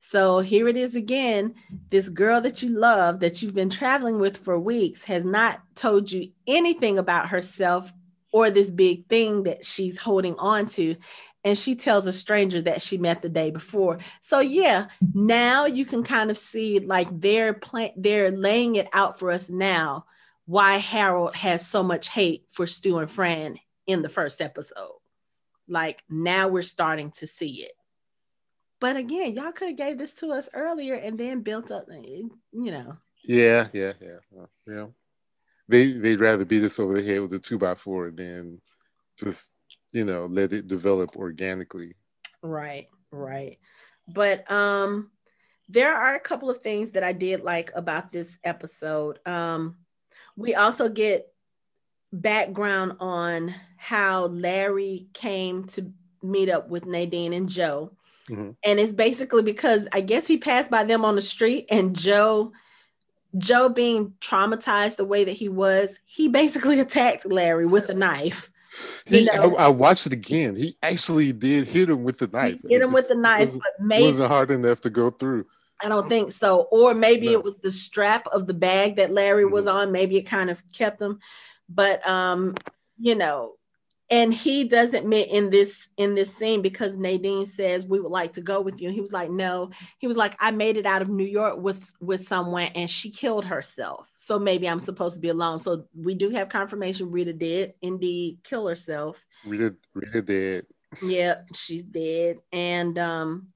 So 0.04 0.40
here 0.40 0.68
it 0.68 0.76
is 0.76 0.96
again. 0.96 1.56
This 1.90 2.10
girl 2.10 2.42
that 2.42 2.62
you 2.62 2.70
love, 2.70 3.22
that 3.22 3.42
you've 3.42 3.56
been 3.56 3.70
traveling 3.70 4.20
with 4.20 4.38
for 4.38 4.60
weeks, 4.60 5.04
has 5.06 5.24
not 5.24 5.62
told 5.76 6.12
you 6.12 6.32
anything 6.46 6.98
about 6.98 7.30
herself 7.30 7.92
or 8.32 8.52
this 8.52 8.70
big 8.70 9.08
thing 9.08 9.44
that 9.44 9.66
she's 9.66 9.98
holding 9.98 10.36
on 10.38 10.68
to. 10.68 10.96
And 11.44 11.58
she 11.58 11.76
tells 11.76 12.06
a 12.06 12.14
stranger 12.14 12.62
that 12.64 12.82
she 12.82 12.98
met 12.98 13.22
the 13.22 13.30
day 13.30 13.52
before. 13.52 14.00
So 14.22 14.40
yeah, 14.40 14.88
now 15.14 15.66
you 15.66 15.86
can 15.86 16.04
kind 16.04 16.30
of 16.30 16.38
see 16.38 16.80
like 16.80 17.08
they're 17.12 17.54
playing, 17.54 17.94
they're 17.98 18.32
laying 18.32 18.76
it 18.76 18.90
out 18.94 19.18
for 19.18 19.32
us 19.32 19.50
now 19.50 20.06
why 20.46 20.78
Harold 20.78 21.36
has 21.36 21.66
so 21.66 21.82
much 21.82 22.10
hate 22.10 22.46
for 22.52 22.68
Stu 22.68 23.00
and 23.00 23.10
Fran 23.10 23.58
in 23.88 24.02
the 24.02 24.10
first 24.10 24.42
episode. 24.42 25.00
Like 25.68 26.04
now 26.10 26.48
we're 26.48 26.62
starting 26.62 27.12
to 27.18 27.28
see 27.28 27.64
it. 27.64 27.74
But 28.80 28.96
again, 28.96 29.34
y'all 29.34 29.52
could 29.52 29.70
have 29.70 29.78
gave 29.78 29.98
this 29.98 30.14
to 30.16 30.32
us 30.32 30.50
earlier 30.54 30.96
and 30.96 31.18
then 31.18 31.42
built 31.42 31.72
up, 31.72 31.86
you 31.90 32.32
know. 32.52 32.98
Yeah, 33.24 33.68
yeah, 33.74 33.94
yeah, 34.02 34.46
yeah. 34.68 34.86
They 35.68 35.92
they'd 35.94 36.20
rather 36.20 36.46
beat 36.46 36.64
us 36.64 36.80
over 36.80 37.00
the 37.00 37.08
head 37.08 37.22
with 37.22 37.34
a 37.34 37.40
two 37.40 37.60
by 37.60 37.76
four 37.76 38.10
than 38.10 38.60
just 39.18 39.52
you 39.92 40.04
know 40.04 40.26
let 40.26 40.52
it 40.52 40.68
develop 40.68 41.16
organically. 41.16 41.94
Right, 42.42 42.88
right. 43.12 43.60
But 44.08 44.52
um, 44.52 45.12
there 45.70 45.96
are 45.96 46.16
a 46.16 46.20
couple 46.20 46.50
of 46.50 46.62
things 46.62 46.92
that 46.92 47.04
I 47.04 47.14
did 47.14 47.42
like 47.44 47.72
about 47.76 48.12
this 48.12 48.38
episode. 48.44 49.20
Um, 49.28 49.78
we 50.36 50.56
also 50.56 50.90
get 50.90 51.31
background 52.14 52.94
on 53.00 53.54
how 53.78 54.28
Larry 54.28 55.08
came 55.14 55.66
to 55.66 55.92
meet 56.22 56.50
up 56.50 56.70
with 56.70 56.86
Nadine 56.86 57.34
and 57.34 57.50
Joe. 57.50 57.92
Mm-hmm. 58.30 58.52
And 58.64 58.80
it's 58.80 58.94
basically 58.94 59.44
because 59.44 59.88
I 59.92 60.02
guess 60.02 60.28
he 60.28 60.38
passed 60.38 60.70
by 60.70 60.84
them 60.84 61.04
on 61.04 61.16
the 61.16 61.22
street 61.22 61.66
and 61.70 61.96
Joe 61.96 62.54
Joe 63.38 63.70
being 63.70 64.14
traumatized 64.20 64.98
the 64.98 65.06
way 65.06 65.24
that 65.24 65.32
he 65.32 65.48
was, 65.48 66.00
he 66.06 66.28
basically 66.28 66.80
attacked 66.82 67.26
Larry 67.26 67.66
with 67.66 67.90
a 67.90 67.94
knife. 67.94 68.50
He, 69.06 69.20
you 69.20 69.26
know? 69.26 69.56
I, 69.56 69.66
I, 69.66 69.68
watched 69.68 70.06
it 70.06 70.14
again. 70.14 70.56
He 70.56 70.78
actually 70.82 71.34
did 71.34 71.68
hit 71.68 71.90
him 71.90 72.04
with 72.04 72.18
the 72.18 72.28
knife. 72.28 72.62
He 72.62 72.74
hit 72.74 72.82
him 72.82 72.94
with 72.94 73.10
the 73.10 73.16
knife, 73.16 73.54
but 73.54 73.86
maybe 73.86 74.04
wasn't 74.04 74.32
hard 74.32 74.52
enough 74.52 74.82
to 74.82 74.90
go 74.90 75.12
through. 75.12 75.46
I 75.84 75.90
don't 75.90 76.08
think 76.08 76.32
so. 76.32 76.68
Or 76.72 76.94
maybe 76.94 77.28
no. 77.28 77.34
it 77.34 77.44
was 77.44 77.58
the 77.58 77.72
strap 77.72 78.28
of 78.28 78.48
the 78.48 78.54
bag 78.54 78.98
that 78.98 79.12
Larry 79.12 79.44
mm-hmm. 79.44 79.54
was 79.54 79.68
on. 79.68 79.92
Maybe 79.92 80.18
it 80.18 80.24
kind 80.24 80.50
of 80.50 80.62
kept 80.72 81.02
him 81.02 81.20
but 81.74 82.06
um 82.08 82.54
you 82.98 83.16
know 83.16 83.54
and 84.12 84.34
he 84.34 84.66
doesn't 84.66 85.08
meet 85.08 85.30
in 85.30 85.50
this 85.50 85.88
in 85.96 86.16
this 86.16 86.36
scene 86.36 86.62
because 86.62 86.98
Nadine 86.98 87.46
says 87.46 87.86
we 87.86 88.02
would 88.02 88.12
like 88.12 88.34
to 88.34 88.42
go 88.42 88.60
with 88.60 88.82
you. 88.82 88.90
And 88.90 88.94
he 88.94 89.00
was 89.00 89.14
like, 89.14 89.32
no. 89.32 89.72
He 90.00 90.08
was 90.08 90.18
like, 90.18 90.36
I 90.38 90.52
made 90.52 90.76
it 90.76 90.86
out 90.86 91.02
of 91.02 91.08
New 91.08 91.26
York 91.26 91.58
with 91.58 91.94
with 92.02 92.28
someone 92.28 92.68
and 92.76 92.90
she 92.90 93.10
killed 93.10 93.46
herself. 93.46 94.10
So 94.18 94.38
maybe 94.38 94.68
I'm 94.68 94.82
supposed 94.82 95.16
to 95.16 95.22
be 95.22 95.30
alone. 95.30 95.60
So 95.60 95.86
we 95.96 96.14
do 96.14 96.30
have 96.32 96.50
confirmation 96.50 97.10
Rita 97.10 97.32
did 97.32 97.74
indeed 97.82 98.40
kill 98.44 98.68
herself. 98.68 99.26
Rita 99.46 99.76
Rita 99.94 100.22
did. 100.22 100.66
Yeah, 101.02 101.36
she's 101.56 101.84
dead. 101.84 102.40
And 102.52 103.00
um, 103.00 103.48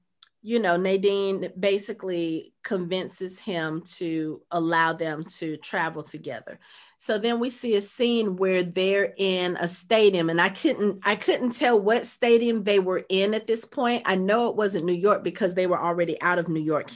you 0.42 0.60
know, 0.60 0.78
Nadine 0.78 1.52
basically 1.60 2.54
convinces 2.64 3.40
him 3.40 3.82
to 3.98 4.42
allow 4.52 4.94
them 4.94 5.26
to 5.40 5.58
travel 5.58 6.02
together. 6.02 6.60
So 7.06 7.20
then 7.20 7.40
we 7.40 7.52
see 7.52 7.76
a 7.76 7.82
scene 7.82 8.36
where 8.36 8.64
they're 8.64 9.14
in 9.16 9.58
a 9.58 9.68
stadium 9.68 10.28
and 10.28 10.42
I 10.42 10.50
couldn't 10.50 11.02
I 11.04 11.16
couldn't 11.16 11.52
tell 11.52 11.80
what 11.80 12.08
stadium 12.08 12.64
they 12.64 12.80
were 12.80 13.06
in 13.10 13.36
at 13.36 13.46
this 13.46 13.64
point. 13.64 14.02
I 14.08 14.16
know 14.16 14.50
it 14.50 14.56
wasn't 14.56 14.86
New 14.86 14.96
York 14.96 15.24
because 15.24 15.54
they 15.54 15.68
were 15.68 15.80
already 15.80 16.20
out 16.20 16.40
of 16.40 16.50
New 16.50 16.62
York, 16.62 16.90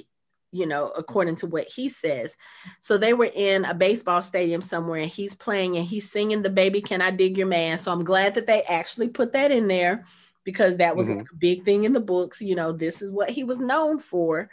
you 0.51 0.65
know, 0.65 0.87
according 0.87 1.35
to 1.37 1.45
what 1.45 1.67
he 1.67 1.89
says. 1.89 2.35
So 2.79 2.97
they 2.97 3.13
were 3.13 3.29
in 3.31 3.65
a 3.65 3.75
baseball 3.75 4.23
stadium 4.23 4.63
somewhere 4.63 5.01
and 5.01 5.11
he's 5.11 5.35
playing 5.35 5.77
and 5.77 5.85
he's 5.85 6.11
singing 6.11 6.41
the 6.41 6.49
baby 6.49 6.81
can 6.81 7.03
I 7.03 7.11
dig 7.11 7.37
your 7.37 7.45
man. 7.45 7.77
So 7.77 7.91
I'm 7.91 8.03
glad 8.03 8.33
that 8.33 8.47
they 8.47 8.63
actually 8.63 9.09
put 9.09 9.33
that 9.33 9.51
in 9.51 9.67
there 9.67 10.07
because 10.43 10.77
that 10.77 10.95
was 10.95 11.05
mm-hmm. 11.05 11.19
a 11.19 11.37
big 11.37 11.65
thing 11.65 11.83
in 11.83 11.93
the 11.93 11.99
books, 11.99 12.41
you 12.41 12.55
know, 12.55 12.71
this 12.71 13.03
is 13.03 13.11
what 13.11 13.29
he 13.29 13.43
was 13.43 13.59
known 13.59 13.99
for. 13.99 14.49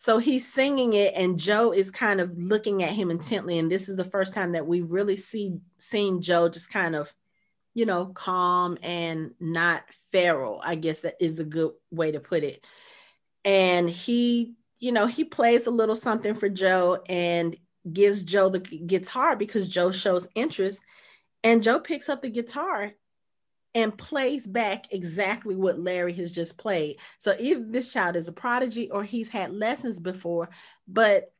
So 0.00 0.16
he's 0.16 0.50
singing 0.50 0.94
it, 0.94 1.12
and 1.14 1.38
Joe 1.38 1.74
is 1.74 1.90
kind 1.90 2.22
of 2.22 2.34
looking 2.38 2.82
at 2.82 2.94
him 2.94 3.10
intently. 3.10 3.58
And 3.58 3.70
this 3.70 3.86
is 3.86 3.96
the 3.96 4.04
first 4.06 4.32
time 4.32 4.52
that 4.52 4.66
we 4.66 4.80
really 4.80 5.18
see 5.18 5.58
seen 5.76 6.22
Joe 6.22 6.48
just 6.48 6.70
kind 6.70 6.96
of, 6.96 7.12
you 7.74 7.84
know, 7.84 8.06
calm 8.06 8.78
and 8.82 9.32
not 9.40 9.82
feral. 10.10 10.58
I 10.64 10.76
guess 10.76 11.00
that 11.00 11.16
is 11.20 11.36
the 11.36 11.44
good 11.44 11.72
way 11.90 12.12
to 12.12 12.18
put 12.18 12.44
it. 12.44 12.64
And 13.44 13.90
he, 13.90 14.54
you 14.78 14.90
know, 14.90 15.04
he 15.04 15.22
plays 15.22 15.66
a 15.66 15.70
little 15.70 15.94
something 15.94 16.34
for 16.34 16.48
Joe 16.48 17.02
and 17.06 17.54
gives 17.92 18.24
Joe 18.24 18.48
the 18.48 18.60
guitar 18.60 19.36
because 19.36 19.68
Joe 19.68 19.92
shows 19.92 20.26
interest. 20.34 20.80
And 21.44 21.62
Joe 21.62 21.78
picks 21.78 22.08
up 22.08 22.22
the 22.22 22.30
guitar 22.30 22.90
and 23.74 23.96
plays 23.96 24.46
back 24.46 24.86
exactly 24.92 25.54
what 25.54 25.78
Larry 25.78 26.12
has 26.14 26.32
just 26.32 26.58
played. 26.58 26.96
So 27.18 27.36
either 27.38 27.64
this 27.64 27.92
child 27.92 28.16
is 28.16 28.28
a 28.28 28.32
prodigy 28.32 28.90
or 28.90 29.04
he's 29.04 29.28
had 29.28 29.52
lessons 29.52 30.00
before, 30.00 30.50
but 30.88 31.32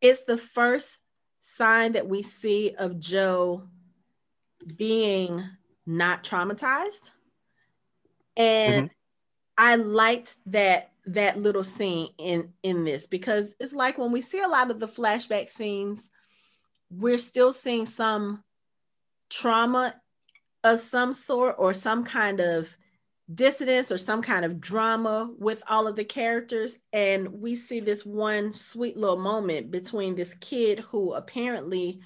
it's 0.00 0.24
the 0.24 0.38
first 0.38 0.98
sign 1.40 1.92
that 1.92 2.08
we 2.08 2.22
see 2.22 2.74
of 2.78 3.00
Joe 3.00 3.64
being 4.76 5.44
not 5.86 6.24
traumatized. 6.24 7.10
And 8.36 8.86
mm-hmm. 8.86 8.94
I 9.58 9.76
liked 9.76 10.36
that 10.46 10.90
that 11.06 11.38
little 11.38 11.64
scene 11.64 12.08
in 12.18 12.52
in 12.62 12.84
this 12.84 13.06
because 13.06 13.54
it's 13.60 13.74
like 13.74 13.98
when 13.98 14.10
we 14.10 14.22
see 14.22 14.40
a 14.40 14.48
lot 14.48 14.70
of 14.70 14.80
the 14.80 14.88
flashback 14.88 15.50
scenes, 15.50 16.10
we're 16.90 17.18
still 17.18 17.52
seeing 17.52 17.86
some 17.86 18.42
trauma 19.28 19.94
of 20.64 20.80
some 20.80 21.12
sort 21.12 21.54
or 21.58 21.74
some 21.74 22.04
kind 22.04 22.40
of 22.40 22.76
dissidence 23.32 23.92
or 23.92 23.98
some 23.98 24.22
kind 24.22 24.44
of 24.44 24.60
drama 24.60 25.30
with 25.38 25.62
all 25.68 25.86
of 25.86 25.96
the 25.96 26.04
characters. 26.04 26.78
And 26.92 27.40
we 27.40 27.54
see 27.54 27.80
this 27.80 28.04
one 28.04 28.52
sweet 28.52 28.96
little 28.96 29.18
moment 29.18 29.70
between 29.70 30.14
this 30.14 30.34
kid 30.40 30.80
who 30.80 31.12
apparently, 31.14 32.00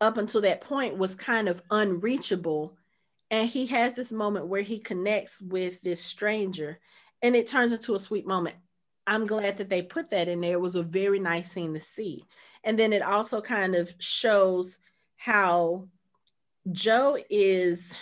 up 0.00 0.18
until 0.18 0.42
that 0.42 0.60
point, 0.60 0.96
was 0.96 1.14
kind 1.14 1.48
of 1.48 1.62
unreachable. 1.70 2.76
And 3.30 3.48
he 3.48 3.66
has 3.66 3.94
this 3.94 4.12
moment 4.12 4.46
where 4.46 4.62
he 4.62 4.78
connects 4.78 5.40
with 5.40 5.80
this 5.82 6.04
stranger 6.04 6.78
and 7.22 7.34
it 7.34 7.48
turns 7.48 7.72
into 7.72 7.94
a 7.94 7.98
sweet 7.98 8.26
moment. 8.26 8.56
I'm 9.06 9.26
glad 9.26 9.56
that 9.58 9.68
they 9.68 9.82
put 9.82 10.10
that 10.10 10.28
in 10.28 10.40
there. 10.40 10.52
It 10.52 10.60
was 10.60 10.76
a 10.76 10.82
very 10.82 11.18
nice 11.18 11.50
scene 11.50 11.74
to 11.74 11.80
see. 11.80 12.24
And 12.62 12.78
then 12.78 12.92
it 12.92 13.02
also 13.02 13.40
kind 13.40 13.74
of 13.74 13.92
shows 13.98 14.78
how 15.16 15.88
Joe 16.72 17.18
is 17.30 17.92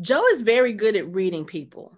Joe 0.00 0.24
is 0.32 0.42
very 0.42 0.72
good 0.72 0.96
at 0.96 1.12
reading 1.12 1.44
people, 1.44 1.96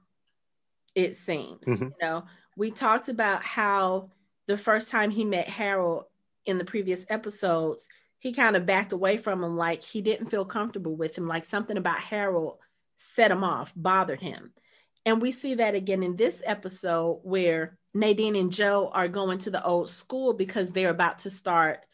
it 0.95 1.17
seems. 1.17 1.67
Mm-hmm. 1.67 1.85
You 1.85 1.95
know, 2.01 2.25
we 2.57 2.71
talked 2.71 3.09
about 3.09 3.43
how 3.43 4.11
the 4.47 4.59
first 4.59 4.91
time 4.91 5.11
he 5.11 5.25
met 5.25 5.49
Harold 5.49 6.05
in 6.45 6.59
the 6.59 6.65
previous 6.65 7.05
episodes, 7.09 7.87
he 8.19 8.33
kind 8.33 8.57
of 8.57 8.67
backed 8.67 8.93
away 8.93 9.17
from 9.17 9.43
him, 9.43 9.57
like 9.57 9.83
he 9.83 10.03
didn't 10.03 10.31
feel 10.31 10.45
comfortable 10.45 10.95
with 10.95 11.17
him, 11.17 11.27
like 11.27 11.45
something 11.45 11.77
about 11.77 12.01
Harold 12.01 12.59
set 12.97 13.31
him 13.31 13.45
off, 13.45 13.73
bothered 13.77 14.21
him. 14.21 14.53
And 15.05 15.23
we 15.23 15.33
see 15.33 15.55
that 15.55 15.75
again 15.75 16.03
in 16.03 16.17
this 16.17 16.43
episode 16.45 17.21
where 17.23 17.79
Nadine 17.95 18.37
and 18.37 18.53
Joe 18.53 18.91
are 18.93 19.09
going 19.09 19.39
to 19.41 19.51
the 19.51 19.65
old 19.65 19.89
school 19.89 20.33
because 20.33 20.71
they're 20.71 20.91
about 20.91 21.21
to 21.21 21.31
start 21.31 21.86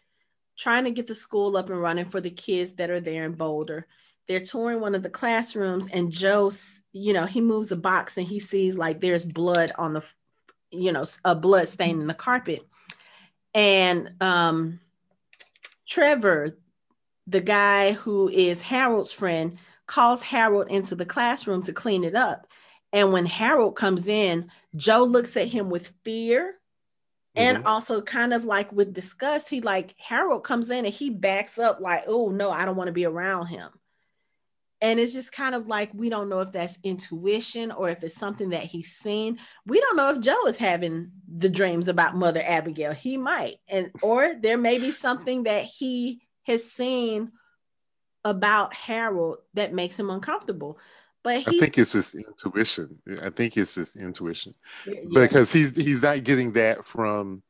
trying 0.63 0.85
to 0.85 0.93
get 0.93 1.09
the 1.09 1.15
school 1.15 1.57
up 1.57 1.69
and 1.71 1.83
running 1.83 2.05
for 2.05 2.21
the 2.21 2.31
kids 2.31 2.75
that 2.75 2.89
are 2.89 3.01
there 3.01 3.25
in 3.25 3.33
Boulder. 3.33 3.87
They're 4.29 4.45
touring 4.45 4.81
one 4.81 4.95
of 4.95 5.03
the 5.03 5.11
classrooms 5.11 5.87
and 5.93 6.13
joe 6.13 6.53
you 6.93 7.13
know 7.13 7.27
he 7.27 7.41
moves 7.41 7.73
a 7.73 7.77
box 7.77 8.17
and 8.17 8.27
he 8.27 8.39
sees 8.39 8.77
like 8.77 9.01
there's 9.01 9.27
blood 9.27 9.73
on 9.77 9.95
the 9.95 10.05
you 10.71 10.93
know 10.93 11.05
a 11.25 11.35
blood 11.35 11.69
stain 11.69 12.01
in 12.01 12.07
the 12.07 12.15
carpet. 12.15 12.65
And 13.53 14.11
um 14.21 14.79
trevor 15.87 16.57
the 17.27 17.41
guy 17.41 17.93
who 17.93 18.29
is 18.29 18.63
harold's 18.63 19.13
friend 19.13 19.59
calls 19.87 20.23
harold 20.23 20.71
into 20.71 20.95
the 20.95 21.05
classroom 21.05 21.63
to 21.65 21.73
clean 21.73 22.05
it 22.05 22.15
up. 22.15 22.47
And 22.93 23.13
when 23.13 23.27
harold 23.27 23.75
comes 23.75 24.07
in 24.07 24.49
joe 24.77 25.03
looks 25.03 25.37
at 25.37 25.49
him 25.49 25.71
with 25.71 25.93
fear 26.05 26.55
and 27.35 27.59
mm-hmm. 27.59 27.67
also 27.67 28.03
kind 28.03 28.35
of 28.35 28.45
like 28.45 28.71
with 28.73 28.93
disgust 28.93 29.49
he 29.49 29.61
like 29.61 29.95
harold 29.99 30.45
comes 30.45 30.71
in 30.71 30.85
and 30.85 30.95
he 30.95 31.11
backs 31.11 31.59
up 31.59 31.81
like 31.81 32.03
oh 32.07 32.31
no 32.31 32.51
i 32.51 32.65
don't 32.65 32.77
want 32.77 32.89
to 32.89 32.93
be 32.93 33.07
around 33.07 33.47
him 33.47 33.71
and 34.83 34.99
it's 34.99 35.13
just 35.13 35.31
kind 35.31 35.55
of 35.55 35.69
like 35.69 35.91
we 35.95 36.11
don't 36.11 36.29
know 36.29 36.41
if 36.41 36.51
that's 36.51 36.77
intuition 36.83 37.71
or 37.71 37.89
if 37.89 38.03
it's 38.03 38.17
something 38.17 38.51
that 38.51 38.65
he's 38.65 38.91
seen. 38.91 39.39
We 39.65 39.81
don't 39.81 39.97
know 39.97 40.11
if 40.11 40.21
Joe 40.21 40.47
is 40.49 40.59
having 40.59 41.13
the 41.33 41.49
dreams 41.49 41.87
about 41.87 42.17
Mother 42.17 42.41
Abagail. 42.41 42.93
He 42.93 43.17
might, 43.17 43.55
and 43.69 43.93
or 44.03 44.35
there 44.35 44.59
may 44.59 44.79
be 44.79 44.91
something 44.91 45.45
that 45.45 45.67
he 45.67 46.23
has 46.43 46.65
seen 46.65 47.31
about 48.25 48.75
Harold 48.75 49.39
that 49.55 49.73
makes 49.73 49.97
him 49.97 50.11
uncomfortable. 50.11 50.81
But 51.23 51.43
he, 51.43 51.57
I 51.57 51.61
think 51.61 51.79
it's 51.79 51.93
just 51.93 52.15
intuition. 52.15 52.99
I 53.23 53.31
think 53.31 53.57
it's 53.57 53.77
just 53.77 53.97
intuition 53.97 54.55
yeah. 54.87 55.01
because 55.13 55.53
he's 55.53 55.75
he's 55.77 56.03
not 56.03 56.25
getting 56.25 56.53
that 56.53 56.85
from 56.85 57.43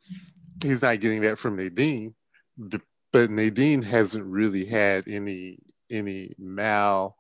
he's 0.62 0.82
not 0.82 1.01
getting 1.01 1.23
that 1.23 1.39
from 1.39 1.57
Nadine, 1.57 2.15
but 2.59 3.31
Nadine 3.31 3.82
hasn't 3.82 4.24
really 4.24 4.66
had 4.66 5.09
any 5.09 5.59
any 5.90 6.35
mal 6.39 7.16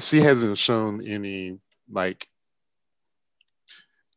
she 0.00 0.20
hasn't 0.20 0.58
shown 0.58 1.06
any 1.06 1.58
like 1.90 2.28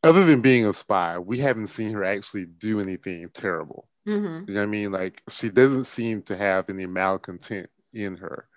other 0.04 0.26
than 0.26 0.42
being 0.42 0.66
a 0.66 0.74
spy, 0.74 1.18
we 1.20 1.40
haven't 1.40 1.68
seen 1.68 1.92
her 1.92 2.04
actually 2.04 2.46
do 2.46 2.80
anything 2.80 3.30
terrible. 3.34 3.88
Mm-hmm. 4.08 4.50
You 4.50 4.54
know 4.54 4.62
what 4.62 4.68
I 4.68 4.68
mean? 4.68 4.92
Like 4.92 5.22
she 5.30 5.50
doesn't 5.50 5.86
seem 5.86 6.22
to 6.24 6.38
have 6.38 6.70
any 6.70 6.86
malcontent 6.86 7.70
in 7.94 8.18
her. 8.18 8.48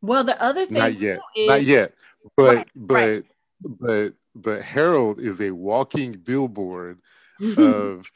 Well, 0.00 0.24
the 0.24 0.40
other 0.40 0.66
thing 0.66 0.78
not 0.78 0.98
yet, 0.98 1.20
is... 1.34 1.48
not 1.48 1.62
yet, 1.62 1.94
but 2.36 2.56
right, 2.56 2.68
but 2.74 2.94
right. 2.94 3.24
but 3.62 4.12
but 4.34 4.62
Harold 4.62 5.20
is 5.20 5.40
a 5.40 5.50
walking 5.50 6.12
billboard 6.12 7.00
of 7.56 8.10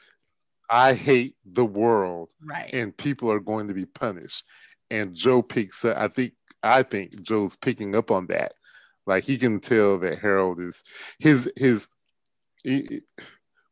I 0.69 0.93
hate 0.93 1.35
the 1.45 1.65
world, 1.65 2.31
right? 2.43 2.73
And 2.73 2.95
people 2.95 3.31
are 3.31 3.39
going 3.39 3.67
to 3.67 3.73
be 3.73 3.85
punished. 3.85 4.45
And 4.89 5.13
Joe 5.13 5.41
picks 5.41 5.83
up. 5.85 5.97
I 5.97 6.07
think 6.07 6.33
I 6.63 6.83
think 6.83 7.21
Joe's 7.21 7.55
picking 7.55 7.95
up 7.95 8.11
on 8.11 8.27
that. 8.27 8.53
Like 9.05 9.23
he 9.23 9.37
can 9.37 9.59
tell 9.59 9.99
that 9.99 10.19
Harold 10.19 10.59
is 10.61 10.83
his 11.19 11.51
his. 11.55 11.89
He, 12.63 13.01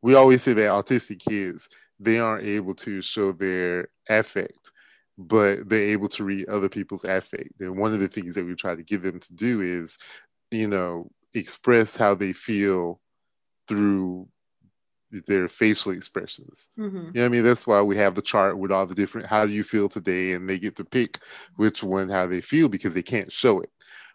we 0.01 0.15
always 0.15 0.41
say 0.41 0.53
that 0.53 0.71
autistic 0.71 1.19
kids 1.19 1.69
they 2.01 2.19
aren't 2.19 2.47
able 2.47 2.73
to 2.73 3.01
show 3.01 3.31
their 3.31 3.87
affect, 4.09 4.71
but 5.17 5.69
they're 5.69 5.83
able 5.83 6.09
to 6.09 6.23
read 6.23 6.49
other 6.49 6.67
people's 6.67 7.03
affect. 7.03 7.59
And 7.59 7.77
one 7.77 7.93
of 7.93 7.99
the 7.99 8.07
things 8.07 8.35
that 8.35 8.45
we 8.45 8.55
try 8.55 8.75
to 8.75 8.83
give 8.83 9.03
them 9.03 9.19
to 9.19 9.33
do 9.33 9.61
is, 9.61 9.99
you 10.51 10.67
know, 10.67 11.09
express 11.33 11.95
how 11.95 12.13
they 12.13 12.33
feel 12.33 12.99
through 13.67 14.27
their 15.27 15.47
facial 15.47 15.91
expressions. 15.91 16.69
Mm-hmm. 16.77 16.97
You 16.97 17.11
know 17.13 17.25
I 17.25 17.29
mean? 17.29 17.43
That's 17.43 17.67
why 17.67 17.81
we 17.81 17.97
have 17.97 18.15
the 18.15 18.21
chart 18.21 18.57
with 18.57 18.71
all 18.71 18.85
the 18.85 18.95
different 18.95 19.27
how 19.27 19.45
do 19.45 19.51
you 19.51 19.63
feel 19.63 19.89
today, 19.89 20.33
and 20.33 20.49
they 20.49 20.59
get 20.59 20.75
to 20.77 20.85
pick 20.85 21.19
which 21.55 21.83
one 21.83 22.09
how 22.09 22.27
they 22.27 22.41
feel 22.41 22.69
because 22.69 22.93
they 22.93 23.03
can't 23.03 23.31
show 23.31 23.59
it. 23.59 23.69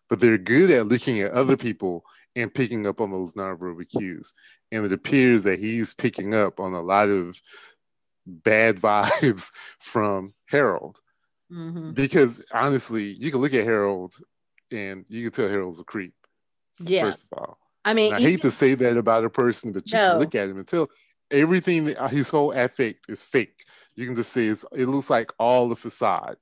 But 0.08 0.20
they're 0.20 0.38
good 0.38 0.70
at 0.70 0.86
looking 0.86 1.20
at 1.20 1.32
other 1.32 1.56
people 1.56 2.04
and 2.34 2.54
picking 2.54 2.86
up 2.86 3.00
on 3.00 3.10
those 3.10 3.34
nonverbal 3.34 3.88
cues. 3.88 4.34
And 4.70 4.84
it 4.84 4.92
appears 4.92 5.44
that 5.44 5.58
he's 5.58 5.94
picking 5.94 6.34
up 6.34 6.60
on 6.60 6.74
a 6.74 6.82
lot 6.82 7.08
of 7.08 7.40
bad 8.26 8.76
vibes 8.80 9.50
from 9.80 10.34
Harold. 10.46 11.00
Mm-hmm. 11.50 11.92
Because 11.92 12.44
honestly, 12.52 13.16
you 13.18 13.30
can 13.30 13.40
look 13.40 13.54
at 13.54 13.64
Harold 13.64 14.14
and 14.70 15.04
you 15.08 15.24
can 15.24 15.32
tell 15.32 15.48
Harold's 15.48 15.80
a 15.80 15.84
creep. 15.84 16.14
Yeah. 16.80 17.02
First 17.02 17.26
of 17.30 17.38
all. 17.38 17.58
I 17.84 17.94
mean, 17.94 18.12
I 18.12 18.20
hate 18.20 18.42
to 18.42 18.50
say 18.50 18.74
that 18.74 18.96
about 18.96 19.24
a 19.24 19.30
person, 19.30 19.72
but 19.72 19.86
you 19.86 19.96
no. 19.96 20.10
can 20.10 20.18
look 20.18 20.34
at 20.34 20.48
him 20.48 20.58
until 20.58 20.90
everything, 21.30 21.96
uh, 21.96 22.08
his 22.08 22.30
whole 22.30 22.52
affect 22.52 23.08
is 23.08 23.22
fake. 23.22 23.64
You 23.94 24.06
can 24.06 24.16
just 24.16 24.32
see 24.32 24.48
it's, 24.48 24.64
it 24.72 24.86
looks 24.86 25.08
like 25.08 25.32
all 25.38 25.68
the 25.68 25.76
facade. 25.76 26.36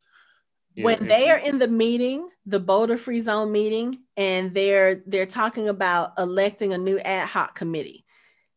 When 0.77 1.01
know, 1.01 1.07
they 1.07 1.31
are 1.31 1.39
in 1.39 1.59
the 1.59 1.69
meeting, 1.69 2.29
the 2.47 2.59
Boulder 2.59 2.97
Free 2.97 3.21
Zone 3.21 3.53
meeting, 3.53 4.01
and 4.17 4.53
they're 4.53 5.03
they're 5.07 5.27
talking 5.27 5.69
about 5.69 6.15
electing 6.19 6.73
a 6.73 6.79
new 6.79 6.99
ad 6.99 7.29
hoc 7.29 7.55
committee. 7.55 8.05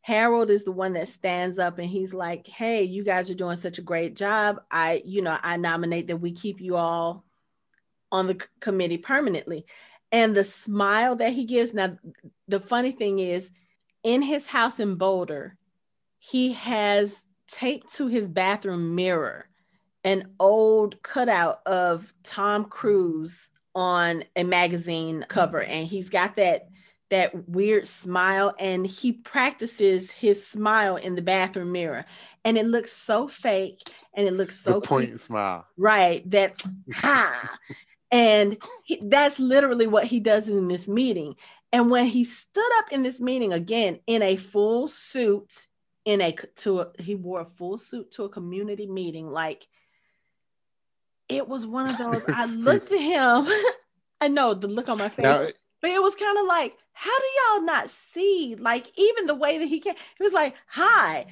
Harold 0.02 0.50
is 0.50 0.64
the 0.64 0.72
one 0.72 0.94
that 0.94 1.08
stands 1.08 1.60
up 1.60 1.78
and 1.78 1.88
he's 1.88 2.14
like, 2.14 2.48
"Hey, 2.48 2.84
you 2.84 3.04
guys 3.04 3.30
are 3.30 3.36
doing 3.36 3.58
such 3.58 3.78
a 3.78 3.84
great 3.84 4.16
job. 4.16 4.62
I, 4.72 5.04
you 5.06 5.22
know, 5.22 5.38
I 5.44 5.58
nominate 5.58 6.08
that 6.08 6.18
we 6.18 6.32
keep 6.32 6.60
you 6.60 6.76
all 6.76 7.24
on 8.12 8.26
the 8.26 8.42
committee 8.62 8.98
permanently." 8.98 9.66
And 10.12 10.36
the 10.36 10.44
smile 10.44 11.16
that 11.18 11.34
he 11.34 11.46
gives. 11.46 11.74
Now, 11.74 11.98
the 12.48 12.60
funny 12.60 12.92
thing 12.92 13.20
is, 13.20 13.50
in 14.04 14.22
his 14.22 14.48
house 14.48 14.80
in 14.80 14.96
Boulder, 14.96 15.58
he 16.20 16.54
has 16.54 17.16
taped 17.50 17.96
to 17.96 18.08
his 18.08 18.28
bathroom 18.28 18.96
mirror 18.96 19.48
an 20.04 20.34
old 20.40 21.02
cutout 21.04 21.60
of 21.66 22.14
Tom 22.24 22.66
Cruise 22.66 23.50
on 23.76 24.24
a 24.36 24.44
magazine 24.44 25.26
cover, 25.28 25.62
and 25.62 25.86
he's 25.86 26.10
got 26.10 26.36
that 26.38 26.68
that 27.10 27.48
weird 27.48 27.88
smile 27.88 28.54
and 28.60 28.86
he 28.86 29.14
practices 29.14 30.12
his 30.12 30.46
smile 30.46 30.98
in 30.98 31.16
the 31.16 31.22
bathroom 31.22 31.72
mirror 31.72 32.04
and 32.44 32.58
it 32.58 32.66
looks 32.66 32.92
so 32.92 33.28
fake 33.28 33.80
and 34.14 34.28
it 34.28 34.34
looks 34.34 34.60
so 34.60 34.74
the 34.74 34.82
point 34.82 35.22
smile. 35.22 35.66
Right 35.78 36.30
that 36.32 36.62
ha 36.94 37.58
and 38.12 38.58
he, 38.84 39.02
that's 39.04 39.40
literally 39.40 39.88
what 39.88 40.06
he 40.06 40.20
does 40.20 40.48
in 40.48 40.68
this 40.68 40.88
meeting. 40.88 41.36
And 41.72 41.92
when 41.92 42.06
he 42.06 42.24
stood 42.24 42.70
up 42.80 42.92
in 42.92 43.04
this 43.04 43.20
meeting 43.20 43.52
again 43.52 44.00
in 44.08 44.22
a 44.22 44.38
full 44.38 44.88
suit, 44.88 45.68
in 46.06 46.22
a 46.22 46.32
to 46.58 46.80
a, 46.80 46.92
he 47.00 47.16
wore 47.16 47.42
a 47.42 47.46
full 47.58 47.78
suit 47.78 48.12
to 48.12 48.24
a 48.24 48.30
community 48.30 48.88
meeting, 48.88 49.30
like 49.30 49.68
it 51.28 51.48
was 51.48 51.68
one 51.68 51.90
of 51.90 51.98
those. 52.00 52.24
I 52.28 52.46
looked 52.46 52.92
at 52.92 53.00
him. 53.00 53.48
I 54.22 54.30
know 54.30 54.54
the 54.54 54.68
look 54.68 54.90
on 54.90 54.98
my 54.98 55.10
face, 55.10 55.24
now, 55.24 55.46
but 55.82 55.92
it 55.92 56.02
was 56.02 56.16
kind 56.16 56.40
of 56.40 56.48
like, 56.48 56.74
how 56.94 57.16
do 57.20 57.26
y'all 57.26 57.66
not 57.66 57.90
see? 57.90 58.56
Like 58.60 58.88
even 58.98 59.28
the 59.28 59.36
way 59.36 59.60
that 59.60 59.68
he 59.68 59.80
came, 59.80 59.94
he 60.18 60.24
was 60.24 60.34
like, 60.34 60.56
"Hi, 60.70 61.28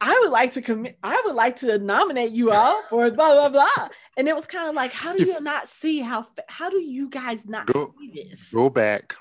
I 0.00 0.18
would 0.22 0.30
like 0.30 0.52
to 0.52 0.62
commit, 0.62 0.98
I 1.02 1.22
would 1.24 1.34
like 1.34 1.60
to 1.60 1.78
nominate 1.78 2.32
you 2.32 2.50
all 2.50 2.82
for 2.90 3.10
blah 3.10 3.34
blah 3.34 3.48
blah. 3.48 3.88
And 4.16 4.28
it 4.28 4.34
was 4.34 4.46
kind 4.46 4.68
of 4.68 4.74
like, 4.74 4.92
how 4.92 5.14
do 5.14 5.24
you 5.24 5.40
not 5.40 5.68
see 5.68 6.00
how 6.00 6.26
how 6.48 6.70
do 6.70 6.78
you 6.78 7.08
guys 7.08 7.46
not 7.46 7.66
go, 7.66 7.94
see 7.98 8.10
this? 8.10 8.40
Go 8.52 8.70
back, 8.70 9.14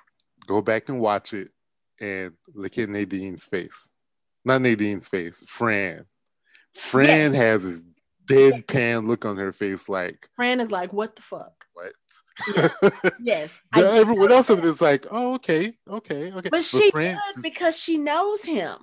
go 0.47 0.61
back 0.61 0.89
and 0.89 0.99
watch 0.99 1.33
it 1.33 1.49
and 1.99 2.33
look 2.53 2.77
at 2.77 2.89
Nadine's 2.89 3.45
face. 3.45 3.91
Not 4.43 4.61
Nadine's 4.61 5.07
face, 5.07 5.43
Fran. 5.47 6.05
Fran 6.73 7.33
yes. 7.33 7.35
has 7.35 7.63
this 7.63 7.83
deadpan 8.25 9.07
look 9.07 9.25
on 9.25 9.37
her 9.37 9.51
face, 9.51 9.87
like 9.87 10.27
Fran 10.35 10.59
is 10.59 10.71
like, 10.71 10.91
what 10.91 11.15
the 11.15 11.21
fuck? 11.21 11.53
What? 11.73 11.93
Yes. 13.21 13.49
yes. 13.73 13.93
everyone 13.93 14.31
else 14.31 14.49
of 14.49 14.59
it 14.59 14.65
is 14.65 14.81
like, 14.81 15.07
oh, 15.09 15.35
okay, 15.35 15.77
okay, 15.89 16.33
okay. 16.33 16.49
But, 16.49 16.65
she 16.65 16.91
does 16.91 17.41
because 17.41 17.77
she 17.77 17.97
knows 17.97 18.41
him. 18.43 18.75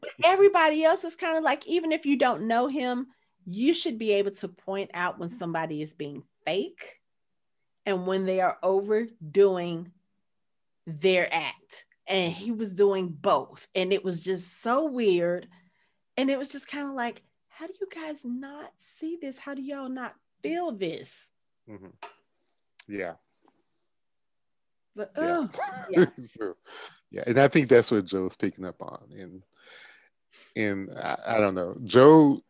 But 0.00 0.10
everybody 0.24 0.84
else 0.84 1.04
is 1.04 1.14
kind 1.14 1.36
of 1.36 1.44
like, 1.44 1.66
even 1.66 1.92
if 1.92 2.06
you 2.06 2.16
don't 2.16 2.46
know 2.46 2.66
him, 2.66 3.08
you 3.44 3.74
should 3.74 3.98
be 3.98 4.12
able 4.12 4.30
to 4.30 4.48
point 4.48 4.90
out 4.94 5.18
when 5.18 5.28
somebody 5.28 5.82
is 5.82 5.94
being 5.94 6.22
fake 6.44 7.00
and 7.84 8.06
when 8.06 8.24
they 8.24 8.40
are 8.40 8.58
overdoing 8.62 9.90
their 10.86 11.32
act. 11.32 11.84
And 12.06 12.32
he 12.32 12.50
was 12.52 12.72
doing 12.72 13.08
both. 13.08 13.66
And 13.74 13.92
it 13.92 14.04
was 14.04 14.22
just 14.22 14.62
so 14.62 14.86
weird. 14.86 15.48
And 16.16 16.30
it 16.30 16.38
was 16.38 16.48
just 16.48 16.66
kind 16.66 16.88
of 16.88 16.94
like, 16.94 17.22
how 17.48 17.66
do 17.66 17.74
you 17.80 17.88
guys 17.94 18.18
not 18.24 18.72
see 18.98 19.18
this? 19.20 19.38
How 19.38 19.54
do 19.54 19.62
y'all 19.62 19.88
not 19.88 20.14
feel 20.42 20.72
this? 20.72 21.10
Mm-hmm. 21.70 21.86
Yeah. 22.88 23.12
But 24.94 25.12
oh, 25.16 25.48
yeah. 25.90 26.04
yeah. 26.18 26.46
yeah. 27.10 27.22
And 27.26 27.38
I 27.38 27.48
think 27.48 27.68
that's 27.68 27.90
what 27.90 28.04
Joe's 28.04 28.36
picking 28.36 28.64
up 28.64 28.82
on. 28.82 29.04
And 29.12 29.42
and 30.56 30.90
I, 30.96 31.16
I 31.26 31.38
don't 31.38 31.54
know. 31.54 31.76
Joe 31.84 32.42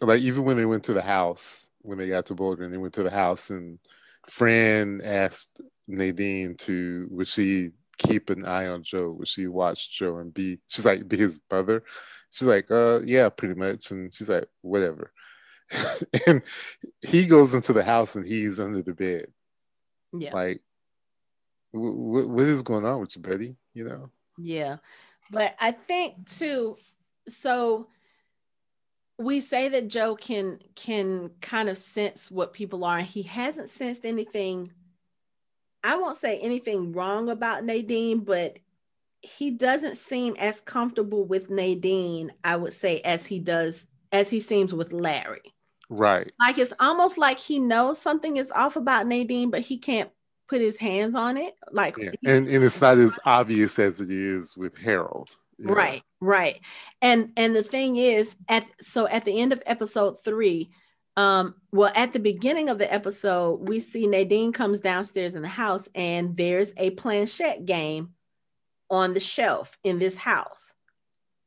like 0.00 0.20
even 0.20 0.44
when 0.44 0.56
they 0.56 0.66
went 0.66 0.84
to 0.84 0.94
the 0.94 1.02
house, 1.02 1.70
when 1.82 1.98
they 1.98 2.08
got 2.08 2.26
to 2.26 2.34
Boulder 2.34 2.64
and 2.64 2.72
they 2.72 2.78
went 2.78 2.94
to 2.94 3.02
the 3.02 3.10
house 3.10 3.50
and 3.50 3.78
Fran 4.26 5.00
asked 5.04 5.60
Nadine 5.86 6.56
to 6.56 7.06
would 7.10 7.28
she 7.28 7.70
keep 7.98 8.30
an 8.30 8.44
eye 8.44 8.66
on 8.66 8.82
Joe? 8.82 9.12
Would 9.12 9.28
she 9.28 9.46
watch 9.46 9.92
Joe 9.92 10.18
and 10.18 10.32
be 10.32 10.58
she's 10.68 10.86
like 10.86 11.06
be 11.08 11.16
his 11.16 11.38
brother? 11.38 11.84
She's 12.30 12.48
like, 12.48 12.70
uh 12.70 13.00
yeah, 13.04 13.28
pretty 13.28 13.54
much. 13.54 13.90
And 13.90 14.12
she's 14.12 14.28
like, 14.28 14.48
whatever. 14.62 15.12
and 16.26 16.42
he 17.06 17.26
goes 17.26 17.54
into 17.54 17.72
the 17.72 17.84
house 17.84 18.16
and 18.16 18.26
he's 18.26 18.58
under 18.58 18.82
the 18.82 18.94
bed. 18.94 19.26
Yeah. 20.12 20.34
Like 20.34 20.60
what, 21.70 22.28
what 22.28 22.46
is 22.46 22.62
going 22.62 22.84
on 22.84 23.00
with 23.00 23.16
you, 23.16 23.22
Betty? 23.22 23.56
You 23.74 23.84
know? 23.84 24.10
Yeah. 24.38 24.76
But 25.30 25.54
I 25.60 25.72
think 25.72 26.28
too, 26.28 26.76
so 27.28 27.88
we 29.18 29.40
say 29.40 29.68
that 29.68 29.88
Joe 29.88 30.16
can 30.16 30.58
can 30.74 31.30
kind 31.40 31.68
of 31.68 31.78
sense 31.78 32.30
what 32.30 32.52
people 32.52 32.84
are. 32.84 32.98
And 32.98 33.06
he 33.06 33.22
hasn't 33.22 33.70
sensed 33.70 34.04
anything. 34.04 34.72
I 35.82 35.96
won't 35.96 36.18
say 36.18 36.38
anything 36.38 36.92
wrong 36.92 37.28
about 37.28 37.64
Nadine, 37.64 38.20
but 38.20 38.58
he 39.20 39.50
doesn't 39.50 39.96
seem 39.96 40.34
as 40.38 40.60
comfortable 40.60 41.24
with 41.24 41.50
Nadine, 41.50 42.32
I 42.42 42.56
would 42.56 42.72
say, 42.72 43.00
as 43.00 43.26
he 43.26 43.38
does 43.38 43.86
as 44.12 44.28
he 44.28 44.40
seems 44.40 44.72
with 44.72 44.92
Larry. 44.92 45.54
Right. 45.90 46.32
Like 46.40 46.58
it's 46.58 46.72
almost 46.80 47.18
like 47.18 47.38
he 47.38 47.58
knows 47.58 48.00
something 48.00 48.36
is 48.36 48.50
off 48.50 48.76
about 48.76 49.06
Nadine, 49.06 49.50
but 49.50 49.60
he 49.60 49.78
can't 49.78 50.10
put 50.48 50.60
his 50.60 50.76
hands 50.76 51.14
on 51.14 51.36
it. 51.36 51.54
Like 51.70 51.96
yeah. 51.98 52.10
and, 52.24 52.48
and 52.48 52.64
it's 52.64 52.80
not 52.80 52.98
as 52.98 53.18
obvious 53.24 53.78
as 53.78 54.00
it 54.00 54.10
is 54.10 54.56
with 54.56 54.76
Harold. 54.76 55.36
Right, 55.58 56.02
right. 56.20 56.60
And 57.00 57.30
and 57.36 57.54
the 57.54 57.62
thing 57.62 57.96
is 57.96 58.34
at 58.48 58.66
so 58.80 59.06
at 59.06 59.24
the 59.24 59.38
end 59.40 59.52
of 59.52 59.62
episode 59.66 60.22
3, 60.24 60.70
um 61.16 61.54
well 61.72 61.92
at 61.94 62.12
the 62.12 62.18
beginning 62.18 62.68
of 62.68 62.78
the 62.78 62.92
episode 62.92 63.68
we 63.68 63.78
see 63.78 64.06
Nadine 64.06 64.52
comes 64.52 64.80
downstairs 64.80 65.36
in 65.36 65.42
the 65.42 65.48
house 65.48 65.88
and 65.94 66.36
there's 66.36 66.72
a 66.76 66.90
planchette 66.90 67.64
game 67.64 68.14
on 68.90 69.14
the 69.14 69.20
shelf 69.20 69.78
in 69.84 69.98
this 69.98 70.16
house. 70.16 70.72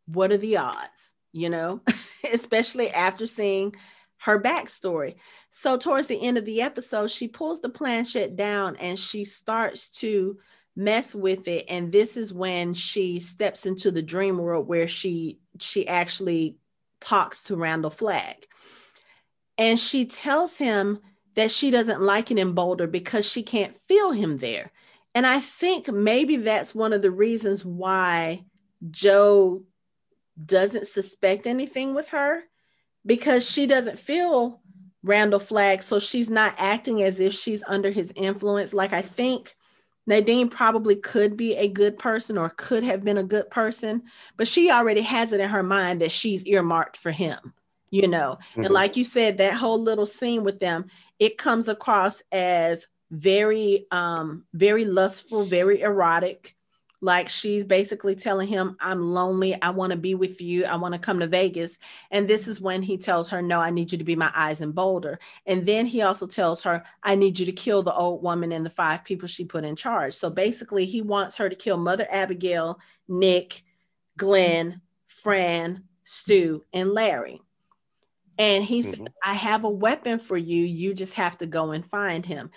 What 0.05 0.31
are 0.31 0.37
the 0.37 0.57
odds, 0.57 1.15
you 1.33 1.49
know? 1.49 1.81
Especially 2.33 2.89
after 2.91 3.27
seeing 3.27 3.75
her 4.19 4.41
backstory. 4.41 5.15
So 5.51 5.77
towards 5.77 6.07
the 6.07 6.21
end 6.21 6.37
of 6.37 6.45
the 6.45 6.61
episode, 6.61 7.11
she 7.11 7.27
pulls 7.27 7.61
the 7.61 7.69
planchette 7.69 8.35
down 8.35 8.75
and 8.77 8.97
she 8.97 9.25
starts 9.25 9.89
to 9.89 10.37
mess 10.75 11.15
with 11.15 11.47
it. 11.47 11.65
And 11.69 11.91
this 11.91 12.17
is 12.17 12.33
when 12.33 12.73
she 12.73 13.19
steps 13.19 13.65
into 13.65 13.91
the 13.91 14.01
dream 14.01 14.37
world 14.37 14.67
where 14.67 14.87
she 14.87 15.39
she 15.59 15.87
actually 15.87 16.57
talks 16.99 17.43
to 17.43 17.55
Randall 17.55 17.91
Flagg. 17.91 18.47
And 19.57 19.79
she 19.79 20.05
tells 20.05 20.57
him 20.57 20.99
that 21.35 21.51
she 21.51 21.71
doesn't 21.71 22.01
like 22.01 22.31
it 22.31 22.37
in 22.37 22.53
Boulder 22.53 22.87
because 22.87 23.25
she 23.25 23.43
can't 23.43 23.77
feel 23.87 24.11
him 24.11 24.37
there. 24.37 24.71
And 25.15 25.25
I 25.25 25.39
think 25.39 25.91
maybe 25.91 26.37
that's 26.37 26.75
one 26.75 26.93
of 26.93 27.01
the 27.01 27.11
reasons 27.11 27.65
why 27.65 28.45
Joe 28.91 29.63
doesn't 30.43 30.87
suspect 30.87 31.47
anything 31.47 31.95
with 31.95 32.09
her 32.09 32.43
because 33.07 33.49
she 33.49 33.65
doesn't 33.65 33.97
feel 33.97 34.61
Randall 35.01 35.39
Flagg 35.39 35.81
so 35.81 35.97
she's 35.97 36.29
not 36.29 36.53
acting 36.57 37.01
as 37.01 37.19
if 37.19 37.33
she's 37.33 37.63
under 37.67 37.89
his 37.89 38.11
influence 38.15 38.73
like 38.73 38.93
I 38.93 39.01
think 39.01 39.55
Nadine 40.07 40.49
probably 40.49 40.95
could 40.95 41.35
be 41.35 41.55
a 41.55 41.67
good 41.67 41.99
person 41.99 42.37
or 42.37 42.49
could 42.49 42.83
have 42.83 43.03
been 43.03 43.17
a 43.17 43.23
good 43.23 43.51
person, 43.51 44.03
but 44.37 44.47
she 44.47 44.71
already 44.71 45.01
has 45.01 45.33
it 45.33 45.41
in 45.41 45.49
her 45.49 45.63
mind 45.63 46.01
that 46.01 46.13
she's 46.13 46.45
earmarked 46.45 46.95
for 46.95 47.11
him, 47.11 47.53
you 47.91 48.07
know. 48.07 48.39
Mm-hmm. 48.51 48.65
And 48.65 48.73
like 48.73 48.95
you 48.95 49.03
said, 49.03 49.37
that 49.37 49.55
whole 49.55 49.79
little 49.83 50.05
scene 50.05 50.45
with 50.45 50.61
them, 50.61 50.85
it 51.19 51.37
comes 51.37 51.67
across 51.67 52.21
as 52.31 52.87
very 53.11 53.85
um 53.91 54.45
very 54.53 54.85
lustful, 54.85 55.43
very 55.43 55.81
erotic 55.81 56.55
like 57.01 57.29
she's 57.29 57.63
basically 57.63 58.15
telling 58.15 58.47
him 58.47 58.75
i'm 58.79 59.01
lonely. 59.01 59.59
I 59.61 59.69
want 59.69 59.91
to 59.91 59.97
be 59.97 60.15
with 60.15 60.41
you. 60.41 60.65
I 60.65 60.75
want 60.77 60.93
to 60.93 60.99
come 60.99 61.19
to 61.19 61.27
vegas. 61.27 61.77
And 62.09 62.27
this 62.27 62.47
is 62.47 62.59
when 62.59 62.81
he 62.81 62.97
tells 62.97 63.29
her 63.29 63.41
no 63.41 63.59
i 63.59 63.69
need 63.69 63.91
you 63.91 63.97
to 63.97 64.03
be 64.03 64.15
my 64.15 64.31
eyes 64.35 64.61
in 64.61 64.71
boulder. 64.71 65.19
And 65.45 65.65
then 65.65 65.85
he 65.85 66.01
also 66.01 66.27
tells 66.27 66.63
her 66.63 66.83
i 67.03 67.15
need 67.15 67.37
you 67.37 67.45
to 67.45 67.51
kill 67.51 67.83
the 67.83 67.93
old 67.93 68.23
woman 68.23 68.51
and 68.51 68.65
the 68.65 68.71
five 68.71 69.03
people 69.03 69.27
she 69.27 69.45
put 69.45 69.63
in 69.63 69.75
charge. 69.75 70.13
So 70.13 70.29
basically 70.29 70.85
he 70.85 71.01
wants 71.01 71.35
her 71.35 71.49
to 71.49 71.55
kill 71.55 71.77
mother 71.77 72.07
abagail 72.11 72.77
nick 73.07 73.63
glen 74.17 74.81
fran 75.07 75.83
stu 76.03 76.63
and 76.73 76.91
larry. 76.91 77.41
And 78.39 78.63
he 78.63 78.81
mm-hmm. 78.81 78.89
said 78.89 79.13
i 79.23 79.33
have 79.33 79.63
a 79.63 79.69
weapon 79.69 80.17
for 80.17 80.37
you. 80.37 80.63
You 80.63 80.95
just 80.95 81.13
have 81.13 81.37
to 81.39 81.45
go 81.45 81.71
and 81.71 81.85
find 81.85 82.25
him 82.25 82.49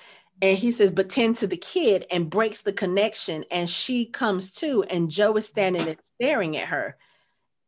and 0.43 0.57
he 0.57 0.73
says, 0.73 0.91
but 0.91 1.11
tend 1.11 1.37
to 1.37 1.47
the 1.47 1.57
kid 1.57 2.07
and 2.11 2.31
breaks 2.31 2.63
the 2.63 2.73
connection. 2.73 3.45
And 3.51 3.69
she 3.69 4.07
comes 4.07 4.51
to, 4.53 4.83
and 4.85 5.11
Joe 5.11 5.37
is 5.37 5.47
standing 5.47 5.85
there 5.85 5.97
staring 6.21 6.57
at 6.57 6.69
her. 6.69 6.97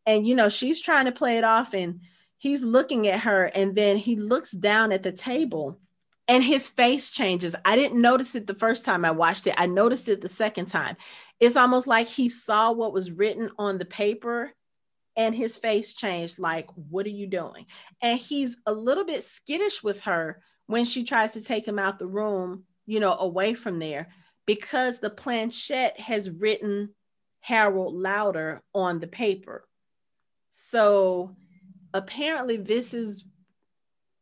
And, 0.07 0.27
you 0.27 0.35
know, 0.35 0.49
she's 0.49 0.81
trying 0.81 1.05
to 1.07 1.13
play 1.13 1.39
it 1.39 1.45
off, 1.45 1.75
and 1.75 2.01
he's 2.39 2.63
looking 2.63 3.07
at 3.07 3.21
her. 3.21 3.45
And 3.45 3.75
then 3.75 3.97
he 3.97 4.17
looks 4.17 4.51
down 4.51 4.93
at 4.93 5.03
the 5.03 5.13
table, 5.13 5.79
and 6.29 6.43
his 6.43 6.69
face 6.69 7.11
changes. 7.11 7.55
I 7.65 7.77
didn't 7.77 8.01
notice 8.01 8.35
it 8.35 8.47
the 8.47 8.55
first 8.55 8.85
time 8.85 9.05
I 9.05 9.11
watched 9.11 9.47
it, 9.47 9.55
I 9.57 9.67
noticed 9.67 10.09
it 10.09 10.21
the 10.21 10.29
second 10.29 10.67
time. 10.67 10.97
It's 11.41 11.57
almost 11.57 11.87
like 11.87 12.09
he 12.09 12.29
saw 12.29 12.73
what 12.73 12.93
was 12.93 13.11
written 13.11 13.51
on 13.59 13.79
the 13.79 13.85
paper 13.85 14.53
and 15.17 15.35
his 15.35 15.57
face 15.57 15.95
changed 15.95 16.39
like 16.39 16.69
what 16.75 17.05
are 17.05 17.11
you 17.11 17.27
doing 17.27 17.67
and 18.01 18.19
he's 18.19 18.57
a 18.65 18.73
little 18.73 19.05
bit 19.05 19.25
skittish 19.25 19.83
with 19.83 20.01
her 20.03 20.43
when 20.73 20.87
she 20.87 21.05
tries 21.05 21.33
to 21.33 21.43
take 21.43 21.69
him 21.69 21.79
out 21.79 21.99
the 21.99 22.07
room, 22.07 22.65
you 22.87 22.99
know, 22.99 23.13
away 23.13 23.53
from 23.53 23.79
there, 23.79 24.09
because 24.47 24.99
the 24.99 25.11
planchette 25.11 26.01
has 26.01 26.31
written 26.31 26.89
Harold 27.41 27.95
Lauder 27.95 28.63
on 28.75 28.99
the 28.99 29.07
paper. 29.07 29.69
So 30.51 31.37
apparently 31.93 32.57
this 32.57 32.95
is 32.95 33.23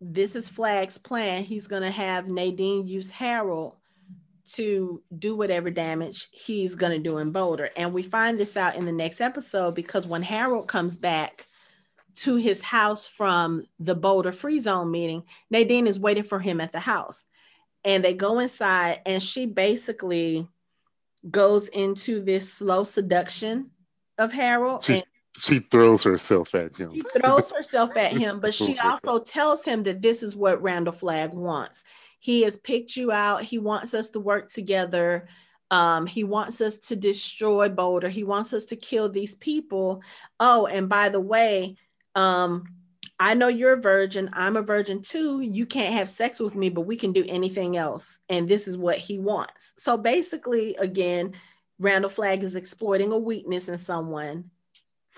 this 0.01 0.35
is 0.35 0.49
Flagg's 0.49 0.99
plan. 0.99 1.45
He's 1.45 1.69
gonna 1.69 1.91
have 1.91 2.27
Nadine 2.27 2.85
use 2.85 3.11
Harold 3.11 3.77
to 4.55 5.03
do 5.17 5.37
whatever 5.37 5.71
damage 5.71 6.31
he's 6.33 6.75
gonna 6.75 6.99
do 6.99 7.19
in 7.19 7.31
Boulder. 7.31 7.71
And 7.77 7.93
we 7.93 8.03
find 8.03 8.41
this 8.41 8.57
out 8.57 8.75
in 8.75 8.87
the 8.87 8.93
next 8.93 9.21
episode 9.21 9.77
because 9.77 10.05
when 10.05 10.23
Harold 10.23 10.67
comes 10.67 10.97
back 10.97 11.47
to 12.21 12.37
his 12.37 12.61
house 12.61 13.07
from 13.07 13.65
the 13.79 13.95
Boulder 13.95 14.33
Free 14.33 14.59
Zone 14.59 14.91
meeting, 14.91 15.23
Nadine 15.51 15.87
is 15.87 15.99
waiting 15.99 16.25
for 16.25 16.39
him 16.39 16.61
at 16.61 16.73
the 16.73 16.81
house. 16.81 17.25
And 17.83 18.05
they 18.05 18.13
go 18.13 18.39
inside, 18.39 19.01
and 19.07 19.23
she 19.23 19.47
basically 19.47 20.47
goes 21.29 21.69
into 21.69 22.23
this 22.23 22.53
slow 22.53 22.85
seduction 22.85 23.71
of 24.19 24.33
Harold. 24.33 24.85
She, 24.85 25.03
she 25.39 25.61
throws 25.61 26.03
herself 26.03 26.55
at 26.55 26.77
him. 26.77 26.93
She 26.93 27.01
throws 27.01 27.51
herself 27.51 27.97
at 27.97 28.13
him, 28.19 28.39
but 28.39 28.55
she 28.55 28.77
also 28.79 29.19
tells 29.19 29.65
him 29.65 29.83
that 29.85 30.03
this 30.03 30.23
is 30.23 30.37
what 30.37 30.63
Randall 30.63 30.93
Flagg 30.93 31.33
wants. 31.33 31.85
He 32.19 32.43
has 32.43 32.59
picked 32.59 32.97
you 32.97 33.13
out. 33.13 33.43
He 33.43 33.59
wants 33.59 33.95
us 33.95 34.11
to 34.11 34.21
work 34.21 34.53
together. 34.53 35.27
Um, 35.71 36.05
he 36.05 36.25
wants 36.25 36.61
us 36.61 36.77
to 36.89 36.97
destroy 36.97 37.71
Boulder. 37.71 38.11
He 38.11 38.25
wants 38.25 38.53
us 38.53 38.67
to 38.67 38.77
kill 38.77 39.09
these 39.09 39.37
people. 39.37 40.03
Oh, 40.39 40.67
and 40.67 40.87
by 40.87 41.09
the 41.09 41.21
way, 41.21 41.77
um, 42.15 42.65
I 43.19 43.35
know 43.35 43.49
you're 43.49 43.75
a 43.75 43.81
virgin. 43.81 44.31
I'm 44.33 44.57
a 44.57 44.63
virgin 44.63 45.03
too. 45.03 45.41
You 45.43 45.67
can't 45.67 45.95
have 45.95 46.09
sex 46.09 46.41
with 46.41 46.55
me, 46.55 46.71
but 46.71 46.83
we 46.83 46.97
can 46.97 47.13
do 47.13 47.25
anything 47.29 47.77
else. 47.77 48.19
And 48.29 48.49
this 48.49 48.67
is 48.67 48.79
what 48.79 48.99
he 48.99 49.19
wants. 49.19 49.75
So 49.77 49.97
basically, 49.97 50.75
again, 50.77 51.35
Randall 51.79 52.11
Flagg 52.11 52.45
is 52.45 52.57
exploiting 52.57 53.13
a 53.13 53.19
weakness 53.19 53.69
in 53.69 53.79
someone 53.79 54.51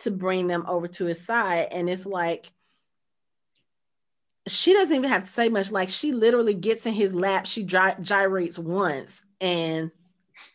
to 0.03 0.11
bring 0.11 0.47
them 0.47 0.65
over 0.67 0.89
to 0.89 1.05
his 1.05 1.25
side. 1.25 1.69
And 1.71 1.89
it's 1.89 2.07
like, 2.07 2.51
she 4.49 4.73
doesn't 4.73 4.95
even 4.95 5.09
have 5.09 5.25
to 5.25 5.31
say 5.31 5.49
much. 5.49 5.71
Like 5.71 5.89
she 5.89 6.13
literally 6.13 6.55
gets 6.55 6.87
in 6.87 6.95
his 6.95 7.15
lap, 7.15 7.47
she 7.47 7.63
gy- 7.63 7.97
gyrates 8.01 8.59
once, 8.59 9.23
and 9.41 9.91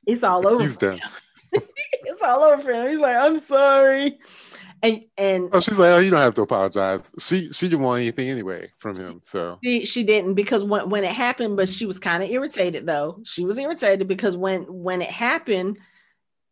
it's 0.06 0.24
all 0.24 0.46
over. 0.48 0.64
He's 0.64 0.78
done. 0.78 1.00
it's 1.54 2.22
all 2.22 2.44
over 2.44 2.62
for 2.62 2.72
him. 2.72 2.90
He's 2.90 3.00
like, 3.00 3.16
"I'm 3.16 3.40
sorry," 3.40 4.20
and 4.84 5.02
and 5.18 5.50
oh, 5.54 5.60
she's 5.60 5.80
like, 5.80 5.90
"Oh, 5.90 6.00
you 6.00 6.12
don't 6.12 6.20
have 6.20 6.36
to 6.36 6.42
apologize." 6.42 7.14
She 7.20 7.52
she 7.52 7.68
didn't 7.70 7.84
want 7.84 8.02
anything 8.02 8.30
anyway 8.30 8.72
from 8.78 8.98
him, 8.98 9.20
so 9.24 9.60
she, 9.64 9.86
she 9.86 10.04
didn't 10.04 10.36
because 10.36 10.64
when 10.64 10.90
when 10.90 11.04
it 11.04 11.14
happened, 11.14 11.58
but 11.58 11.70
she 11.70 11.86
was 11.86 12.00
kind 12.00 12.24
of 12.24 12.30
irritated 12.30 12.86
though. 12.86 13.20
She 13.24 13.46
was 13.46 13.58
irritated 13.58 14.08
because 14.08 14.38
when 14.38 14.64
when 14.64 15.02
it 15.02 15.10
happened, 15.10 15.80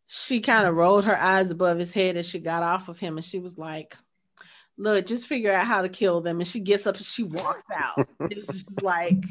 she 0.06 0.40
kind 0.40 0.66
of 0.66 0.74
rolled 0.74 1.04
her 1.04 1.18
eyes 1.18 1.50
above 1.50 1.78
his 1.78 1.94
head 1.94 2.16
as 2.16 2.26
she 2.26 2.38
got 2.38 2.62
off 2.62 2.88
of 2.88 2.98
him, 2.98 3.16
and 3.16 3.24
she 3.24 3.38
was 3.38 3.58
like 3.58 3.96
look, 4.78 5.06
just 5.06 5.26
figure 5.26 5.52
out 5.52 5.66
how 5.66 5.82
to 5.82 5.88
kill 5.88 6.20
them. 6.20 6.40
And 6.40 6.48
she 6.48 6.60
gets 6.60 6.86
up 6.86 6.96
and 6.96 7.04
she 7.04 7.22
walks 7.22 7.64
out. 7.74 8.08
it 8.20 8.36
was 8.36 8.46
just 8.46 8.82
like, 8.82 9.24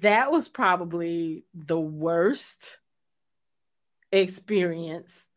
that 0.00 0.30
was 0.30 0.48
probably 0.48 1.44
the 1.54 1.78
worst 1.78 2.78
experience 4.12 5.28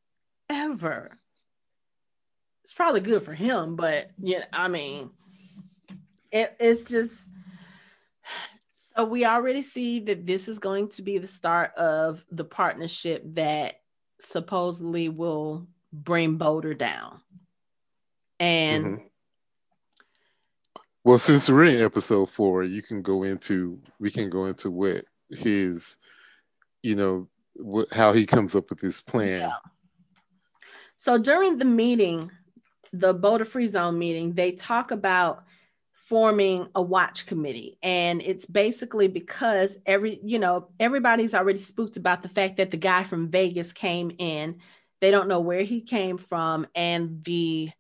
ever. 0.50 1.20
It's 2.68 2.74
probably 2.74 3.00
good 3.00 3.24
for 3.24 3.34
him, 3.34 3.78
but 3.78 4.12
yeah, 4.20 4.44
I 4.52 4.68
mean, 4.68 5.12
it, 6.34 6.54
it's 6.60 6.82
just 6.82 7.14
so 8.94 9.06
we 9.06 9.24
already 9.24 9.62
see 9.62 10.02
that 10.02 10.28
this 10.28 10.50
is 10.50 10.60
going 10.60 10.90
to 10.90 11.02
be 11.02 11.18
the 11.18 11.30
start 11.30 11.74
of 11.76 12.26
the 12.30 12.44
partnership 12.44 13.24
that 13.36 13.76
supposedly 14.20 15.08
will 15.08 15.66
bring 15.94 16.36
Boulder 16.36 16.74
down. 16.74 17.22
And 18.38 18.86
mm-hmm. 18.86 19.06
well, 21.06 21.20
since 21.20 21.50
we're 21.50 21.64
in 21.64 21.82
episode 21.82 22.30
four, 22.30 22.66
you 22.66 22.82
can 22.82 23.02
go 23.02 23.24
into 23.24 23.80
we 23.98 24.12
can 24.12 24.30
go 24.30 24.48
into 24.48 24.70
what 24.72 25.06
his, 25.30 26.00
you 26.84 26.96
know, 26.98 27.30
what, 27.56 27.94
how 27.94 28.12
he 28.12 28.26
comes 28.26 28.58
up 28.58 28.70
with 28.72 28.82
his 28.82 29.00
plan. 29.00 29.40
Yeah. 29.40 29.52
So 30.98 31.18
during 31.18 31.60
the 31.60 31.66
meeting, 31.66 32.30
the 32.94 33.14
Boulder 33.14 33.46
Free 33.46 33.68
Zone 33.68 33.98
meeting, 33.98 34.34
they 34.34 34.52
talk 34.52 34.92
about 34.92 35.44
forming 36.08 36.68
a 36.74 36.82
watch 36.82 37.26
committee. 37.26 37.78
And 37.84 38.22
it's 38.22 38.46
basically 38.46 39.10
because 39.10 39.78
every 39.86 40.20
you 40.24 40.40
know 40.40 40.70
everybody's 40.80 41.34
already 41.34 41.60
spooked 41.60 41.98
about 41.98 42.22
the 42.22 42.30
fact 42.30 42.58
that 42.58 42.72
the 42.72 42.78
guy 42.78 43.04
from 43.04 43.28
Vegas 43.28 43.74
came 43.74 44.12
in. 44.18 44.60
They 45.02 45.12
don't 45.12 45.28
know 45.28 45.42
where 45.42 45.64
he 45.64 45.82
came 45.82 46.18
from. 46.18 46.66
And 46.76 47.24
the 47.24 47.72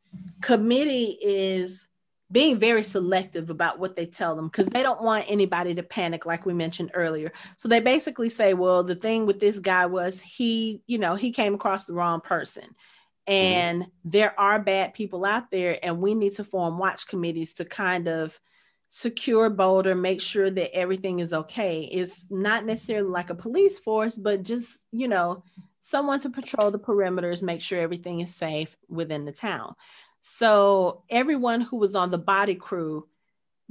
committee 0.41 1.17
is 1.21 1.87
being 2.29 2.59
very 2.59 2.83
selective 2.83 3.49
about 3.49 3.79
what 3.79 3.95
they 3.95 4.05
tell 4.05 4.35
them 4.35 4.47
because 4.47 4.67
they 4.67 4.83
don't 4.83 5.01
want 5.01 5.25
anybody 5.29 5.73
to 5.75 5.83
panic 5.83 6.25
like 6.25 6.45
we 6.45 6.53
mentioned 6.53 6.91
earlier. 6.93 7.31
So 7.55 7.69
they 7.69 7.79
basically 7.79 8.29
say 8.29 8.53
well 8.53 8.83
the 8.83 8.95
thing 8.95 9.25
with 9.25 9.39
this 9.39 9.59
guy 9.59 9.85
was 9.85 10.19
he 10.19 10.81
you 10.85 10.97
know 10.97 11.15
he 11.15 11.31
came 11.31 11.53
across 11.53 11.85
the 11.85 11.93
wrong 11.93 12.19
person 12.19 12.75
and 13.27 13.83
mm-hmm. 13.83 14.09
there 14.09 14.39
are 14.39 14.59
bad 14.59 14.93
people 14.93 15.25
out 15.25 15.51
there 15.51 15.77
and 15.83 15.99
we 15.99 16.15
need 16.15 16.35
to 16.35 16.43
form 16.43 16.77
watch 16.77 17.07
committees 17.07 17.53
to 17.53 17.65
kind 17.65 18.07
of 18.07 18.39
secure 18.89 19.49
boulder 19.49 19.95
make 19.95 20.21
sure 20.21 20.49
that 20.49 20.73
everything 20.73 21.19
is 21.19 21.33
okay 21.33 21.89
it's 21.91 22.25
not 22.29 22.65
necessarily 22.65 23.09
like 23.09 23.29
a 23.29 23.35
police 23.35 23.77
force 23.79 24.17
but 24.17 24.43
just 24.43 24.69
you 24.93 25.09
know 25.09 25.43
someone 25.81 26.19
to 26.19 26.29
patrol 26.29 26.71
the 26.71 26.79
perimeters 26.79 27.43
make 27.43 27.61
sure 27.61 27.79
everything 27.79 28.21
is 28.21 28.33
safe 28.33 28.77
within 28.87 29.25
the 29.25 29.31
town 29.31 29.75
so 30.21 31.03
everyone 31.09 31.59
who 31.59 31.77
was 31.77 31.95
on 31.95 32.11
the 32.11 32.17
body 32.17 32.55
crew 32.55 33.07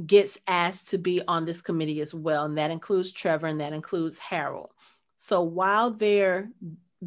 gets 0.05 0.37
asked 0.47 0.91
to 0.91 0.99
be 0.99 1.23
on 1.27 1.45
this 1.45 1.62
committee 1.62 2.01
as 2.01 2.12
well. 2.12 2.45
And 2.45 2.59
that 2.59 2.70
includes 2.70 3.12
Trevor 3.12 3.47
and 3.47 3.61
that 3.61 3.73
includes 3.73 4.19
Harold. 4.19 4.70
So 5.15 5.43
while 5.43 5.91
they're 5.91 6.51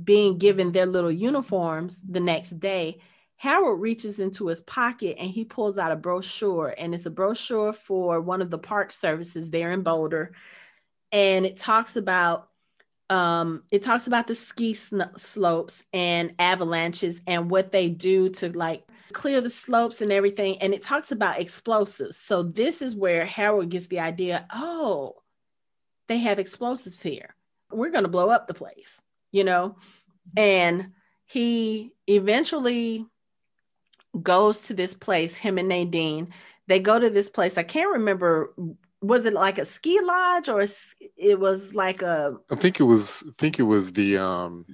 being 0.03 0.37
given 0.37 0.71
their 0.71 0.85
little 0.85 1.11
uniforms 1.11 2.01
the 2.01 2.19
next 2.19 2.59
day, 2.59 2.99
Harold 3.35 3.79
reaches 3.79 4.19
into 4.19 4.47
his 4.47 4.61
pocket 4.61 5.15
and 5.17 5.29
he 5.29 5.45
pulls 5.45 5.77
out 5.77 5.91
a 5.91 5.95
brochure. 5.95 6.73
And 6.77 6.93
it's 6.93 7.05
a 7.05 7.09
brochure 7.09 7.73
for 7.73 8.19
one 8.19 8.41
of 8.41 8.49
the 8.49 8.57
park 8.57 8.91
services 8.91 9.49
there 9.49 9.71
in 9.71 9.81
Boulder. 9.81 10.33
And 11.11 11.45
it 11.45 11.57
talks 11.57 11.95
about 11.95 12.49
um, 13.09 13.63
it 13.71 13.81
talks 13.81 14.05
about 14.05 14.27
the 14.27 14.35
ski 14.35 14.75
sn- 14.75 15.17
slopes 15.17 15.83
and 15.91 16.33
avalanches 16.37 17.21
and 17.25 17.49
what 17.49 17.71
they 17.71 17.89
do 17.89 18.29
to 18.29 18.51
like 18.51 18.83
clear 19.13 19.41
the 19.41 19.49
slopes 19.49 20.01
and 20.01 20.11
everything. 20.11 20.59
And 20.61 20.73
it 20.73 20.83
talks 20.83 21.11
about 21.11 21.41
explosives. 21.41 22.17
So 22.17 22.43
this 22.43 22.81
is 22.81 22.95
where 22.95 23.25
Harold 23.25 23.69
gets 23.69 23.87
the 23.87 23.99
idea 23.99 24.45
oh, 24.53 25.15
they 26.07 26.17
have 26.17 26.39
explosives 26.39 27.01
here. 27.01 27.35
We're 27.71 27.91
going 27.91 28.03
to 28.03 28.09
blow 28.09 28.29
up 28.29 28.47
the 28.47 28.53
place, 28.53 28.99
you 29.31 29.43
know? 29.43 29.75
And 30.37 30.91
he 31.25 31.91
eventually 32.07 33.05
goes 34.21 34.61
to 34.61 34.73
this 34.73 34.93
place, 34.93 35.35
him 35.35 35.57
and 35.57 35.69
Nadine. 35.69 36.33
They 36.67 36.79
go 36.79 36.99
to 36.99 37.09
this 37.09 37.29
place. 37.29 37.57
I 37.57 37.63
can't 37.63 37.93
remember 37.93 38.53
was 39.01 39.25
it 39.25 39.33
like 39.33 39.57
a 39.57 39.65
ski 39.65 39.99
lodge 40.01 40.49
or 40.49 40.65
it 41.17 41.39
was 41.39 41.73
like 41.73 42.01
a 42.01 42.35
i 42.51 42.55
think 42.55 42.79
it 42.79 42.83
was 42.83 43.23
i 43.27 43.31
think 43.37 43.59
it 43.59 43.63
was 43.63 43.93
the 43.93 44.17
um 44.17 44.65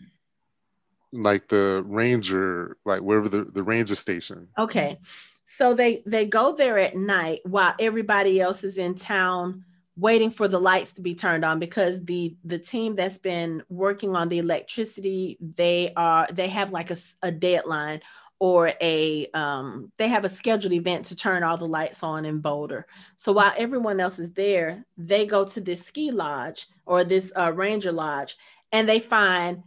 like 1.13 1.47
the 1.47 1.83
ranger 1.85 2.77
like 2.85 3.01
wherever 3.01 3.29
the, 3.29 3.43
the 3.43 3.63
ranger 3.63 3.95
station 3.95 4.47
okay 4.57 4.97
so 5.45 5.73
they 5.73 6.01
they 6.05 6.25
go 6.25 6.55
there 6.55 6.79
at 6.79 6.95
night 6.95 7.39
while 7.43 7.73
everybody 7.79 8.41
else 8.41 8.63
is 8.63 8.77
in 8.77 8.95
town 8.95 9.63
waiting 9.97 10.29
for 10.29 10.47
the 10.47 10.59
lights 10.59 10.91
to 10.93 11.01
be 11.01 11.15
turned 11.15 11.45
on 11.45 11.59
because 11.59 12.03
the 12.03 12.35
the 12.43 12.59
team 12.59 12.95
that's 12.95 13.17
been 13.17 13.63
working 13.69 14.15
on 14.15 14.27
the 14.29 14.39
electricity 14.39 15.37
they 15.55 15.93
are 15.95 16.27
they 16.33 16.49
have 16.49 16.71
like 16.71 16.91
a, 16.91 16.97
a 17.21 17.31
deadline 17.31 18.01
or 18.39 18.73
a 18.81 19.27
um, 19.33 19.91
they 19.97 20.09
have 20.09 20.25
a 20.25 20.29
scheduled 20.29 20.73
event 20.73 21.05
to 21.05 21.15
turn 21.15 21.43
all 21.43 21.55
the 21.55 21.67
lights 21.67 22.03
on 22.03 22.25
in 22.25 22.39
Boulder. 22.39 22.85
So 23.15 23.31
while 23.31 23.53
everyone 23.57 24.01
else 24.01 24.19
is 24.19 24.33
there, 24.33 24.85
they 24.97 25.25
go 25.25 25.45
to 25.45 25.61
this 25.61 25.85
ski 25.85 26.11
lodge 26.11 26.67
or 26.85 27.05
this 27.05 27.31
uh, 27.37 27.53
ranger 27.53 27.93
lodge, 27.93 28.35
and 28.73 28.89
they 28.89 28.99
find 28.99 29.63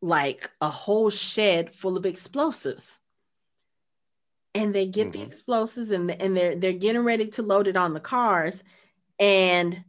like 0.00 0.50
a 0.62 0.70
whole 0.70 1.10
shed 1.10 1.74
full 1.74 1.96
of 1.96 2.06
explosives 2.06 2.98
and 4.54 4.74
they 4.74 4.86
get 4.86 5.08
mm-hmm. 5.08 5.20
the 5.20 5.26
explosives 5.26 5.90
and, 5.90 6.10
and 6.10 6.36
they're 6.36 6.56
they're 6.56 6.72
getting 6.72 7.02
ready 7.02 7.26
to 7.26 7.42
load 7.42 7.66
it 7.66 7.76
on 7.76 7.94
the 7.94 8.00
cars 8.00 8.64
and 9.22 9.84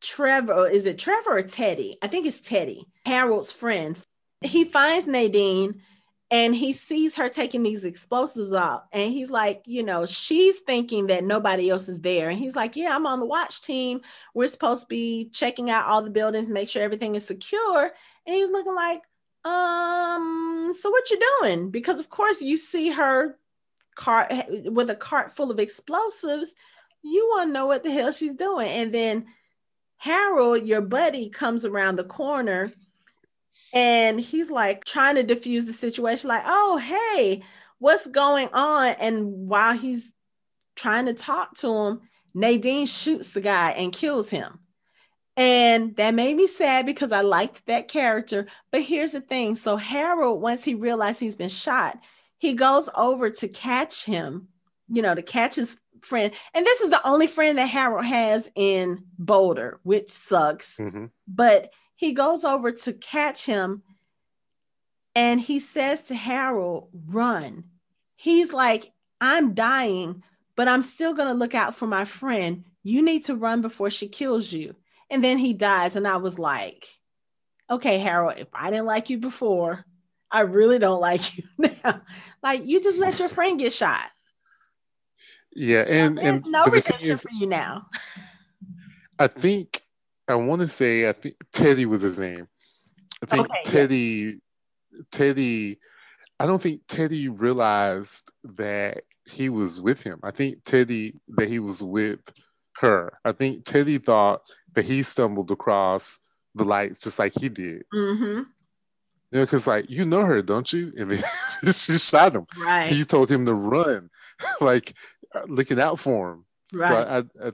Trevor 0.00 0.68
is 0.68 0.84
it 0.84 0.98
Trevor 0.98 1.38
or 1.38 1.42
Teddy? 1.42 1.96
I 2.02 2.08
think 2.08 2.26
it's 2.26 2.40
Teddy 2.40 2.84
Harold's 3.06 3.52
friend. 3.52 3.96
He 4.42 4.64
finds 4.64 5.06
Nadine 5.06 5.82
and 6.32 6.52
he 6.54 6.72
sees 6.72 7.14
her 7.14 7.28
taking 7.28 7.62
these 7.62 7.84
explosives 7.84 8.52
out 8.52 8.86
and 8.92 9.12
he's 9.12 9.30
like 9.30 9.62
you 9.66 9.84
know 9.84 10.04
she's 10.04 10.58
thinking 10.58 11.06
that 11.06 11.22
nobody 11.22 11.70
else 11.70 11.88
is 11.88 12.00
there. 12.00 12.28
And 12.28 12.38
he's 12.38 12.56
like 12.56 12.74
yeah 12.74 12.96
i'm 12.96 13.06
on 13.06 13.20
the 13.20 13.26
watch 13.26 13.62
team. 13.62 14.00
We're 14.34 14.48
supposed 14.48 14.82
to 14.82 14.88
be 14.88 15.30
checking 15.32 15.70
out 15.70 15.86
all 15.86 16.02
the 16.02 16.10
buildings 16.10 16.50
make 16.50 16.68
sure 16.68 16.82
everything 16.82 17.14
is 17.14 17.24
secure. 17.24 17.92
And 18.26 18.34
he's 18.34 18.50
looking 18.50 18.74
like 18.74 19.02
um 19.44 20.74
so 20.76 20.90
what 20.90 21.08
you 21.08 21.20
doing? 21.40 21.70
Because 21.70 22.00
of 22.00 22.10
course 22.10 22.42
you 22.42 22.56
see 22.56 22.90
her 22.90 23.38
cart 23.94 24.32
with 24.64 24.90
a 24.90 24.96
cart 24.96 25.36
full 25.36 25.52
of 25.52 25.60
explosives 25.60 26.54
you 27.02 27.28
want 27.30 27.48
to 27.48 27.52
know 27.52 27.66
what 27.66 27.82
the 27.82 27.90
hell 27.90 28.12
she's 28.12 28.34
doing. 28.34 28.68
And 28.68 28.94
then 28.94 29.26
harold 29.96 30.66
your 30.66 30.80
buddy 30.80 31.28
comes 31.28 31.64
around 31.64 31.96
the 31.96 32.04
corner 32.04 32.72
and 33.72 34.20
he's 34.20 34.50
like 34.50 34.84
trying 34.84 35.14
to 35.14 35.22
diffuse 35.22 35.64
the 35.64 35.72
situation 35.72 36.28
like 36.28 36.42
oh 36.44 36.76
hey 36.76 37.42
what's 37.78 38.06
going 38.06 38.48
on? 38.52 38.88
And 39.00 39.48
while 39.48 39.76
he's 39.76 40.12
trying 40.76 41.06
to 41.06 41.14
talk 41.14 41.56
to 41.58 41.68
him 41.68 42.00
nadine 42.34 42.86
shoots 42.86 43.28
the 43.28 43.40
guy 43.40 43.70
and 43.72 43.92
kills 43.92 44.28
him. 44.28 44.58
And 45.36 45.96
that 45.96 46.14
made 46.14 46.36
me 46.36 46.46
sad 46.46 46.84
because 46.84 47.10
I 47.10 47.22
liked 47.22 47.66
that 47.66 47.88
character. 47.88 48.46
But 48.70 48.82
here's 48.82 49.12
the 49.12 49.20
thing. 49.20 49.54
So, 49.54 49.76
Harold, 49.76 50.42
once 50.42 50.62
he 50.62 50.74
realized 50.74 51.20
he's 51.20 51.36
been 51.36 51.48
shot, 51.48 51.98
he 52.38 52.52
goes 52.52 52.88
over 52.94 53.30
to 53.30 53.48
catch 53.48 54.04
him, 54.04 54.48
you 54.88 55.00
know, 55.00 55.14
to 55.14 55.22
catch 55.22 55.54
his 55.54 55.76
friend. 56.02 56.32
And 56.54 56.66
this 56.66 56.80
is 56.80 56.90
the 56.90 57.06
only 57.06 57.26
friend 57.26 57.58
that 57.58 57.66
Harold 57.66 58.04
has 58.04 58.48
in 58.54 59.04
Boulder, 59.18 59.80
which 59.82 60.10
sucks. 60.10 60.76
Mm-hmm. 60.76 61.06
But 61.26 61.70
he 61.96 62.12
goes 62.12 62.44
over 62.44 62.72
to 62.72 62.92
catch 62.92 63.46
him 63.46 63.82
and 65.14 65.40
he 65.40 65.60
says 65.60 66.02
to 66.04 66.14
Harold, 66.14 66.88
run. 67.06 67.64
He's 68.16 68.52
like, 68.52 68.92
I'm 69.20 69.54
dying, 69.54 70.22
but 70.56 70.68
I'm 70.68 70.82
still 70.82 71.14
going 71.14 71.28
to 71.28 71.34
look 71.34 71.54
out 71.54 71.76
for 71.76 71.86
my 71.86 72.04
friend. 72.04 72.64
You 72.82 73.02
need 73.02 73.26
to 73.26 73.36
run 73.36 73.62
before 73.62 73.90
she 73.90 74.08
kills 74.08 74.52
you. 74.52 74.74
And 75.10 75.22
then 75.22 75.38
he 75.38 75.52
dies. 75.52 75.94
And 75.96 76.08
I 76.08 76.16
was 76.16 76.38
like, 76.38 76.86
okay, 77.70 77.98
Harold, 77.98 78.34
if 78.38 78.48
I 78.52 78.70
didn't 78.70 78.86
like 78.86 79.10
you 79.10 79.18
before, 79.18 79.84
I 80.30 80.40
really 80.40 80.78
don't 80.78 81.00
like 81.00 81.36
you 81.36 81.44
now. 81.58 82.02
like 82.42 82.66
you 82.66 82.82
just 82.82 82.98
let 82.98 83.18
your 83.18 83.28
friend 83.28 83.58
get 83.58 83.72
shot. 83.72 84.06
Yeah, 85.54 85.84
and 85.86 86.18
There's 86.18 86.28
and 86.28 86.44
no 86.46 86.64
but 86.64 86.72
the 86.72 86.80
thing 86.80 86.96
redemption 87.00 87.10
is, 87.10 87.22
for 87.22 87.30
you 87.32 87.46
now. 87.46 87.86
I 89.18 89.26
think 89.26 89.82
I 90.28 90.34
want 90.34 90.62
to 90.62 90.68
say 90.68 91.08
I 91.08 91.12
think 91.12 91.36
Teddy 91.52 91.86
was 91.86 92.02
his 92.02 92.18
name. 92.18 92.48
I 93.22 93.26
think 93.26 93.50
Okay, 93.50 93.60
yeah. 93.64 93.70
Teddy, 93.70 94.38
Teddy. 95.10 95.78
I 96.40 96.46
don't 96.46 96.60
think 96.60 96.80
Teddy 96.88 97.28
realized 97.28 98.32
that 98.44 99.04
he 99.30 99.48
was 99.48 99.80
with 99.80 100.02
him. 100.02 100.20
I 100.22 100.30
think 100.30 100.64
Teddy 100.64 101.14
that 101.36 101.48
he 101.48 101.58
was 101.58 101.82
with 101.82 102.20
her. 102.78 103.18
I 103.24 103.32
think 103.32 103.64
Teddy 103.64 103.98
thought 103.98 104.42
that 104.74 104.84
he 104.84 105.02
stumbled 105.02 105.50
across 105.50 106.18
the 106.54 106.64
lights 106.64 107.00
just 107.00 107.18
like 107.18 107.32
he 107.38 107.48
did. 107.48 107.84
Mm-hmm. 107.94 108.42
You 109.32 109.38
know, 109.38 109.44
because 109.44 109.66
like 109.66 109.88
you 109.88 110.04
know 110.04 110.24
her, 110.24 110.42
don't 110.42 110.70
you? 110.72 110.92
And 110.96 111.10
then 111.10 111.24
she 111.72 111.96
shot 111.98 112.34
him. 112.34 112.46
Right. 112.60 112.92
He 112.92 113.04
told 113.04 113.30
him 113.30 113.46
to 113.46 113.54
run, 113.54 114.10
like 114.60 114.94
looking 115.46 115.80
out 115.80 115.98
for 115.98 116.32
him. 116.32 116.44
right. 116.72 116.88
So 116.88 116.96
I, 116.96 117.46
I, 117.46 117.52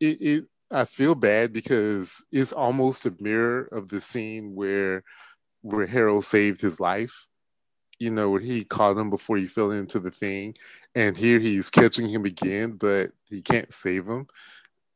it, 0.00 0.20
it, 0.20 0.44
I 0.70 0.84
feel 0.84 1.14
bad 1.14 1.52
because 1.52 2.24
it's 2.32 2.52
almost 2.52 3.06
a 3.06 3.14
mirror 3.20 3.68
of 3.72 3.88
the 3.88 4.00
scene 4.00 4.54
where, 4.54 5.04
where 5.60 5.86
Harold 5.86 6.24
saved 6.24 6.60
his 6.60 6.80
life. 6.80 7.28
You 7.98 8.10
know, 8.10 8.30
where 8.30 8.40
he 8.40 8.64
caught 8.64 8.96
him 8.96 9.10
before 9.10 9.36
he 9.36 9.46
fell 9.46 9.70
into 9.70 10.00
the 10.00 10.10
thing, 10.10 10.56
and 10.96 11.16
here 11.16 11.38
he's 11.38 11.70
catching 11.70 12.08
him 12.08 12.24
again, 12.24 12.72
but 12.72 13.12
he 13.30 13.42
can't 13.42 13.72
save 13.72 14.08
him. 14.08 14.26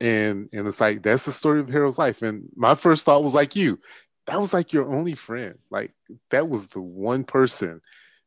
And 0.00 0.48
and 0.52 0.66
it's 0.66 0.80
like 0.80 1.02
that's 1.02 1.24
the 1.24 1.30
story 1.30 1.60
of 1.60 1.68
Harold's 1.68 1.98
life. 1.98 2.22
And 2.22 2.48
my 2.56 2.74
first 2.74 3.04
thought 3.04 3.22
was 3.22 3.32
like 3.32 3.54
you, 3.54 3.78
that 4.26 4.40
was 4.40 4.52
like 4.52 4.72
your 4.72 4.86
only 4.86 5.14
friend. 5.14 5.56
Like 5.70 5.92
that 6.30 6.48
was 6.48 6.66
the 6.68 6.80
one 6.80 7.22
person 7.24 7.80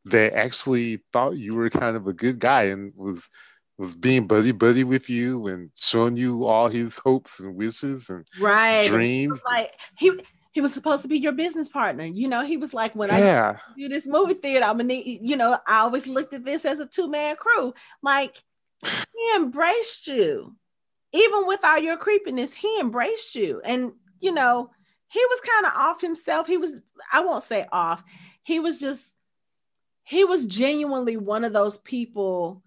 that 0.06 0.34
actually 0.34 1.02
thought 1.11 1.38
you 1.38 1.56
were 1.56 1.70
kind 1.70 1.98
of 1.98 2.07
a 2.07 2.14
good 2.14 2.40
guy 2.40 2.64
and 2.64 2.94
was 2.95 3.30
was 3.80 3.95
being 3.95 4.27
buddy 4.27 4.51
buddy 4.51 4.84
with 4.84 5.10
you 5.10 5.47
and 5.47 5.72
showing 5.73 6.18
you 6.18 6.45
all 6.45 6.68
his 6.68 6.97
hopes 6.97 7.39
and 7.39 7.56
wishes 7.56 8.10
and 8.10 8.27
right. 8.39 8.88
dreams. 8.89 9.39
Like 9.45 9.72
he 9.97 10.11
he 10.51 10.60
was 10.60 10.73
supposed 10.73 11.01
to 11.03 11.07
be 11.07 11.18
your 11.18 11.31
business 11.31 11.69
partner. 11.69 12.03
You 12.03 12.27
know, 12.27 12.43
he 12.43 12.57
was 12.57 12.73
like, 12.73 12.93
when 12.93 13.10
I 13.10 13.19
yeah, 13.19 13.57
do 13.77 13.88
this 13.88 14.06
movie 14.06 14.34
theater, 14.34 14.65
I'm 14.65 14.73
gonna 14.73 14.84
need, 14.84 15.22
you 15.22 15.38
know, 15.38 15.57
I 15.65 15.80
always 15.80 16.07
looked 16.07 16.34
at 16.34 16.43
this 16.43 16.65
as 16.65 16.80
a 16.80 16.85
two-man 16.85 17.38
crew. 17.38 17.73
Like 18.03 18.43
he 18.84 19.35
embraced 19.35 20.07
you. 20.07 20.56
Even 21.14 21.47
with 21.47 21.61
all 21.64 21.80
your 21.80 21.97
creepiness, 21.97 22.53
he 22.53 22.80
embraced 22.80 23.34
you. 23.34 23.61
And 23.64 23.93
you 24.19 24.34
know, 24.34 24.72
he 25.07 25.23
was 25.23 25.39
kind 25.39 25.65
of 25.65 25.72
off 25.73 26.01
himself. 26.01 26.47
He 26.47 26.57
was, 26.57 26.81
I 27.14 27.22
won't 27.22 27.45
say 27.45 27.65
off, 27.72 28.03
he 28.43 28.60
was 28.60 28.81
just, 28.81 29.01
he 30.03 30.26
was 30.26 30.45
genuinely 30.45 31.15
one 31.15 31.45
of 31.45 31.53
those 31.53 31.77
people 31.77 32.61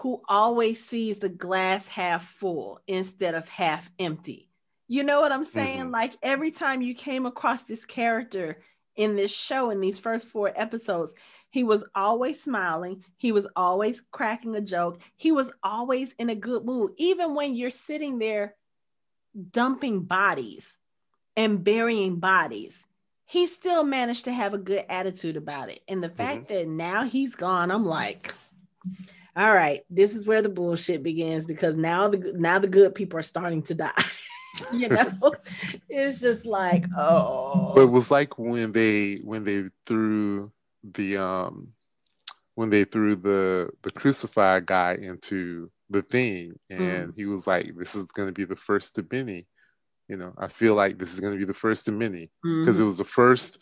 who 0.00 0.22
always 0.28 0.84
sees 0.84 1.18
the 1.18 1.28
glass 1.28 1.86
half 1.86 2.26
full 2.26 2.80
instead 2.86 3.34
of 3.34 3.48
half 3.48 3.90
empty. 3.98 4.48
You 4.88 5.04
know 5.04 5.20
what 5.20 5.32
I'm 5.32 5.44
saying? 5.44 5.86
Mhm. 5.86 5.92
Like 5.92 6.16
every 6.22 6.50
time 6.50 6.82
you 6.82 6.94
came 6.94 7.26
across 7.26 7.64
this 7.64 7.84
character 7.84 8.62
in 8.96 9.14
this 9.14 9.30
show, 9.30 9.70
in 9.70 9.80
these 9.80 9.98
first 9.98 10.26
four 10.26 10.52
episodes, 10.56 11.12
he 11.50 11.64
was 11.64 11.84
always 11.94 12.42
smiling. 12.42 13.04
He 13.18 13.30
was 13.30 13.46
always 13.54 14.02
cracking 14.10 14.54
a 14.56 14.60
joke. 14.60 15.00
He 15.16 15.32
was 15.32 15.50
always 15.62 16.12
in 16.18 16.30
a 16.30 16.34
good 16.34 16.64
mood, 16.64 16.92
even 16.96 17.34
when 17.34 17.54
you're 17.54 17.70
sitting 17.70 18.18
there 18.18 18.56
dumping 19.52 20.02
bodies 20.04 20.78
and 21.36 21.62
burying 21.62 22.20
bodies. 22.20 22.84
He 23.26 23.46
still 23.46 23.84
managed 23.84 24.24
to 24.24 24.32
have 24.32 24.54
a 24.54 24.58
good 24.58 24.84
attitude 24.88 25.36
about 25.36 25.68
it. 25.68 25.82
And 25.86 26.02
the 26.02 26.08
fact 26.08 26.48
that 26.48 26.66
now 26.66 27.04
he's 27.04 27.36
gone, 27.36 27.70
I'm 27.70 27.84
like, 27.84 28.34
all 29.40 29.54
right, 29.54 29.80
this 29.88 30.14
is 30.14 30.26
where 30.26 30.42
the 30.42 30.50
bullshit 30.50 31.02
begins 31.02 31.46
because 31.46 31.74
now 31.74 32.08
the 32.08 32.34
now 32.36 32.58
the 32.58 32.68
good 32.68 32.94
people 32.94 33.18
are 33.18 33.22
starting 33.22 33.62
to 33.62 33.74
die. 33.74 34.04
you 34.72 34.90
know, 34.90 35.32
it's 35.88 36.20
just 36.20 36.44
like, 36.44 36.84
oh, 36.94 37.72
but 37.74 37.84
it 37.84 37.90
was 37.90 38.10
like 38.10 38.38
when 38.38 38.70
they 38.70 39.16
when 39.24 39.44
they 39.44 39.64
threw 39.86 40.52
the 40.84 41.16
um 41.16 41.68
when 42.54 42.68
they 42.68 42.84
threw 42.84 43.16
the 43.16 43.70
the 43.80 43.90
crucified 43.90 44.66
guy 44.66 44.98
into 45.00 45.70
the 45.88 46.02
thing 46.02 46.52
and 46.68 47.14
he 47.16 47.24
was 47.24 47.46
like 47.46 47.74
this 47.78 47.94
is 47.94 48.04
going 48.12 48.28
to 48.28 48.34
be 48.34 48.44
the 48.44 48.56
first 48.56 48.98
of 48.98 49.10
many. 49.10 49.46
You 50.08 50.16
know 50.16 50.34
i 50.36 50.48
feel 50.48 50.74
like 50.74 50.98
this 50.98 51.12
is 51.14 51.20
going 51.20 51.32
to 51.32 51.38
be 51.38 51.44
the 51.44 51.54
first 51.54 51.88
of 51.88 51.94
many 51.94 52.30
because 52.42 52.76
Mhm. 52.78 52.82
it 52.82 52.84
was 52.84 52.98
the 52.98 53.04
first 53.04 53.58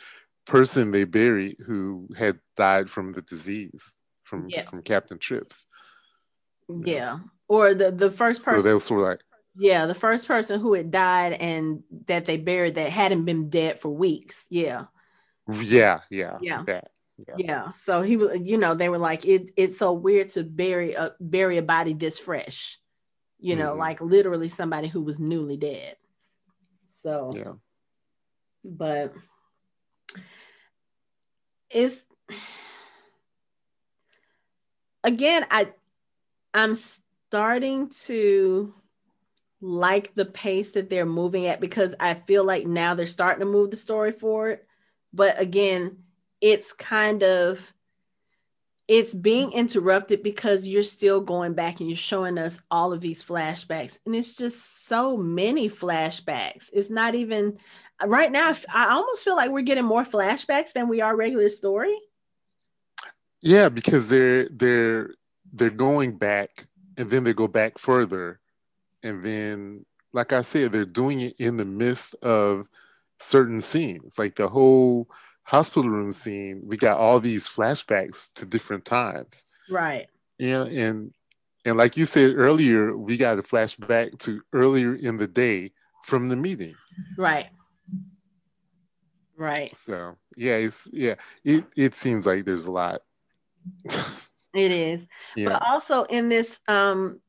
person 0.46 0.90
they 0.90 1.05
buried 1.05 1.56
who 1.66 2.09
had 2.16 2.40
died 2.56 2.88
from 2.88 3.12
the 3.12 3.20
disease 3.20 3.97
from 4.28 4.48
Yeah. 4.48 4.64
from 4.68 4.82
captain 4.82 5.18
trips 5.18 5.66
yeah. 6.84 7.20
Or 7.48 7.72
the 7.72 7.90
the 7.90 8.10
first 8.10 8.42
so 8.42 8.50
person, 8.52 8.64
they 8.64 8.74
were 8.74 8.80
sort 8.80 9.00
of 9.00 9.06
like 9.09 9.20
yeah, 9.56 9.86
the 9.86 9.94
first 9.94 10.28
person 10.28 10.60
who 10.60 10.74
had 10.74 10.90
died 10.90 11.32
and 11.32 11.82
that 12.06 12.26
they 12.26 12.36
buried 12.36 12.76
that 12.76 12.90
hadn't 12.90 13.24
been 13.24 13.48
dead 13.50 13.80
for 13.80 13.88
weeks. 13.88 14.44
Yeah. 14.50 14.84
yeah 15.48 16.00
yeah 16.10 16.38
Yeah. 16.40 16.62
that. 16.66 16.90
Yeah. 17.36 17.72
So 17.72 18.02
he 18.02 18.16
was, 18.16 18.40
you 18.40 18.59
know, 18.59 18.74
they 18.74 18.88
were 18.88 18.98
like, 18.98 19.24
it, 19.24 19.50
it's 19.56 19.78
so 19.78 19.92
weird 19.92 20.28
to 20.30 20.44
bury 20.44 20.92
a 20.92 21.14
bury 21.18 21.59
a 21.59 21.62
body 21.62 21.92
this 21.94 22.18
fresh, 22.18 22.78
you 23.40 23.56
know, 23.56 23.72
Mhm. 23.74 23.78
like 23.78 24.00
literally 24.00 24.48
somebody 24.48 24.86
who 24.88 25.00
was 25.02 25.18
newly 25.18 25.56
dead. 25.56 25.96
So, 27.02 27.30
yeah 27.34 27.55
but 28.64 29.14
it's 31.70 32.05
again, 35.04 35.46
I 35.50 35.68
I'm 36.54 36.74
starting 36.74 37.90
to 38.06 38.74
like 39.60 40.14
the 40.14 40.24
pace 40.24 40.70
that 40.72 40.88
they're 40.88 41.06
moving 41.06 41.46
at 41.46 41.60
because 41.60 41.94
I 41.98 42.14
feel 42.14 42.44
like 42.44 42.66
now 42.66 42.94
they're 42.94 43.06
starting 43.06 43.40
to 43.40 43.46
move 43.46 43.70
the 43.70 43.76
story 43.76 44.12
forward. 44.12 44.60
But 45.12 45.40
again, 45.40 45.98
it's 46.40 46.72
kind 46.72 47.22
of 47.22 47.60
it's 48.86 49.12
being 49.12 49.52
interrupted 49.52 50.22
because 50.22 50.66
you're 50.66 50.82
still 50.82 51.20
going 51.20 51.52
back 51.52 51.80
and 51.80 51.90
you're 51.90 51.96
showing 51.96 52.38
us 52.38 52.58
all 52.70 52.94
of 52.94 53.02
these 53.02 53.22
flashbacks. 53.22 53.98
And 54.06 54.16
it's 54.16 54.34
just 54.34 54.88
so 54.88 55.14
many 55.16 55.68
flashbacks. 55.68 56.70
It's 56.72 56.88
not 56.88 57.14
even 57.14 57.58
right 58.06 58.30
now 58.30 58.54
i 58.72 58.90
almost 58.90 59.24
feel 59.24 59.36
like 59.36 59.50
we're 59.50 59.60
getting 59.60 59.84
more 59.84 60.04
flashbacks 60.04 60.72
than 60.72 60.88
we 60.88 61.00
are 61.00 61.16
regular 61.16 61.48
story 61.48 61.96
Yeah, 63.40 63.69
because 63.69 64.09
they're 64.09 64.48
they're 64.48 65.15
they're 65.52 65.70
going 65.70 66.19
back 66.19 66.66
and 66.97 67.10
then 67.10 67.24
they 67.24 67.32
go 67.32 67.48
back 67.48 67.78
further. 67.78 68.40
And 69.02 69.24
then 69.24 69.86
like 70.12 70.32
I 70.32 70.43
said, 70.43 70.73
they're 70.73 70.85
doing 70.85 71.20
it 71.20 71.39
in 71.39 71.56
the 71.56 71.65
midst 71.65 72.15
of 72.16 72.69
certain 73.19 73.60
scenes. 73.60 74.19
Like 74.19 74.36
the 74.36 74.48
whole 74.48 75.09
hospital 75.44 75.90
room 75.90 76.12
scene, 76.12 76.62
we 76.65 76.77
got 76.77 76.98
all 76.98 77.20
these 77.20 77.48
flashbacks 77.48 78.32
to 78.35 78.44
different 78.44 78.85
times. 78.85 79.47
right 79.70 80.09
Yeah, 80.39 80.65
and 80.65 81.12
and 81.65 81.77
like 81.77 81.97
you 81.97 82.06
said 82.06 82.35
earlier, 82.36 82.97
we 82.97 83.16
got 83.16 83.39
a 83.39 83.43
flashback 83.43 84.19
to 84.20 84.40
earlier 84.52 84.94
in 84.94 85.16
the 85.16 85.27
day 85.27 85.73
from 86.05 86.28
the 86.28 86.36
meeting. 86.36 86.74
right 87.16 87.48
right 89.36 89.74
So 89.77 90.16
yeah, 90.36 90.55
it's 90.55 90.89
yeah, 90.93 91.15
it, 91.44 91.65
it 91.77 91.94
seems 91.94 92.27
like 92.27 92.44
there's 92.44 92.66
a 92.66 92.73
lot. 92.73 93.02
It 94.55 94.73
is. 94.73 95.07
Yeah. 95.36 95.51
but 95.51 95.62
also 95.66 96.05
in 96.05 96.28
this 96.28 96.59
um 96.69 97.20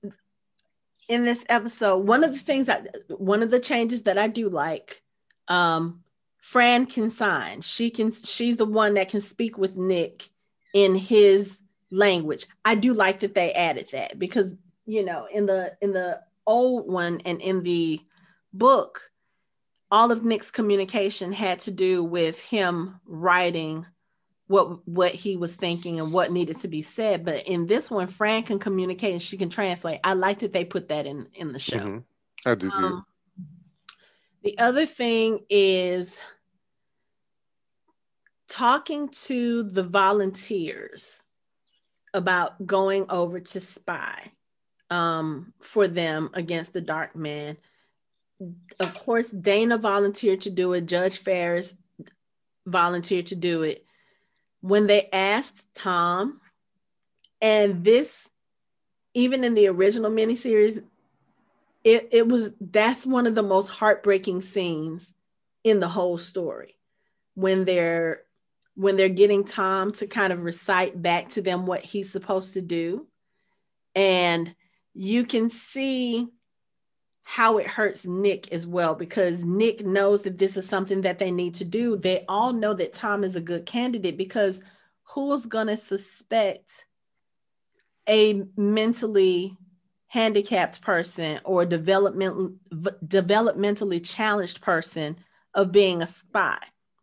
in 1.08 1.26
this 1.26 1.44
episode 1.50 1.98
one 1.98 2.24
of 2.24 2.34
the 2.34 2.40
things 2.40 2.68
that 2.68 2.96
one 3.08 3.42
of 3.42 3.50
the 3.50 3.60
changes 3.60 4.04
that 4.04 4.18
i 4.18 4.28
do 4.28 4.48
like 4.48 5.02
um 5.48 6.04
fran 6.50 6.88
can 6.88 7.12
sign. 7.12 7.62
She 7.62 7.92
can 7.92 8.12
she's 8.12 8.58
the 8.58 8.66
one 8.66 8.96
that 8.96 9.10
can 9.10 9.22
speak 9.22 9.58
with 9.58 9.76
nick 9.76 10.30
in 10.74 10.96
his 10.96 11.60
language. 11.92 12.48
I 12.66 12.74
do 12.74 12.94
like 12.94 13.20
that 13.20 13.36
they 13.36 13.54
added 13.54 13.90
that 13.92 14.18
because 14.18 14.52
you 14.88 15.06
know 15.06 15.28
in 15.32 15.46
the 15.46 15.74
in 15.80 15.94
the 15.94 16.22
old 16.48 16.92
one 16.92 17.22
and 17.26 17.40
in 17.42 17.62
the 17.62 18.02
book 18.52 19.12
all 19.92 20.12
of 20.12 20.26
nick's 20.26 20.50
communication 20.50 21.32
had 21.32 21.60
to 21.60 21.70
do 21.70 22.04
with 22.04 22.40
him 22.40 23.00
writing 23.06 23.86
what 24.50 24.88
what 24.88 25.14
he 25.14 25.38
was 25.38 25.54
thinking 25.54 26.00
and 26.00 26.12
what 26.12 26.32
needed 26.32 26.58
to 26.58 26.68
be 26.68 26.82
said. 26.82 27.24
But 27.24 27.48
in 27.48 27.68
this 27.68 27.92
one, 27.92 28.08
Fran 28.08 28.42
can 28.42 28.58
communicate 28.58 29.14
and 29.14 29.22
she 29.22 29.38
can 29.38 29.52
translate. 29.52 30.00
I 30.04 30.14
like 30.14 30.40
that 30.40 30.52
they 30.54 30.66
put 30.66 30.88
that 30.90 31.06
in 31.06 31.28
in 31.36 31.54
the 31.54 31.60
show. 31.60 31.78
Mhm. 31.78 32.04
I 32.48 32.56
do 32.56 32.72
too. 32.72 32.76
Um, 32.76 33.06
the 34.42 34.58
other 34.58 34.88
thing 34.88 35.46
is 35.52 36.18
talking 38.48 39.10
to 39.10 39.62
the 39.62 39.84
volunteers 39.84 41.24
about 42.16 42.66
going 42.66 43.06
over 43.08 43.40
to 43.40 43.60
spy 43.60 44.32
um, 44.90 45.54
for 45.62 45.88
them 45.88 46.32
against 46.34 46.74
the 46.74 46.82
dark 46.82 47.16
man. 47.16 47.56
Of 48.80 48.96
course, 48.96 49.32
Dayna 49.32 49.80
volunteered 49.80 50.42
to 50.42 50.50
do 50.50 50.74
it. 50.74 50.88
Judge 50.88 51.20
Ferris 51.20 51.76
volunteered 52.66 53.28
to 53.28 53.36
do 53.36 53.62
it. 53.62 53.86
When 54.62 54.88
they 54.88 55.10
asked 55.12 55.66
Tom, 55.74 56.42
and 57.42 57.84
this 57.84 58.28
even 59.14 59.44
in 59.44 59.54
the 59.54 59.68
original 59.68 60.12
miniseries, 60.12 60.84
it, 61.84 62.10
it 62.12 62.28
was 62.28 62.52
that's 62.60 63.06
one 63.06 63.26
of 63.26 63.36
the 63.36 63.44
most 63.44 63.70
heartbreaking 63.70 64.42
scenes 64.42 65.14
in 65.64 65.80
the 65.80 65.88
whole 65.88 66.18
story 66.18 66.78
when 67.36 67.66
they're 67.66 68.22
when 68.76 68.96
they're 68.96 69.10
getting 69.10 69.44
Tom 69.44 69.92
to 69.94 70.08
kind 70.08 70.32
of 70.32 70.44
recite 70.44 71.02
back 71.02 71.30
to 71.30 71.42
them 71.42 71.66
what 71.66 71.84
he's 71.84 72.12
supposed 72.12 72.54
to 72.54 72.62
do. 72.62 73.08
And 73.94 74.56
you 74.94 75.26
can 75.26 75.50
see 75.50 76.28
how 77.32 77.60
it 77.60 77.68
hurts 77.68 78.08
Nick 78.08 78.52
as 78.52 78.66
well 78.66 78.96
because 78.96 79.44
Nick 79.44 79.86
knows 79.86 80.24
that 80.24 80.40
this 80.40 80.58
is 80.58 80.68
something 80.68 81.02
that 81.02 81.20
they 81.20 81.30
need 81.30 81.54
to 81.54 81.64
do. 81.64 81.96
They 81.96 82.26
all 82.28 82.54
know 82.54 82.74
that 82.74 82.96
Tom 82.96 83.24
is 83.24 83.36
a 83.36 83.40
good 83.40 83.68
candidate 83.68 84.18
because 84.18 84.60
who's 85.04 85.46
going 85.46 85.68
to 85.68 85.78
suspect 85.78 86.88
a 88.08 88.42
mentally 88.58 89.56
handicapped 90.08 90.82
person 90.82 91.40
or 91.44 91.66
development 91.66 92.56
developmentally 92.74 94.04
challenged 94.04 94.62
person 94.62 95.20
of 95.54 95.72
being 95.72 96.02
a 96.02 96.08
spy? 96.08 96.58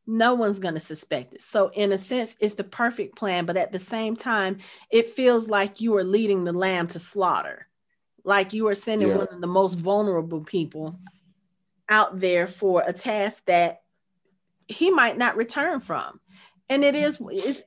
No 0.09 0.35
one's 0.35 0.59
going 0.59 0.75
to 0.75 0.81
suspect 0.81 1.35
it. 1.35 1.43
So, 1.43 1.69
in 1.69 1.93
a 1.93 1.99
sense, 1.99 2.35
it's 2.41 2.55
the 2.55 2.65
perfect 2.65 3.15
plan, 3.15 3.47
but 3.47 3.57
at 3.57 3.71
the 3.71 3.79
same 3.79 4.17
time, 4.17 4.59
it 4.91 5.15
feels 5.15 5.47
like 5.47 5.81
you 5.81 5.97
are 5.97 6.05
leading 6.05 6.43
the 6.43 6.53
lamb 6.53 6.89
to 6.89 6.99
slaughter 6.99 7.69
like 8.27 8.53
you 8.53 8.67
are 8.67 8.75
sending 8.75 9.09
yeah. 9.09 9.17
one 9.17 9.29
of 9.31 9.41
the 9.41 9.47
most 9.47 9.75
vulnerable 9.75 10.41
people 10.41 10.99
out 11.89 12.21
there 12.21 12.47
for 12.47 12.83
a 12.85 12.93
task 12.93 13.41
that 13.47 13.81
he 14.67 14.91
might 14.91 15.17
not 15.17 15.37
return 15.37 15.81
from 15.81 16.21
and 16.69 16.85
it 16.85 16.97
is 16.97 17.19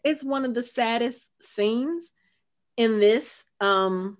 it's 0.03 0.23
one 0.23 0.43
of 0.43 0.53
the 0.53 0.61
saddest 0.61 1.29
scenes 1.41 2.11
in 2.75 2.99
this 2.99 3.45
um 3.61 4.17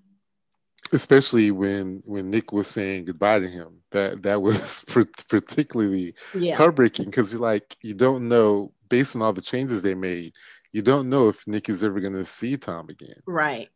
especially 0.94 1.52
when 1.52 2.02
when 2.06 2.30
nick 2.30 2.54
was 2.54 2.70
saying 2.70 3.04
goodbye 3.04 3.40
to 3.40 3.48
him 3.48 3.82
that 3.92 4.24
that 4.24 4.42
was 4.42 4.84
particularly 5.28 6.14
yeah. 6.34 6.56
heartbreaking 6.56 7.06
because 7.06 7.36
like 7.36 7.76
you 7.82 7.94
don't 7.94 8.28
know 8.30 8.72
based 8.88 9.16
on 9.16 9.22
all 9.22 9.34
the 9.34 9.42
changes 9.42 9.82
they 9.82 9.96
made 9.96 10.34
you 10.72 10.82
don't 10.82 11.10
know 11.10 11.28
if 11.28 11.46
nick 11.46 11.68
is 11.68 11.84
ever 11.84 12.00
going 12.00 12.14
to 12.14 12.24
see 12.24 12.56
tom 12.56 12.88
again 12.88 13.22
right 13.28 13.68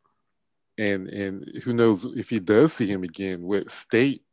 and 0.78 1.08
and 1.08 1.62
who 1.64 1.74
knows 1.74 2.06
if 2.06 2.30
he 2.30 2.40
does 2.40 2.74
see 2.74 2.88
him 2.88 3.04
again, 3.04 3.44
what 3.44 3.72
state 3.72 4.24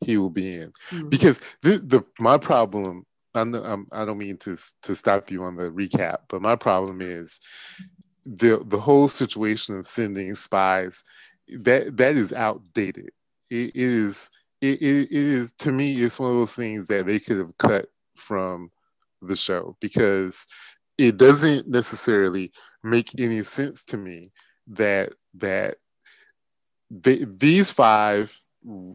he 0.00 0.16
will 0.16 0.30
be 0.30 0.54
in. 0.54 0.72
Mm-hmm. 0.90 1.08
Because 1.08 1.40
the, 1.62 1.78
the 1.78 2.04
my 2.18 2.38
problem, 2.38 3.06
I 3.34 3.44
know, 3.44 3.62
I'm, 3.62 3.86
I 3.92 4.00
do 4.00 4.06
not 4.06 4.16
mean 4.16 4.36
to 4.38 4.56
to 4.82 4.96
stop 4.96 5.30
you 5.30 5.44
on 5.44 5.56
the 5.56 5.64
recap, 5.70 6.18
but 6.28 6.42
my 6.42 6.56
problem 6.56 7.00
is 7.00 7.40
the 8.24 8.62
the 8.66 8.80
whole 8.80 9.08
situation 9.08 9.78
of 9.78 9.86
sending 9.86 10.34
spies 10.34 11.04
that 11.48 11.96
that 11.96 12.16
is 12.16 12.32
outdated. 12.32 13.10
it, 13.50 13.68
it 13.68 13.76
is 13.76 14.30
it, 14.60 14.80
it 14.80 15.12
is 15.12 15.52
to 15.52 15.72
me 15.72 15.92
it's 16.02 16.18
one 16.18 16.30
of 16.30 16.36
those 16.36 16.54
things 16.54 16.86
that 16.86 17.06
they 17.06 17.18
could 17.18 17.38
have 17.38 17.56
cut 17.58 17.86
from 18.16 18.70
the 19.20 19.36
show 19.36 19.76
because 19.80 20.46
it 20.96 21.16
doesn't 21.16 21.68
necessarily 21.68 22.52
make 22.82 23.18
any 23.18 23.42
sense 23.42 23.84
to 23.84 23.96
me 23.96 24.30
that 24.66 25.12
that 25.34 25.76
they, 26.90 27.24
these 27.24 27.70
five 27.70 28.38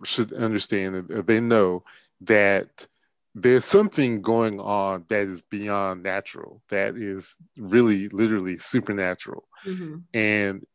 should 0.04 0.34
understand 0.34 1.08
that 1.10 1.28
they 1.28 1.40
know 1.40 1.84
that 2.22 2.88
there's 3.36 3.66
something 3.66 4.18
going 4.18 4.60
on 4.60 5.06
that 5.10 5.28
is 5.28 5.42
beyond 5.44 6.04
natural 6.04 6.62
that 6.70 6.96
is 6.96 7.38
really 7.58 8.10
literally 8.10 8.58
supernatural. 8.58 9.48
Mm-hmm. 9.66 9.98
and 10.14 10.66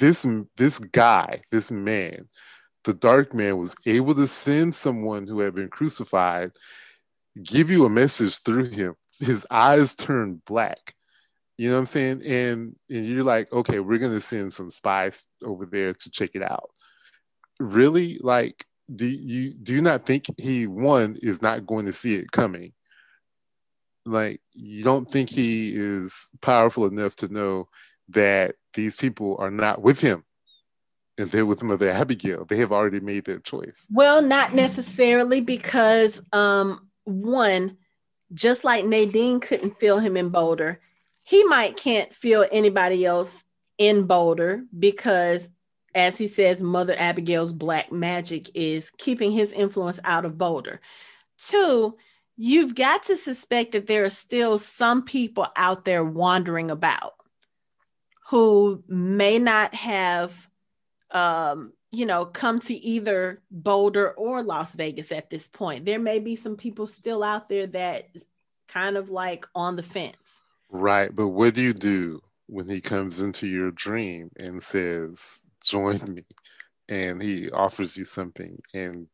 this 0.00 0.26
this 0.56 0.80
guy 0.80 1.40
this 1.52 1.70
man 1.70 2.28
the 2.82 2.92
dark 2.92 3.32
man 3.32 3.56
was 3.56 3.76
able 3.86 4.16
to 4.16 4.26
send 4.26 4.74
someone 4.74 5.28
who 5.28 5.38
had 5.40 5.54
been 5.54 5.68
crucified 5.68 6.50
give 7.42 7.70
you 7.70 7.84
a 7.84 7.90
message 7.90 8.38
through 8.42 8.70
him. 8.70 8.94
His 9.18 9.46
eyes 9.50 9.94
turned 9.94 10.44
black 10.44 10.94
you 11.60 11.68
know 11.68 11.74
what 11.74 11.80
I'm 11.80 11.86
saying? 11.88 12.22
And 12.24 12.74
and 12.88 13.04
you're 13.04 13.22
like, 13.22 13.52
okay, 13.52 13.80
we're 13.80 13.98
gonna 13.98 14.22
send 14.22 14.54
some 14.54 14.70
spies 14.70 15.26
over 15.44 15.66
there 15.66 15.92
to 15.92 16.10
check 16.10 16.30
it 16.32 16.42
out. 16.42 16.70
Really? 17.58 18.18
Like, 18.22 18.64
do 18.96 19.06
you 19.06 19.52
do 19.52 19.74
you 19.74 19.82
not 19.82 20.06
think 20.06 20.24
he 20.38 20.66
one 20.66 21.18
is 21.20 21.42
not 21.42 21.66
going 21.66 21.84
to 21.84 21.92
see 21.92 22.14
it 22.14 22.32
coming? 22.32 22.72
Like, 24.06 24.40
you 24.54 24.82
don't 24.82 25.04
think 25.10 25.28
he 25.28 25.74
is 25.76 26.30
powerful 26.40 26.86
enough 26.86 27.14
to 27.16 27.28
know 27.28 27.68
that 28.08 28.54
these 28.72 28.96
people 28.96 29.36
are 29.38 29.50
not 29.50 29.82
with 29.82 30.00
him 30.00 30.24
and 31.18 31.30
they're 31.30 31.44
with 31.44 31.62
Mother 31.62 31.92
Abagail. 31.92 32.48
They 32.48 32.56
have 32.56 32.72
already 32.72 33.00
made 33.00 33.26
their 33.26 33.38
choice. 33.38 33.86
Well, 33.92 34.22
not 34.22 34.54
necessarily 34.54 35.42
because 35.42 36.22
um 36.32 36.88
one, 37.04 37.76
just 38.32 38.64
like 38.64 38.86
Nadine 38.86 39.40
couldn't 39.40 39.78
feel 39.78 39.98
him 39.98 40.16
in 40.16 40.30
Boulder, 40.30 40.80
he 41.30 41.44
might 41.44 41.76
can't 41.76 42.12
feel 42.12 42.44
anybody 42.50 43.06
else 43.06 43.44
in 43.78 44.08
Boulder 44.08 44.64
because, 44.76 45.48
as 45.94 46.18
he 46.18 46.26
says, 46.26 46.60
Mother 46.60 46.94
Abagail's 46.94 47.52
black 47.52 47.92
magic 47.92 48.50
is 48.52 48.90
keeping 48.98 49.30
his 49.30 49.52
influence 49.52 50.00
out 50.02 50.24
of 50.24 50.38
Boulder. 50.38 50.80
Two, 51.38 51.96
you've 52.36 52.74
got 52.74 53.04
to 53.04 53.16
suspect 53.16 53.70
that 53.72 53.86
there 53.86 54.04
are 54.04 54.10
still 54.10 54.58
some 54.58 55.04
people 55.04 55.46
out 55.54 55.84
there 55.84 56.02
wandering 56.02 56.68
about 56.68 57.14
who 58.30 58.82
may 58.88 59.38
not 59.38 59.72
have, 59.72 60.32
um, 61.12 61.72
you 61.92 62.06
know, 62.06 62.24
come 62.24 62.58
to 62.62 62.74
either 62.74 63.40
Boulder 63.52 64.10
or 64.10 64.42
Las 64.42 64.74
Vegas 64.74 65.12
at 65.12 65.30
this 65.30 65.46
point. 65.46 65.84
There 65.84 66.00
may 66.00 66.18
be 66.18 66.34
some 66.34 66.56
people 66.56 66.88
still 66.88 67.22
out 67.22 67.48
there 67.48 67.68
that 67.68 68.08
kind 68.66 68.96
of 68.96 69.10
like 69.10 69.46
on 69.54 69.76
the 69.76 69.84
fence. 69.84 70.39
Right. 70.70 71.14
But 71.14 71.28
what 71.28 71.54
do 71.54 71.62
you 71.62 71.74
do 71.74 72.20
when 72.46 72.68
he 72.68 72.80
comes 72.80 73.20
into 73.20 73.46
your 73.46 73.70
dream 73.70 74.30
and 74.38 74.62
says, 74.62 75.42
Join 75.62 76.14
me? 76.14 76.24
And 76.88 77.22
he 77.22 77.50
offers 77.50 77.96
you 77.96 78.04
something 78.04 78.58
and 78.74 79.06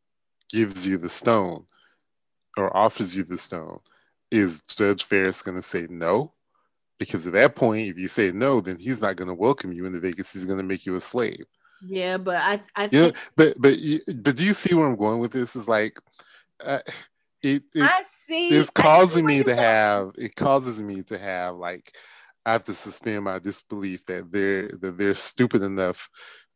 gives 0.50 0.86
you 0.86 0.96
the 0.96 1.08
stone 1.08 1.66
or 2.56 2.74
offers 2.74 3.16
you 3.16 3.24
the 3.24 3.38
stone. 3.38 3.80
Is 4.30 4.62
Judge 4.62 5.04
Ferris 5.04 5.42
going 5.42 5.56
to 5.56 5.62
say 5.62 5.86
no? 5.90 6.32
Because 6.98 7.26
at 7.26 7.34
that 7.34 7.54
point, 7.54 7.88
if 7.88 7.98
you 7.98 8.08
say 8.08 8.32
no, 8.32 8.60
then 8.60 8.78
he's 8.78 9.02
not 9.02 9.16
going 9.16 9.28
to 9.28 9.34
welcome 9.34 9.72
you 9.72 9.84
into 9.84 10.00
Vegas. 10.00 10.32
He's 10.32 10.46
going 10.46 10.58
to 10.58 10.64
make 10.64 10.86
you 10.86 10.96
a 10.96 11.00
slave. 11.00 11.44
Yeah, 11.86 12.16
but 12.16 12.36
I, 12.36 12.62
I, 12.74 12.88
think... 12.88 12.92
yeah, 12.92 13.20
but 13.36 13.60
but 13.60 13.74
but 14.16 14.36
do 14.36 14.44
you 14.44 14.54
see 14.54 14.74
where 14.74 14.86
I'm 14.86 14.96
going 14.96 15.18
with 15.18 15.32
this? 15.32 15.56
Is 15.56 15.68
like, 15.68 16.00
uh, 16.64 16.78
it, 17.46 17.62
it 17.74 17.82
I 17.82 18.02
see. 18.26 18.48
It's 18.48 18.70
causing 18.74 19.26
me 19.26 19.42
to 19.42 19.54
have. 19.54 20.12
It 20.16 20.34
causes 20.34 20.82
me 20.82 21.02
to 21.04 21.18
have 21.18 21.56
like 21.56 21.92
I 22.44 22.52
have 22.52 22.64
to 22.64 22.74
suspend 22.74 23.24
my 23.24 23.38
disbelief 23.38 24.04
that 24.06 24.30
they're 24.30 24.68
that 24.80 24.98
they're 24.98 25.14
stupid 25.14 25.62
enough 25.62 26.08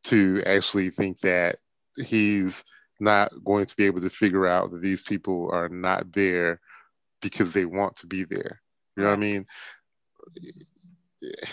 to 0.05 0.43
actually 0.47 0.91
think 0.91 1.21
that 1.21 1.57
he's 1.97 2.65
not 3.01 3.33
going 3.45 3.67
to 3.67 3.77
be 3.77 3.87
able 3.87 4.01
to 4.01 4.11
figure 4.11 4.47
out 4.47 4.71
that 4.71 4.83
these 4.83 5.03
people 5.03 5.51
are 5.53 5.69
not 5.69 6.13
there 6.13 6.61
because 7.23 7.53
they 7.53 7.65
want 7.65 7.97
to 7.97 8.07
be 8.07 8.25
there. 8.25 8.61
You 8.97 9.05
know 9.05 9.11
what 9.11 9.19
I 9.19 9.21
mean? 9.21 9.47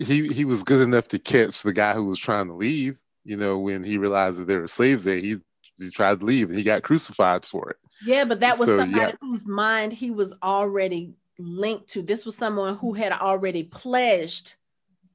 He 0.00 0.26
he 0.26 0.44
was 0.44 0.64
good 0.64 0.82
enough 0.82 1.06
to 1.08 1.20
catch 1.20 1.62
the 1.62 1.72
guy 1.72 1.92
who 1.94 2.02
was 2.02 2.18
trying 2.18 2.48
to 2.48 2.54
leave. 2.54 3.00
You 3.22 3.36
know, 3.36 3.60
when 3.60 3.84
he 3.84 3.96
realized 3.96 4.40
that 4.40 4.48
there 4.48 4.58
were 4.58 4.66
slaves 4.66 5.04
there, 5.04 5.18
he 5.18 5.36
he 5.78 5.90
tried 5.90 6.20
to 6.20 6.26
leave 6.26 6.48
and 6.48 6.58
he 6.58 6.64
got 6.64 6.82
crucified 6.82 7.44
for 7.44 7.70
it. 7.70 7.76
Yeah, 8.04 8.24
but 8.24 8.40
that 8.40 8.58
was 8.58 8.66
so, 8.66 8.78
somebody 8.78 9.12
yeah. 9.12 9.16
whose 9.20 9.46
mind 9.46 9.92
he 9.92 10.10
was 10.10 10.32
already 10.42 11.14
linked 11.38 11.88
to. 11.90 12.02
This 12.02 12.24
was 12.24 12.36
someone 12.36 12.76
who 12.76 12.92
had 12.92 13.12
already 13.12 13.64
pledged 13.64 14.54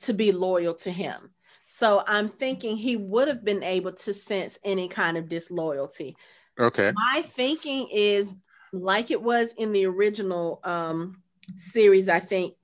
to 0.01 0.13
be 0.13 0.31
loyal 0.31 0.73
to 0.75 0.91
him. 0.91 1.31
So 1.65 2.03
I'm 2.07 2.29
thinking 2.29 2.77
he 2.77 2.97
would 2.97 3.27
have 3.27 3.45
been 3.45 3.63
able 3.63 3.93
to 3.93 4.13
sense 4.13 4.57
any 4.63 4.87
kind 4.87 5.17
of 5.17 5.29
disloyalty. 5.29 6.15
Okay. 6.59 6.91
My 6.93 7.21
thinking 7.21 7.87
is 7.93 8.27
like 8.73 9.11
it 9.11 9.21
was 9.21 9.49
in 9.57 9.71
the 9.71 9.85
original 9.85 10.61
um, 10.63 11.21
series, 11.55 12.09
I 12.09 12.19
think 12.19 12.55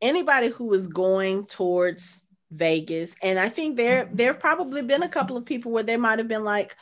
anybody 0.00 0.48
who 0.48 0.66
was 0.66 0.86
going 0.86 1.46
towards 1.46 2.22
Vegas, 2.50 3.14
and 3.22 3.38
I 3.38 3.48
think 3.48 3.76
there 3.76 4.08
there 4.12 4.32
have 4.32 4.40
probably 4.40 4.82
been 4.82 5.02
a 5.02 5.08
couple 5.08 5.36
of 5.36 5.44
people 5.44 5.72
where 5.72 5.82
they 5.82 5.96
might 5.96 6.18
have 6.18 6.28
been 6.28 6.44
like, 6.44 6.76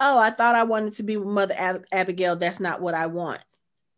oh, 0.00 0.18
I 0.18 0.30
thought 0.30 0.54
I 0.54 0.64
wanted 0.64 0.94
to 0.94 1.02
be 1.02 1.16
with 1.16 1.28
Mother 1.28 1.54
Ab- 1.56 1.86
Abagail. 1.92 2.38
That's 2.38 2.60
not 2.60 2.80
what 2.80 2.94
I 2.94 3.06
want. 3.06 3.40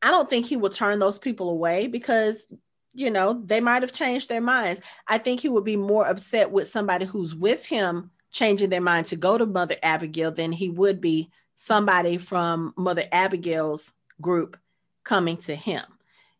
I 0.00 0.10
don't 0.10 0.30
think 0.30 0.46
he 0.46 0.56
will 0.56 0.70
turn 0.70 0.98
those 0.98 1.18
people 1.18 1.50
away 1.50 1.88
because, 1.88 2.46
you 2.94 3.10
know, 3.10 3.42
they 3.44 3.60
might 3.60 3.82
have 3.82 3.92
changed 3.92 4.28
their 4.28 4.40
minds. 4.40 4.80
I 5.06 5.18
think 5.18 5.40
he 5.40 5.48
would 5.48 5.64
be 5.64 5.76
more 5.76 6.06
upset 6.06 6.50
with 6.52 6.70
somebody 6.70 7.04
who's 7.04 7.34
with 7.34 7.66
him 7.66 8.10
changing 8.30 8.70
their 8.70 8.80
mind 8.80 9.06
to 9.06 9.16
go 9.16 9.36
to 9.36 9.46
Mother 9.46 9.76
Abagail 9.82 10.34
than 10.34 10.52
he 10.52 10.68
would 10.68 11.00
be 11.00 11.30
somebody 11.56 12.18
from 12.18 12.74
Mother 12.76 13.04
Abagail's 13.12 13.92
group 14.20 14.56
coming 15.02 15.36
to 15.38 15.56
him. 15.56 15.82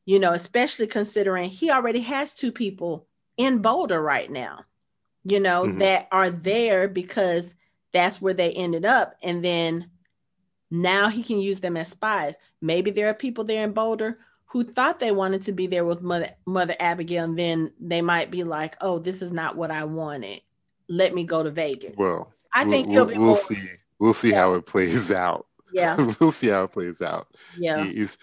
You 0.04 0.18
know, 0.18 0.32
especially 0.32 0.86
considering 0.86 1.50
he 1.50 1.70
already 1.70 2.00
has 2.00 2.32
two 2.32 2.52
people 2.52 3.06
in 3.36 3.58
Boulder 3.58 4.00
right 4.00 4.30
now 4.30 4.64
you 5.24 5.40
know, 5.40 5.64
mm-hmm. 5.64 5.78
that 5.78 6.08
are 6.10 6.30
there 6.30 6.88
because 6.88 7.54
that's 7.98 8.22
where 8.22 8.34
they 8.34 8.52
ended 8.52 8.84
up. 8.84 9.16
And 9.22 9.44
then 9.44 9.90
now 10.70 11.08
he 11.08 11.22
can 11.22 11.40
use 11.40 11.60
them 11.60 11.76
as 11.76 11.88
spies. 11.88 12.34
Maybe 12.60 12.90
there 12.90 13.08
are 13.08 13.14
people 13.14 13.44
there 13.44 13.64
in 13.64 13.72
Boulder 13.72 14.18
who 14.46 14.64
thought 14.64 15.00
they 15.00 15.10
wanted 15.10 15.42
to 15.42 15.52
be 15.52 15.66
there 15.66 15.84
with 15.84 16.00
Mother 16.00 16.30
Mother 16.46 16.76
Abagail, 16.80 17.24
and 17.24 17.38
then 17.38 17.72
they 17.78 18.00
might 18.00 18.30
be 18.30 18.44
like, 18.44 18.76
"Oh, 18.80 18.98
this 18.98 19.20
is 19.20 19.30
not 19.30 19.56
what 19.56 19.70
I 19.70 19.84
wanted. 19.84 20.40
Let 20.88 21.14
me 21.14 21.24
go 21.24 21.42
to 21.42 21.50
Vegas." 21.50 21.94
Well, 21.96 22.32
I 22.54 22.64
think 22.64 22.88
we'll, 22.88 23.06
we'll, 23.06 23.18
we'll 23.18 23.36
see. 23.36 23.62
We'll 23.98 24.14
see 24.14 24.30
yeah. 24.30 24.38
how 24.38 24.54
it 24.54 24.64
plays 24.64 25.10
out. 25.10 25.46
Yeah, 25.72 25.96
we'll 26.20 26.32
see 26.32 26.48
how 26.48 26.62
it 26.62 26.72
plays 26.72 27.02
out. 27.02 27.28
Yeah, 27.58 27.84
He's, 27.84 28.16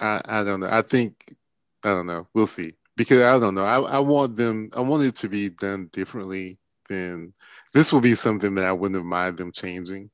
I 0.00 0.20
I 0.24 0.44
don't 0.44 0.60
know. 0.60 0.68
I 0.70 0.82
think 0.82 1.36
I 1.84 1.90
don't 1.90 2.06
know. 2.06 2.26
We'll 2.34 2.48
see 2.48 2.74
because 2.96 3.20
I 3.20 3.38
don't 3.38 3.54
know. 3.54 3.64
I 3.64 3.78
I 3.78 3.98
want 4.00 4.34
them. 4.34 4.70
I 4.74 4.80
want 4.80 5.04
it 5.04 5.14
to 5.16 5.28
be 5.28 5.50
done 5.50 5.88
differently 5.92 6.58
than 6.88 7.32
this. 7.72 7.92
Will 7.92 8.00
be 8.00 8.14
something 8.14 8.54
that 8.54 8.66
I 8.66 8.72
wouldn't 8.72 8.98
have 8.98 9.06
mind 9.06 9.36
them 9.38 9.52
changing. 9.52 10.10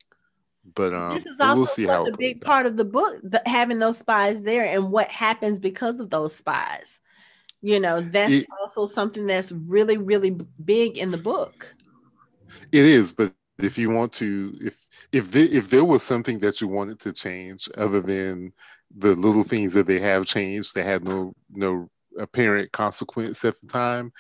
But 0.75 0.95
um, 0.95 1.15
this 1.15 1.27
is 1.27 1.39
also 1.41 1.57
we'll 1.57 1.67
see 1.67 1.87
how 1.87 2.07
a 2.07 2.17
big 2.17 2.41
part 2.41 2.67
of 2.67 2.77
the 2.77 2.85
book, 2.85 3.21
the, 3.23 3.43
having 3.45 3.79
those 3.79 3.99
spies 3.99 4.43
there 4.43 4.65
and 4.65 4.91
what 4.91 5.09
happens 5.09 5.61
because 5.61 6.01
of 6.01 6.11
those 6.11 6.35
spies. 6.35 6.99
You 7.61 7.81
know, 7.81 8.01
that's 8.01 8.31
it, 8.31 8.47
also 8.61 8.87
something 8.87 9.27
that's 9.27 9.53
really, 9.53 9.97
really 9.97 10.37
big 10.65 10.99
in 10.99 11.11
the 11.11 11.17
book. 11.17 11.75
It 12.73 12.85
is, 12.85 13.13
but 13.13 13.33
if 13.59 13.79
you 13.79 13.91
want 13.91 14.13
to, 14.15 14.57
if 14.61 14.87
if 15.13 15.31
the, 15.31 15.43
if 15.45 15.71
there 15.71 15.85
was 15.85 16.03
something 16.03 16.39
that 16.41 16.61
you 16.61 16.69
wanted 16.69 16.99
to 17.01 17.13
change 17.13 17.69
other 17.77 18.01
than 18.01 18.53
the 18.95 19.15
little 19.15 19.45
things 19.45 19.75
that 19.75 19.87
they 19.87 19.99
have 19.99 20.27
changed, 20.27 20.75
that 20.75 20.85
had 20.85 21.05
no 21.05 21.35
no 21.51 21.89
apparent 22.19 22.73
consequence 22.73 23.45
at 23.45 23.61
the 23.61 23.67
time, 23.67 24.13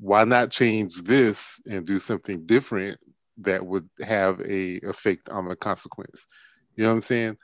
why 0.00 0.24
not 0.24 0.50
change 0.50 1.02
this 1.02 1.60
and 1.66 1.86
do 1.86 1.98
something 1.98 2.46
different 2.46 2.98
that 3.38 3.64
would 3.64 3.86
have 4.02 4.40
a 4.40 4.76
effect 4.78 5.28
on 5.28 5.46
the 5.46 5.56
consequence. 5.56 6.26
You 6.74 6.84
know 6.84 6.90
what 6.90 6.96
I'm 6.96 7.00
saying? 7.02 7.36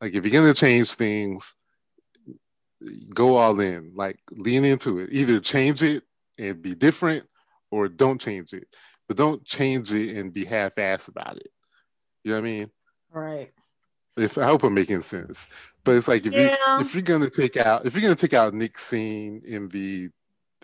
Like 0.00 0.14
if 0.14 0.24
you're 0.24 0.40
gonna 0.42 0.54
change 0.54 0.92
things, 0.94 1.54
go 3.12 3.36
all 3.36 3.60
in. 3.60 3.92
Like 3.94 4.18
lean 4.32 4.64
into 4.64 4.98
it. 5.00 5.10
Either 5.12 5.40
change 5.40 5.82
it 5.82 6.04
and 6.38 6.62
be 6.62 6.74
different, 6.74 7.26
or 7.70 7.88
don't 7.88 8.20
change 8.20 8.52
it. 8.52 8.74
But 9.06 9.16
don't 9.16 9.44
change 9.44 9.92
it 9.92 10.16
and 10.16 10.32
be 10.32 10.44
half-ass 10.44 11.08
about 11.08 11.36
it. 11.36 11.50
You 12.24 12.32
know 12.32 12.36
what 12.36 12.48
I 12.48 12.50
mean? 12.50 12.70
Right. 13.10 13.52
If 14.16 14.38
I 14.38 14.44
hope 14.44 14.62
I'm 14.64 14.74
making 14.74 15.00
sense. 15.00 15.48
But 15.84 15.96
it's 15.96 16.08
like 16.08 16.26
if 16.26 16.32
yeah. 16.32 16.56
you 16.76 16.80
if 16.80 16.94
you're 16.94 17.02
gonna 17.02 17.30
take 17.30 17.56
out 17.56 17.86
if 17.86 17.94
you're 17.94 18.02
gonna 18.02 18.14
take 18.14 18.34
out 18.34 18.54
Nick's 18.54 18.84
scene 18.84 19.42
in 19.46 19.68
the 19.68 20.08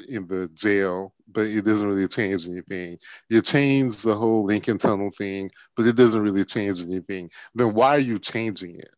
in 0.08 0.26
the 0.26 0.48
jail, 0.48 1.13
but 1.30 1.46
it 1.46 1.64
doesn't 1.64 1.86
really 1.86 2.08
change 2.08 2.48
anything. 2.48 2.98
You 3.30 3.42
change 3.42 4.02
the 4.02 4.14
whole 4.14 4.44
Lincoln 4.44 4.78
Tunnel 4.78 5.10
thing, 5.10 5.50
but 5.76 5.86
it 5.86 5.96
doesn't 5.96 6.20
really 6.20 6.44
change 6.44 6.82
anything. 6.82 7.30
Then 7.54 7.74
why 7.74 7.96
are 7.96 8.00
you 8.00 8.18
changing 8.18 8.76
it? 8.76 8.94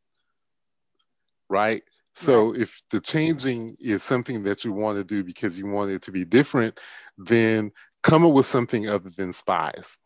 Right? 1.48 1.82
So 2.14 2.54
if 2.54 2.80
the 2.90 3.00
changing 3.00 3.76
is 3.78 4.02
something 4.02 4.42
that 4.44 4.64
you 4.64 4.72
want 4.72 4.98
to 4.98 5.04
do 5.04 5.22
because 5.22 5.58
you 5.58 5.66
want 5.66 5.90
it 5.90 6.02
to 6.02 6.12
be 6.12 6.24
different, 6.24 6.80
then 7.18 7.72
come 8.02 8.24
up 8.24 8.32
with 8.32 8.46
something 8.46 8.88
other 8.88 9.10
than 9.10 9.32
spies. 9.32 9.98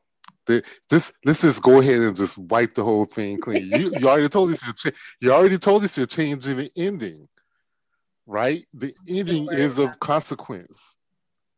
This 0.47 1.13
let's 1.25 1.43
just 1.43 1.63
go 1.63 1.81
ahead 1.81 2.01
and 2.01 2.17
just 2.17 2.37
wipe 2.37 2.75
the 2.75 2.83
whole 2.83 3.05
thing 3.05 3.39
clean. 3.39 3.69
You, 3.71 3.93
you 3.97 4.09
already 4.09 4.29
told 4.29 4.51
us 4.51 4.65
you're 4.65 4.93
you 5.21 5.33
already 5.33 5.59
told 5.59 5.85
us 5.85 5.97
you're 5.97 6.09
changing 6.09 6.57
the 6.57 6.71
ending 6.77 7.29
right? 8.31 8.65
The 8.73 8.95
ending 9.09 9.49
is 9.51 9.79
of 9.79 9.99
consequence. 9.99 10.97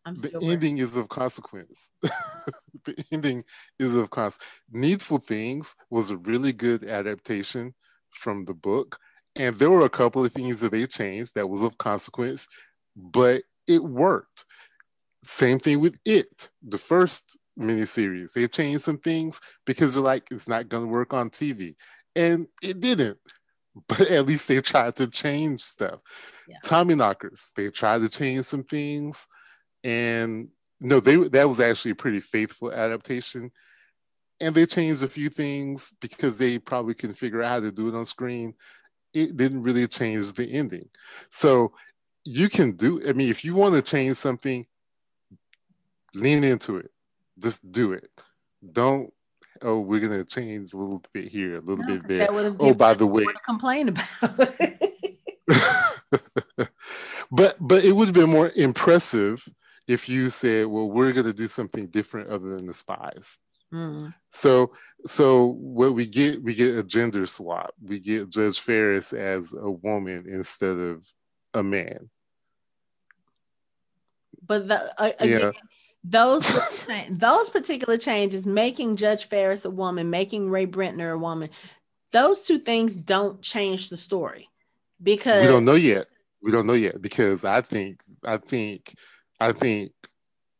the 0.16 0.38
ending 0.42 0.78
is 0.78 0.96
of 0.96 1.08
consequence. 1.08 1.92
the 2.84 3.04
ending 3.12 3.44
is 3.78 3.96
of 3.96 4.10
consequence. 4.10 4.48
Needful 4.70 5.18
Things 5.18 5.76
was 5.90 6.10
a 6.10 6.16
really 6.16 6.52
good 6.52 6.84
adaptation 6.84 7.74
from 8.10 8.44
the 8.44 8.54
book. 8.54 8.98
And 9.34 9.56
there 9.56 9.70
were 9.70 9.84
a 9.84 9.90
couple 9.90 10.24
of 10.24 10.32
things 10.32 10.60
that 10.60 10.72
they 10.72 10.86
changed 10.86 11.34
that 11.34 11.48
was 11.48 11.62
of 11.62 11.78
consequence, 11.78 12.48
but 12.96 13.42
it 13.66 13.82
worked. 13.82 14.44
Same 15.22 15.58
thing 15.58 15.80
with 15.80 15.98
It, 16.04 16.50
the 16.62 16.78
first 16.78 17.38
miniseries. 17.58 18.32
They 18.32 18.48
changed 18.48 18.82
some 18.82 18.98
things 18.98 19.40
because 19.64 19.94
they're 19.94 20.02
like, 20.02 20.28
it's 20.30 20.48
not 20.48 20.68
going 20.68 20.84
to 20.84 20.88
work 20.88 21.14
on 21.14 21.30
TV. 21.30 21.76
And 22.14 22.48
it 22.62 22.80
didn't 22.80 23.18
but 23.88 24.00
at 24.10 24.26
least 24.26 24.48
they 24.48 24.60
tried 24.60 24.96
to 24.96 25.06
change 25.06 25.60
stuff. 25.60 26.00
Yeah. 26.46 26.56
Tommyknockers, 26.64 27.52
they 27.54 27.70
tried 27.70 28.00
to 28.02 28.08
change 28.08 28.44
some 28.44 28.64
things, 28.64 29.26
and 29.84 30.48
no, 30.80 31.00
they 31.00 31.16
that 31.16 31.48
was 31.48 31.60
actually 31.60 31.92
a 31.92 31.96
pretty 31.96 32.20
faithful 32.20 32.72
adaptation. 32.72 33.50
And 34.40 34.54
they 34.54 34.66
changed 34.66 35.04
a 35.04 35.08
few 35.08 35.28
things 35.30 35.92
because 36.00 36.36
they 36.36 36.58
probably 36.58 36.94
couldn't 36.94 37.14
figure 37.14 37.42
out 37.42 37.50
how 37.50 37.60
to 37.60 37.70
do 37.70 37.88
it 37.88 37.94
on 37.94 38.04
screen. 38.04 38.54
It 39.14 39.36
didn't 39.36 39.62
really 39.62 39.86
change 39.86 40.32
the 40.32 40.50
ending. 40.50 40.88
So 41.30 41.74
you 42.24 42.48
can 42.48 42.72
do, 42.72 43.00
I 43.08 43.12
mean, 43.12 43.30
if 43.30 43.44
you 43.44 43.54
want 43.54 43.74
to 43.76 43.82
change 43.82 44.16
something, 44.16 44.66
lean 46.14 46.42
into 46.42 46.78
it. 46.78 46.90
Just 47.38 47.70
do 47.70 47.92
it. 47.92 48.08
Don't 48.72 49.12
oh, 49.62 49.80
we're 49.80 50.00
gonna 50.00 50.24
change 50.24 50.72
a 50.72 50.76
little 50.76 51.02
bit 51.12 51.28
here, 51.28 51.56
a 51.56 51.60
little 51.60 51.84
no, 51.84 51.98
bit 51.98 52.08
there. 52.08 52.28
Oh, 52.58 52.74
by 52.74 52.94
the 52.94 53.06
way, 53.06 53.24
complain 53.44 53.88
about. 53.88 54.10
but 57.30 57.56
but 57.60 57.84
it 57.84 57.92
would 57.92 58.06
have 58.06 58.14
been 58.14 58.30
more 58.30 58.50
impressive 58.56 59.46
if 59.92 60.08
you 60.08 60.30
said, 60.30 60.66
well, 60.66 60.90
we're 60.90 61.12
gonna 61.12 61.32
do 61.32 61.48
something 61.48 61.86
different 61.86 62.30
other 62.30 62.56
than 62.56 62.66
the 62.66 62.74
spies. 62.74 63.38
Mm. 63.72 64.14
So 64.30 64.72
so 65.06 65.46
what 65.58 65.94
we 65.94 66.06
get, 66.06 66.42
we 66.42 66.54
get 66.54 66.76
a 66.76 66.82
gender 66.82 67.26
swap. 67.26 67.74
We 67.82 68.00
get 68.00 68.30
Judge 68.30 68.60
Ferris 68.60 69.12
as 69.12 69.54
a 69.54 69.70
woman 69.70 70.26
instead 70.28 70.76
of 70.76 71.06
a 71.54 71.62
man. 71.62 72.10
But 74.44 74.68
the, 74.68 75.00
uh, 75.00 75.12
again, 75.18 75.40
yeah 75.40 75.50
those 76.04 76.86
those 77.10 77.50
particular 77.50 77.96
changes, 77.96 78.46
making 78.46 78.96
Judge 78.96 79.24
Ferris 79.24 79.64
a 79.64 79.70
woman, 79.70 80.10
making 80.10 80.50
Ray 80.50 80.66
Brentner 80.66 81.14
a 81.14 81.18
woman, 81.18 81.50
those 82.10 82.42
two 82.42 82.58
things 82.58 82.94
don't 82.96 83.42
change 83.42 83.88
the 83.88 83.96
story 83.96 84.48
because 85.02 85.42
we 85.42 85.48
don't 85.48 85.64
know 85.64 85.74
yet. 85.74 86.06
We 86.42 86.50
don't 86.50 86.66
know 86.66 86.72
yet 86.72 87.00
because 87.00 87.44
I 87.44 87.60
think 87.60 88.02
I 88.24 88.36
think 88.36 88.94
I 89.42 89.52
think 89.52 89.92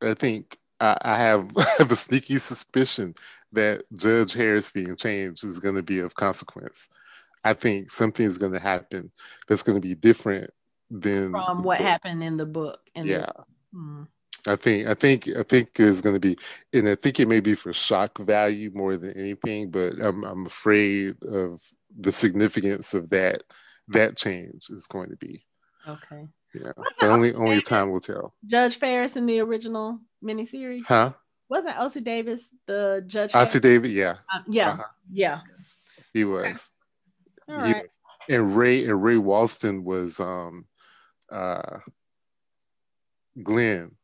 I 0.02 0.14
think 0.14 0.59
I, 0.80 0.98
I 1.02 1.16
have, 1.16 1.50
a 1.78 1.96
sneaky 1.96 2.38
suspicion 2.38 3.14
that 3.52 3.84
Judge 3.94 4.32
Harris 4.32 4.70
being 4.70 4.96
changed 4.96 5.44
is 5.44 5.60
going 5.60 5.76
to 5.76 5.82
be 5.82 6.00
of 6.00 6.14
consequence. 6.14 6.88
I 7.44 7.52
think 7.52 7.90
something 7.90 8.26
is 8.26 8.38
going 8.38 8.52
to 8.52 8.59
happen 8.59 9.12
that's 9.46 9.62
going 9.62 9.80
to 9.80 9.86
be 9.86 9.94
different 9.94 10.50
than 10.90 11.32
from 11.32 11.62
what 11.62 11.78
book. 11.78 11.86
happened 11.86 12.22
in 12.24 12.36
the 12.36 12.46
book. 12.46 12.80
In 12.94 13.06
yeah. 13.06 13.26
The, 13.26 13.44
hmm. 13.72 14.02
I 14.48 14.56
think 14.56 14.88
I 14.88 14.94
think 14.94 15.28
I 15.28 15.44
think 15.44 15.74
there's 15.74 16.00
going 16.00 16.16
to 16.16 16.20
be, 16.20 16.36
and 16.72 16.88
I 16.88 16.96
think 16.96 17.20
it 17.20 17.28
may 17.28 17.38
be 17.38 17.54
for 17.54 17.72
shock 17.72 18.18
value 18.18 18.72
more 18.74 18.96
than 18.96 19.12
anything. 19.12 19.70
But 19.70 20.00
I'm 20.00 20.24
I'm 20.24 20.46
afraid 20.46 21.22
of 21.22 21.62
the 21.96 22.10
significance 22.10 22.94
of 22.94 23.10
that 23.10 23.44
that 23.88 24.16
change 24.16 24.68
is 24.70 24.88
going 24.88 25.10
to 25.10 25.16
be. 25.16 25.44
Okay. 25.86 26.26
Yeah. 26.54 26.72
But 26.76 27.08
only 27.08 27.34
only 27.34 27.62
time 27.62 27.90
will 27.90 28.00
tell. 28.00 28.34
Judge 28.46 28.76
Ferris 28.76 29.16
in 29.16 29.26
the 29.26 29.40
original 29.40 30.00
miniseries. 30.22 30.84
Huh? 30.86 31.12
Wasn't 31.48 31.76
Ossie 31.76 32.04
Davis 32.04 32.48
the 32.66 33.02
judge? 33.06 33.32
Ossie 33.32 33.60
Davis, 33.60 33.90
yeah. 33.90 34.16
Uh, 34.32 34.40
yeah. 34.48 34.70
Uh-huh. 34.70 34.82
Yeah. 35.10 35.40
He 36.12 36.24
was. 36.24 36.72
All 37.48 37.56
right. 37.56 37.76
Was. 37.76 37.86
And 38.28 38.56
Ray 38.56 38.84
and 38.84 39.02
Ray 39.02 39.16
Walston 39.16 39.82
was 39.82 40.20
um 40.20 40.66
uh 41.30 41.78
Glen 43.42 43.96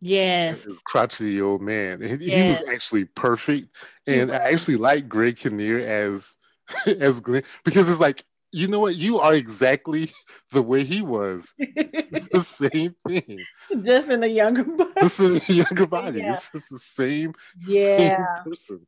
Yes. 0.00 0.66
Crotchety 0.84 1.40
old 1.40 1.62
man. 1.62 2.00
He, 2.00 2.16
yes. 2.20 2.20
he 2.20 2.42
was 2.42 2.74
actually 2.74 3.04
perfect. 3.06 3.74
And 4.06 4.30
I 4.30 4.36
actually 4.36 4.76
like 4.76 5.08
Greg 5.08 5.36
Kinnear 5.36 5.80
as 5.80 6.36
as 6.86 7.20
Glen 7.20 7.42
because 7.64 7.90
it's 7.90 8.00
like, 8.00 8.24
you 8.56 8.68
know 8.68 8.80
what? 8.80 8.96
You 8.96 9.18
are 9.18 9.34
exactly 9.34 10.10
the 10.52 10.62
way 10.62 10.84
he 10.84 11.02
was. 11.02 11.54
It's 12.08 12.28
the 12.28 12.40
same 12.40 12.94
thing. 13.06 13.44
Just 13.82 14.08
in 14.08 14.22
a 14.22 14.26
younger 14.26 14.64
body. 14.78 14.92
Just 15.00 15.20
in 15.20 15.36
a 15.36 15.52
younger 15.52 15.86
body. 15.86 16.20
Yeah. 16.20 16.32
It's 16.32 16.50
just 16.50 16.70
the 16.70 16.78
same, 16.78 17.34
yeah. 17.66 17.96
same 17.98 18.26
person. 18.44 18.86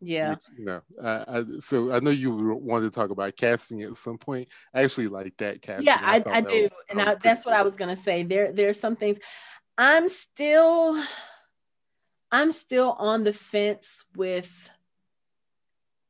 Yeah. 0.00 0.30
Which, 0.30 0.42
you 0.56 0.64
know, 0.66 0.82
uh, 1.02 1.24
I, 1.26 1.44
so 1.58 1.92
I 1.92 1.98
know 1.98 2.10
you 2.10 2.30
wanted 2.30 2.84
to 2.84 2.90
talk 2.90 3.10
about 3.10 3.34
casting 3.34 3.82
at 3.82 3.96
some 3.96 4.18
point. 4.18 4.48
I 4.72 4.82
actually 4.84 5.08
like 5.08 5.36
that 5.38 5.62
casting. 5.62 5.86
Yeah, 5.86 5.98
I, 6.00 6.18
I, 6.18 6.36
I 6.36 6.40
do, 6.42 6.48
was, 6.50 6.70
and 6.90 7.00
I, 7.00 7.14
that's 7.14 7.42
cool. 7.42 7.52
what 7.52 7.58
I 7.58 7.62
was 7.62 7.74
gonna 7.74 7.96
say. 7.96 8.22
There, 8.22 8.52
there 8.52 8.68
are 8.68 8.74
some 8.74 8.94
things. 8.94 9.18
I'm 9.76 10.08
still 10.08 11.02
I'm 12.30 12.52
still 12.52 12.92
on 12.92 13.24
the 13.24 13.32
fence 13.32 14.04
with 14.14 14.70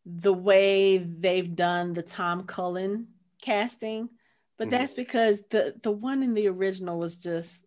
the 0.09 0.33
way 0.33 0.99
they've 0.99 1.55
done 1.55 1.93
the 1.93 2.03
Tom 2.03 2.45
Cullen 2.45 3.09
casting, 3.43 4.09
but 4.57 4.69
mm-hmm. 4.69 4.79
that's 4.79 4.95
because 4.95 5.39
the 5.51 5.75
the 5.83 5.91
one 5.91 6.23
in 6.23 6.35
the 6.35 6.49
original 6.49 6.99
was 6.99 7.19
just 7.19 7.65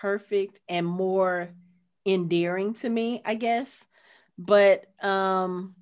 perfect 0.00 0.58
and 0.68 0.86
more 0.86 1.50
endearing 2.04 2.74
to 2.74 2.88
me, 2.88 3.22
I 3.24 3.34
guess. 3.36 3.72
But 4.36 4.86
um 5.02 5.76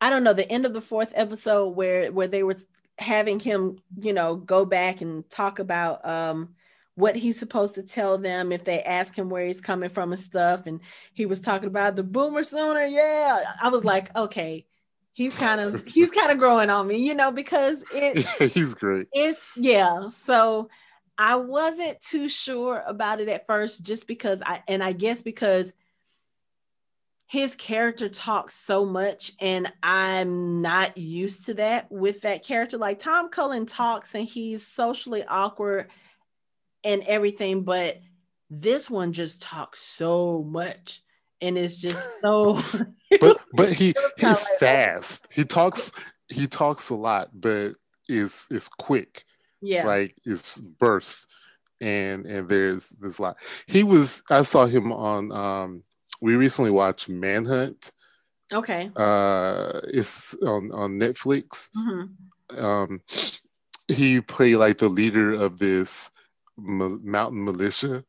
I 0.00 0.10
don't 0.10 0.24
know, 0.24 0.34
the 0.34 0.50
end 0.50 0.66
of 0.66 0.74
the 0.74 0.80
fourth 0.80 1.12
episode 1.14 1.68
where 1.68 2.10
where 2.12 2.28
they 2.28 2.42
were 2.42 2.56
having 2.98 3.38
him, 3.38 3.78
you 3.98 4.12
know, 4.12 4.34
go 4.34 4.64
back 4.64 5.00
and 5.00 5.28
talk 5.30 5.58
about 5.60 6.06
um 6.06 6.54
what 6.96 7.14
he's 7.14 7.38
supposed 7.38 7.74
to 7.74 7.82
tell 7.82 8.18
them 8.18 8.50
if 8.50 8.64
they 8.64 8.82
ask 8.82 9.14
him 9.14 9.28
where 9.28 9.46
he's 9.46 9.60
coming 9.60 9.90
from 9.90 10.12
and 10.12 10.20
stuff. 10.20 10.66
And 10.66 10.80
he 11.12 11.26
was 11.26 11.40
talking 11.40 11.68
about 11.68 11.94
the 11.94 12.02
boomer 12.02 12.42
sooner. 12.42 12.84
Yeah. 12.84 13.44
I 13.62 13.68
was 13.68 13.84
like, 13.84 14.14
okay, 14.16 14.66
he's 15.12 15.36
kind 15.36 15.60
of 15.60 15.84
he's 15.86 16.10
kind 16.10 16.32
of 16.32 16.38
growing 16.38 16.70
on 16.70 16.86
me, 16.86 16.96
you 16.96 17.14
know, 17.14 17.30
because 17.30 17.84
it 17.94 18.26
he's 18.52 18.74
great. 18.74 19.08
It's 19.12 19.40
yeah. 19.56 20.08
So 20.08 20.70
I 21.18 21.36
wasn't 21.36 22.00
too 22.00 22.30
sure 22.30 22.82
about 22.86 23.20
it 23.20 23.28
at 23.28 23.46
first, 23.46 23.84
just 23.84 24.06
because 24.06 24.42
I 24.44 24.62
and 24.66 24.82
I 24.82 24.92
guess 24.92 25.20
because 25.20 25.72
his 27.28 27.56
character 27.56 28.08
talks 28.08 28.54
so 28.54 28.86
much 28.86 29.32
and 29.40 29.70
I'm 29.82 30.62
not 30.62 30.96
used 30.96 31.46
to 31.46 31.54
that 31.54 31.90
with 31.90 32.22
that 32.22 32.44
character. 32.44 32.78
Like 32.78 33.00
Tom 33.00 33.28
Cullen 33.28 33.66
talks 33.66 34.14
and 34.14 34.26
he's 34.26 34.66
socially 34.66 35.24
awkward 35.24 35.88
and 36.86 37.02
everything, 37.02 37.62
but 37.62 38.00
this 38.48 38.88
one 38.88 39.12
just 39.12 39.42
talks 39.42 39.80
so 39.80 40.42
much 40.48 41.02
and 41.40 41.58
it's 41.58 41.76
just 41.76 42.08
so 42.22 42.62
but 43.20 43.42
but 43.52 43.72
he 43.74 43.94
he's 44.18 44.48
fast. 44.58 45.28
He 45.30 45.44
talks 45.44 45.92
he 46.28 46.46
talks 46.46 46.90
a 46.90 46.96
lot, 46.96 47.28
but 47.34 47.72
is 48.08 48.46
is 48.50 48.68
quick. 48.68 49.24
Yeah. 49.60 49.84
Like 49.84 50.14
it's 50.24 50.60
bursts 50.60 51.26
and 51.80 52.24
and 52.24 52.48
there's 52.48 52.90
there's 53.00 53.18
a 53.18 53.22
lot. 53.22 53.36
He 53.66 53.82
was 53.82 54.22
I 54.30 54.42
saw 54.42 54.66
him 54.66 54.92
on 54.92 55.32
um 55.32 55.82
we 56.20 56.36
recently 56.36 56.70
watched 56.70 57.08
Manhunt. 57.08 57.92
Okay. 58.52 58.90
Uh, 58.94 59.80
it's 59.88 60.34
on 60.42 60.70
on 60.72 61.00
Netflix. 61.00 61.68
Mm-hmm. 61.76 62.64
Um, 62.64 63.00
he 63.88 64.20
played 64.20 64.56
like 64.56 64.78
the 64.78 64.88
leader 64.88 65.32
of 65.32 65.58
this 65.58 66.10
m- 66.58 67.00
mountain 67.04 67.44
militia. 67.44 68.04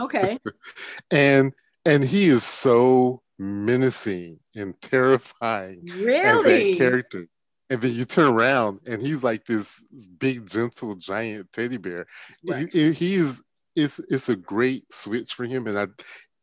Okay. 0.00 0.38
and 1.10 1.52
and 1.84 2.04
he 2.04 2.26
is 2.26 2.42
so 2.42 3.22
menacing 3.38 4.40
and 4.54 4.80
terrifying 4.80 5.86
really? 5.96 6.20
as 6.20 6.42
that 6.44 6.74
character. 6.76 7.28
And 7.70 7.80
then 7.80 7.94
you 7.94 8.04
turn 8.04 8.32
around 8.32 8.80
and 8.86 9.00
he's 9.00 9.24
like 9.24 9.46
this 9.46 9.84
big, 10.18 10.46
gentle, 10.46 10.94
giant 10.94 11.50
teddy 11.52 11.78
bear. 11.78 12.06
Right. 12.46 12.70
He, 12.72 12.92
he 12.92 13.14
is 13.14 13.42
it's 13.74 14.00
it's 14.08 14.28
a 14.28 14.36
great 14.36 14.92
switch 14.92 15.34
for 15.34 15.44
him, 15.44 15.66
and 15.66 15.78
I 15.78 15.86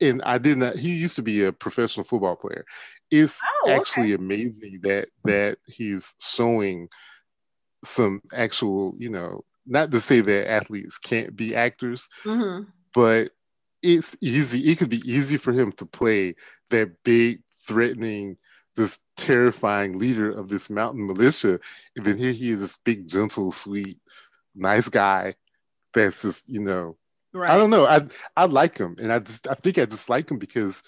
and 0.02 0.22
I 0.24 0.38
did 0.38 0.58
not. 0.58 0.76
He 0.76 0.90
used 0.94 1.16
to 1.18 1.22
be 1.22 1.44
a 1.44 1.54
professional 1.54 2.04
football 2.04 2.36
player. 2.36 2.66
It's 3.10 3.42
oh, 3.66 3.72
actually 3.72 4.14
okay. 4.14 4.24
amazing 4.24 4.80
that 4.84 5.10
that 5.24 5.58
he's 5.66 6.16
showing 6.20 6.90
some 7.84 8.22
actual, 8.34 8.96
you 8.98 9.10
know, 9.10 9.42
not 9.66 9.92
to 9.92 10.00
say 10.00 10.22
that 10.22 10.50
athletes 10.50 10.98
can't 10.98 11.36
be 11.36 11.56
actors, 11.56 12.10
mm-hmm. 12.24 12.70
but 12.94 13.30
it's 13.84 14.16
easy. 14.22 14.72
It 14.72 14.78
could 14.78 14.90
be 14.90 15.02
easy 15.06 15.38
for 15.38 15.52
him 15.52 15.72
to 15.74 15.86
play 15.86 16.36
that 16.70 17.04
big, 17.04 17.42
threatening, 17.68 18.38
this 18.76 19.00
terrifying 19.18 19.98
leader 19.98 20.32
of 20.32 20.50
this 20.50 20.70
mountain 20.70 21.08
militia, 21.08 21.60
and 21.96 22.06
then 22.06 22.18
here 22.18 22.32
he 22.32 22.52
is, 22.52 22.62
this 22.62 22.78
big, 22.78 23.08
gentle, 23.08 23.52
sweet, 23.52 24.00
nice 24.56 24.90
guy 24.90 25.36
that's 25.94 26.22
just, 26.22 26.50
you 26.50 26.62
know, 26.62 26.98
Right. 27.34 27.50
I 27.50 27.58
don't 27.58 27.70
know. 27.70 27.86
I 27.86 28.02
I 28.36 28.46
like 28.46 28.78
him, 28.78 28.96
and 29.00 29.12
I 29.12 29.20
just 29.20 29.48
I 29.48 29.54
think 29.54 29.78
I 29.78 29.86
just 29.86 30.10
like 30.10 30.30
him 30.30 30.38
because 30.38 30.84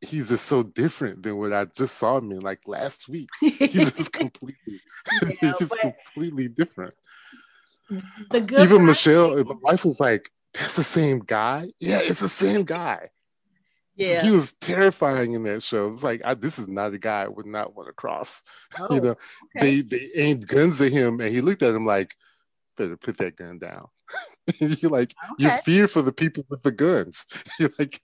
he's 0.00 0.28
just 0.28 0.46
so 0.46 0.62
different 0.62 1.24
than 1.24 1.36
what 1.36 1.52
I 1.52 1.64
just 1.64 1.96
saw 1.96 2.18
him 2.18 2.30
in 2.30 2.38
like 2.38 2.60
last 2.68 3.08
week. 3.08 3.28
He's 3.40 3.92
just 3.92 4.12
completely 4.12 4.80
yeah, 5.42 5.52
he's 5.58 5.76
completely 5.80 6.48
different. 6.48 6.94
The 8.30 8.40
good 8.40 8.60
even 8.60 8.86
Michelle, 8.86 9.42
my 9.44 9.54
wife 9.62 9.84
was 9.84 10.00
like, 10.00 10.30
"That's 10.54 10.76
the 10.76 10.82
same 10.82 11.20
guy." 11.20 11.68
Yeah, 11.80 12.00
it's 12.02 12.20
the 12.20 12.28
same 12.28 12.64
guy. 12.64 13.10
Yeah, 13.96 14.22
he 14.22 14.30
was 14.30 14.52
terrifying 14.52 15.32
in 15.34 15.42
that 15.44 15.62
show. 15.62 15.90
It's 15.90 16.04
like 16.04 16.22
I, 16.24 16.34
this 16.34 16.58
is 16.58 16.68
not 16.68 16.94
a 16.94 16.98
guy 16.98 17.22
I 17.22 17.28
would 17.28 17.46
not 17.46 17.74
want 17.74 17.88
to 17.88 17.92
cross. 17.92 18.42
Oh, 18.78 18.94
you 18.94 19.00
know, 19.00 19.10
okay. 19.10 19.60
they 19.60 19.80
they 19.80 20.10
aimed 20.14 20.46
guns 20.46 20.80
at 20.80 20.92
him, 20.92 21.20
and 21.20 21.34
he 21.34 21.40
looked 21.40 21.62
at 21.62 21.74
him 21.74 21.86
like, 21.86 22.14
"Better 22.76 22.96
put 22.96 23.16
that 23.18 23.36
gun 23.36 23.58
down." 23.58 23.88
you 24.60 24.88
like 24.88 25.14
okay. 25.32 25.44
you 25.44 25.50
fear 25.62 25.88
for 25.88 26.02
the 26.02 26.12
people 26.12 26.44
with 26.48 26.62
the 26.62 26.70
guns. 26.70 27.26
you 27.58 27.70
like 27.78 28.00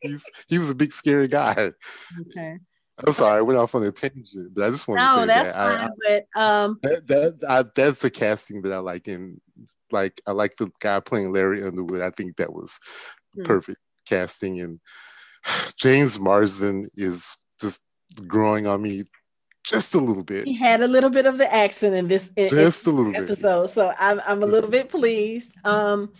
he's 0.00 0.24
he 0.48 0.58
was 0.58 0.70
a 0.70 0.74
big 0.74 0.92
scary 0.92 1.28
guy. 1.28 1.72
Okay. 2.20 2.58
I'm 3.04 3.12
sorry, 3.12 3.38
I 3.38 3.42
went 3.42 3.58
off 3.58 3.74
on 3.74 3.82
a 3.82 3.92
tangent, 3.92 4.54
but 4.54 4.64
I 4.64 4.70
just 4.70 4.88
want 4.88 5.00
no, 5.00 5.14
to 5.16 5.20
say 5.20 5.26
that's 5.26 5.52
that. 5.52 5.78
Fine, 5.78 5.90
I, 6.08 6.24
but 6.34 6.40
um, 6.40 6.78
that, 6.82 7.06
that 7.06 7.44
I, 7.48 7.64
that's 7.74 8.00
the 8.00 8.10
casting 8.10 8.62
that 8.62 8.72
I 8.72 8.78
like. 8.78 9.06
and 9.08 9.40
like, 9.92 10.20
I 10.26 10.32
like 10.32 10.56
the 10.56 10.70
guy 10.80 11.00
playing 11.00 11.32
Larry 11.32 11.62
Underwood. 11.62 12.00
I 12.00 12.10
think 12.10 12.36
that 12.36 12.52
was 12.52 12.80
hmm. 13.34 13.44
perfect 13.44 13.78
casting. 14.06 14.60
And 14.60 14.80
James 15.76 16.18
Marsden 16.18 16.88
is 16.96 17.36
just 17.60 17.82
growing 18.26 18.66
on 18.66 18.80
me 18.80 19.04
just 19.66 19.94
a 19.94 20.00
little 20.00 20.24
bit. 20.24 20.46
He 20.46 20.56
had 20.56 20.80
a 20.80 20.88
little 20.88 21.10
bit 21.10 21.26
of 21.26 21.38
the 21.38 21.52
accent 21.52 21.94
in 21.94 22.08
this 22.08 22.30
in, 22.36 22.48
just 22.48 22.86
a 22.86 22.90
little 22.90 23.14
episode, 23.14 23.62
bit. 23.62 23.74
so 23.74 23.92
I'm 23.98 24.20
I'm 24.26 24.42
a 24.42 24.46
little 24.46 24.70
bit 24.70 24.88
pleased. 24.88 25.52
Um, 25.64 26.12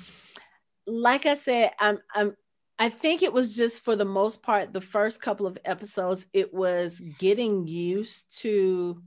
like 0.86 1.26
I 1.26 1.34
said, 1.34 1.70
I'm 1.78 1.98
I'm 2.14 2.36
I 2.78 2.90
think 2.90 3.22
it 3.22 3.32
was 3.32 3.54
just 3.54 3.84
for 3.84 3.96
the 3.96 4.04
most 4.04 4.42
part 4.42 4.72
the 4.72 4.80
first 4.80 5.20
couple 5.20 5.46
of 5.46 5.58
episodes. 5.64 6.26
It 6.32 6.52
was 6.52 7.00
getting 7.18 7.66
used 7.66 8.38
to 8.40 9.02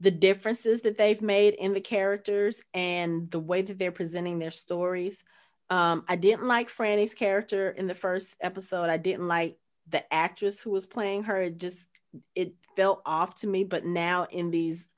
the 0.00 0.10
differences 0.10 0.82
that 0.82 0.98
they've 0.98 1.22
made 1.22 1.54
in 1.54 1.72
the 1.72 1.80
characters 1.80 2.62
and 2.74 3.30
the 3.30 3.40
way 3.40 3.62
that 3.62 3.78
they're 3.78 3.92
presenting 3.92 4.38
their 4.38 4.50
stories. 4.50 5.24
Um, 5.70 6.04
I 6.08 6.16
didn't 6.16 6.46
like 6.46 6.70
Franny's 6.70 7.14
character 7.14 7.70
in 7.70 7.86
the 7.86 7.94
first 7.94 8.36
episode. 8.40 8.90
I 8.90 8.96
didn't 8.96 9.26
like 9.26 9.58
the 9.88 10.10
actress 10.12 10.60
who 10.60 10.70
was 10.70 10.86
playing 10.86 11.24
her. 11.24 11.42
It 11.42 11.58
just 11.58 11.88
it 12.34 12.54
felt 12.76 13.02
off 13.04 13.34
to 13.36 13.46
me 13.46 13.64
but 13.64 13.84
now 13.84 14.26
in 14.30 14.50
these 14.50 14.90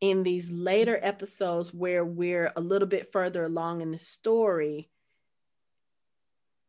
in 0.00 0.22
these 0.22 0.50
later 0.50 0.98
episodes 1.02 1.72
where 1.72 2.04
we're 2.04 2.52
a 2.56 2.60
little 2.60 2.88
bit 2.88 3.12
further 3.12 3.44
along 3.44 3.80
in 3.80 3.92
the 3.92 3.98
story 3.98 4.90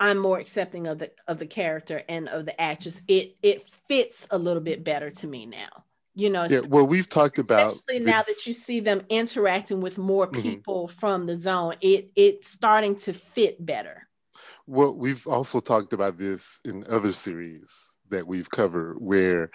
i'm 0.04 0.18
more 0.18 0.38
accepting 0.38 0.86
of 0.86 1.00
the 1.00 1.10
of 1.28 1.40
the 1.40 1.46
character 1.46 2.04
and 2.10 2.28
of 2.30 2.46
the 2.46 2.62
actress 2.62 3.02
it 3.08 3.36
it 3.42 3.66
fits 3.88 4.28
a 4.32 4.38
little 4.38 4.62
bit 4.62 4.84
better 4.84 5.10
to 5.10 5.28
me 5.28 5.46
now 5.46 5.84
you 6.14 6.30
know 6.30 6.46
yeah 6.50 6.60
well 6.60 6.86
we've 6.86 7.10
talked 7.10 7.40
about 7.40 7.78
now 7.90 8.22
that 8.22 8.46
you 8.46 8.54
see 8.54 8.80
them 8.80 9.02
interacting 9.10 9.82
with 9.82 9.98
more 9.98 10.28
mm-hmm. 10.28 10.42
people 10.42 10.88
mm-hmm. 10.88 11.00
from 11.00 11.26
the 11.26 11.36
zone 11.36 11.74
it 11.82 12.12
it's 12.16 12.50
starting 12.50 12.96
to 12.96 13.14
fit 13.14 13.66
better 13.66 14.08
well 14.68 14.94
we've 14.94 15.26
also 15.26 15.60
talked 15.60 15.94
about 15.94 16.18
this 16.18 16.62
in 16.66 16.86
other 16.90 17.14
series 17.14 17.98
that 18.10 18.28
we've 18.28 18.50
covered 18.50 18.96
where 19.00 19.50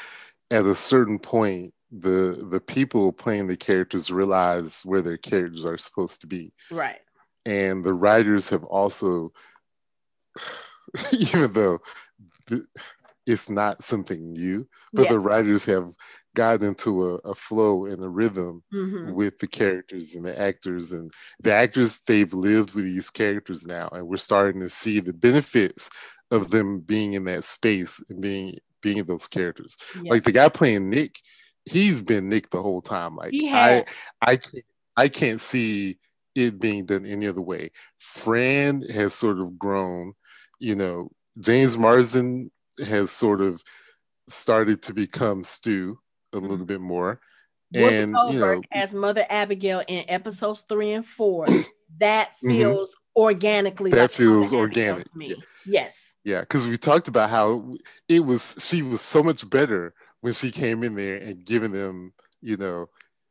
at 0.51 0.65
a 0.65 0.75
certain 0.75 1.19
point 1.19 1.73
the 1.91 2.47
the 2.51 2.61
people 2.61 3.13
playing 3.13 3.47
the 3.47 3.57
characters 3.57 4.11
realize 4.11 4.83
where 4.85 5.03
their 5.03 5.17
characters 5.17 5.65
are 5.65 5.79
supposed 5.79 6.21
to 6.23 6.27
be 6.27 6.53
right 6.71 7.01
and 7.47 7.85
the 7.85 7.95
writers 7.95 8.49
have 8.49 8.65
also 8.65 9.33
even 11.13 11.53
though 11.53 11.79
it's 13.27 13.51
not 13.51 13.83
something 13.83 14.33
new 14.33 14.67
but 14.93 15.03
yeah. 15.03 15.11
the 15.11 15.19
writers 15.19 15.65
have 15.65 15.93
gotten 16.35 16.69
into 16.69 17.11
a, 17.11 17.15
a 17.17 17.35
flow 17.35 17.87
and 17.87 18.01
a 18.01 18.09
rhythm 18.09 18.63
mm-hmm. 18.73 19.13
with 19.13 19.39
the 19.39 19.47
characters 19.47 20.15
and 20.15 20.25
the 20.25 20.41
actors 20.41 20.93
and 20.93 21.13
the 21.41 21.53
actors 21.53 22.01
they've 22.01 22.33
lived 22.33 22.75
with 22.75 22.85
these 22.85 23.11
characters 23.11 23.67
now 23.67 23.89
and 23.93 24.07
we're 24.07 24.17
starting 24.17 24.61
to 24.61 24.71
see 24.71 25.01
the 25.01 25.13
benefits 25.13 25.91
of 26.31 26.51
them 26.51 26.81
being 26.81 27.15
in 27.15 27.25
that 27.25 27.45
space 27.45 28.03
and 28.09 28.21
being 28.21 28.59
being 28.81 29.03
those 29.05 29.29
characters. 29.29 29.77
Yeah. 29.97 30.11
Like 30.11 30.25
the 30.25 30.33
guy 30.33 30.49
playing 30.49 30.91
Nick, 30.91 31.21
he's 31.65 32.01
been 32.01 32.29
Nick 32.29 32.51
the 32.51 32.63
whole 32.63 32.83
time. 32.83 33.17
Like 33.17 33.33
I, 33.35 33.85
I 34.23 34.37
can't, 34.37 34.65
I 34.97 35.09
can't 35.09 35.41
see 35.41 35.99
it 36.35 36.61
being 36.61 36.87
done 36.87 37.07
any 37.07 37.27
other 37.27 37.41
way. 37.41 37.71
Fran 37.97 38.83
has 38.83 39.15
sort 39.15 39.41
of 39.41 39.59
grown. 39.59 40.15
You 40.59 40.75
know, 40.75 41.11
James 41.41 41.77
Marsden 41.77 42.51
has 42.87 43.11
sort 43.11 43.41
of 43.41 43.63
started 44.29 44.83
to 44.83 44.95
become 44.95 45.43
Stu 45.45 45.99
a 46.33 46.37
mm-hmm. 46.37 46.47
little 46.47 46.67
bit 46.67 46.81
more. 46.81 47.21
and 47.75 48.15
you 48.31 48.41
know, 48.41 48.63
as 48.73 48.95
Mother 48.95 49.27
Abagail 49.31 49.85
in 49.87 50.05
episodes 50.09 50.65
three 50.69 50.93
and 50.93 51.07
four, 51.07 51.47
that 51.99 52.31
mm-hmm. 52.37 52.51
feels 52.51 52.91
mm-hmm. 52.91 53.21
organically. 53.21 53.91
That 53.91 54.03
like 54.03 54.11
feels 54.11 54.55
organic. 54.55 55.07
Yeah. 55.17 55.35
Yes. 55.67 55.97
Yeah, 56.25 56.41
because 56.41 56.67
we 56.67 56.77
talked 56.77 57.09
about 57.09 57.31
how 57.31 57.77
it 58.09 58.21
was. 58.21 58.57
She 58.59 58.83
was 58.83 59.01
so 59.01 59.23
much 59.23 59.49
better 59.49 59.95
when 60.21 60.33
she 60.33 60.51
came 60.51 60.83
in 60.83 60.95
there 60.95 61.17
and 61.17 61.45
giving 61.45 61.73
them, 61.73 62.13
you 62.41 62.57
know, 62.57 62.89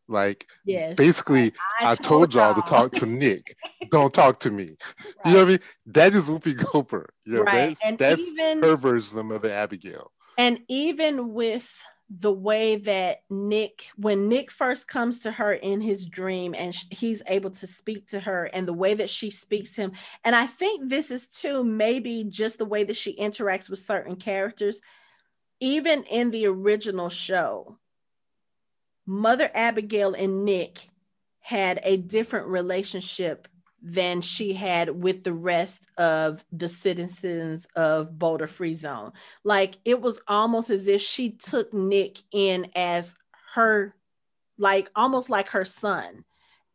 Like 0.07 0.47
Yes. 0.65 0.95
basically, 0.95 1.53
I, 1.81 1.95
told 1.95 2.33
y'all 2.33 2.53
to 2.55 2.61
talk 2.61 2.93
to 2.93 3.05
Nick. 3.05 3.55
Don't 3.91 4.13
talk 4.13 4.39
to 4.41 4.51
me. 4.51 4.77
You 5.25 5.33
know 5.33 5.39
what 5.39 5.41
I 5.41 5.45
mean? 5.45 5.59
That 5.87 6.13
is 6.15 6.29
Whoopi 6.29 6.55
Goldberg. 6.71 7.09
You 7.25 7.33
know, 7.35 7.41
Right. 7.43 7.67
that's 7.69 7.81
And 7.83 7.97
that's 7.97 8.21
even- 8.33 8.63
her 8.63 8.75
version 8.75 9.19
of 9.19 9.25
Mother 9.25 9.49
Abagail. 9.49 10.07
And 10.37 10.59
even 10.69 11.33
with 11.33 11.67
the 12.09 12.31
way 12.31 12.77
that 12.77 13.17
Nick, 13.29 13.87
when 13.97 14.29
Nick 14.29 14.49
first 14.49 14.87
comes 14.87 15.19
to 15.19 15.31
her 15.31 15.51
in 15.51 15.81
his 15.81 16.05
dream 16.05 16.55
and 16.55 16.73
sh- 16.73 16.85
he's 16.89 17.21
able 17.27 17.49
to 17.51 17.67
speak 17.67 18.07
to 18.09 18.21
her, 18.21 18.45
and 18.45 18.65
the 18.65 18.71
way 18.73 18.93
that 18.93 19.09
she 19.09 19.29
speaks 19.29 19.75
him, 19.75 19.91
and 20.23 20.33
I 20.33 20.47
think 20.47 20.89
this 20.89 21.11
is 21.11 21.27
too 21.27 21.65
maybe 21.65 22.23
just 22.23 22.59
the 22.59 22.65
way 22.65 22.85
that 22.85 22.95
she 22.95 23.13
interacts 23.17 23.69
with 23.69 23.79
certain 23.79 24.15
characters. 24.15 24.79
Even 25.59 26.03
in 26.03 26.31
the 26.31 26.45
original 26.45 27.09
show, 27.09 27.77
Mother 29.07 29.49
Abagail 29.55 30.21
and 30.21 30.43
Nick 30.45 30.89
had 31.39 31.79
a 31.83 31.95
different 31.95 32.47
relationship 32.47 33.47
than 33.81 34.21
she 34.21 34.53
had 34.53 34.89
with 34.89 35.23
the 35.23 35.33
rest 35.33 35.87
of 35.97 36.43
the 36.51 36.67
citizens 36.67 37.65
of 37.75 38.19
Boulder 38.19 38.47
Free 38.47 38.73
Zone. 38.73 39.13
Like 39.43 39.77
it 39.85 40.01
was 40.01 40.19
almost 40.27 40.69
as 40.69 40.87
if 40.87 41.01
she 41.01 41.31
took 41.31 41.73
Nick 41.73 42.17
in 42.31 42.69
as 42.75 43.15
her, 43.53 43.95
like 44.57 44.89
almost 44.93 45.29
like 45.29 45.49
her 45.49 45.63
son. 45.63 46.25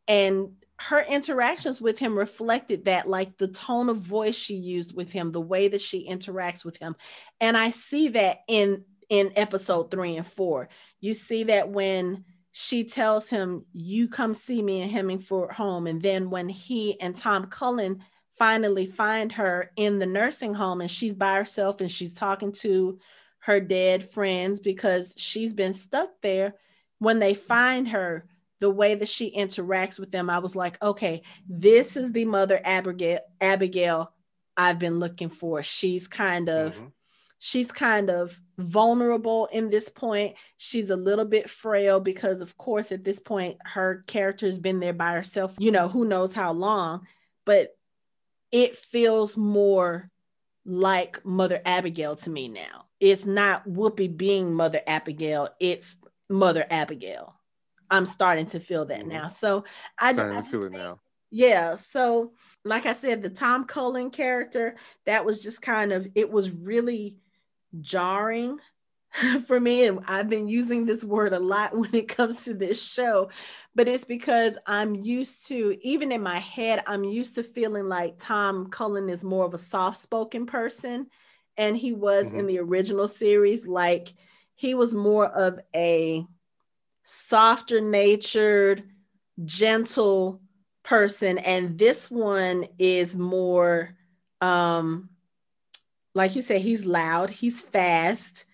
And 0.09 0.53
her 0.79 1.01
interactions 1.01 1.81
with 1.81 1.99
him 1.99 2.19
reflected 2.19 2.87
that, 2.87 3.09
like 3.09 3.37
the 3.37 3.49
tone 3.49 3.89
of 3.89 3.99
voice 3.99 4.35
she 4.35 4.55
used 4.55 4.95
with 4.95 5.13
him, 5.13 5.33
the 5.33 5.41
way 5.41 5.69
that 5.69 5.81
she 5.81 6.09
interacts 6.09 6.65
with 6.65 6.77
him. 6.79 6.97
And 7.41 7.57
I 7.57 7.71
see 7.71 8.09
that 8.09 8.39
in 8.49 8.85
in 9.09 9.33
episode 9.37 9.91
three 9.91 10.17
and 10.17 10.27
four. 10.27 10.71
You 11.03 11.12
see 11.12 11.45
that 11.45 11.69
when 11.69 12.24
she 12.53 12.85
tells 12.85 13.29
him, 13.29 13.66
You 13.74 14.09
come 14.09 14.33
see 14.33 14.62
me 14.62 14.81
in 14.81 14.89
Hemingford 14.89 15.53
home. 15.53 15.87
And 15.87 16.01
then 16.01 16.31
when 16.31 16.49
he 16.49 16.99
and 17.01 17.15
Tom 17.15 17.47
Cullen 17.47 18.03
finally 18.39 18.87
find 18.87 19.31
her 19.33 19.73
in 19.77 19.99
the 19.99 20.07
nursing 20.07 20.55
home 20.55 20.81
and 20.81 20.91
she's 20.91 21.15
by 21.15 21.35
herself 21.35 21.81
and 21.81 21.91
she's 21.91 22.15
talking 22.15 22.53
to 22.53 22.99
her 23.41 23.61
dead 23.61 24.11
friends 24.11 24.61
because 24.61 25.15
she's 25.19 25.53
been 25.53 25.73
stuck 25.73 26.11
there. 26.23 26.55
When 26.99 27.19
they 27.19 27.35
find 27.35 27.89
her, 27.89 28.27
the 28.61 28.70
way 28.70 28.95
that 28.95 29.09
she 29.09 29.35
interacts 29.37 29.99
with 29.99 30.12
them, 30.12 30.31
I 30.31 30.39
was 30.39 30.55
like, 30.55 30.81
okay, 30.81 31.23
this 31.49 31.97
is 31.97 32.12
the 32.12 32.24
mother 32.24 32.61
Abagail, 32.65 33.19
Abagail 33.41 34.09
I've 34.57 34.79
been 34.79 35.01
looking 35.01 35.31
for. 35.31 35.65
She's 35.65 36.07
kind 36.07 36.49
of 36.49 36.77
Mhm. 36.77 36.93
she's 37.41 37.73
kind 37.73 38.09
of 38.09 38.39
vulnerable 38.59 39.47
in 39.53 39.70
this 39.70 39.89
point. 39.89 40.37
She's 40.57 40.91
a 40.91 40.97
little 40.97 41.24
bit 41.24 41.49
frail 41.51 42.01
because, 42.01 42.41
of 42.43 42.57
course, 42.59 42.93
at 42.93 43.05
this 43.05 43.20
point, 43.20 43.59
her 43.65 44.05
character's 44.07 44.59
been 44.59 44.81
there 44.81 44.93
by 44.93 45.12
herself, 45.12 45.55
you 45.59 45.70
know, 45.70 45.89
who 45.89 46.05
knows 46.05 46.33
how 46.33 46.53
long, 46.53 47.07
but 47.45 47.77
it 48.51 48.77
feels 48.77 49.37
more 49.37 50.11
like 50.65 51.24
Mother 51.24 51.61
Abagail 51.66 52.20
to 52.23 52.31
me 52.31 52.49
now. 52.49 52.87
It's 53.01 53.24
not 53.24 53.66
Whoopi 53.66 54.15
being 54.16 54.55
Mother 54.55 54.81
Abagail, 54.87 55.49
it's 55.59 55.97
Mother 56.29 56.65
Abagail. 56.70 57.33
I'm 57.91 58.07
starting 58.07 58.47
to 58.47 58.61
feel 58.61 58.85
that 58.87 59.01
Mhm. 59.03 59.09
now. 59.09 59.29
So 59.29 59.65
I, 59.99 60.12
Starting 60.12 60.39
I 60.39 60.43
to 60.43 60.47
feel 60.49 60.65
it 60.65 60.73
now. 60.73 61.01
yeah. 61.31 61.77
So, 61.77 62.33
like 62.65 62.87
I 62.87 62.93
said, 62.93 63.23
the 63.23 63.29
Tom 63.31 63.65
Cullen 63.65 64.11
character, 64.11 64.77
that 65.05 65.24
was 65.24 65.43
just 65.43 65.61
kind 65.62 65.93
of, 65.93 66.07
it 66.15 66.31
was 66.31 66.51
really 66.51 67.16
jarring 67.81 68.59
for 69.47 69.61
me. 69.61 69.86
And 69.86 70.01
I've 70.07 70.28
been 70.28 70.49
using 70.49 70.86
this 70.86 71.05
word 71.05 71.32
a 71.32 71.39
lot 71.39 71.77
when 71.77 71.94
it 71.94 72.09
comes 72.09 72.44
to 72.44 72.55
this 72.55 72.82
show, 72.82 73.31
but 73.74 73.89
it's 73.89 74.05
because 74.05 74.55
I'm 74.66 74.94
used 74.94 75.47
to, 75.49 75.77
even 75.82 76.12
in 76.12 76.23
my 76.23 76.39
head, 76.39 76.82
I'm 76.86 77.05
used 77.05 77.35
to 77.36 77.43
feeling 77.43 77.89
like 77.89 78.19
Tom 78.19 78.69
Cullen 78.70 79.09
is 79.09 79.24
more 79.24 79.44
of 79.44 79.55
a 79.55 79.59
soft 79.59 79.99
spoken 79.99 80.47
person. 80.47 81.07
And 81.57 81.77
he 81.77 81.93
was 81.93 82.32
in 82.32 82.47
Mhm. 82.47 82.49
the 82.49 82.59
original 82.61 83.09
series, 83.09 83.66
like 83.66 84.15
he 84.55 84.74
was 84.74 84.94
more 84.94 85.27
of 85.27 85.61
a 85.74 86.27
softer 87.05 87.81
natured, 87.81 88.85
gentle 89.44 90.40
person 90.85 91.39
and 91.39 91.78
this 91.78 92.11
one 92.11 92.66
is 92.78 93.16
more 93.16 93.97
um 94.40 95.09
like 96.15 96.37
you 96.37 96.43
said 96.43 96.61
he's 96.61 96.85
loud 96.85 97.31
he's 97.31 97.61
fast 97.61 98.45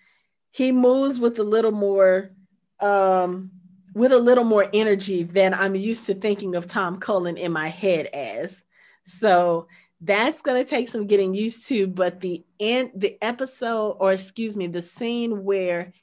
he 0.51 0.71
moves 0.71 1.19
with 1.19 1.37
a 1.39 1.43
little 1.43 1.71
more 1.71 2.31
um 2.79 3.51
with 3.93 4.11
a 4.11 4.17
little 4.17 4.43
more 4.43 4.67
energy 4.73 5.23
than 5.23 5.53
i'm 5.53 5.75
used 5.75 6.05
to 6.05 6.13
thinking 6.13 6.55
of 6.55 6.67
tom 6.67 6.99
cullen 6.99 7.37
in 7.37 7.51
my 7.51 7.67
head 7.67 8.05
as 8.07 8.63
so 9.05 9.67
that's 10.01 10.41
going 10.41 10.63
to 10.63 10.69
take 10.69 10.87
some 10.87 11.07
getting 11.07 11.33
used 11.33 11.67
to 11.67 11.87
but 11.87 12.21
the 12.21 12.45
end 12.59 12.91
the 12.95 13.17
episode 13.21 13.97
or 13.99 14.13
excuse 14.13 14.55
me 14.55 14.67
the 14.67 14.81
scene 14.81 15.43
where 15.43 15.93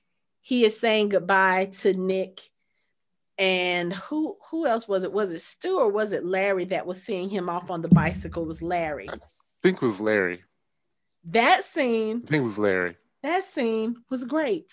he 0.41 0.65
is 0.65 0.79
saying 0.79 1.09
goodbye 1.09 1.67
to 1.67 1.93
nick 1.95 2.41
and 3.39 3.93
who 3.93 4.37
who 4.51 4.67
else 4.67 4.89
was 4.89 5.05
it? 5.05 5.13
Was 5.13 5.31
it 5.31 5.43
Stu 5.43 5.79
or 5.79 5.91
was 5.91 6.13
it 6.13 6.25
Larry 6.25 6.65
that 6.67 6.87
was 6.87 7.03
seeing 7.03 7.29
him 7.29 7.49
off 7.49 7.71
on 7.71 7.83
the 7.83 7.89
bicycle? 7.89 8.45
It 8.45 8.49
was 8.49 8.63
Larry. 8.63 9.09
I 9.11 9.19
think 9.63 9.77
it 9.77 9.83
was 9.83 10.01
Larry. 10.01 10.43
That 11.27 11.65
scene, 11.65 12.19
I 12.25 12.27
think 12.27 12.41
it 12.41 12.45
was 12.45 12.59
Larry. 12.59 12.97
that 13.23 13.45
scene 13.53 13.97
was 14.11 14.25
great. 14.25 14.71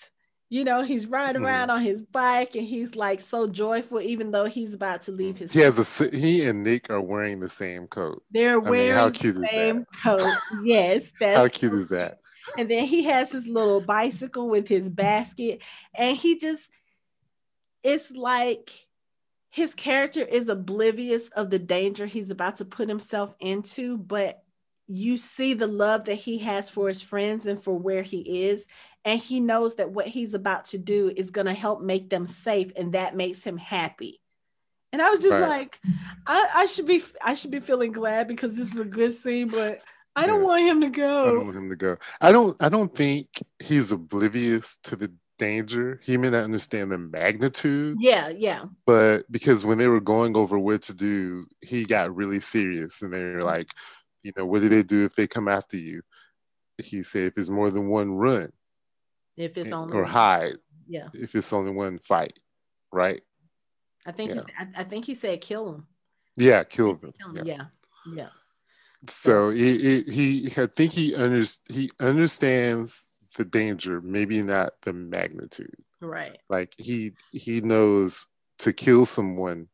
You 0.50 0.62
know, 0.62 0.82
he's 0.82 1.06
riding 1.06 1.42
Mhm. 1.42 1.46
around 1.46 1.70
on 1.70 1.82
his 1.82 2.00
bike 2.02 2.54
and 2.54 2.66
he's 2.66 2.94
like 2.94 3.20
so 3.20 3.48
joyful, 3.48 4.00
even 4.00 4.30
though 4.30 4.44
he's 4.44 4.72
about 4.72 5.02
to 5.02 5.12
leave 5.12 5.38
his. 5.38 5.52
He 5.52 5.60
has 5.60 6.00
a 6.00 6.10
he 6.16 6.46
and 6.46 6.62
Nick 6.62 6.90
are 6.90 7.00
wearing 7.00 7.40
the 7.40 7.48
same 7.48 7.88
coat. 7.88 8.22
They're 8.30 8.60
mean, 8.60 8.70
wearing 8.70 8.92
how 8.92 9.06
the 9.06 9.12
cute 9.12 9.36
is 9.36 9.50
same 9.50 9.84
coat. 10.02 10.20
Yes, 10.64 11.06
that's 11.18 11.38
How 11.38 11.48
cute 11.48 11.72
is 11.72 11.88
that? 11.88 12.20
and 12.58 12.70
then 12.70 12.84
he 12.84 13.02
has 13.04 13.32
his 13.32 13.46
little 13.48 13.80
bicycle 13.80 14.48
with 14.48 14.68
his 14.68 14.88
basket 14.90 15.60
and 15.96 16.16
he 16.16 16.38
just 16.38 16.70
it's 17.82 18.10
like 18.10 18.70
his 19.50 19.74
character 19.74 20.20
is 20.20 20.48
oblivious 20.48 21.28
of 21.30 21.50
the 21.50 21.58
danger 21.58 22.06
he's 22.06 22.30
about 22.30 22.58
to 22.58 22.64
put 22.64 22.88
himself 22.88 23.34
into 23.40 23.96
but 23.96 24.43
you 24.86 25.16
see 25.16 25.54
the 25.54 25.66
love 25.66 26.04
that 26.04 26.16
he 26.16 26.38
has 26.38 26.68
for 26.68 26.88
his 26.88 27.00
friends 27.00 27.46
and 27.46 27.62
for 27.62 27.76
where 27.78 28.02
he 28.02 28.44
is 28.44 28.64
and 29.04 29.20
he 29.20 29.40
knows 29.40 29.76
that 29.76 29.90
what 29.90 30.06
he's 30.06 30.34
about 30.34 30.66
to 30.66 30.78
do 30.78 31.12
is 31.16 31.30
going 31.30 31.46
to 31.46 31.54
help 31.54 31.80
make 31.80 32.10
them 32.10 32.26
safe 32.26 32.70
and 32.76 32.92
that 32.92 33.16
makes 33.16 33.42
him 33.42 33.56
happy 33.56 34.20
and 34.92 35.00
i 35.00 35.08
was 35.10 35.20
just 35.20 35.32
Right. 35.32 35.48
like 35.48 35.80
I, 36.26 36.48
I 36.54 36.66
should 36.66 36.86
be 36.86 37.02
i 37.22 37.34
should 37.34 37.50
be 37.50 37.60
feeling 37.60 37.92
glad 37.92 38.28
because 38.28 38.54
this 38.54 38.72
is 38.74 38.78
a 38.80 38.84
good 38.84 39.12
scene 39.14 39.48
but 39.48 39.80
i 40.16 40.26
don't 40.26 40.40
Yeah. 40.40 40.46
want 40.46 40.64
him 40.64 40.80
to 40.82 40.90
go. 40.90 41.20
I 41.22 41.32
don't 41.32 41.44
want 41.46 41.56
him 41.56 41.70
to 41.70 41.76
go. 41.76 41.96
I 42.20 42.32
don't. 42.32 42.62
I 42.62 42.68
don't 42.68 42.94
think 42.94 43.26
he's 43.58 43.90
oblivious 43.90 44.78
to 44.84 44.96
the 44.96 45.12
danger. 45.38 46.00
He 46.04 46.16
may 46.16 46.30
not 46.30 46.44
understand 46.44 46.92
the 46.92 46.98
magnitude, 46.98 47.98
yeah 48.00 48.28
yeah 48.28 48.64
but 48.86 49.22
because 49.30 49.64
when 49.64 49.78
they 49.78 49.88
were 49.88 50.00
going 50.00 50.36
over 50.36 50.58
what 50.58 50.82
to 50.82 50.94
do, 50.94 51.46
he 51.62 51.84
got 51.84 52.14
really 52.14 52.40
serious, 52.40 53.02
and 53.02 53.12
they 53.12 53.22
were 53.24 53.42
like, 53.42 53.68
you 54.24 54.32
know, 54.36 54.46
what 54.46 54.62
do 54.62 54.68
they 54.68 54.82
do 54.82 55.04
if 55.04 55.14
they 55.14 55.26
come 55.28 55.46
after 55.46 55.76
you? 55.76 56.02
He 56.78 57.04
said, 57.04 57.24
if 57.24 57.38
it's 57.38 57.50
more 57.50 57.70
than 57.70 57.86
one, 57.88 58.10
run 58.10 58.50
if 59.36 59.56
it's 59.56 59.72
only 59.72 59.96
or 59.96 60.04
hide. 60.04 60.54
yeah 60.88 61.08
If 61.12 61.34
it's 61.34 61.52
only 61.52 61.70
one, 61.70 61.98
fight. 61.98 62.38
Right? 62.92 63.22
i 64.06 64.12
think 64.12 64.30
Yeah. 64.30 64.42
he, 64.46 64.52
I, 64.58 64.80
I 64.82 64.84
think 64.84 65.04
he 65.04 65.14
said 65.14 65.40
kill 65.40 65.68
him 65.74 65.86
Yeah, 66.36 66.64
kill 66.64 66.96
them. 66.96 67.12
Kill 67.20 67.30
him. 67.30 67.46
Yeah. 67.46 67.54
yeah 67.54 67.64
yeah 68.16 68.28
So 69.08 69.50
he, 69.50 69.78
he, 69.78 70.00
he, 70.16 70.62
I 70.62 70.66
think 70.66 70.92
he 70.92 71.14
under, 71.14 71.44
he 71.68 71.90
understands 72.00 73.10
the 73.36 73.44
danger, 73.44 74.00
maybe 74.00 74.40
not 74.42 74.72
the 74.82 74.92
magnitude. 74.92 75.76
right 76.00 76.38
Like 76.48 76.72
he 76.78 77.12
he 77.32 77.60
knows 77.60 78.26
to 78.60 78.72
kill 78.72 79.04
someone, 79.06 79.68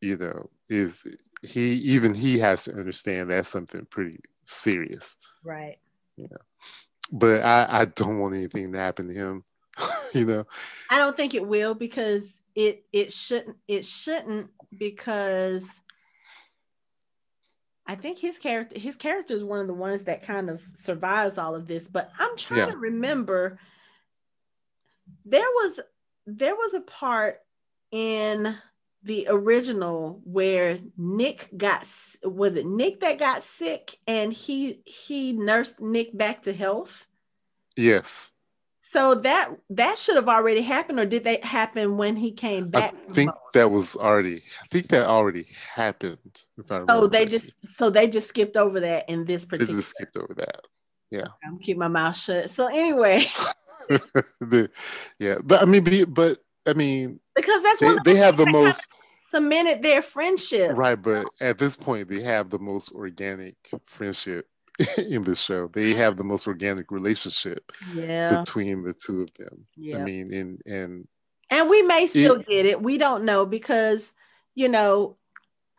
you 0.00 0.16
know, 0.16 0.50
is 0.68 1.04
he 1.46 1.74
even 1.74 2.14
he 2.14 2.38
has 2.38 2.64
to 2.64 2.74
understand 2.74 3.30
that's 3.30 3.48
something 3.48 3.86
pretty 3.90 4.20
serious. 4.42 5.16
right 5.42 5.78
Yeah. 6.16 6.26
But 7.12 7.44
I 7.44 7.66
I 7.80 7.84
don't 7.84 8.18
want 8.18 8.34
anything 8.34 8.72
to 8.72 8.78
happen 8.78 9.06
to 9.06 9.12
him, 9.12 9.44
you 10.14 10.24
know. 10.26 10.46
I 10.90 10.98
don't 10.98 11.16
think 11.16 11.34
it 11.34 11.46
will 11.46 11.74
because 11.74 12.34
it 12.54 12.84
it 12.92 13.12
shouldn't 13.12 13.56
it 13.68 13.84
shouldn't 13.84 14.50
because 14.76 15.66
I 17.86 17.96
think 17.96 18.18
his 18.18 18.38
character 18.38 18.78
his 18.78 18.96
character 18.96 19.34
is 19.34 19.44
one 19.44 19.60
of 19.60 19.66
the 19.66 19.74
ones 19.74 20.04
that 20.04 20.22
kind 20.22 20.48
of 20.48 20.62
survives 20.74 21.36
all 21.36 21.54
of 21.54 21.66
this. 21.66 21.88
But 21.88 22.10
I'm 22.18 22.36
trying 22.36 22.60
Yeah. 22.60 22.70
to 22.72 22.76
remember 22.78 23.58
there 25.24 25.42
was 25.42 25.80
there 26.26 26.54
was 26.54 26.72
a 26.72 26.80
part 26.80 27.40
in 27.90 28.56
the 29.04 29.26
original 29.28 30.20
where 30.24 30.78
Nick 30.96 31.50
got 31.56 31.86
was 32.22 32.54
it 32.54 32.66
Nick 32.66 33.00
that 33.00 33.18
got 33.18 33.42
sick 33.42 33.98
and 34.06 34.32
he 34.32 34.80
he 34.86 35.32
nursed 35.32 35.80
Nick 35.80 36.16
back 36.16 36.42
to 36.42 36.52
health. 36.52 37.06
Yes. 37.76 38.32
So 38.80 39.16
that 39.16 39.50
that 39.70 39.98
should 39.98 40.16
have 40.16 40.28
already 40.28 40.62
happened, 40.62 41.00
or 41.00 41.04
did 41.04 41.24
that 41.24 41.44
happen 41.44 41.96
when 41.96 42.16
he 42.16 42.30
came 42.30 42.68
back? 42.68 42.94
I 43.08 43.12
think 43.12 43.30
that 43.52 43.70
was 43.70 43.96
already. 43.96 44.36
I 44.36 44.66
think 44.68 44.86
that 44.88 45.06
already 45.06 45.46
happened. 45.74 46.42
If 46.56 46.70
I 46.70 46.84
so 46.86 47.06
they 47.06 47.26
just 47.26 47.52
so 47.74 47.90
they 47.90 48.06
just 48.06 48.28
skipped 48.28 48.56
over 48.56 48.80
that 48.80 49.10
in 49.10 49.24
this 49.24 49.44
particular. 49.44 49.72
They 49.72 49.78
just 49.78 49.90
skipped 49.90 50.16
over 50.16 50.32
that. 50.34 50.60
Yeah. 51.10 51.26
I'm 51.44 51.58
keep 51.58 51.76
my 51.76 51.88
mouth 51.88 52.16
shut. 52.16 52.50
So 52.50 52.68
anyway. 52.68 53.26
the, 54.40 54.70
yeah, 55.18 55.38
but 55.42 55.60
I 55.60 55.64
mean, 55.64 55.84
but 56.08 56.38
I 56.66 56.74
mean, 56.74 57.20
because 57.34 57.62
that's 57.62 57.80
they, 57.80 57.96
they 58.04 58.16
have 58.16 58.36
the 58.36 58.46
most 58.46 58.88
cemented 59.30 59.82
their 59.82 60.02
friendship, 60.02 60.72
right? 60.76 61.00
But 61.00 61.26
at 61.40 61.58
this 61.58 61.76
point, 61.76 62.08
they 62.08 62.22
have 62.22 62.50
the 62.50 62.58
most 62.58 62.92
organic 62.92 63.56
friendship 63.84 64.48
in 64.98 65.22
the 65.22 65.34
show. 65.34 65.68
They 65.68 65.94
have 65.94 66.16
the 66.16 66.24
most 66.24 66.46
organic 66.46 66.90
relationship 66.90 67.70
yeah. 67.94 68.40
between 68.40 68.82
the 68.82 68.94
two 68.94 69.22
of 69.22 69.34
them. 69.34 69.66
Yeah. 69.76 69.98
I 69.98 70.04
mean, 70.04 70.32
and 70.32 70.60
and 70.66 71.08
and 71.50 71.68
we 71.68 71.82
may 71.82 72.06
still 72.06 72.40
it, 72.40 72.46
get 72.46 72.66
it. 72.66 72.82
We 72.82 72.98
don't 72.98 73.24
know 73.24 73.46
because 73.46 74.14
you 74.54 74.68
know, 74.68 75.16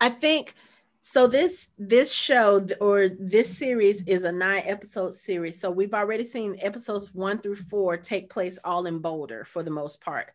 I 0.00 0.10
think 0.10 0.54
so 1.02 1.26
this 1.26 1.68
this 1.78 2.12
show 2.12 2.66
or 2.80 3.08
this 3.08 3.56
series 3.56 4.02
is 4.04 4.24
a 4.24 4.32
nine 4.32 4.62
episode 4.66 5.14
series. 5.14 5.60
So 5.60 5.70
we've 5.70 5.94
already 5.94 6.24
seen 6.24 6.58
episodes 6.60 7.14
one 7.14 7.38
through 7.38 7.56
four 7.56 7.96
take 7.96 8.28
place 8.28 8.58
all 8.64 8.86
in 8.86 8.98
Boulder 8.98 9.44
for 9.44 9.62
the 9.62 9.70
most 9.70 10.00
part. 10.00 10.32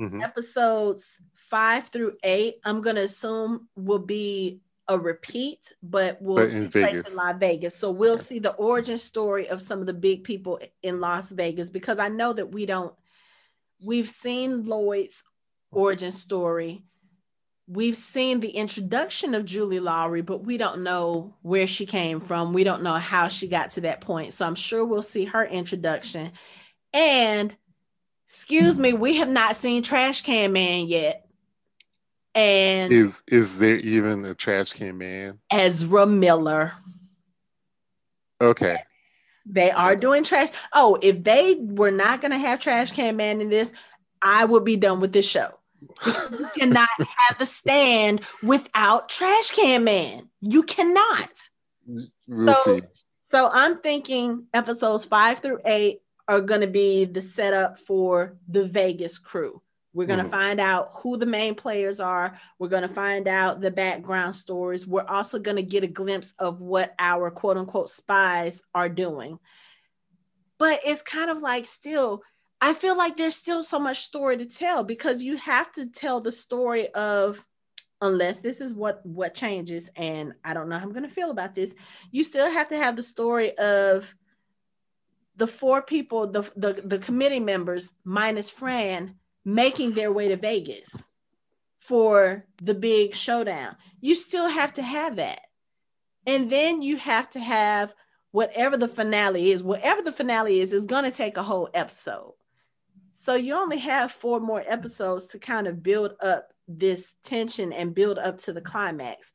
Mm-hmm. 0.00 0.22
Episodes 0.22 1.16
five 1.34 1.88
through 1.88 2.16
eight, 2.22 2.56
I'm 2.64 2.82
gonna 2.82 3.02
assume 3.02 3.68
will 3.76 3.98
be 3.98 4.60
a 4.88 4.98
repeat, 4.98 5.72
but 5.82 6.20
will 6.22 6.36
but 6.36 6.50
in 6.50 6.68
Vegas. 6.68 7.12
in 7.12 7.16
Las 7.16 7.36
Vegas. 7.38 7.76
So 7.76 7.90
we'll 7.90 8.18
see 8.18 8.38
the 8.38 8.52
origin 8.52 8.98
story 8.98 9.48
of 9.48 9.60
some 9.60 9.80
of 9.80 9.86
the 9.86 9.94
big 9.94 10.24
people 10.24 10.60
in 10.82 11.00
Las 11.00 11.32
Vegas 11.32 11.70
because 11.70 11.98
I 11.98 12.08
know 12.08 12.32
that 12.32 12.52
we 12.52 12.66
don't. 12.66 12.94
We've 13.84 14.08
seen 14.08 14.64
Lloyd's 14.64 15.22
origin 15.72 16.12
story. 16.12 16.82
We've 17.68 17.96
seen 17.96 18.38
the 18.38 18.50
introduction 18.50 19.34
of 19.34 19.44
Julie 19.44 19.80
Lawry, 19.80 20.22
but 20.22 20.44
we 20.44 20.56
don't 20.56 20.82
know 20.82 21.34
where 21.42 21.66
she 21.66 21.84
came 21.84 22.20
from. 22.20 22.52
We 22.52 22.62
don't 22.62 22.84
know 22.84 22.94
how 22.94 23.26
she 23.26 23.48
got 23.48 23.70
to 23.70 23.80
that 23.82 24.00
point. 24.00 24.34
So 24.34 24.46
I'm 24.46 24.54
sure 24.54 24.84
we'll 24.84 25.02
see 25.02 25.24
her 25.24 25.44
introduction. 25.44 26.30
And 26.92 27.56
excuse 28.28 28.78
me, 28.78 28.92
we 28.92 29.16
have 29.16 29.28
not 29.28 29.56
seen 29.56 29.82
Trash 29.82 30.22
Can 30.22 30.52
Man 30.52 30.86
yet. 30.86 31.26
And 32.36 32.92
is 32.92 33.22
is 33.26 33.58
there 33.58 33.76
even 33.76 34.22
a 34.26 34.34
trash 34.34 34.74
can 34.74 34.98
man? 34.98 35.38
Ezra 35.50 36.04
Miller. 36.04 36.74
Okay. 38.42 38.76
They 39.46 39.70
are 39.70 39.96
doing 39.96 40.22
trash. 40.22 40.50
Oh, 40.74 40.98
if 41.00 41.24
they 41.24 41.54
were 41.58 41.90
not 41.90 42.20
going 42.20 42.32
to 42.32 42.38
have 42.38 42.60
trash 42.60 42.92
can 42.92 43.16
man 43.16 43.40
in 43.40 43.48
this, 43.48 43.72
I 44.20 44.44
would 44.44 44.66
be 44.66 44.76
done 44.76 45.00
with 45.00 45.14
this 45.14 45.26
show. 45.26 45.48
you 46.04 46.48
cannot 46.58 46.88
have 46.98 47.38
the 47.38 47.46
stand 47.46 48.20
without 48.42 49.08
trash 49.08 49.52
can 49.52 49.84
man. 49.84 50.28
You 50.42 50.62
cannot. 50.62 51.30
We'll 52.28 52.54
so, 52.54 52.76
see. 52.80 52.82
So 53.22 53.48
I'm 53.50 53.78
thinking 53.78 54.44
episodes 54.52 55.06
five 55.06 55.38
through 55.38 55.60
eight 55.64 56.00
are 56.28 56.40
going 56.40 56.60
to 56.60 56.66
be 56.66 57.04
the 57.04 57.22
setup 57.22 57.78
for 57.78 58.36
the 58.48 58.64
Vegas 58.64 59.18
crew. 59.18 59.62
We're 59.96 60.06
going 60.06 60.18
to 60.18 60.24
mm-hmm. 60.24 60.32
find 60.32 60.60
out 60.60 60.90
who 60.92 61.16
the 61.16 61.24
main 61.24 61.54
players 61.54 62.00
are. 62.00 62.38
We're 62.58 62.68
going 62.68 62.86
to 62.86 62.94
find 62.94 63.26
out 63.26 63.62
the 63.62 63.70
background 63.70 64.34
stories. 64.34 64.86
We're 64.86 65.06
also 65.06 65.38
going 65.38 65.56
to 65.56 65.62
get 65.62 65.84
a 65.84 65.88
glimpse 65.88 66.34
of 66.38 66.60
what 66.60 66.94
our 66.98 67.30
quote 67.30 67.56
unquote 67.56 67.88
spies 67.88 68.60
are 68.74 68.90
doing. 68.90 69.38
But 70.58 70.80
it's 70.84 71.00
kind 71.00 71.30
of 71.30 71.38
like 71.38 71.66
still, 71.66 72.22
I 72.60 72.74
feel 72.74 72.96
like 72.96 73.16
there's 73.16 73.36
still 73.36 73.62
so 73.62 73.78
much 73.78 74.00
story 74.00 74.36
to 74.36 74.44
tell 74.44 74.84
because 74.84 75.22
you 75.22 75.38
have 75.38 75.72
to 75.72 75.86
tell 75.86 76.20
the 76.20 76.32
story 76.32 76.88
of 76.88 77.42
unless 78.02 78.40
this 78.40 78.60
is 78.60 78.74
what 78.74 79.00
what 79.06 79.34
changes 79.34 79.88
and 79.96 80.34
I 80.44 80.52
don't 80.52 80.68
know 80.68 80.76
how 80.76 80.84
I'm 80.84 80.92
going 80.92 81.04
to 81.04 81.08
feel 81.08 81.30
about 81.30 81.54
this. 81.54 81.74
You 82.10 82.22
still 82.24 82.50
have 82.50 82.68
to 82.68 82.76
have 82.76 82.96
the 82.96 83.02
story 83.02 83.56
of 83.56 84.14
the 85.36 85.46
four 85.46 85.82
people, 85.82 86.26
the 86.26 86.42
the, 86.56 86.82
the 86.84 86.98
committee 86.98 87.40
members 87.40 87.94
minus 88.04 88.50
Fran 88.50 89.16
making 89.44 89.92
their 89.92 90.12
way 90.12 90.28
to 90.28 90.36
Vegas 90.36 91.08
for 91.78 92.44
the 92.60 92.74
big 92.74 93.14
showdown. 93.14 93.76
You 94.00 94.16
still 94.16 94.48
have 94.48 94.74
to 94.74 94.82
have 94.82 95.16
that. 95.16 95.40
And 96.26 96.50
then 96.50 96.82
you 96.82 96.96
have 96.96 97.30
to 97.30 97.40
have 97.40 97.94
whatever 98.32 98.76
the 98.76 98.88
finale 98.88 99.52
is, 99.52 99.62
whatever 99.62 100.02
the 100.02 100.10
finale 100.10 100.60
is, 100.60 100.72
is 100.72 100.84
going 100.84 101.04
to 101.04 101.10
take 101.12 101.36
a 101.36 101.44
whole 101.44 101.70
episode. 101.72 102.34
So 103.14 103.34
you 103.34 103.54
only 103.54 103.78
have 103.78 104.12
four 104.12 104.40
more 104.40 104.64
episodes 104.66 105.26
to 105.26 105.38
kind 105.38 105.66
of 105.66 105.82
build 105.82 106.14
up 106.20 106.48
this 106.68 107.14
tension 107.22 107.72
and 107.72 107.94
build 107.94 108.18
up 108.18 108.38
to 108.38 108.52
the 108.52 108.60
climax. 108.60 109.32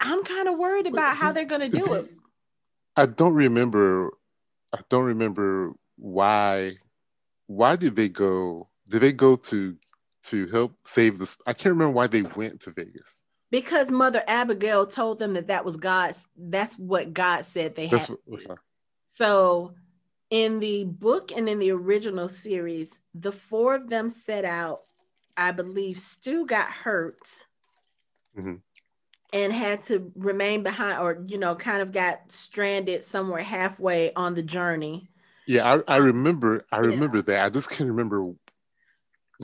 I'm 0.00 0.22
kind 0.24 0.48
of 0.48 0.58
worried 0.58 0.86
about 0.86 1.16
how 1.16 1.32
they're 1.32 1.44
going 1.44 1.70
to 1.70 1.82
do 1.82 1.94
it. 1.94 2.10
I 2.96 3.06
don't 3.06 3.34
remember. 3.34 4.12
I 4.74 4.82
don't 4.88 5.04
remember 5.04 5.72
why 5.96 6.76
why 7.46 7.76
did 7.76 7.96
they 7.96 8.08
go? 8.08 8.68
Did 8.90 9.00
they 9.00 9.12
go 9.12 9.36
to 9.36 9.76
to 10.24 10.46
help 10.48 10.74
save 10.84 11.18
this? 11.18 11.36
I 11.46 11.52
can't 11.52 11.74
remember 11.74 11.92
why 11.92 12.06
they 12.06 12.22
went 12.22 12.60
to 12.62 12.70
Vegas. 12.70 13.22
Because 13.50 13.90
Mother 13.90 14.24
Abagail 14.28 14.90
told 14.92 15.18
them 15.18 15.34
that 15.34 15.46
that 15.46 15.64
was 15.64 15.76
God's. 15.76 16.26
That's 16.36 16.76
what 16.76 17.12
God 17.12 17.44
said 17.44 17.76
they 17.76 17.86
had. 17.86 18.08
What, 18.08 18.18
okay. 18.32 18.54
So, 19.06 19.74
in 20.30 20.58
the 20.58 20.84
book 20.84 21.30
and 21.30 21.48
in 21.48 21.60
the 21.60 21.70
original 21.70 22.28
series, 22.28 22.98
the 23.14 23.30
four 23.30 23.74
of 23.74 23.88
them 23.88 24.08
set 24.08 24.44
out. 24.44 24.82
I 25.36 25.52
believe 25.52 25.98
Stu 25.98 26.46
got 26.46 26.70
hurt. 26.70 27.46
Mm-hmm 28.36 28.54
and 29.34 29.52
had 29.52 29.82
to 29.82 30.10
remain 30.16 30.62
behind 30.62 30.98
or 30.98 31.22
you 31.26 31.36
know 31.36 31.54
kind 31.54 31.82
of 31.82 31.92
got 31.92 32.32
stranded 32.32 33.04
somewhere 33.04 33.42
halfway 33.42 34.14
on 34.14 34.34
the 34.34 34.42
journey 34.42 35.10
yeah, 35.46 35.74
I, 35.88 35.94
I 35.94 35.96
remember. 35.96 36.64
I 36.72 36.78
remember 36.78 37.18
yeah. 37.18 37.22
that. 37.26 37.44
I 37.44 37.50
just 37.50 37.70
can't 37.70 37.88
remember. 37.88 38.32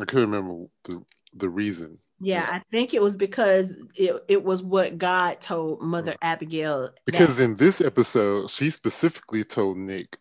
I 0.01 0.05
couldn't 0.05 0.31
remember 0.31 0.67
the 0.85 1.05
the 1.35 1.49
reason. 1.49 1.99
Yeah, 2.21 2.41
yeah, 2.41 2.57
I 2.57 2.63
think 2.71 2.93
it 2.93 3.03
was 3.03 3.17
because 3.17 3.75
it, 3.95 4.25
it 4.29 4.45
was 4.45 4.63
what 4.63 4.99
God 4.99 5.41
told 5.41 5.81
Mother 5.81 6.15
Abagail. 6.23 6.91
Because 7.07 7.37
that- 7.37 7.45
in 7.45 7.57
this 7.57 7.81
episode, 7.81 8.51
she 8.51 8.71
specifically 8.71 9.45
told 9.45 9.79
Nick, 9.79 10.19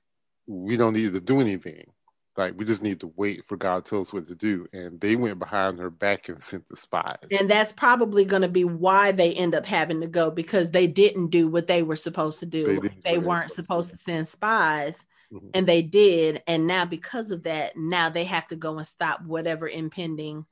"We 0.48 0.78
don't 0.78 0.94
need 0.94 1.14
to 1.14 1.22
do 1.22 1.40
anything. 1.40 1.92
Like 2.38 2.54
we 2.58 2.66
just 2.66 2.84
need 2.84 3.00
to 3.02 3.14
wait 3.16 3.46
for 3.46 3.58
God 3.58 3.86
to 3.86 3.90
tell 3.90 4.02
us 4.02 4.14
what 4.14 4.28
to 4.28 4.36
do." 4.36 4.68
And 4.74 5.00
they 5.00 5.16
went 5.16 5.40
behind 5.40 5.80
her 5.80 5.90
back 5.90 6.30
and 6.30 6.42
sent 6.42 6.68
the 6.68 6.76
spies. 6.76 7.18
And 7.32 7.50
that's 7.50 7.74
probably 7.74 8.26
going 8.26 8.44
to 8.44 8.50
be 8.50 8.64
why 8.64 9.12
they 9.12 9.34
end 9.34 9.56
up 9.56 9.66
having 9.66 10.02
to 10.02 10.08
go 10.08 10.32
because 10.32 10.72
they 10.72 10.88
didn't 10.88 11.28
do 11.28 11.48
what 11.48 11.68
they 11.68 11.84
were 11.84 11.96
supposed 11.96 12.40
to 12.40 12.46
do. 12.46 12.80
They, 12.82 13.12
they 13.12 13.18
weren't 13.18 13.52
supposed 13.52 13.90
to 13.90 13.98
send 13.98 14.28
spies 14.28 15.06
Mm-hmm. 15.32 15.50
And 15.54 15.68
they 15.68 15.82
did. 15.82 16.42
And 16.48 16.68
now, 16.68 16.86
because 16.86 17.32
of 17.32 17.44
that, 17.44 17.78
now 17.78 18.10
they 18.10 18.24
have 18.26 18.48
to 18.48 18.56
go 18.56 18.78
and 18.78 18.88
stop 18.88 19.22
whatever 19.24 19.68
impending 19.68 20.46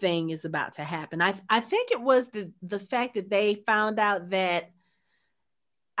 thing 0.00 0.30
is 0.30 0.44
about 0.44 0.74
to 0.74 0.84
happen. 0.84 1.20
I, 1.20 1.34
I 1.48 1.60
think 1.60 1.90
it 1.90 2.00
was 2.00 2.28
the, 2.28 2.50
the 2.62 2.78
fact 2.78 3.14
that 3.14 3.30
they 3.30 3.62
found 3.66 3.98
out 3.98 4.30
that 4.30 4.70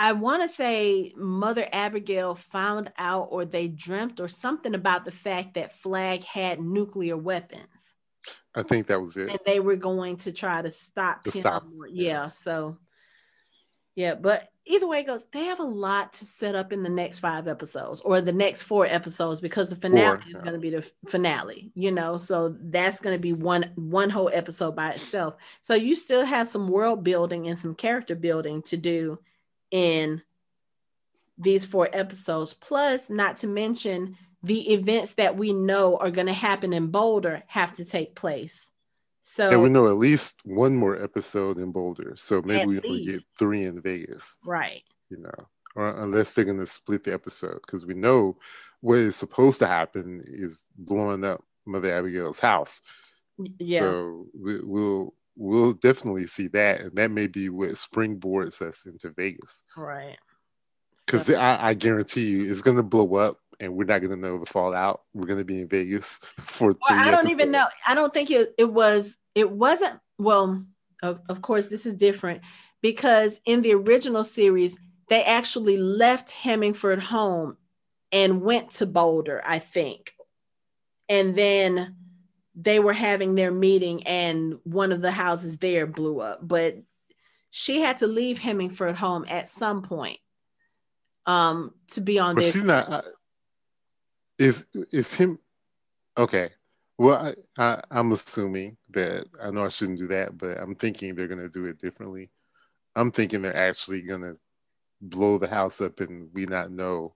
I 0.02 0.10
want 0.10 0.42
to 0.42 0.48
say 0.48 1.12
Mother 1.16 1.68
Abagail 1.72 2.36
found 2.36 2.90
out 2.98 3.28
or 3.30 3.44
they 3.44 3.68
dreamt 3.68 4.18
or 4.18 4.26
something 4.26 4.74
about 4.74 5.04
the 5.04 5.12
fact 5.12 5.54
that 5.54 5.76
Flagg 5.76 6.24
had 6.24 6.60
nuclear 6.60 7.16
weapons. 7.16 7.94
I 8.52 8.64
think 8.64 8.88
that 8.88 9.00
was 9.00 9.16
it. 9.16 9.28
And 9.28 9.38
they 9.46 9.60
were 9.60 9.76
going 9.76 10.16
to 10.16 10.32
try 10.32 10.60
to 10.60 10.72
stop 10.72 11.22
to 11.22 11.30
him. 11.30 11.40
Stop. 11.40 11.64
Yeah. 11.88 12.08
yeah. 12.08 12.28
So 12.28 12.78
yeah, 13.94 14.16
but 14.16 14.48
either 14.64 14.88
way 14.88 15.00
it 15.00 15.06
goes, 15.06 15.24
they 15.32 15.44
have 15.44 15.60
a 15.60 15.64
lot 15.64 16.14
to 16.14 16.24
set 16.24 16.56
up 16.56 16.72
in 16.72 16.82
the 16.82 16.88
next 16.88 17.18
five 17.18 17.46
episodes 17.46 18.00
or 18.00 18.20
the 18.20 18.32
next 18.32 18.62
four 18.62 18.86
episodes 18.86 19.40
because 19.40 19.68
the 19.68 19.76
finale 19.76 20.16
four, 20.16 20.28
is 20.28 20.34
yeah. 20.34 20.40
going 20.40 20.54
to 20.54 20.58
be 20.58 20.70
the 20.70 20.90
finale, 21.06 21.70
you 21.76 21.92
know. 21.92 22.16
So 22.16 22.56
that's 22.60 22.98
going 22.98 23.14
to 23.14 23.20
be 23.20 23.34
one 23.34 23.70
one 23.76 24.10
whole 24.10 24.30
episode 24.34 24.74
by 24.74 24.90
itself. 24.90 25.34
So 25.60 25.74
you 25.74 25.94
still 25.94 26.24
have 26.24 26.48
some 26.48 26.66
world 26.66 27.04
building 27.04 27.46
and 27.46 27.56
some 27.56 27.76
character 27.76 28.16
building 28.16 28.62
to 28.62 28.76
do 28.76 29.20
in 29.72 30.22
these 31.36 31.64
four 31.64 31.88
episodes. 31.92 32.54
Plus, 32.54 33.10
not 33.10 33.38
to 33.38 33.48
mention 33.48 34.16
the 34.44 34.72
events 34.72 35.14
that 35.14 35.36
we 35.36 35.52
know 35.52 35.96
are 35.96 36.10
going 36.10 36.28
to 36.28 36.32
happen 36.32 36.72
in 36.72 36.88
Boulder 36.88 37.42
have 37.48 37.74
to 37.76 37.84
take 37.84 38.14
place 38.14 38.72
so 39.22 39.50
and 39.50 39.62
we 39.62 39.68
know 39.68 39.86
at 39.86 39.96
least 39.96 40.40
one 40.44 40.76
more 40.76 41.02
episode 41.02 41.58
in 41.58 41.72
Boulder. 41.72 42.14
So 42.16 42.42
maybe 42.42 42.66
we 42.66 42.80
only 42.80 43.04
get 43.04 43.24
three 43.38 43.64
in 43.64 43.80
Vegas. 43.80 44.36
Right. 44.44 44.82
You 45.10 45.18
know, 45.18 45.48
or 45.74 46.00
unless 46.02 46.34
they're 46.34 46.44
gonna 46.44 46.66
split 46.66 47.04
the 47.04 47.14
episode 47.14 47.60
because 47.64 47.86
we 47.86 47.94
know 47.94 48.36
what 48.80 48.98
is 48.98 49.16
supposed 49.16 49.60
to 49.60 49.66
happen 49.66 50.20
is 50.24 50.68
blowing 50.76 51.24
up 51.24 51.42
Mother 51.66 51.90
Abagail's 51.90 52.40
house. 52.40 52.82
Yeah. 53.58 53.80
So 53.80 54.26
we, 54.38 54.60
will 54.60 55.14
we'll 55.36 55.72
definitely 55.72 56.26
see 56.26 56.48
that, 56.48 56.80
and 56.80 56.96
that 56.96 57.10
may 57.10 57.26
be 57.26 57.48
what 57.48 57.70
springboards 57.70 58.62
us 58.62 58.86
into 58.86 59.10
Vegas. 59.10 59.64
Right. 59.76 60.18
Because 61.06 61.26
so. 61.26 61.34
I, 61.34 61.70
I 61.70 61.74
guarantee 61.74 62.28
you, 62.28 62.50
it's 62.50 62.62
gonna 62.62 62.82
blow 62.82 63.16
up, 63.16 63.38
and 63.62 63.74
we're 63.74 63.84
not 63.84 64.00
going 64.00 64.10
to 64.10 64.16
know 64.16 64.38
the 64.38 64.46
fallout. 64.46 65.02
We're 65.14 65.26
going 65.26 65.38
to 65.38 65.44
be 65.44 65.60
in 65.60 65.68
Vegas 65.68 66.18
for. 66.40 66.68
Well, 66.68 66.78
I 66.90 67.10
don't 67.10 67.20
episodes. 67.20 67.30
even 67.30 67.50
know. 67.52 67.66
I 67.86 67.94
don't 67.94 68.12
think 68.12 68.30
it. 68.30 68.52
It 68.58 68.70
was. 68.70 69.16
It 69.34 69.50
wasn't. 69.50 69.98
Well, 70.18 70.66
of, 71.02 71.20
of 71.28 71.42
course, 71.42 71.66
this 71.66 71.86
is 71.86 71.94
different 71.94 72.42
because 72.82 73.40
in 73.46 73.62
the 73.62 73.74
original 73.74 74.24
series, 74.24 74.76
they 75.08 75.22
actually 75.24 75.76
left 75.76 76.30
Hemingford 76.30 77.00
home 77.00 77.56
and 78.10 78.42
went 78.42 78.72
to 78.72 78.86
Boulder, 78.86 79.42
I 79.44 79.58
think, 79.58 80.12
and 81.08 81.34
then 81.34 81.96
they 82.54 82.78
were 82.78 82.92
having 82.92 83.34
their 83.34 83.50
meeting, 83.50 84.06
and 84.06 84.58
one 84.64 84.92
of 84.92 85.00
the 85.00 85.12
houses 85.12 85.58
there 85.58 85.86
blew 85.86 86.20
up. 86.20 86.40
But 86.46 86.76
she 87.50 87.80
had 87.80 87.98
to 87.98 88.06
leave 88.06 88.38
Hemingford 88.38 88.96
home 88.96 89.24
at 89.28 89.48
some 89.48 89.82
point 89.82 90.18
um 91.26 91.72
to 91.88 92.00
be 92.00 92.18
on 92.18 92.34
but 92.34 92.42
this. 92.42 92.52
she's 92.52 92.64
not 92.64 92.90
uh, 92.90 93.02
is 94.38 94.66
is 94.90 95.14
him 95.14 95.38
okay 96.18 96.50
well 96.98 97.34
I, 97.58 97.62
I 97.62 97.82
i'm 97.90 98.12
assuming 98.12 98.76
that 98.90 99.26
i 99.40 99.50
know 99.50 99.64
i 99.64 99.68
shouldn't 99.68 99.98
do 99.98 100.08
that 100.08 100.36
but 100.36 100.58
i'm 100.58 100.74
thinking 100.74 101.14
they're 101.14 101.28
to 101.40 101.48
do 101.48 101.66
it 101.66 101.78
differently 101.78 102.30
i'm 102.96 103.12
thinking 103.12 103.42
they're 103.42 103.56
actually 103.56 104.02
to 104.22 104.36
blow 105.00 105.38
the 105.38 105.48
house 105.48 105.80
up 105.80 106.00
and 106.00 106.28
we 106.32 106.46
not 106.46 106.70
know 106.72 107.14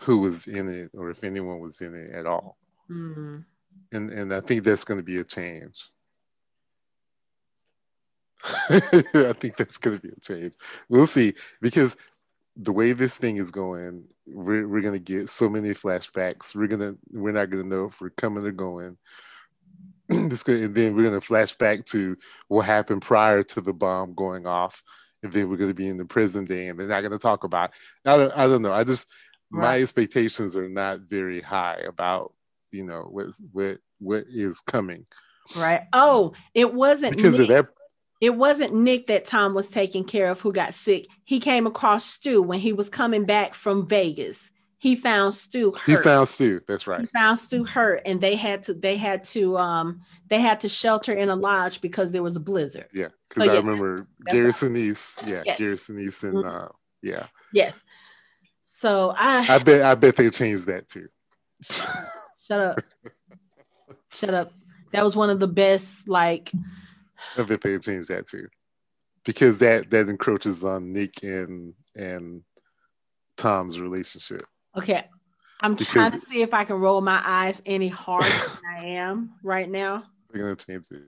who 0.00 0.18
was 0.18 0.46
in 0.46 0.68
it 0.68 0.90
or 0.94 1.10
if 1.10 1.24
anyone 1.24 1.60
was 1.60 1.80
in 1.80 1.94
it 1.94 2.10
at 2.10 2.26
all 2.26 2.56
mm-hmm. 2.88 3.38
And 3.92 4.10
and 4.10 4.32
i 4.34 4.40
think 4.40 4.64
that's 4.64 4.84
going 4.84 4.98
to 4.98 5.04
be 5.04 5.18
a 5.18 5.24
change 5.24 5.90
I 8.70 9.32
think 9.34 9.56
that's 9.56 9.78
going 9.78 9.98
to 9.98 10.02
be 10.02 10.12
a 10.12 10.20
change. 10.20 10.54
We'll 10.88 11.06
see 11.06 11.34
because 11.60 11.96
the 12.56 12.72
way 12.72 12.92
this 12.92 13.16
thing 13.16 13.36
is 13.36 13.50
going, 13.50 14.04
we're, 14.26 14.68
we're 14.68 14.82
gonna 14.82 14.98
get 14.98 15.30
so 15.30 15.48
many 15.48 15.70
flashbacks. 15.70 16.54
We're 16.54 16.66
gonna 16.66 16.94
we're 17.10 17.32
not 17.32 17.50
gonna 17.50 17.64
know 17.64 17.86
if 17.86 18.00
we're 18.00 18.10
coming 18.10 18.44
or 18.44 18.52
going. 18.52 18.98
this 20.08 20.42
gonna, 20.42 20.64
and 20.64 20.74
then 20.74 20.94
we're 20.94 21.04
gonna 21.04 21.20
flash 21.20 21.54
back 21.54 21.86
to 21.86 22.16
what 22.48 22.66
happened 22.66 23.02
prior 23.02 23.42
to 23.42 23.60
the 23.60 23.72
bomb 23.72 24.14
going 24.14 24.46
off, 24.46 24.82
and 25.22 25.32
then 25.32 25.48
we're 25.48 25.56
gonna 25.56 25.72
be 25.72 25.88
in 25.88 25.96
the 25.96 26.04
prison 26.04 26.44
day, 26.44 26.68
and 26.68 26.78
they're 26.78 26.86
not 26.86 27.02
gonna 27.02 27.18
talk 27.18 27.44
about. 27.44 27.72
I 28.04 28.16
don't 28.16 28.32
I 28.36 28.46
don't 28.46 28.62
know. 28.62 28.72
I 28.72 28.84
just 28.84 29.08
right. 29.50 29.62
my 29.62 29.80
expectations 29.80 30.54
are 30.54 30.68
not 30.68 31.00
very 31.00 31.40
high 31.40 31.80
about 31.86 32.34
you 32.72 32.84
know 32.84 33.02
what 33.02 33.26
what 33.52 33.78
what 33.98 34.24
is 34.28 34.60
coming. 34.60 35.06
Right. 35.56 35.82
Oh, 35.92 36.32
it 36.54 36.72
wasn't 36.72 37.16
because 37.16 37.38
me. 37.38 37.44
of 37.44 37.48
that 37.50 37.68
it 38.22 38.36
wasn't 38.36 38.72
Nick 38.72 39.08
that 39.08 39.26
Tom 39.26 39.52
was 39.52 39.66
taking 39.66 40.04
care 40.04 40.28
of 40.30 40.40
who 40.40 40.52
got 40.52 40.74
sick. 40.74 41.08
He 41.24 41.40
came 41.40 41.66
across 41.66 42.04
Stu 42.04 42.40
when 42.40 42.60
he 42.60 42.72
was 42.72 42.88
coming 42.88 43.24
back 43.24 43.52
from 43.54 43.88
Vegas. 43.88 44.48
He 44.78 44.94
found 44.94 45.34
Stu. 45.34 45.72
Hurt. 45.72 45.82
He 45.84 45.96
found 45.96 46.28
Stu. 46.28 46.60
That's 46.68 46.86
right. 46.86 47.00
He 47.00 47.06
found 47.06 47.40
Stu 47.40 47.64
hurt, 47.64 48.02
and 48.06 48.20
they 48.20 48.36
had 48.36 48.62
to 48.64 48.74
they 48.74 48.96
had 48.96 49.24
to 49.24 49.56
um 49.58 50.02
they 50.28 50.40
had 50.40 50.60
to 50.60 50.68
shelter 50.68 51.12
in 51.12 51.30
a 51.30 51.36
lodge 51.36 51.80
because 51.80 52.12
there 52.12 52.22
was 52.22 52.36
a 52.36 52.40
blizzard. 52.40 52.86
Yeah, 52.92 53.08
because 53.28 53.44
so, 53.44 53.50
I 53.50 53.54
yeah, 53.54 53.60
remember 53.60 54.06
Gary 54.26 54.50
Sinise. 54.50 55.26
Yeah, 55.28 55.42
yes. 55.44 55.58
Gary 55.58 55.74
Sinise 55.74 56.22
and 56.22 56.34
mm-hmm. 56.34 56.64
uh, 56.64 56.68
yeah. 57.02 57.26
Yes. 57.52 57.82
So 58.62 59.12
I 59.16 59.54
I 59.54 59.58
bet 59.58 59.82
I 59.82 59.96
bet 59.96 60.14
they 60.14 60.30
changed 60.30 60.66
that 60.66 60.88
too. 60.88 61.08
Shut 62.46 62.60
up. 62.60 62.78
Shut 64.10 64.34
up. 64.34 64.52
That 64.92 65.04
was 65.04 65.16
one 65.16 65.30
of 65.30 65.38
the 65.38 65.48
best 65.48 66.06
like 66.08 66.52
I 67.36 67.42
bet 67.44 67.60
they 67.62 67.78
change 67.78 68.08
that 68.08 68.26
too, 68.26 68.48
because 69.24 69.60
that 69.60 69.90
that 69.90 70.08
encroaches 70.08 70.64
on 70.64 70.92
Nick 70.92 71.22
and 71.22 71.74
and 71.94 72.42
Tom's 73.36 73.80
relationship. 73.80 74.44
Okay, 74.76 75.06
I'm 75.60 75.74
because 75.74 75.92
trying 75.92 76.10
to 76.12 76.20
see 76.26 76.42
if 76.42 76.52
I 76.52 76.64
can 76.64 76.76
roll 76.76 77.00
my 77.00 77.22
eyes 77.24 77.62
any 77.64 77.88
harder 77.88 78.26
than 78.26 78.60
I 78.78 78.86
am 78.86 79.32
right 79.42 79.70
now. 79.70 80.04
They're 80.30 80.42
gonna 80.42 80.56
change 80.56 80.88
it. 80.90 81.02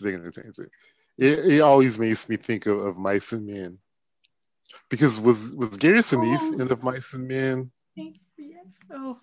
They're 0.00 0.18
gonna 0.18 0.32
change 0.32 0.58
it. 0.58 0.70
It, 1.18 1.52
it 1.52 1.60
always 1.60 1.98
makes 1.98 2.28
me 2.28 2.36
think 2.36 2.66
of, 2.66 2.78
of 2.78 2.98
Mice 2.98 3.32
and 3.32 3.46
Men, 3.46 3.78
because 4.88 5.20
was 5.20 5.54
was 5.54 5.76
Gary 5.76 5.98
Sinise 5.98 6.54
oh. 6.54 6.60
in 6.62 6.72
of 6.72 6.82
Mice 6.82 7.14
and 7.14 7.28
Men? 7.28 7.70
Yes. 7.94 8.16
Oh. 8.90 9.18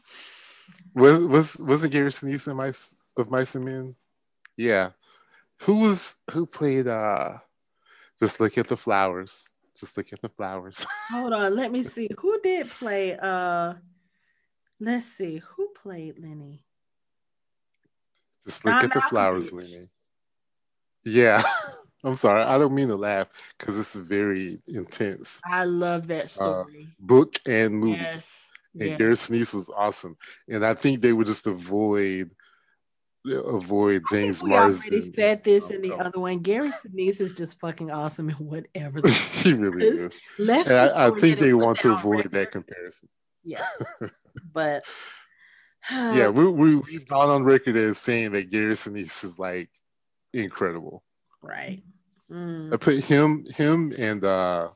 Was 0.97 1.21
was 1.23 1.57
wasn't 1.59 1.93
Gary 1.93 2.09
Sinise 2.09 2.49
in 2.49 2.57
Mice 2.57 2.95
of 3.17 3.29
Mice 3.29 3.53
and 3.53 3.65
Men? 3.65 3.95
Yeah. 4.55 4.91
Who 5.61 5.75
was 5.75 6.15
who 6.31 6.47
played 6.47 6.87
uh 6.87 7.37
just 8.19 8.39
look 8.39 8.57
at 8.57 8.67
the 8.67 8.77
flowers. 8.77 9.53
Just 9.79 9.95
look 9.95 10.11
at 10.11 10.23
the 10.23 10.29
flowers. 10.29 10.87
Hold 11.11 11.35
on, 11.35 11.55
let 11.55 11.71
me 11.71 11.83
see. 11.83 12.09
Who 12.17 12.39
did 12.41 12.67
play 12.71 13.15
uh 13.15 13.75
let's 14.79 15.05
see, 15.05 15.37
who 15.37 15.69
played 15.83 16.17
Lennie? 16.17 16.63
Just 18.43 18.65
look 18.65 18.83
at 18.83 18.91
the 18.91 19.01
flowers, 19.01 19.53
Lennie. 19.53 19.89
Yeah. 21.05 21.43
I'm 22.03 22.15
sorry, 22.15 22.43
I 22.43 22.57
don't 22.57 22.73
mean 22.73 22.87
to 22.87 22.95
laugh 22.95 23.27
because 23.57 23.75
this 23.75 23.95
is 23.95 24.01
very 24.01 24.59
intense. 24.67 25.41
I 25.45 25.65
love 25.65 26.07
that 26.07 26.25
uh, 26.25 26.27
story. 26.27 26.87
Uh, 26.89 26.95
book 26.99 27.39
and 27.45 27.75
movie. 27.75 28.01
Yes. 28.01 28.31
And. 28.79 28.97
Gary 28.97 29.13
Sinise 29.13 29.53
was 29.53 29.69
awesome. 29.69 30.17
And 30.47 30.65
I 30.65 30.73
think 30.73 31.01
they 31.01 31.13
would 31.13 31.27
just 31.27 31.47
avoid 31.47 32.31
avoid 33.25 34.03
James 34.09 34.41
we 34.41 34.49
Marsden. 34.49 34.93
already 34.93 35.11
said 35.11 35.43
this 35.43 35.69
in 35.69 35.81
the 35.81 35.93
other 35.93 36.19
one. 36.19 36.39
Gary 36.39 36.69
Sinise 36.69 37.19
is 37.19 37.33
just 37.33 37.59
fucking 37.59 37.91
awesome 37.91 38.29
in 38.29 38.35
whatever. 38.35 39.01
he 39.43 39.53
really 39.53 39.85
is. 39.85 40.21
Let's 40.39 40.69
I, 40.69 41.07
I 41.07 41.11
think 41.11 41.39
they 41.39 41.53
want 41.53 41.79
to 41.81 41.93
avoid 41.93 42.17
record. 42.17 42.31
that 42.31 42.51
comparison. 42.51 43.09
Yeah, 43.43 43.65
but 44.53 44.85
yeah, 45.91 46.29
we, 46.29 46.47
we 46.49 46.75
we've 46.77 47.07
gone 47.07 47.29
on 47.29 47.43
record 47.43 47.75
as 47.75 47.97
saying 47.97 48.31
that 48.33 48.49
Gary 48.49 48.73
Sinise 48.73 49.23
is 49.23 49.39
like 49.39 49.69
incredible. 50.33 51.03
Right. 51.41 51.83
Mm. 52.31 52.73
I 52.73 52.77
put 52.77 53.03
him 53.03 53.45
him 53.55 53.93
and 53.97 54.23
uh 54.23 54.69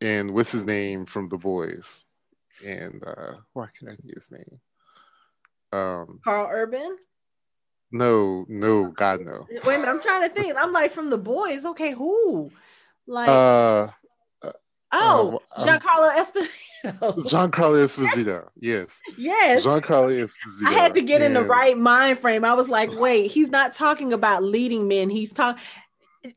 and 0.00 0.32
what's 0.32 0.52
his 0.52 0.64
name 0.64 1.04
from 1.04 1.28
The 1.28 1.38
Boys 1.38 2.06
and 2.64 3.02
uh 3.04 3.34
why 3.52 3.66
can 3.76 3.88
I 3.88 3.94
think 3.94 4.14
his 4.14 4.30
name? 4.30 4.60
Um 5.72 6.20
Karl 6.24 6.48
Urban. 6.50 6.96
No, 7.92 8.44
no, 8.48 8.86
God 8.86 9.20
no. 9.20 9.46
Wait 9.50 9.62
a 9.66 9.78
minute, 9.78 9.88
I'm 9.88 10.02
trying 10.02 10.28
to 10.28 10.34
think. 10.34 10.56
I'm 10.56 10.72
like 10.72 10.92
from 10.92 11.10
the 11.10 11.18
boys. 11.18 11.64
Okay, 11.64 11.92
who? 11.92 12.50
Like 13.06 13.28
uh, 13.28 13.88
uh 14.42 14.52
Oh, 14.92 15.40
uh, 15.56 15.62
um, 15.62 15.68
Giancarlo 15.68 16.16
Esposito. 16.16 16.48
Giancarlo 17.28 17.84
Esposito, 17.84 18.48
yes. 18.56 19.00
Yes. 19.18 19.64
Giancarlo 19.64 20.10
Esposito. 20.10 20.66
I 20.66 20.72
had 20.72 20.94
to 20.94 21.02
get 21.02 21.22
and... 21.22 21.36
in 21.36 21.42
the 21.42 21.48
right 21.48 21.76
mind 21.76 22.18
frame. 22.18 22.44
I 22.44 22.54
was 22.54 22.68
like, 22.68 22.92
wait, 22.98 23.30
he's 23.30 23.48
not 23.48 23.74
talking 23.74 24.12
about 24.12 24.42
leading 24.42 24.88
men. 24.88 25.10
He's 25.10 25.32
talking 25.32 25.62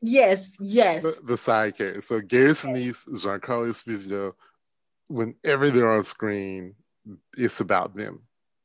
Yes, 0.00 0.50
yes. 0.60 1.02
The, 1.02 1.18
the 1.24 1.36
side 1.36 1.76
character. 1.76 2.00
So 2.00 2.20
Gary 2.20 2.50
Sinise, 2.50 3.06
Giancarlo 3.08 3.68
Esposito, 3.68 4.32
whenever 5.08 5.70
they're 5.70 5.92
on 5.92 6.04
screen, 6.04 6.74
it's 7.36 7.60
about 7.60 7.94
them. 7.94 8.22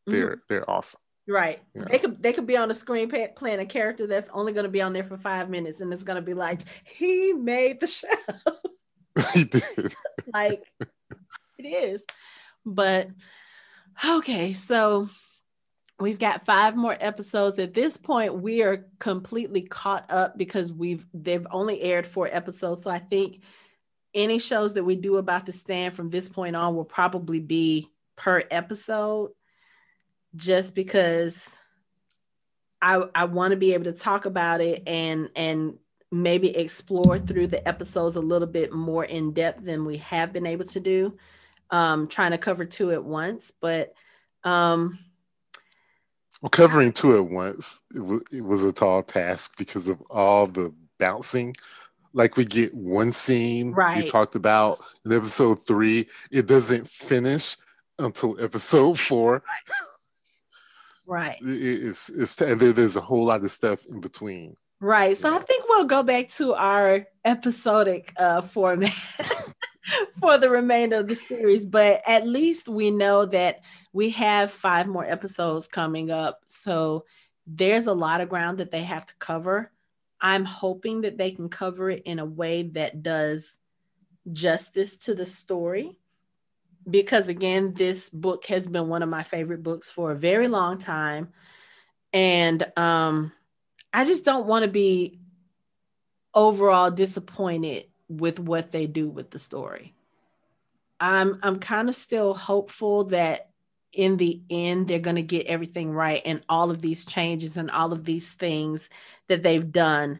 They're 0.08 0.32
mm-hmm. 0.32 0.40
they're 0.48 0.70
awesome. 0.70 1.02
Right. 1.28 1.62
Yeah. 1.76 1.84
They 1.90 2.00
could 2.00 2.22
they 2.24 2.34
could 2.34 2.48
be 2.48 2.58
on 2.58 2.70
the 2.70 2.74
screen 2.74 3.12
playing 3.36 3.60
a 3.60 3.66
character 3.66 4.08
that's 4.08 4.30
only 4.34 4.52
going 4.52 4.64
to 4.64 4.72
be 4.72 4.82
on 4.82 4.94
there 4.94 5.04
for 5.04 5.18
five 5.18 5.50
minutes, 5.50 5.80
and 5.80 5.94
it's 5.94 6.04
going 6.04 6.16
to 6.16 6.22
be 6.22 6.34
like 6.34 6.62
he 6.84 7.34
made 7.34 7.80
the 7.80 7.88
show. 7.88 8.08
he 9.34 9.44
did. 9.44 9.94
like 10.34 10.64
it 11.60 11.66
is, 11.66 12.04
but 12.66 13.10
okay. 14.04 14.54
So 14.54 15.10
we've 16.00 16.18
got 16.18 16.48
five 16.48 16.76
more 16.76 16.98
episodes. 17.00 17.60
At 17.60 17.76
this 17.76 17.96
point, 17.96 18.42
we 18.42 18.64
are 18.64 18.88
completely 18.98 19.62
caught 19.62 20.10
up 20.10 20.36
because 20.36 20.72
we've 20.72 21.06
they've 21.14 21.46
only 21.52 21.80
aired 21.82 22.08
four 22.08 22.28
episodes. 22.28 22.82
So 22.82 22.90
I 22.90 23.00
think 23.00 23.44
any 24.14 24.40
shows 24.40 24.74
that 24.74 24.84
we 24.84 24.96
do 24.96 25.18
about 25.18 25.46
the 25.46 25.54
stand 25.54 25.94
from 25.94 26.10
this 26.10 26.28
point 26.28 26.56
on 26.56 26.76
will 26.76 26.86
probably 26.86 27.40
be 27.40 27.90
per 28.16 28.44
episode 28.52 29.32
just 30.36 30.76
because 30.76 31.50
I 32.82 33.04
I 33.14 33.26
want 33.26 33.52
to 33.52 33.58
be 33.58 33.74
able 33.74 33.86
to 33.86 33.94
talk 33.94 34.26
about 34.26 34.62
it 34.62 34.84
and 34.88 35.30
and 35.36 35.78
maybe 36.12 36.56
explore 36.56 37.20
through 37.20 37.48
the 37.48 37.66
episodes 37.68 38.16
a 38.16 38.22
little 38.22 38.48
bit 38.48 38.74
more 38.74 39.06
in 39.06 39.32
depth 39.32 39.64
than 39.64 39.86
we 39.86 39.98
have 39.98 40.34
been 40.34 40.48
able 40.48 40.66
to 40.66 40.80
do. 40.80 41.18
Um, 41.72 42.08
trying 42.08 42.32
to 42.32 42.40
cover 42.40 42.66
two 42.66 42.92
at 42.92 43.04
once, 43.04 43.52
but 43.62 43.94
um, 44.44 44.98
well, 46.42 46.50
covering 46.50 46.92
two 46.92 47.16
at 47.16 47.26
once 47.26 47.84
it, 47.94 48.00
w- 48.00 48.24
it 48.32 48.44
was 48.44 48.64
a 48.64 48.72
tall 48.72 49.04
task 49.04 49.56
because 49.58 49.88
of 49.88 50.02
all 50.10 50.48
the 50.48 50.74
bouncing. 50.98 51.56
Like 52.14 52.38
we 52.38 52.46
get 52.46 52.74
one 52.74 53.12
scene 53.12 53.72
right. 53.72 54.04
you 54.04 54.10
talked 54.10 54.36
about 54.36 54.80
in 55.06 55.12
episode 55.12 55.66
three, 55.66 56.08
it 56.32 56.48
doesn't 56.48 56.88
finish 56.88 57.56
until 57.98 58.42
episode 58.44 59.00
four. 59.00 59.44
Right. 61.06 61.38
It's 61.42 62.10
it's 62.10 62.40
and 62.42 62.60
there's 62.60 62.96
a 62.96 63.02
whole 63.02 63.26
lot 63.26 63.44
of 63.44 63.52
stuff 63.52 63.86
in 63.86 64.00
between. 64.02 64.56
Right. 64.80 65.18
So 65.18 65.36
I 65.36 65.40
think 65.40 65.66
we'll 65.68 65.86
go 65.86 66.04
back 66.04 66.30
to 66.32 66.54
our 66.54 67.06
episodic 67.26 68.14
uh, 68.18 68.42
format. 68.42 68.94
for 70.20 70.38
the 70.38 70.50
remainder 70.50 70.98
of 70.98 71.08
the 71.08 71.16
series. 71.16 71.66
But 71.66 72.02
at 72.06 72.28
least 72.28 72.68
we 72.68 72.92
know 72.92 73.26
that 73.28 73.62
we 73.94 74.12
have 74.12 74.52
five 74.52 74.88
more 74.88 75.06
episodes 75.06 75.68
coming 75.68 76.12
up. 76.12 76.42
So 76.46 77.06
there's 77.48 77.88
a 77.88 77.94
lot 77.94 78.22
of 78.22 78.30
ground 78.30 78.60
that 78.60 78.72
they 78.72 78.84
have 78.84 79.06
to 79.08 79.16
cover. 79.16 79.72
I'm 80.22 80.46
hoping 80.46 81.02
that 81.02 81.18
they 81.18 81.32
can 81.32 81.50
cover 81.50 81.90
it 81.90 82.04
in 82.06 82.20
a 82.20 82.26
way 82.26 82.64
that 82.64 83.04
does 83.04 83.58
justice 84.32 84.98
to 84.98 85.16
the 85.16 85.26
story. 85.26 85.98
Because 86.90 87.28
again, 87.28 87.74
this 87.74 88.10
book 88.10 88.46
has 88.46 88.68
been 88.68 88.88
one 88.88 89.04
of 89.04 89.10
my 89.10 89.24
favorite 89.24 89.64
books 89.64 89.92
for 89.92 90.12
a 90.12 90.16
very 90.16 90.48
long 90.48 90.80
time. 90.80 91.30
And 92.12 92.66
um, 92.78 93.32
I 93.94 94.06
just 94.06 94.26
don't 94.26 94.48
want 94.48 94.64
to 94.64 94.72
be 94.72 95.20
overall 96.34 96.92
disappointed 96.92 97.86
with 98.08 98.40
what 98.40 98.72
they 98.72 98.88
do 98.88 99.10
with 99.10 99.30
the 99.32 99.40
story. 99.40 99.94
I'm 101.00 101.40
I'm 101.44 101.60
kind 101.60 101.90
of 101.90 101.96
still 101.96 102.34
hopeful 102.34 103.06
that 103.06 103.49
in 103.94 104.18
the 104.18 104.42
end 104.50 104.88
they're 104.88 105.00
going 105.00 105.16
to 105.16 105.24
get 105.24 105.48
everything 105.48 105.92
right 105.92 106.22
and 106.26 106.42
all 106.48 106.72
of 106.72 106.82
these 106.82 107.06
changes 107.06 107.58
and 107.58 107.72
all 107.72 107.92
of 107.92 108.06
these 108.06 108.32
things 108.34 108.90
that 109.28 109.44
they've 109.44 109.72
done 109.72 110.20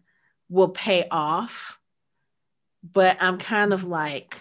will 0.50 0.70
pay 0.70 1.08
off. 1.12 1.78
But 2.94 3.22
I'm 3.22 3.38
kind 3.38 3.74
of 3.74 3.84
like 3.84 4.38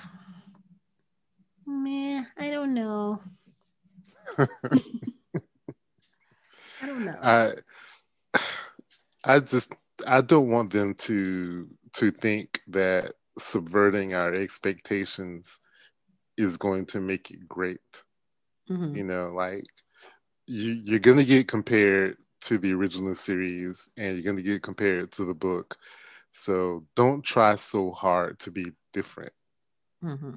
man 1.66 2.26
I 2.36 2.50
don't 2.50 2.74
know. 2.74 3.20
I 4.38 4.46
don't 6.86 7.04
know. 7.04 7.16
I 7.22 7.52
I 9.24 9.40
just 9.40 9.74
I 10.06 10.20
don't 10.20 10.50
want 10.50 10.72
them 10.72 10.94
to 10.94 11.68
to 11.94 12.10
think 12.10 12.60
that 12.68 13.14
subverting 13.38 14.14
our 14.14 14.34
expectations 14.34 15.60
is 16.36 16.56
going 16.56 16.86
to 16.86 17.00
make 17.00 17.30
it 17.30 17.48
great. 17.48 18.02
Mm-hmm. 18.68 18.96
You 18.96 19.04
know, 19.04 19.30
like 19.34 19.64
you, 20.46 20.72
you're 20.72 20.98
going 20.98 21.18
to 21.18 21.24
get 21.24 21.48
compared 21.48 22.16
to 22.42 22.58
the 22.58 22.72
original 22.72 23.14
series 23.14 23.90
and 23.96 24.14
you're 24.14 24.24
going 24.24 24.36
to 24.36 24.42
get 24.42 24.62
compared 24.62 25.10
to 25.12 25.24
the 25.24 25.34
book. 25.34 25.76
So 26.32 26.84
don't 26.94 27.22
try 27.22 27.56
so 27.56 27.90
hard 27.90 28.38
to 28.40 28.50
be 28.50 28.66
different. 28.92 29.32
Mm-hmm. 30.04 30.34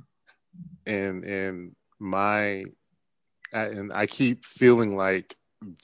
And 0.85 1.23
and 1.23 1.75
my 1.99 2.65
I, 3.53 3.63
and 3.65 3.91
I 3.93 4.05
keep 4.07 4.45
feeling 4.45 4.95
like 4.95 5.35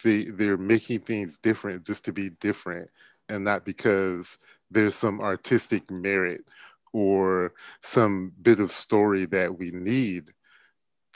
they 0.03 0.25
they're 0.25 0.57
making 0.57 1.01
things 1.01 1.39
different 1.39 1.85
just 1.85 2.05
to 2.05 2.13
be 2.13 2.31
different 2.31 2.89
and 3.29 3.43
not 3.43 3.65
because 3.65 4.39
there's 4.71 4.95
some 4.95 5.21
artistic 5.21 5.89
merit 5.91 6.49
or 6.93 7.53
some 7.81 8.31
bit 8.41 8.59
of 8.59 8.71
story 8.71 9.25
that 9.25 9.57
we 9.57 9.71
need 9.71 10.31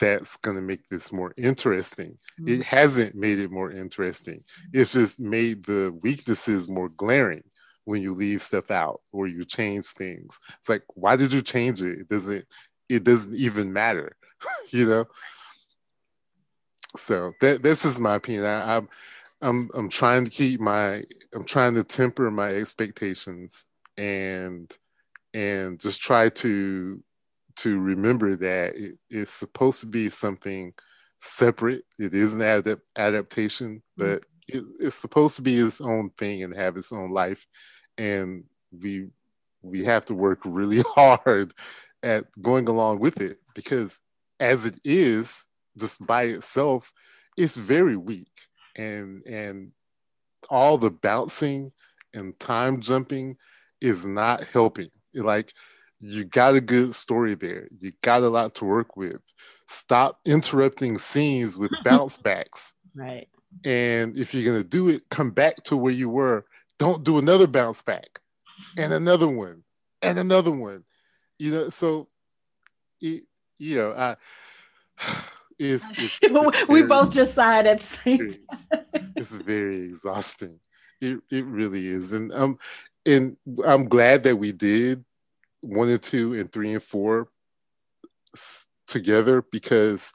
that's 0.02 0.36
going 0.36 0.56
to 0.56 0.62
make 0.62 0.88
this 0.88 1.12
more 1.12 1.32
interesting. 1.36 2.18
Mm-hmm. 2.40 2.54
It 2.54 2.64
hasn't 2.64 3.14
made 3.14 3.38
it 3.38 3.52
more 3.52 3.70
interesting. 3.70 4.42
It's 4.72 4.94
just 4.94 5.20
made 5.20 5.64
the 5.64 5.96
weaknesses 6.02 6.68
more 6.68 6.88
glaring 6.88 7.44
when 7.84 8.02
you 8.02 8.12
leave 8.12 8.42
stuff 8.42 8.72
out 8.72 9.00
or 9.12 9.28
you 9.28 9.44
change 9.44 9.86
things. 9.86 10.40
It's 10.58 10.68
like, 10.68 10.82
why 10.94 11.14
did 11.14 11.32
you 11.32 11.40
change 11.40 11.82
it? 11.82 12.00
It 12.00 12.08
doesn't 12.08 12.44
it 12.88 13.04
doesn't 13.04 13.36
even 13.36 13.72
matter, 13.72 14.16
you 14.70 14.88
know? 14.88 15.04
So 16.96 17.32
that 17.40 17.62
this 17.62 17.84
is 17.84 18.00
my 18.00 18.16
opinion. 18.16 18.44
I, 18.44 18.78
I'm 18.78 18.88
I'm 19.40 19.70
I'm 19.72 19.88
trying 19.88 20.24
to 20.24 20.30
keep 20.32 20.60
my 20.60 21.04
I'm 21.32 21.44
trying 21.44 21.74
to 21.74 21.84
temper 21.84 22.28
my 22.28 22.48
expectations 22.48 23.66
and 23.96 24.76
and 25.32 25.78
just 25.78 26.02
try 26.02 26.28
to 26.28 27.02
to 27.56 27.80
remember 27.80 28.36
that 28.36 28.74
it, 28.74 28.98
it's 29.10 29.32
supposed 29.32 29.80
to 29.80 29.86
be 29.86 30.10
something 30.10 30.72
separate. 31.18 31.84
It 31.98 32.14
is 32.14 32.34
an 32.34 32.40
adap- 32.40 32.80
adaptation, 32.96 33.82
mm-hmm. 33.98 34.14
but 34.14 34.26
it, 34.48 34.64
it's 34.80 34.96
supposed 34.96 35.36
to 35.36 35.42
be 35.42 35.58
its 35.58 35.80
own 35.80 36.10
thing 36.18 36.42
and 36.42 36.54
have 36.54 36.76
its 36.76 36.92
own 36.92 37.12
life. 37.12 37.46
And 37.98 38.44
we 38.72 39.08
we 39.62 39.84
have 39.84 40.04
to 40.06 40.14
work 40.14 40.40
really 40.44 40.82
hard 40.94 41.52
at 42.02 42.24
going 42.40 42.68
along 42.68 42.98
with 42.98 43.20
it 43.20 43.38
because 43.54 44.00
as 44.40 44.66
it 44.66 44.78
is, 44.84 45.46
just 45.78 46.04
by 46.04 46.24
itself, 46.24 46.92
it's 47.36 47.56
very 47.56 47.96
weak. 47.96 48.32
And 48.76 49.20
and 49.26 49.72
all 50.50 50.78
the 50.78 50.90
bouncing 50.90 51.72
and 52.14 52.38
time 52.40 52.80
jumping 52.80 53.36
is 53.80 54.06
not 54.06 54.44
helping 54.44 54.90
like 55.14 55.52
you 56.02 56.24
got 56.24 56.56
a 56.56 56.60
good 56.60 56.94
story 56.96 57.36
there. 57.36 57.68
You 57.78 57.92
got 58.02 58.22
a 58.22 58.28
lot 58.28 58.56
to 58.56 58.64
work 58.64 58.96
with. 58.96 59.20
Stop 59.68 60.18
interrupting 60.26 60.98
scenes 60.98 61.56
with 61.56 61.70
bounce 61.84 62.16
backs. 62.16 62.74
Right. 62.94 63.28
And 63.64 64.16
if 64.16 64.34
you're 64.34 64.50
gonna 64.52 64.64
do 64.64 64.88
it, 64.88 65.08
come 65.10 65.30
back 65.30 65.62
to 65.64 65.76
where 65.76 65.92
you 65.92 66.08
were. 66.08 66.44
Don't 66.78 67.04
do 67.04 67.18
another 67.18 67.46
bounce 67.46 67.82
back 67.82 68.18
and 68.76 68.92
another 68.92 69.28
one 69.28 69.62
and 70.02 70.18
another 70.18 70.50
one. 70.50 70.82
You 71.38 71.52
know, 71.52 71.68
so 71.68 72.08
it, 73.00 73.22
you 73.58 73.76
know, 73.76 73.94
I 73.96 74.16
it's, 75.58 75.94
it's, 75.96 76.18
it's 76.22 76.68
we 76.68 76.82
both 76.82 77.12
just 77.12 77.34
sighed 77.34 77.68
at 77.68 77.80
the 77.80 77.86
same 77.86 78.18
time. 78.18 79.12
it's 79.16 79.36
very 79.36 79.84
exhausting. 79.84 80.58
It 81.00 81.20
it 81.30 81.44
really 81.44 81.86
is. 81.86 82.12
And 82.12 82.32
um 82.32 82.58
and 83.06 83.36
I'm 83.64 83.84
glad 83.84 84.24
that 84.24 84.36
we 84.36 84.50
did 84.50 85.04
one 85.62 85.88
and 85.88 86.02
two 86.02 86.34
and 86.34 86.52
three 86.52 86.74
and 86.74 86.82
four 86.82 87.28
together 88.86 89.42
because 89.50 90.12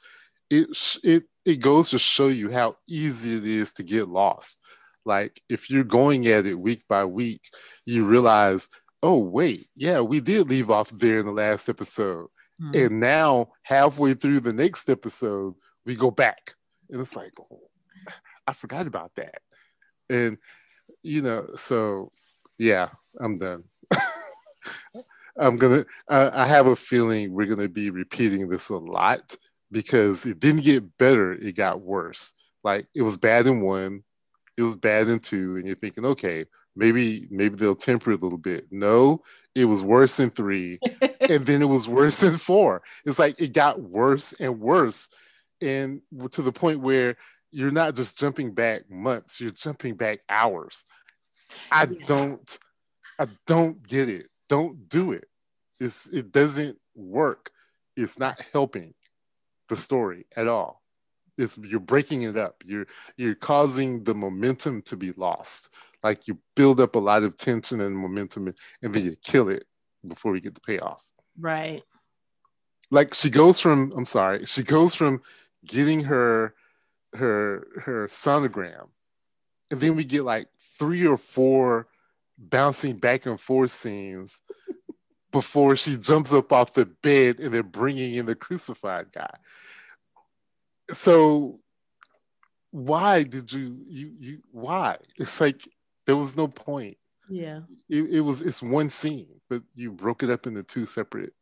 it 0.50 0.68
it 1.02 1.24
it 1.44 1.60
goes 1.60 1.90
to 1.90 1.98
show 1.98 2.28
you 2.28 2.50
how 2.50 2.76
easy 2.88 3.36
it 3.36 3.44
is 3.44 3.72
to 3.74 3.82
get 3.82 4.08
lost. 4.08 4.60
Like 5.04 5.40
if 5.48 5.70
you're 5.70 5.84
going 5.84 6.26
at 6.28 6.46
it 6.46 6.54
week 6.54 6.82
by 6.88 7.04
week, 7.04 7.42
you 7.86 8.06
realize, 8.06 8.68
oh 9.02 9.18
wait, 9.18 9.68
yeah, 9.74 10.00
we 10.00 10.20
did 10.20 10.48
leave 10.48 10.70
off 10.70 10.90
there 10.90 11.18
in 11.18 11.26
the 11.26 11.32
last 11.32 11.68
episode, 11.68 12.28
mm. 12.60 12.86
and 12.86 13.00
now 13.00 13.48
halfway 13.62 14.14
through 14.14 14.40
the 14.40 14.52
next 14.52 14.90
episode, 14.90 15.54
we 15.86 15.96
go 15.96 16.10
back, 16.10 16.54
and 16.90 17.00
it's 17.00 17.16
like, 17.16 17.32
oh, 17.40 17.70
I 18.46 18.52
forgot 18.52 18.86
about 18.86 19.12
that, 19.16 19.40
and 20.10 20.36
you 21.02 21.22
know, 21.22 21.48
so 21.56 22.12
yeah, 22.58 22.88
I'm 23.18 23.36
done. 23.36 23.64
I'm 25.38 25.56
gonna. 25.56 25.84
I, 26.08 26.42
I 26.42 26.46
have 26.46 26.66
a 26.66 26.76
feeling 26.76 27.32
we're 27.32 27.46
gonna 27.46 27.68
be 27.68 27.90
repeating 27.90 28.48
this 28.48 28.70
a 28.70 28.76
lot 28.76 29.36
because 29.70 30.26
it 30.26 30.40
didn't 30.40 30.64
get 30.64 30.98
better; 30.98 31.32
it 31.32 31.56
got 31.56 31.80
worse. 31.80 32.32
Like 32.64 32.86
it 32.94 33.02
was 33.02 33.16
bad 33.16 33.46
in 33.46 33.60
one, 33.60 34.02
it 34.56 34.62
was 34.62 34.76
bad 34.76 35.08
in 35.08 35.20
two, 35.20 35.56
and 35.56 35.66
you're 35.66 35.76
thinking, 35.76 36.04
okay, 36.04 36.44
maybe 36.74 37.28
maybe 37.30 37.56
they'll 37.56 37.76
temper 37.76 38.12
it 38.12 38.20
a 38.20 38.24
little 38.24 38.38
bit. 38.38 38.66
No, 38.70 39.22
it 39.54 39.64
was 39.64 39.82
worse 39.82 40.18
in 40.18 40.30
three, 40.30 40.78
and 41.20 41.46
then 41.46 41.62
it 41.62 41.68
was 41.68 41.88
worse 41.88 42.22
in 42.22 42.36
four. 42.36 42.82
It's 43.06 43.18
like 43.18 43.40
it 43.40 43.52
got 43.52 43.80
worse 43.80 44.32
and 44.34 44.60
worse, 44.60 45.10
and 45.62 46.00
to 46.32 46.42
the 46.42 46.52
point 46.52 46.80
where 46.80 47.16
you're 47.50 47.70
not 47.70 47.94
just 47.94 48.18
jumping 48.18 48.52
back 48.52 48.90
months; 48.90 49.40
you're 49.40 49.50
jumping 49.50 49.94
back 49.94 50.20
hours. 50.28 50.86
I 51.70 51.84
yeah. 51.84 52.06
don't 52.06 52.58
I 53.18 53.26
don't 53.46 53.84
get 53.86 54.08
it. 54.08 54.28
Don't 54.48 54.88
do 54.88 55.12
it. 55.12 55.28
It's 55.80 56.08
it 56.08 56.32
doesn't 56.32 56.78
work. 56.94 57.50
It's 57.96 58.18
not 58.18 58.44
helping 58.52 58.94
the 59.68 59.76
story 59.76 60.26
at 60.36 60.48
all. 60.48 60.82
It's 61.36 61.56
you're 61.58 61.80
breaking 61.80 62.22
it 62.22 62.36
up. 62.36 62.62
You're 62.66 62.86
you're 63.16 63.34
causing 63.34 64.04
the 64.04 64.14
momentum 64.14 64.82
to 64.82 64.96
be 64.96 65.12
lost. 65.12 65.72
Like 66.02 66.26
you 66.28 66.38
build 66.56 66.80
up 66.80 66.96
a 66.96 67.00
lot 67.00 67.22
of 67.22 67.36
tension 67.36 67.80
and 67.80 67.96
momentum 67.96 68.52
and 68.82 68.94
then 68.94 69.04
you 69.04 69.16
kill 69.22 69.48
it 69.48 69.64
before 70.06 70.32
we 70.32 70.40
get 70.40 70.54
the 70.54 70.60
payoff. 70.60 71.04
Right. 71.38 71.82
Like 72.90 73.14
she 73.14 73.30
goes 73.30 73.60
from 73.60 73.92
I'm 73.96 74.04
sorry, 74.04 74.44
she 74.46 74.62
goes 74.62 74.94
from 74.94 75.22
getting 75.64 76.04
her 76.04 76.54
her 77.14 77.68
her 77.82 78.06
sonogram 78.06 78.88
and 79.70 79.80
then 79.80 79.96
we 79.96 80.04
get 80.04 80.24
like 80.24 80.48
three 80.78 81.06
or 81.06 81.16
four 81.16 81.88
bouncing 82.38 82.96
back 82.96 83.26
and 83.26 83.40
forth 83.40 83.70
scenes 83.70 84.42
before 85.32 85.76
she 85.76 85.96
jumps 85.96 86.32
up 86.32 86.52
off 86.52 86.74
the 86.74 86.86
bed 86.86 87.38
and 87.40 87.52
they're 87.52 87.62
bringing 87.62 88.14
in 88.14 88.26
the 88.26 88.34
crucified 88.34 89.12
guy. 89.12 89.34
So 90.90 91.60
why 92.70 93.24
did 93.24 93.52
you 93.52 93.78
you 93.86 94.12
you 94.18 94.38
why? 94.50 94.98
It's 95.16 95.40
like 95.40 95.68
there 96.06 96.16
was 96.16 96.36
no 96.36 96.48
point. 96.48 96.96
Yeah. 97.28 97.60
It, 97.88 98.04
it 98.14 98.20
was 98.20 98.40
it's 98.40 98.62
one 98.62 98.88
scene, 98.90 99.40
but 99.50 99.62
you 99.74 99.92
broke 99.92 100.22
it 100.22 100.30
up 100.30 100.46
into 100.46 100.62
two 100.62 100.86
separate 100.86 101.32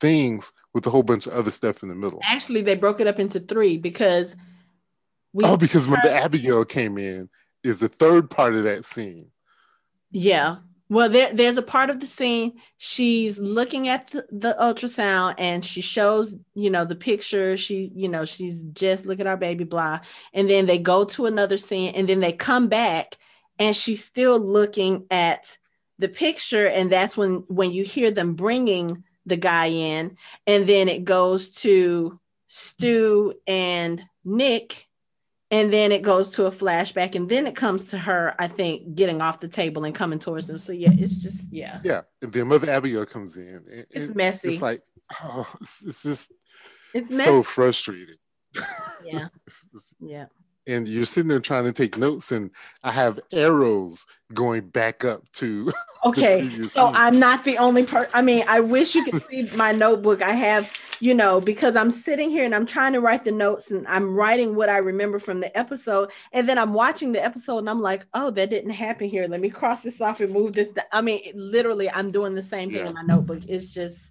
things 0.00 0.52
with 0.72 0.86
a 0.86 0.90
whole 0.90 1.02
bunch 1.02 1.26
of 1.26 1.32
other 1.34 1.50
stuff 1.50 1.82
in 1.82 1.88
the 1.88 1.94
middle. 1.94 2.20
Actually, 2.24 2.62
they 2.62 2.74
broke 2.74 3.00
it 3.00 3.06
up 3.06 3.18
into 3.18 3.40
three 3.40 3.76
because 3.76 4.34
we 5.32 5.44
Oh, 5.44 5.56
because 5.56 5.88
when 5.88 6.00
the 6.02 6.08
Abagail 6.08 6.68
came 6.68 6.98
in 6.98 7.28
is 7.62 7.80
the 7.80 7.88
third 7.88 8.30
part 8.30 8.54
of 8.54 8.64
that 8.64 8.84
scene. 8.84 9.30
Yeah. 10.10 10.56
Well, 10.88 11.08
there, 11.08 11.32
there's 11.32 11.56
a 11.56 11.62
part 11.62 11.88
of 11.88 12.00
the 12.00 12.06
scene. 12.06 12.60
She's 12.76 13.38
looking 13.38 13.86
at 13.86 14.10
the, 14.10 14.26
the, 14.32 14.56
ultrasound 14.60 15.36
and 15.38 15.64
she 15.64 15.82
shows, 15.82 16.34
you 16.54 16.68
know, 16.68 16.84
the 16.84 16.96
picture. 16.96 17.56
She, 17.56 17.92
you 17.94 18.08
know, 18.08 18.24
she's 18.24 18.60
just 18.72 19.06
look 19.06 19.20
at 19.20 19.28
our 19.28 19.36
baby, 19.36 19.62
blah. 19.62 20.00
And 20.32 20.50
then 20.50 20.66
they 20.66 20.78
go 20.78 21.04
to 21.04 21.26
another 21.26 21.58
scene 21.58 21.94
and 21.94 22.08
then 22.08 22.18
they 22.18 22.32
come 22.32 22.66
back 22.66 23.18
and 23.56 23.76
she's 23.76 24.04
still 24.04 24.40
looking 24.40 25.06
at 25.12 25.58
the 26.00 26.08
picture. 26.08 26.66
And 26.66 26.90
that's 26.90 27.16
when 27.16 27.44
when 27.46 27.70
you 27.70 27.84
hear 27.84 28.10
them 28.10 28.34
bringing 28.34 29.04
the 29.26 29.36
guy 29.36 29.66
in, 29.66 30.16
and 30.46 30.66
then 30.66 30.88
it 30.88 31.04
goes 31.04 31.50
to 31.50 32.18
Stu 32.48 33.34
and 33.46 34.02
Nick 34.24 34.88
and 35.50 35.72
then 35.72 35.90
it 35.92 36.02
goes 36.02 36.28
to 36.30 36.46
a 36.46 36.50
flashback 36.50 37.14
and 37.14 37.28
then 37.28 37.46
it 37.46 37.56
comes 37.56 37.84
to 37.86 37.98
her 37.98 38.34
i 38.38 38.46
think 38.46 38.94
getting 38.94 39.20
off 39.20 39.40
the 39.40 39.48
table 39.48 39.84
and 39.84 39.94
coming 39.94 40.18
towards 40.18 40.46
them. 40.46 40.58
So 40.58 40.72
yeah 40.72 40.90
it's 40.92 41.22
just 41.22 41.42
yeah. 41.50 41.80
Yeah 41.84 42.02
and 42.22 42.32
then 42.32 42.48
mother 42.48 42.66
abagail 42.66 43.02
uh, 43.02 43.06
comes 43.06 43.36
in 43.36 43.64
and, 43.70 43.86
it's 43.90 44.14
messy. 44.14 44.50
it's 44.50 44.62
like 44.62 44.82
oh 45.22 45.50
it's, 45.60 45.84
it's 45.84 46.02
just 46.02 46.32
it's 46.94 47.24
so 47.24 47.42
frustrating. 47.42 48.16
Yeah. 49.04 49.28
Yeah 50.00 50.26
and 50.66 50.86
you're 50.86 51.04
sitting 51.04 51.28
there 51.28 51.40
trying 51.40 51.64
to 51.64 51.72
take 51.72 51.96
notes 51.96 52.32
and 52.32 52.50
i 52.84 52.90
have 52.90 53.18
arrows 53.32 54.06
going 54.34 54.66
back 54.68 55.04
up 55.04 55.22
to 55.32 55.72
okay 56.04 56.48
so 56.62 56.86
scene. 56.86 56.96
i'm 56.96 57.18
not 57.18 57.44
the 57.44 57.58
only 57.58 57.84
person 57.84 58.10
i 58.14 58.22
mean 58.22 58.44
i 58.48 58.60
wish 58.60 58.94
you 58.94 59.04
could 59.04 59.22
see 59.28 59.48
my 59.54 59.72
notebook 59.72 60.22
i 60.22 60.32
have 60.32 60.72
you 61.00 61.14
know 61.14 61.40
because 61.40 61.76
i'm 61.76 61.90
sitting 61.90 62.30
here 62.30 62.44
and 62.44 62.54
i'm 62.54 62.66
trying 62.66 62.92
to 62.92 63.00
write 63.00 63.24
the 63.24 63.32
notes 63.32 63.70
and 63.70 63.86
i'm 63.88 64.14
writing 64.14 64.54
what 64.54 64.68
i 64.68 64.76
remember 64.76 65.18
from 65.18 65.40
the 65.40 65.56
episode 65.58 66.10
and 66.32 66.48
then 66.48 66.58
i'm 66.58 66.74
watching 66.74 67.12
the 67.12 67.22
episode 67.22 67.58
and 67.58 67.70
i'm 67.70 67.80
like 67.80 68.06
oh 68.14 68.30
that 68.30 68.50
didn't 68.50 68.70
happen 68.70 69.08
here 69.08 69.26
let 69.26 69.40
me 69.40 69.50
cross 69.50 69.82
this 69.82 70.00
off 70.00 70.20
and 70.20 70.32
move 70.32 70.52
this 70.52 70.68
i 70.92 71.00
mean 71.00 71.20
literally 71.34 71.90
i'm 71.90 72.10
doing 72.10 72.34
the 72.34 72.42
same 72.42 72.70
thing 72.70 72.80
yeah. 72.80 72.88
in 72.88 72.94
my 72.94 73.02
notebook 73.02 73.42
it's 73.48 73.72
just 73.72 74.10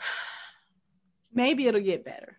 maybe 1.32 1.66
it'll 1.66 1.80
get 1.80 2.04
better 2.04 2.38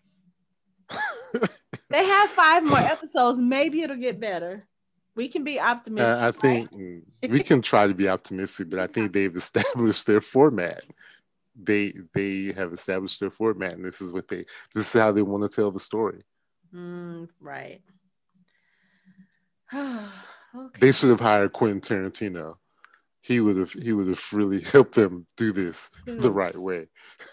they 1.90 2.06
have 2.06 2.30
five 2.30 2.66
more 2.66 2.78
episodes. 2.78 3.40
Maybe 3.40 3.82
it'll 3.82 3.98
get 3.98 4.20
better. 4.20 4.68
We 5.16 5.28
can 5.28 5.44
be 5.44 5.60
optimistic. 5.60 6.22
Uh, 6.22 6.28
I 6.28 6.32
think 6.32 6.72
we 7.30 7.44
can 7.44 7.62
try 7.62 7.88
to 7.88 7.94
be 7.94 8.10
optimistic, 8.10 8.70
but 8.70 8.80
I 8.80 8.88
think 8.88 9.14
they've 9.14 9.36
established 9.36 10.08
their 10.08 10.22
format. 10.22 10.84
They 11.56 11.94
they 12.14 12.52
have 12.54 12.74
established 12.74 13.20
their 13.20 13.30
format, 13.30 13.74
and 13.74 13.86
this 13.86 14.02
is 14.02 14.12
what 14.12 14.28
they 14.28 14.46
this 14.74 14.94
is 14.94 15.00
how 15.00 15.12
they 15.12 15.22
want 15.22 15.44
to 15.44 15.56
tell 15.56 15.70
the 15.70 15.80
story. 15.80 16.24
Mm, 16.74 17.30
right. 17.40 17.82
okay. 19.74 20.10
They 20.80 20.92
should 20.92 21.10
have 21.10 21.20
hired 21.20 21.54
Quentin 21.54 21.82
Tarantino. 21.82 22.56
He 23.22 23.40
would 23.40 23.58
have 23.58 23.72
he 23.72 23.94
would 23.94 24.08
have 24.08 24.34
really 24.34 24.62
helped 24.62 24.96
them 24.96 25.28
do 25.38 25.52
this 25.52 25.92
the 26.06 26.32
right 26.32 26.58
way. 26.58 26.88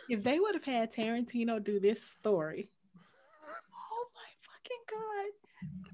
If 0.08 0.22
they 0.22 0.38
would 0.38 0.54
have 0.54 0.64
had 0.64 0.92
Tarantino 0.92 1.62
do 1.64 1.80
this 1.80 2.02
story, 2.02 2.68
God, 4.90 5.30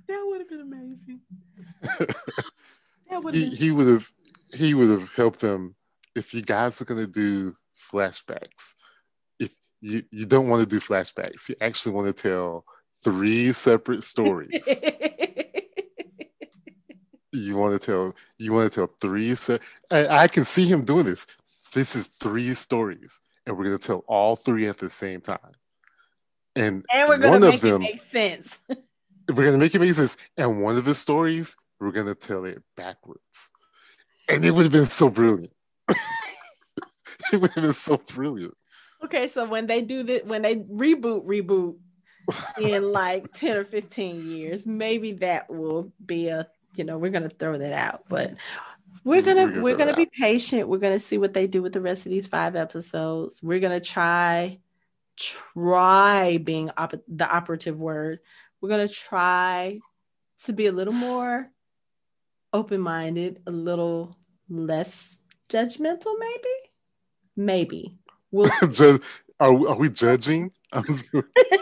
that 0.09 0.23
would 0.27 0.41
have 0.41 0.49
been 0.49 0.61
amazing. 0.61 1.21
that 3.11 3.23
would 3.23 3.35
he, 3.35 3.51
he 3.51 3.71
would 3.71 3.87
have 3.87 4.11
he 4.55 4.75
would 4.75 4.89
have 4.91 5.13
helped 5.15 5.41
them 5.41 5.75
if 6.15 6.33
you 6.33 6.43
guys 6.43 6.81
are 6.81 6.87
gonna 6.87 7.07
do 7.07 7.57
flashbacks. 7.77 8.75
If 9.39 9.55
you 9.81 10.03
you 10.11 10.27
don't 10.27 10.49
want 10.49 10.61
to 10.61 10.67
do 10.67 10.81
flashbacks, 10.81 11.49
you 11.49 11.57
actually 11.61 11.95
want 11.95 12.15
to 12.15 12.23
tell 12.23 12.65
three 13.05 13.53
separate 13.53 14.03
stories. 14.03 14.85
you 17.33 17.57
want 17.57 17.79
to 17.81 17.87
tell 17.87 18.15
you 18.39 18.53
want 18.53 18.73
to 18.73 18.75
tell 18.75 18.91
three 19.01 19.35
se- 19.35 19.61
I, 19.91 20.09
I 20.09 20.29
can 20.29 20.45
see 20.45 20.67
him 20.67 20.85
doing 20.85 21.05
this 21.05 21.27
this 21.75 21.95
is 21.95 22.07
three 22.07 22.55
stories 22.55 23.21
and 23.47 23.57
we're 23.57 23.65
going 23.65 23.79
to 23.79 23.87
tell 23.87 24.05
all 24.07 24.37
three 24.37 24.67
at 24.67 24.79
the 24.79 24.89
same 24.89 25.21
time 25.21 25.53
and, 26.55 26.85
and 26.93 27.09
we're 27.09 27.19
going 27.19 27.43
to 27.43 27.51
make 27.51 27.61
them, 27.61 27.83
it 27.83 27.95
make 27.95 28.03
sense 28.03 28.59
we're 29.29 29.45
gonna 29.45 29.59
make 29.59 29.75
it 29.75 29.81
make 29.81 29.95
sense. 29.95 30.17
And 30.37 30.63
one 30.63 30.77
of 30.77 30.85
the 30.85 30.95
stories, 30.95 31.57
we're 31.81 31.93
gonna 31.93 32.15
tell 32.15 32.45
it 32.45 32.63
backwards. 32.77 33.51
And 34.29 34.45
it 34.45 34.53
would 34.53 34.65
have 34.65 34.73
been 34.73 34.87
so 34.87 35.09
brilliant. 35.09 35.53
it 37.33 37.41
would 37.41 37.53
have 37.53 37.65
been 37.65 37.73
so 37.73 37.97
brilliant. 37.97 38.55
Okay, 39.05 39.29
so 39.29 39.45
when 39.45 39.67
they 39.67 39.83
do 39.83 40.03
that, 40.05 40.27
when 40.27 40.43
they 40.43 40.57
reboot, 40.57 41.25
reboot 41.27 41.77
in 42.61 42.83
like 42.93 43.33
10 43.35 43.57
or 43.57 43.65
15 43.65 44.29
years, 44.29 44.67
maybe 44.67 45.13
that 45.13 45.49
will 45.49 45.93
be 46.05 46.29
a, 46.29 46.49
you 46.75 46.85
know, 46.85 46.99
we're 46.99 47.11
gonna 47.11 47.29
throw 47.29 47.59
that 47.59 47.73
out. 47.73 48.05
But 48.09 48.35
we're 49.05 49.23
gonna 49.23 49.45
we're 49.45 49.51
gonna, 49.51 49.63
we're 49.63 49.77
gonna 49.77 49.97
be 49.97 50.07
patient. 50.07 50.69
We're 50.69 50.79
gonna 50.79 50.99
see 50.99 51.19
what 51.19 51.35
they 51.35 51.47
do 51.47 51.63
with 51.63 51.73
the 51.73 51.81
rest 51.81 52.07
of 52.07 52.11
these 52.11 52.27
five 52.27 52.57
episodes. 52.57 53.41
We're 53.43 53.61
gonna 53.61 53.81
try 53.81 54.59
try 55.17 56.39
being 56.39 56.71
op- 56.77 57.03
the 57.09 57.29
operative 57.29 57.79
word 57.79 58.21
we're 58.67 58.77
going 58.77 58.89
to 58.89 58.93
try 58.93 59.79
to 60.45 60.53
be 60.53 60.67
a 60.67 60.73
little 60.73 60.93
more 60.93 61.51
open 62.53 62.81
minded, 62.81 63.41
a 63.47 63.51
little 63.53 64.17
less 64.49 65.21
judgmental, 65.49 66.15
maybe. 66.19 66.55
Maybe. 67.37 67.95
We'll 68.33 68.51
are, 69.41 69.69
are 69.69 69.77
we 69.77 69.89
judging? 69.89 70.51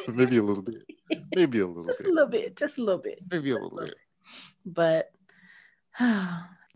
maybe 0.08 0.38
a 0.38 0.42
little 0.42 0.62
bit. 0.62 0.82
Maybe 1.36 1.58
a 1.60 1.66
little 1.66 1.84
just 1.84 1.98
bit. 1.98 2.08
a 2.08 2.10
little 2.10 2.30
bit. 2.30 2.56
Just 2.56 2.78
a 2.78 2.82
little 2.82 3.02
bit. 3.02 3.18
Maybe 3.30 3.50
a 3.50 3.54
little 3.54 3.78
bit. 3.78 3.94
But 4.64 5.10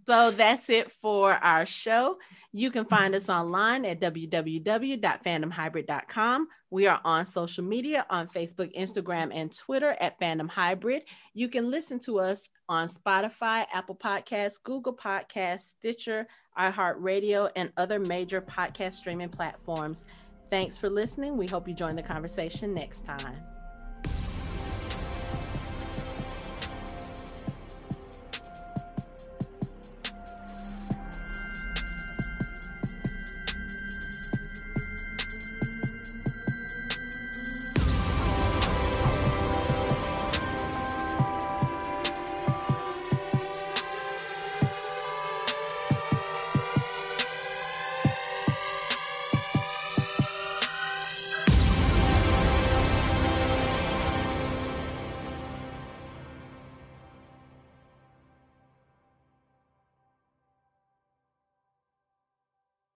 so 0.09 0.31
that's 0.31 0.71
it 0.71 0.91
for 1.03 1.35
our 1.35 1.67
show. 1.67 2.17
You 2.55 2.71
can 2.71 2.87
find 2.87 3.15
us 3.15 3.29
online 3.29 3.85
at 3.85 4.01
www.fandomhybrid.com. 4.01 6.49
We 6.71 6.87
are 6.87 6.99
on 7.05 7.27
social 7.27 7.63
media 7.63 8.07
on 8.09 8.27
Facebook, 8.29 8.75
Instagram, 8.75 9.31
and 9.35 9.55
Twitter 9.55 9.95
at 10.01 10.19
Fandom 10.19 10.49
Hybrid. 10.49 11.03
You 11.35 11.51
can 11.51 11.71
listen 11.71 12.01
to 12.01 12.21
us 12.21 12.49
on 12.71 12.89
Spotify, 12.89 13.67
Apple 13.71 13.97
Podcasts, 13.97 14.55
Google 14.63 14.97
Podcasts, 14.97 15.75
Stitcher, 15.77 16.27
iHeartRadio, 16.59 17.51
and 17.55 17.71
other 17.77 17.99
major 17.99 18.41
podcast 18.41 18.95
streaming 18.95 19.29
platforms. 19.29 20.07
Thanks 20.49 20.79
for 20.79 20.89
listening. 20.89 21.37
We 21.37 21.49
hope 21.49 21.69
you 21.69 21.75
join 21.75 21.97
the 21.97 22.03
conversation 22.03 22.73
next 22.73 23.05
time. 23.05 23.58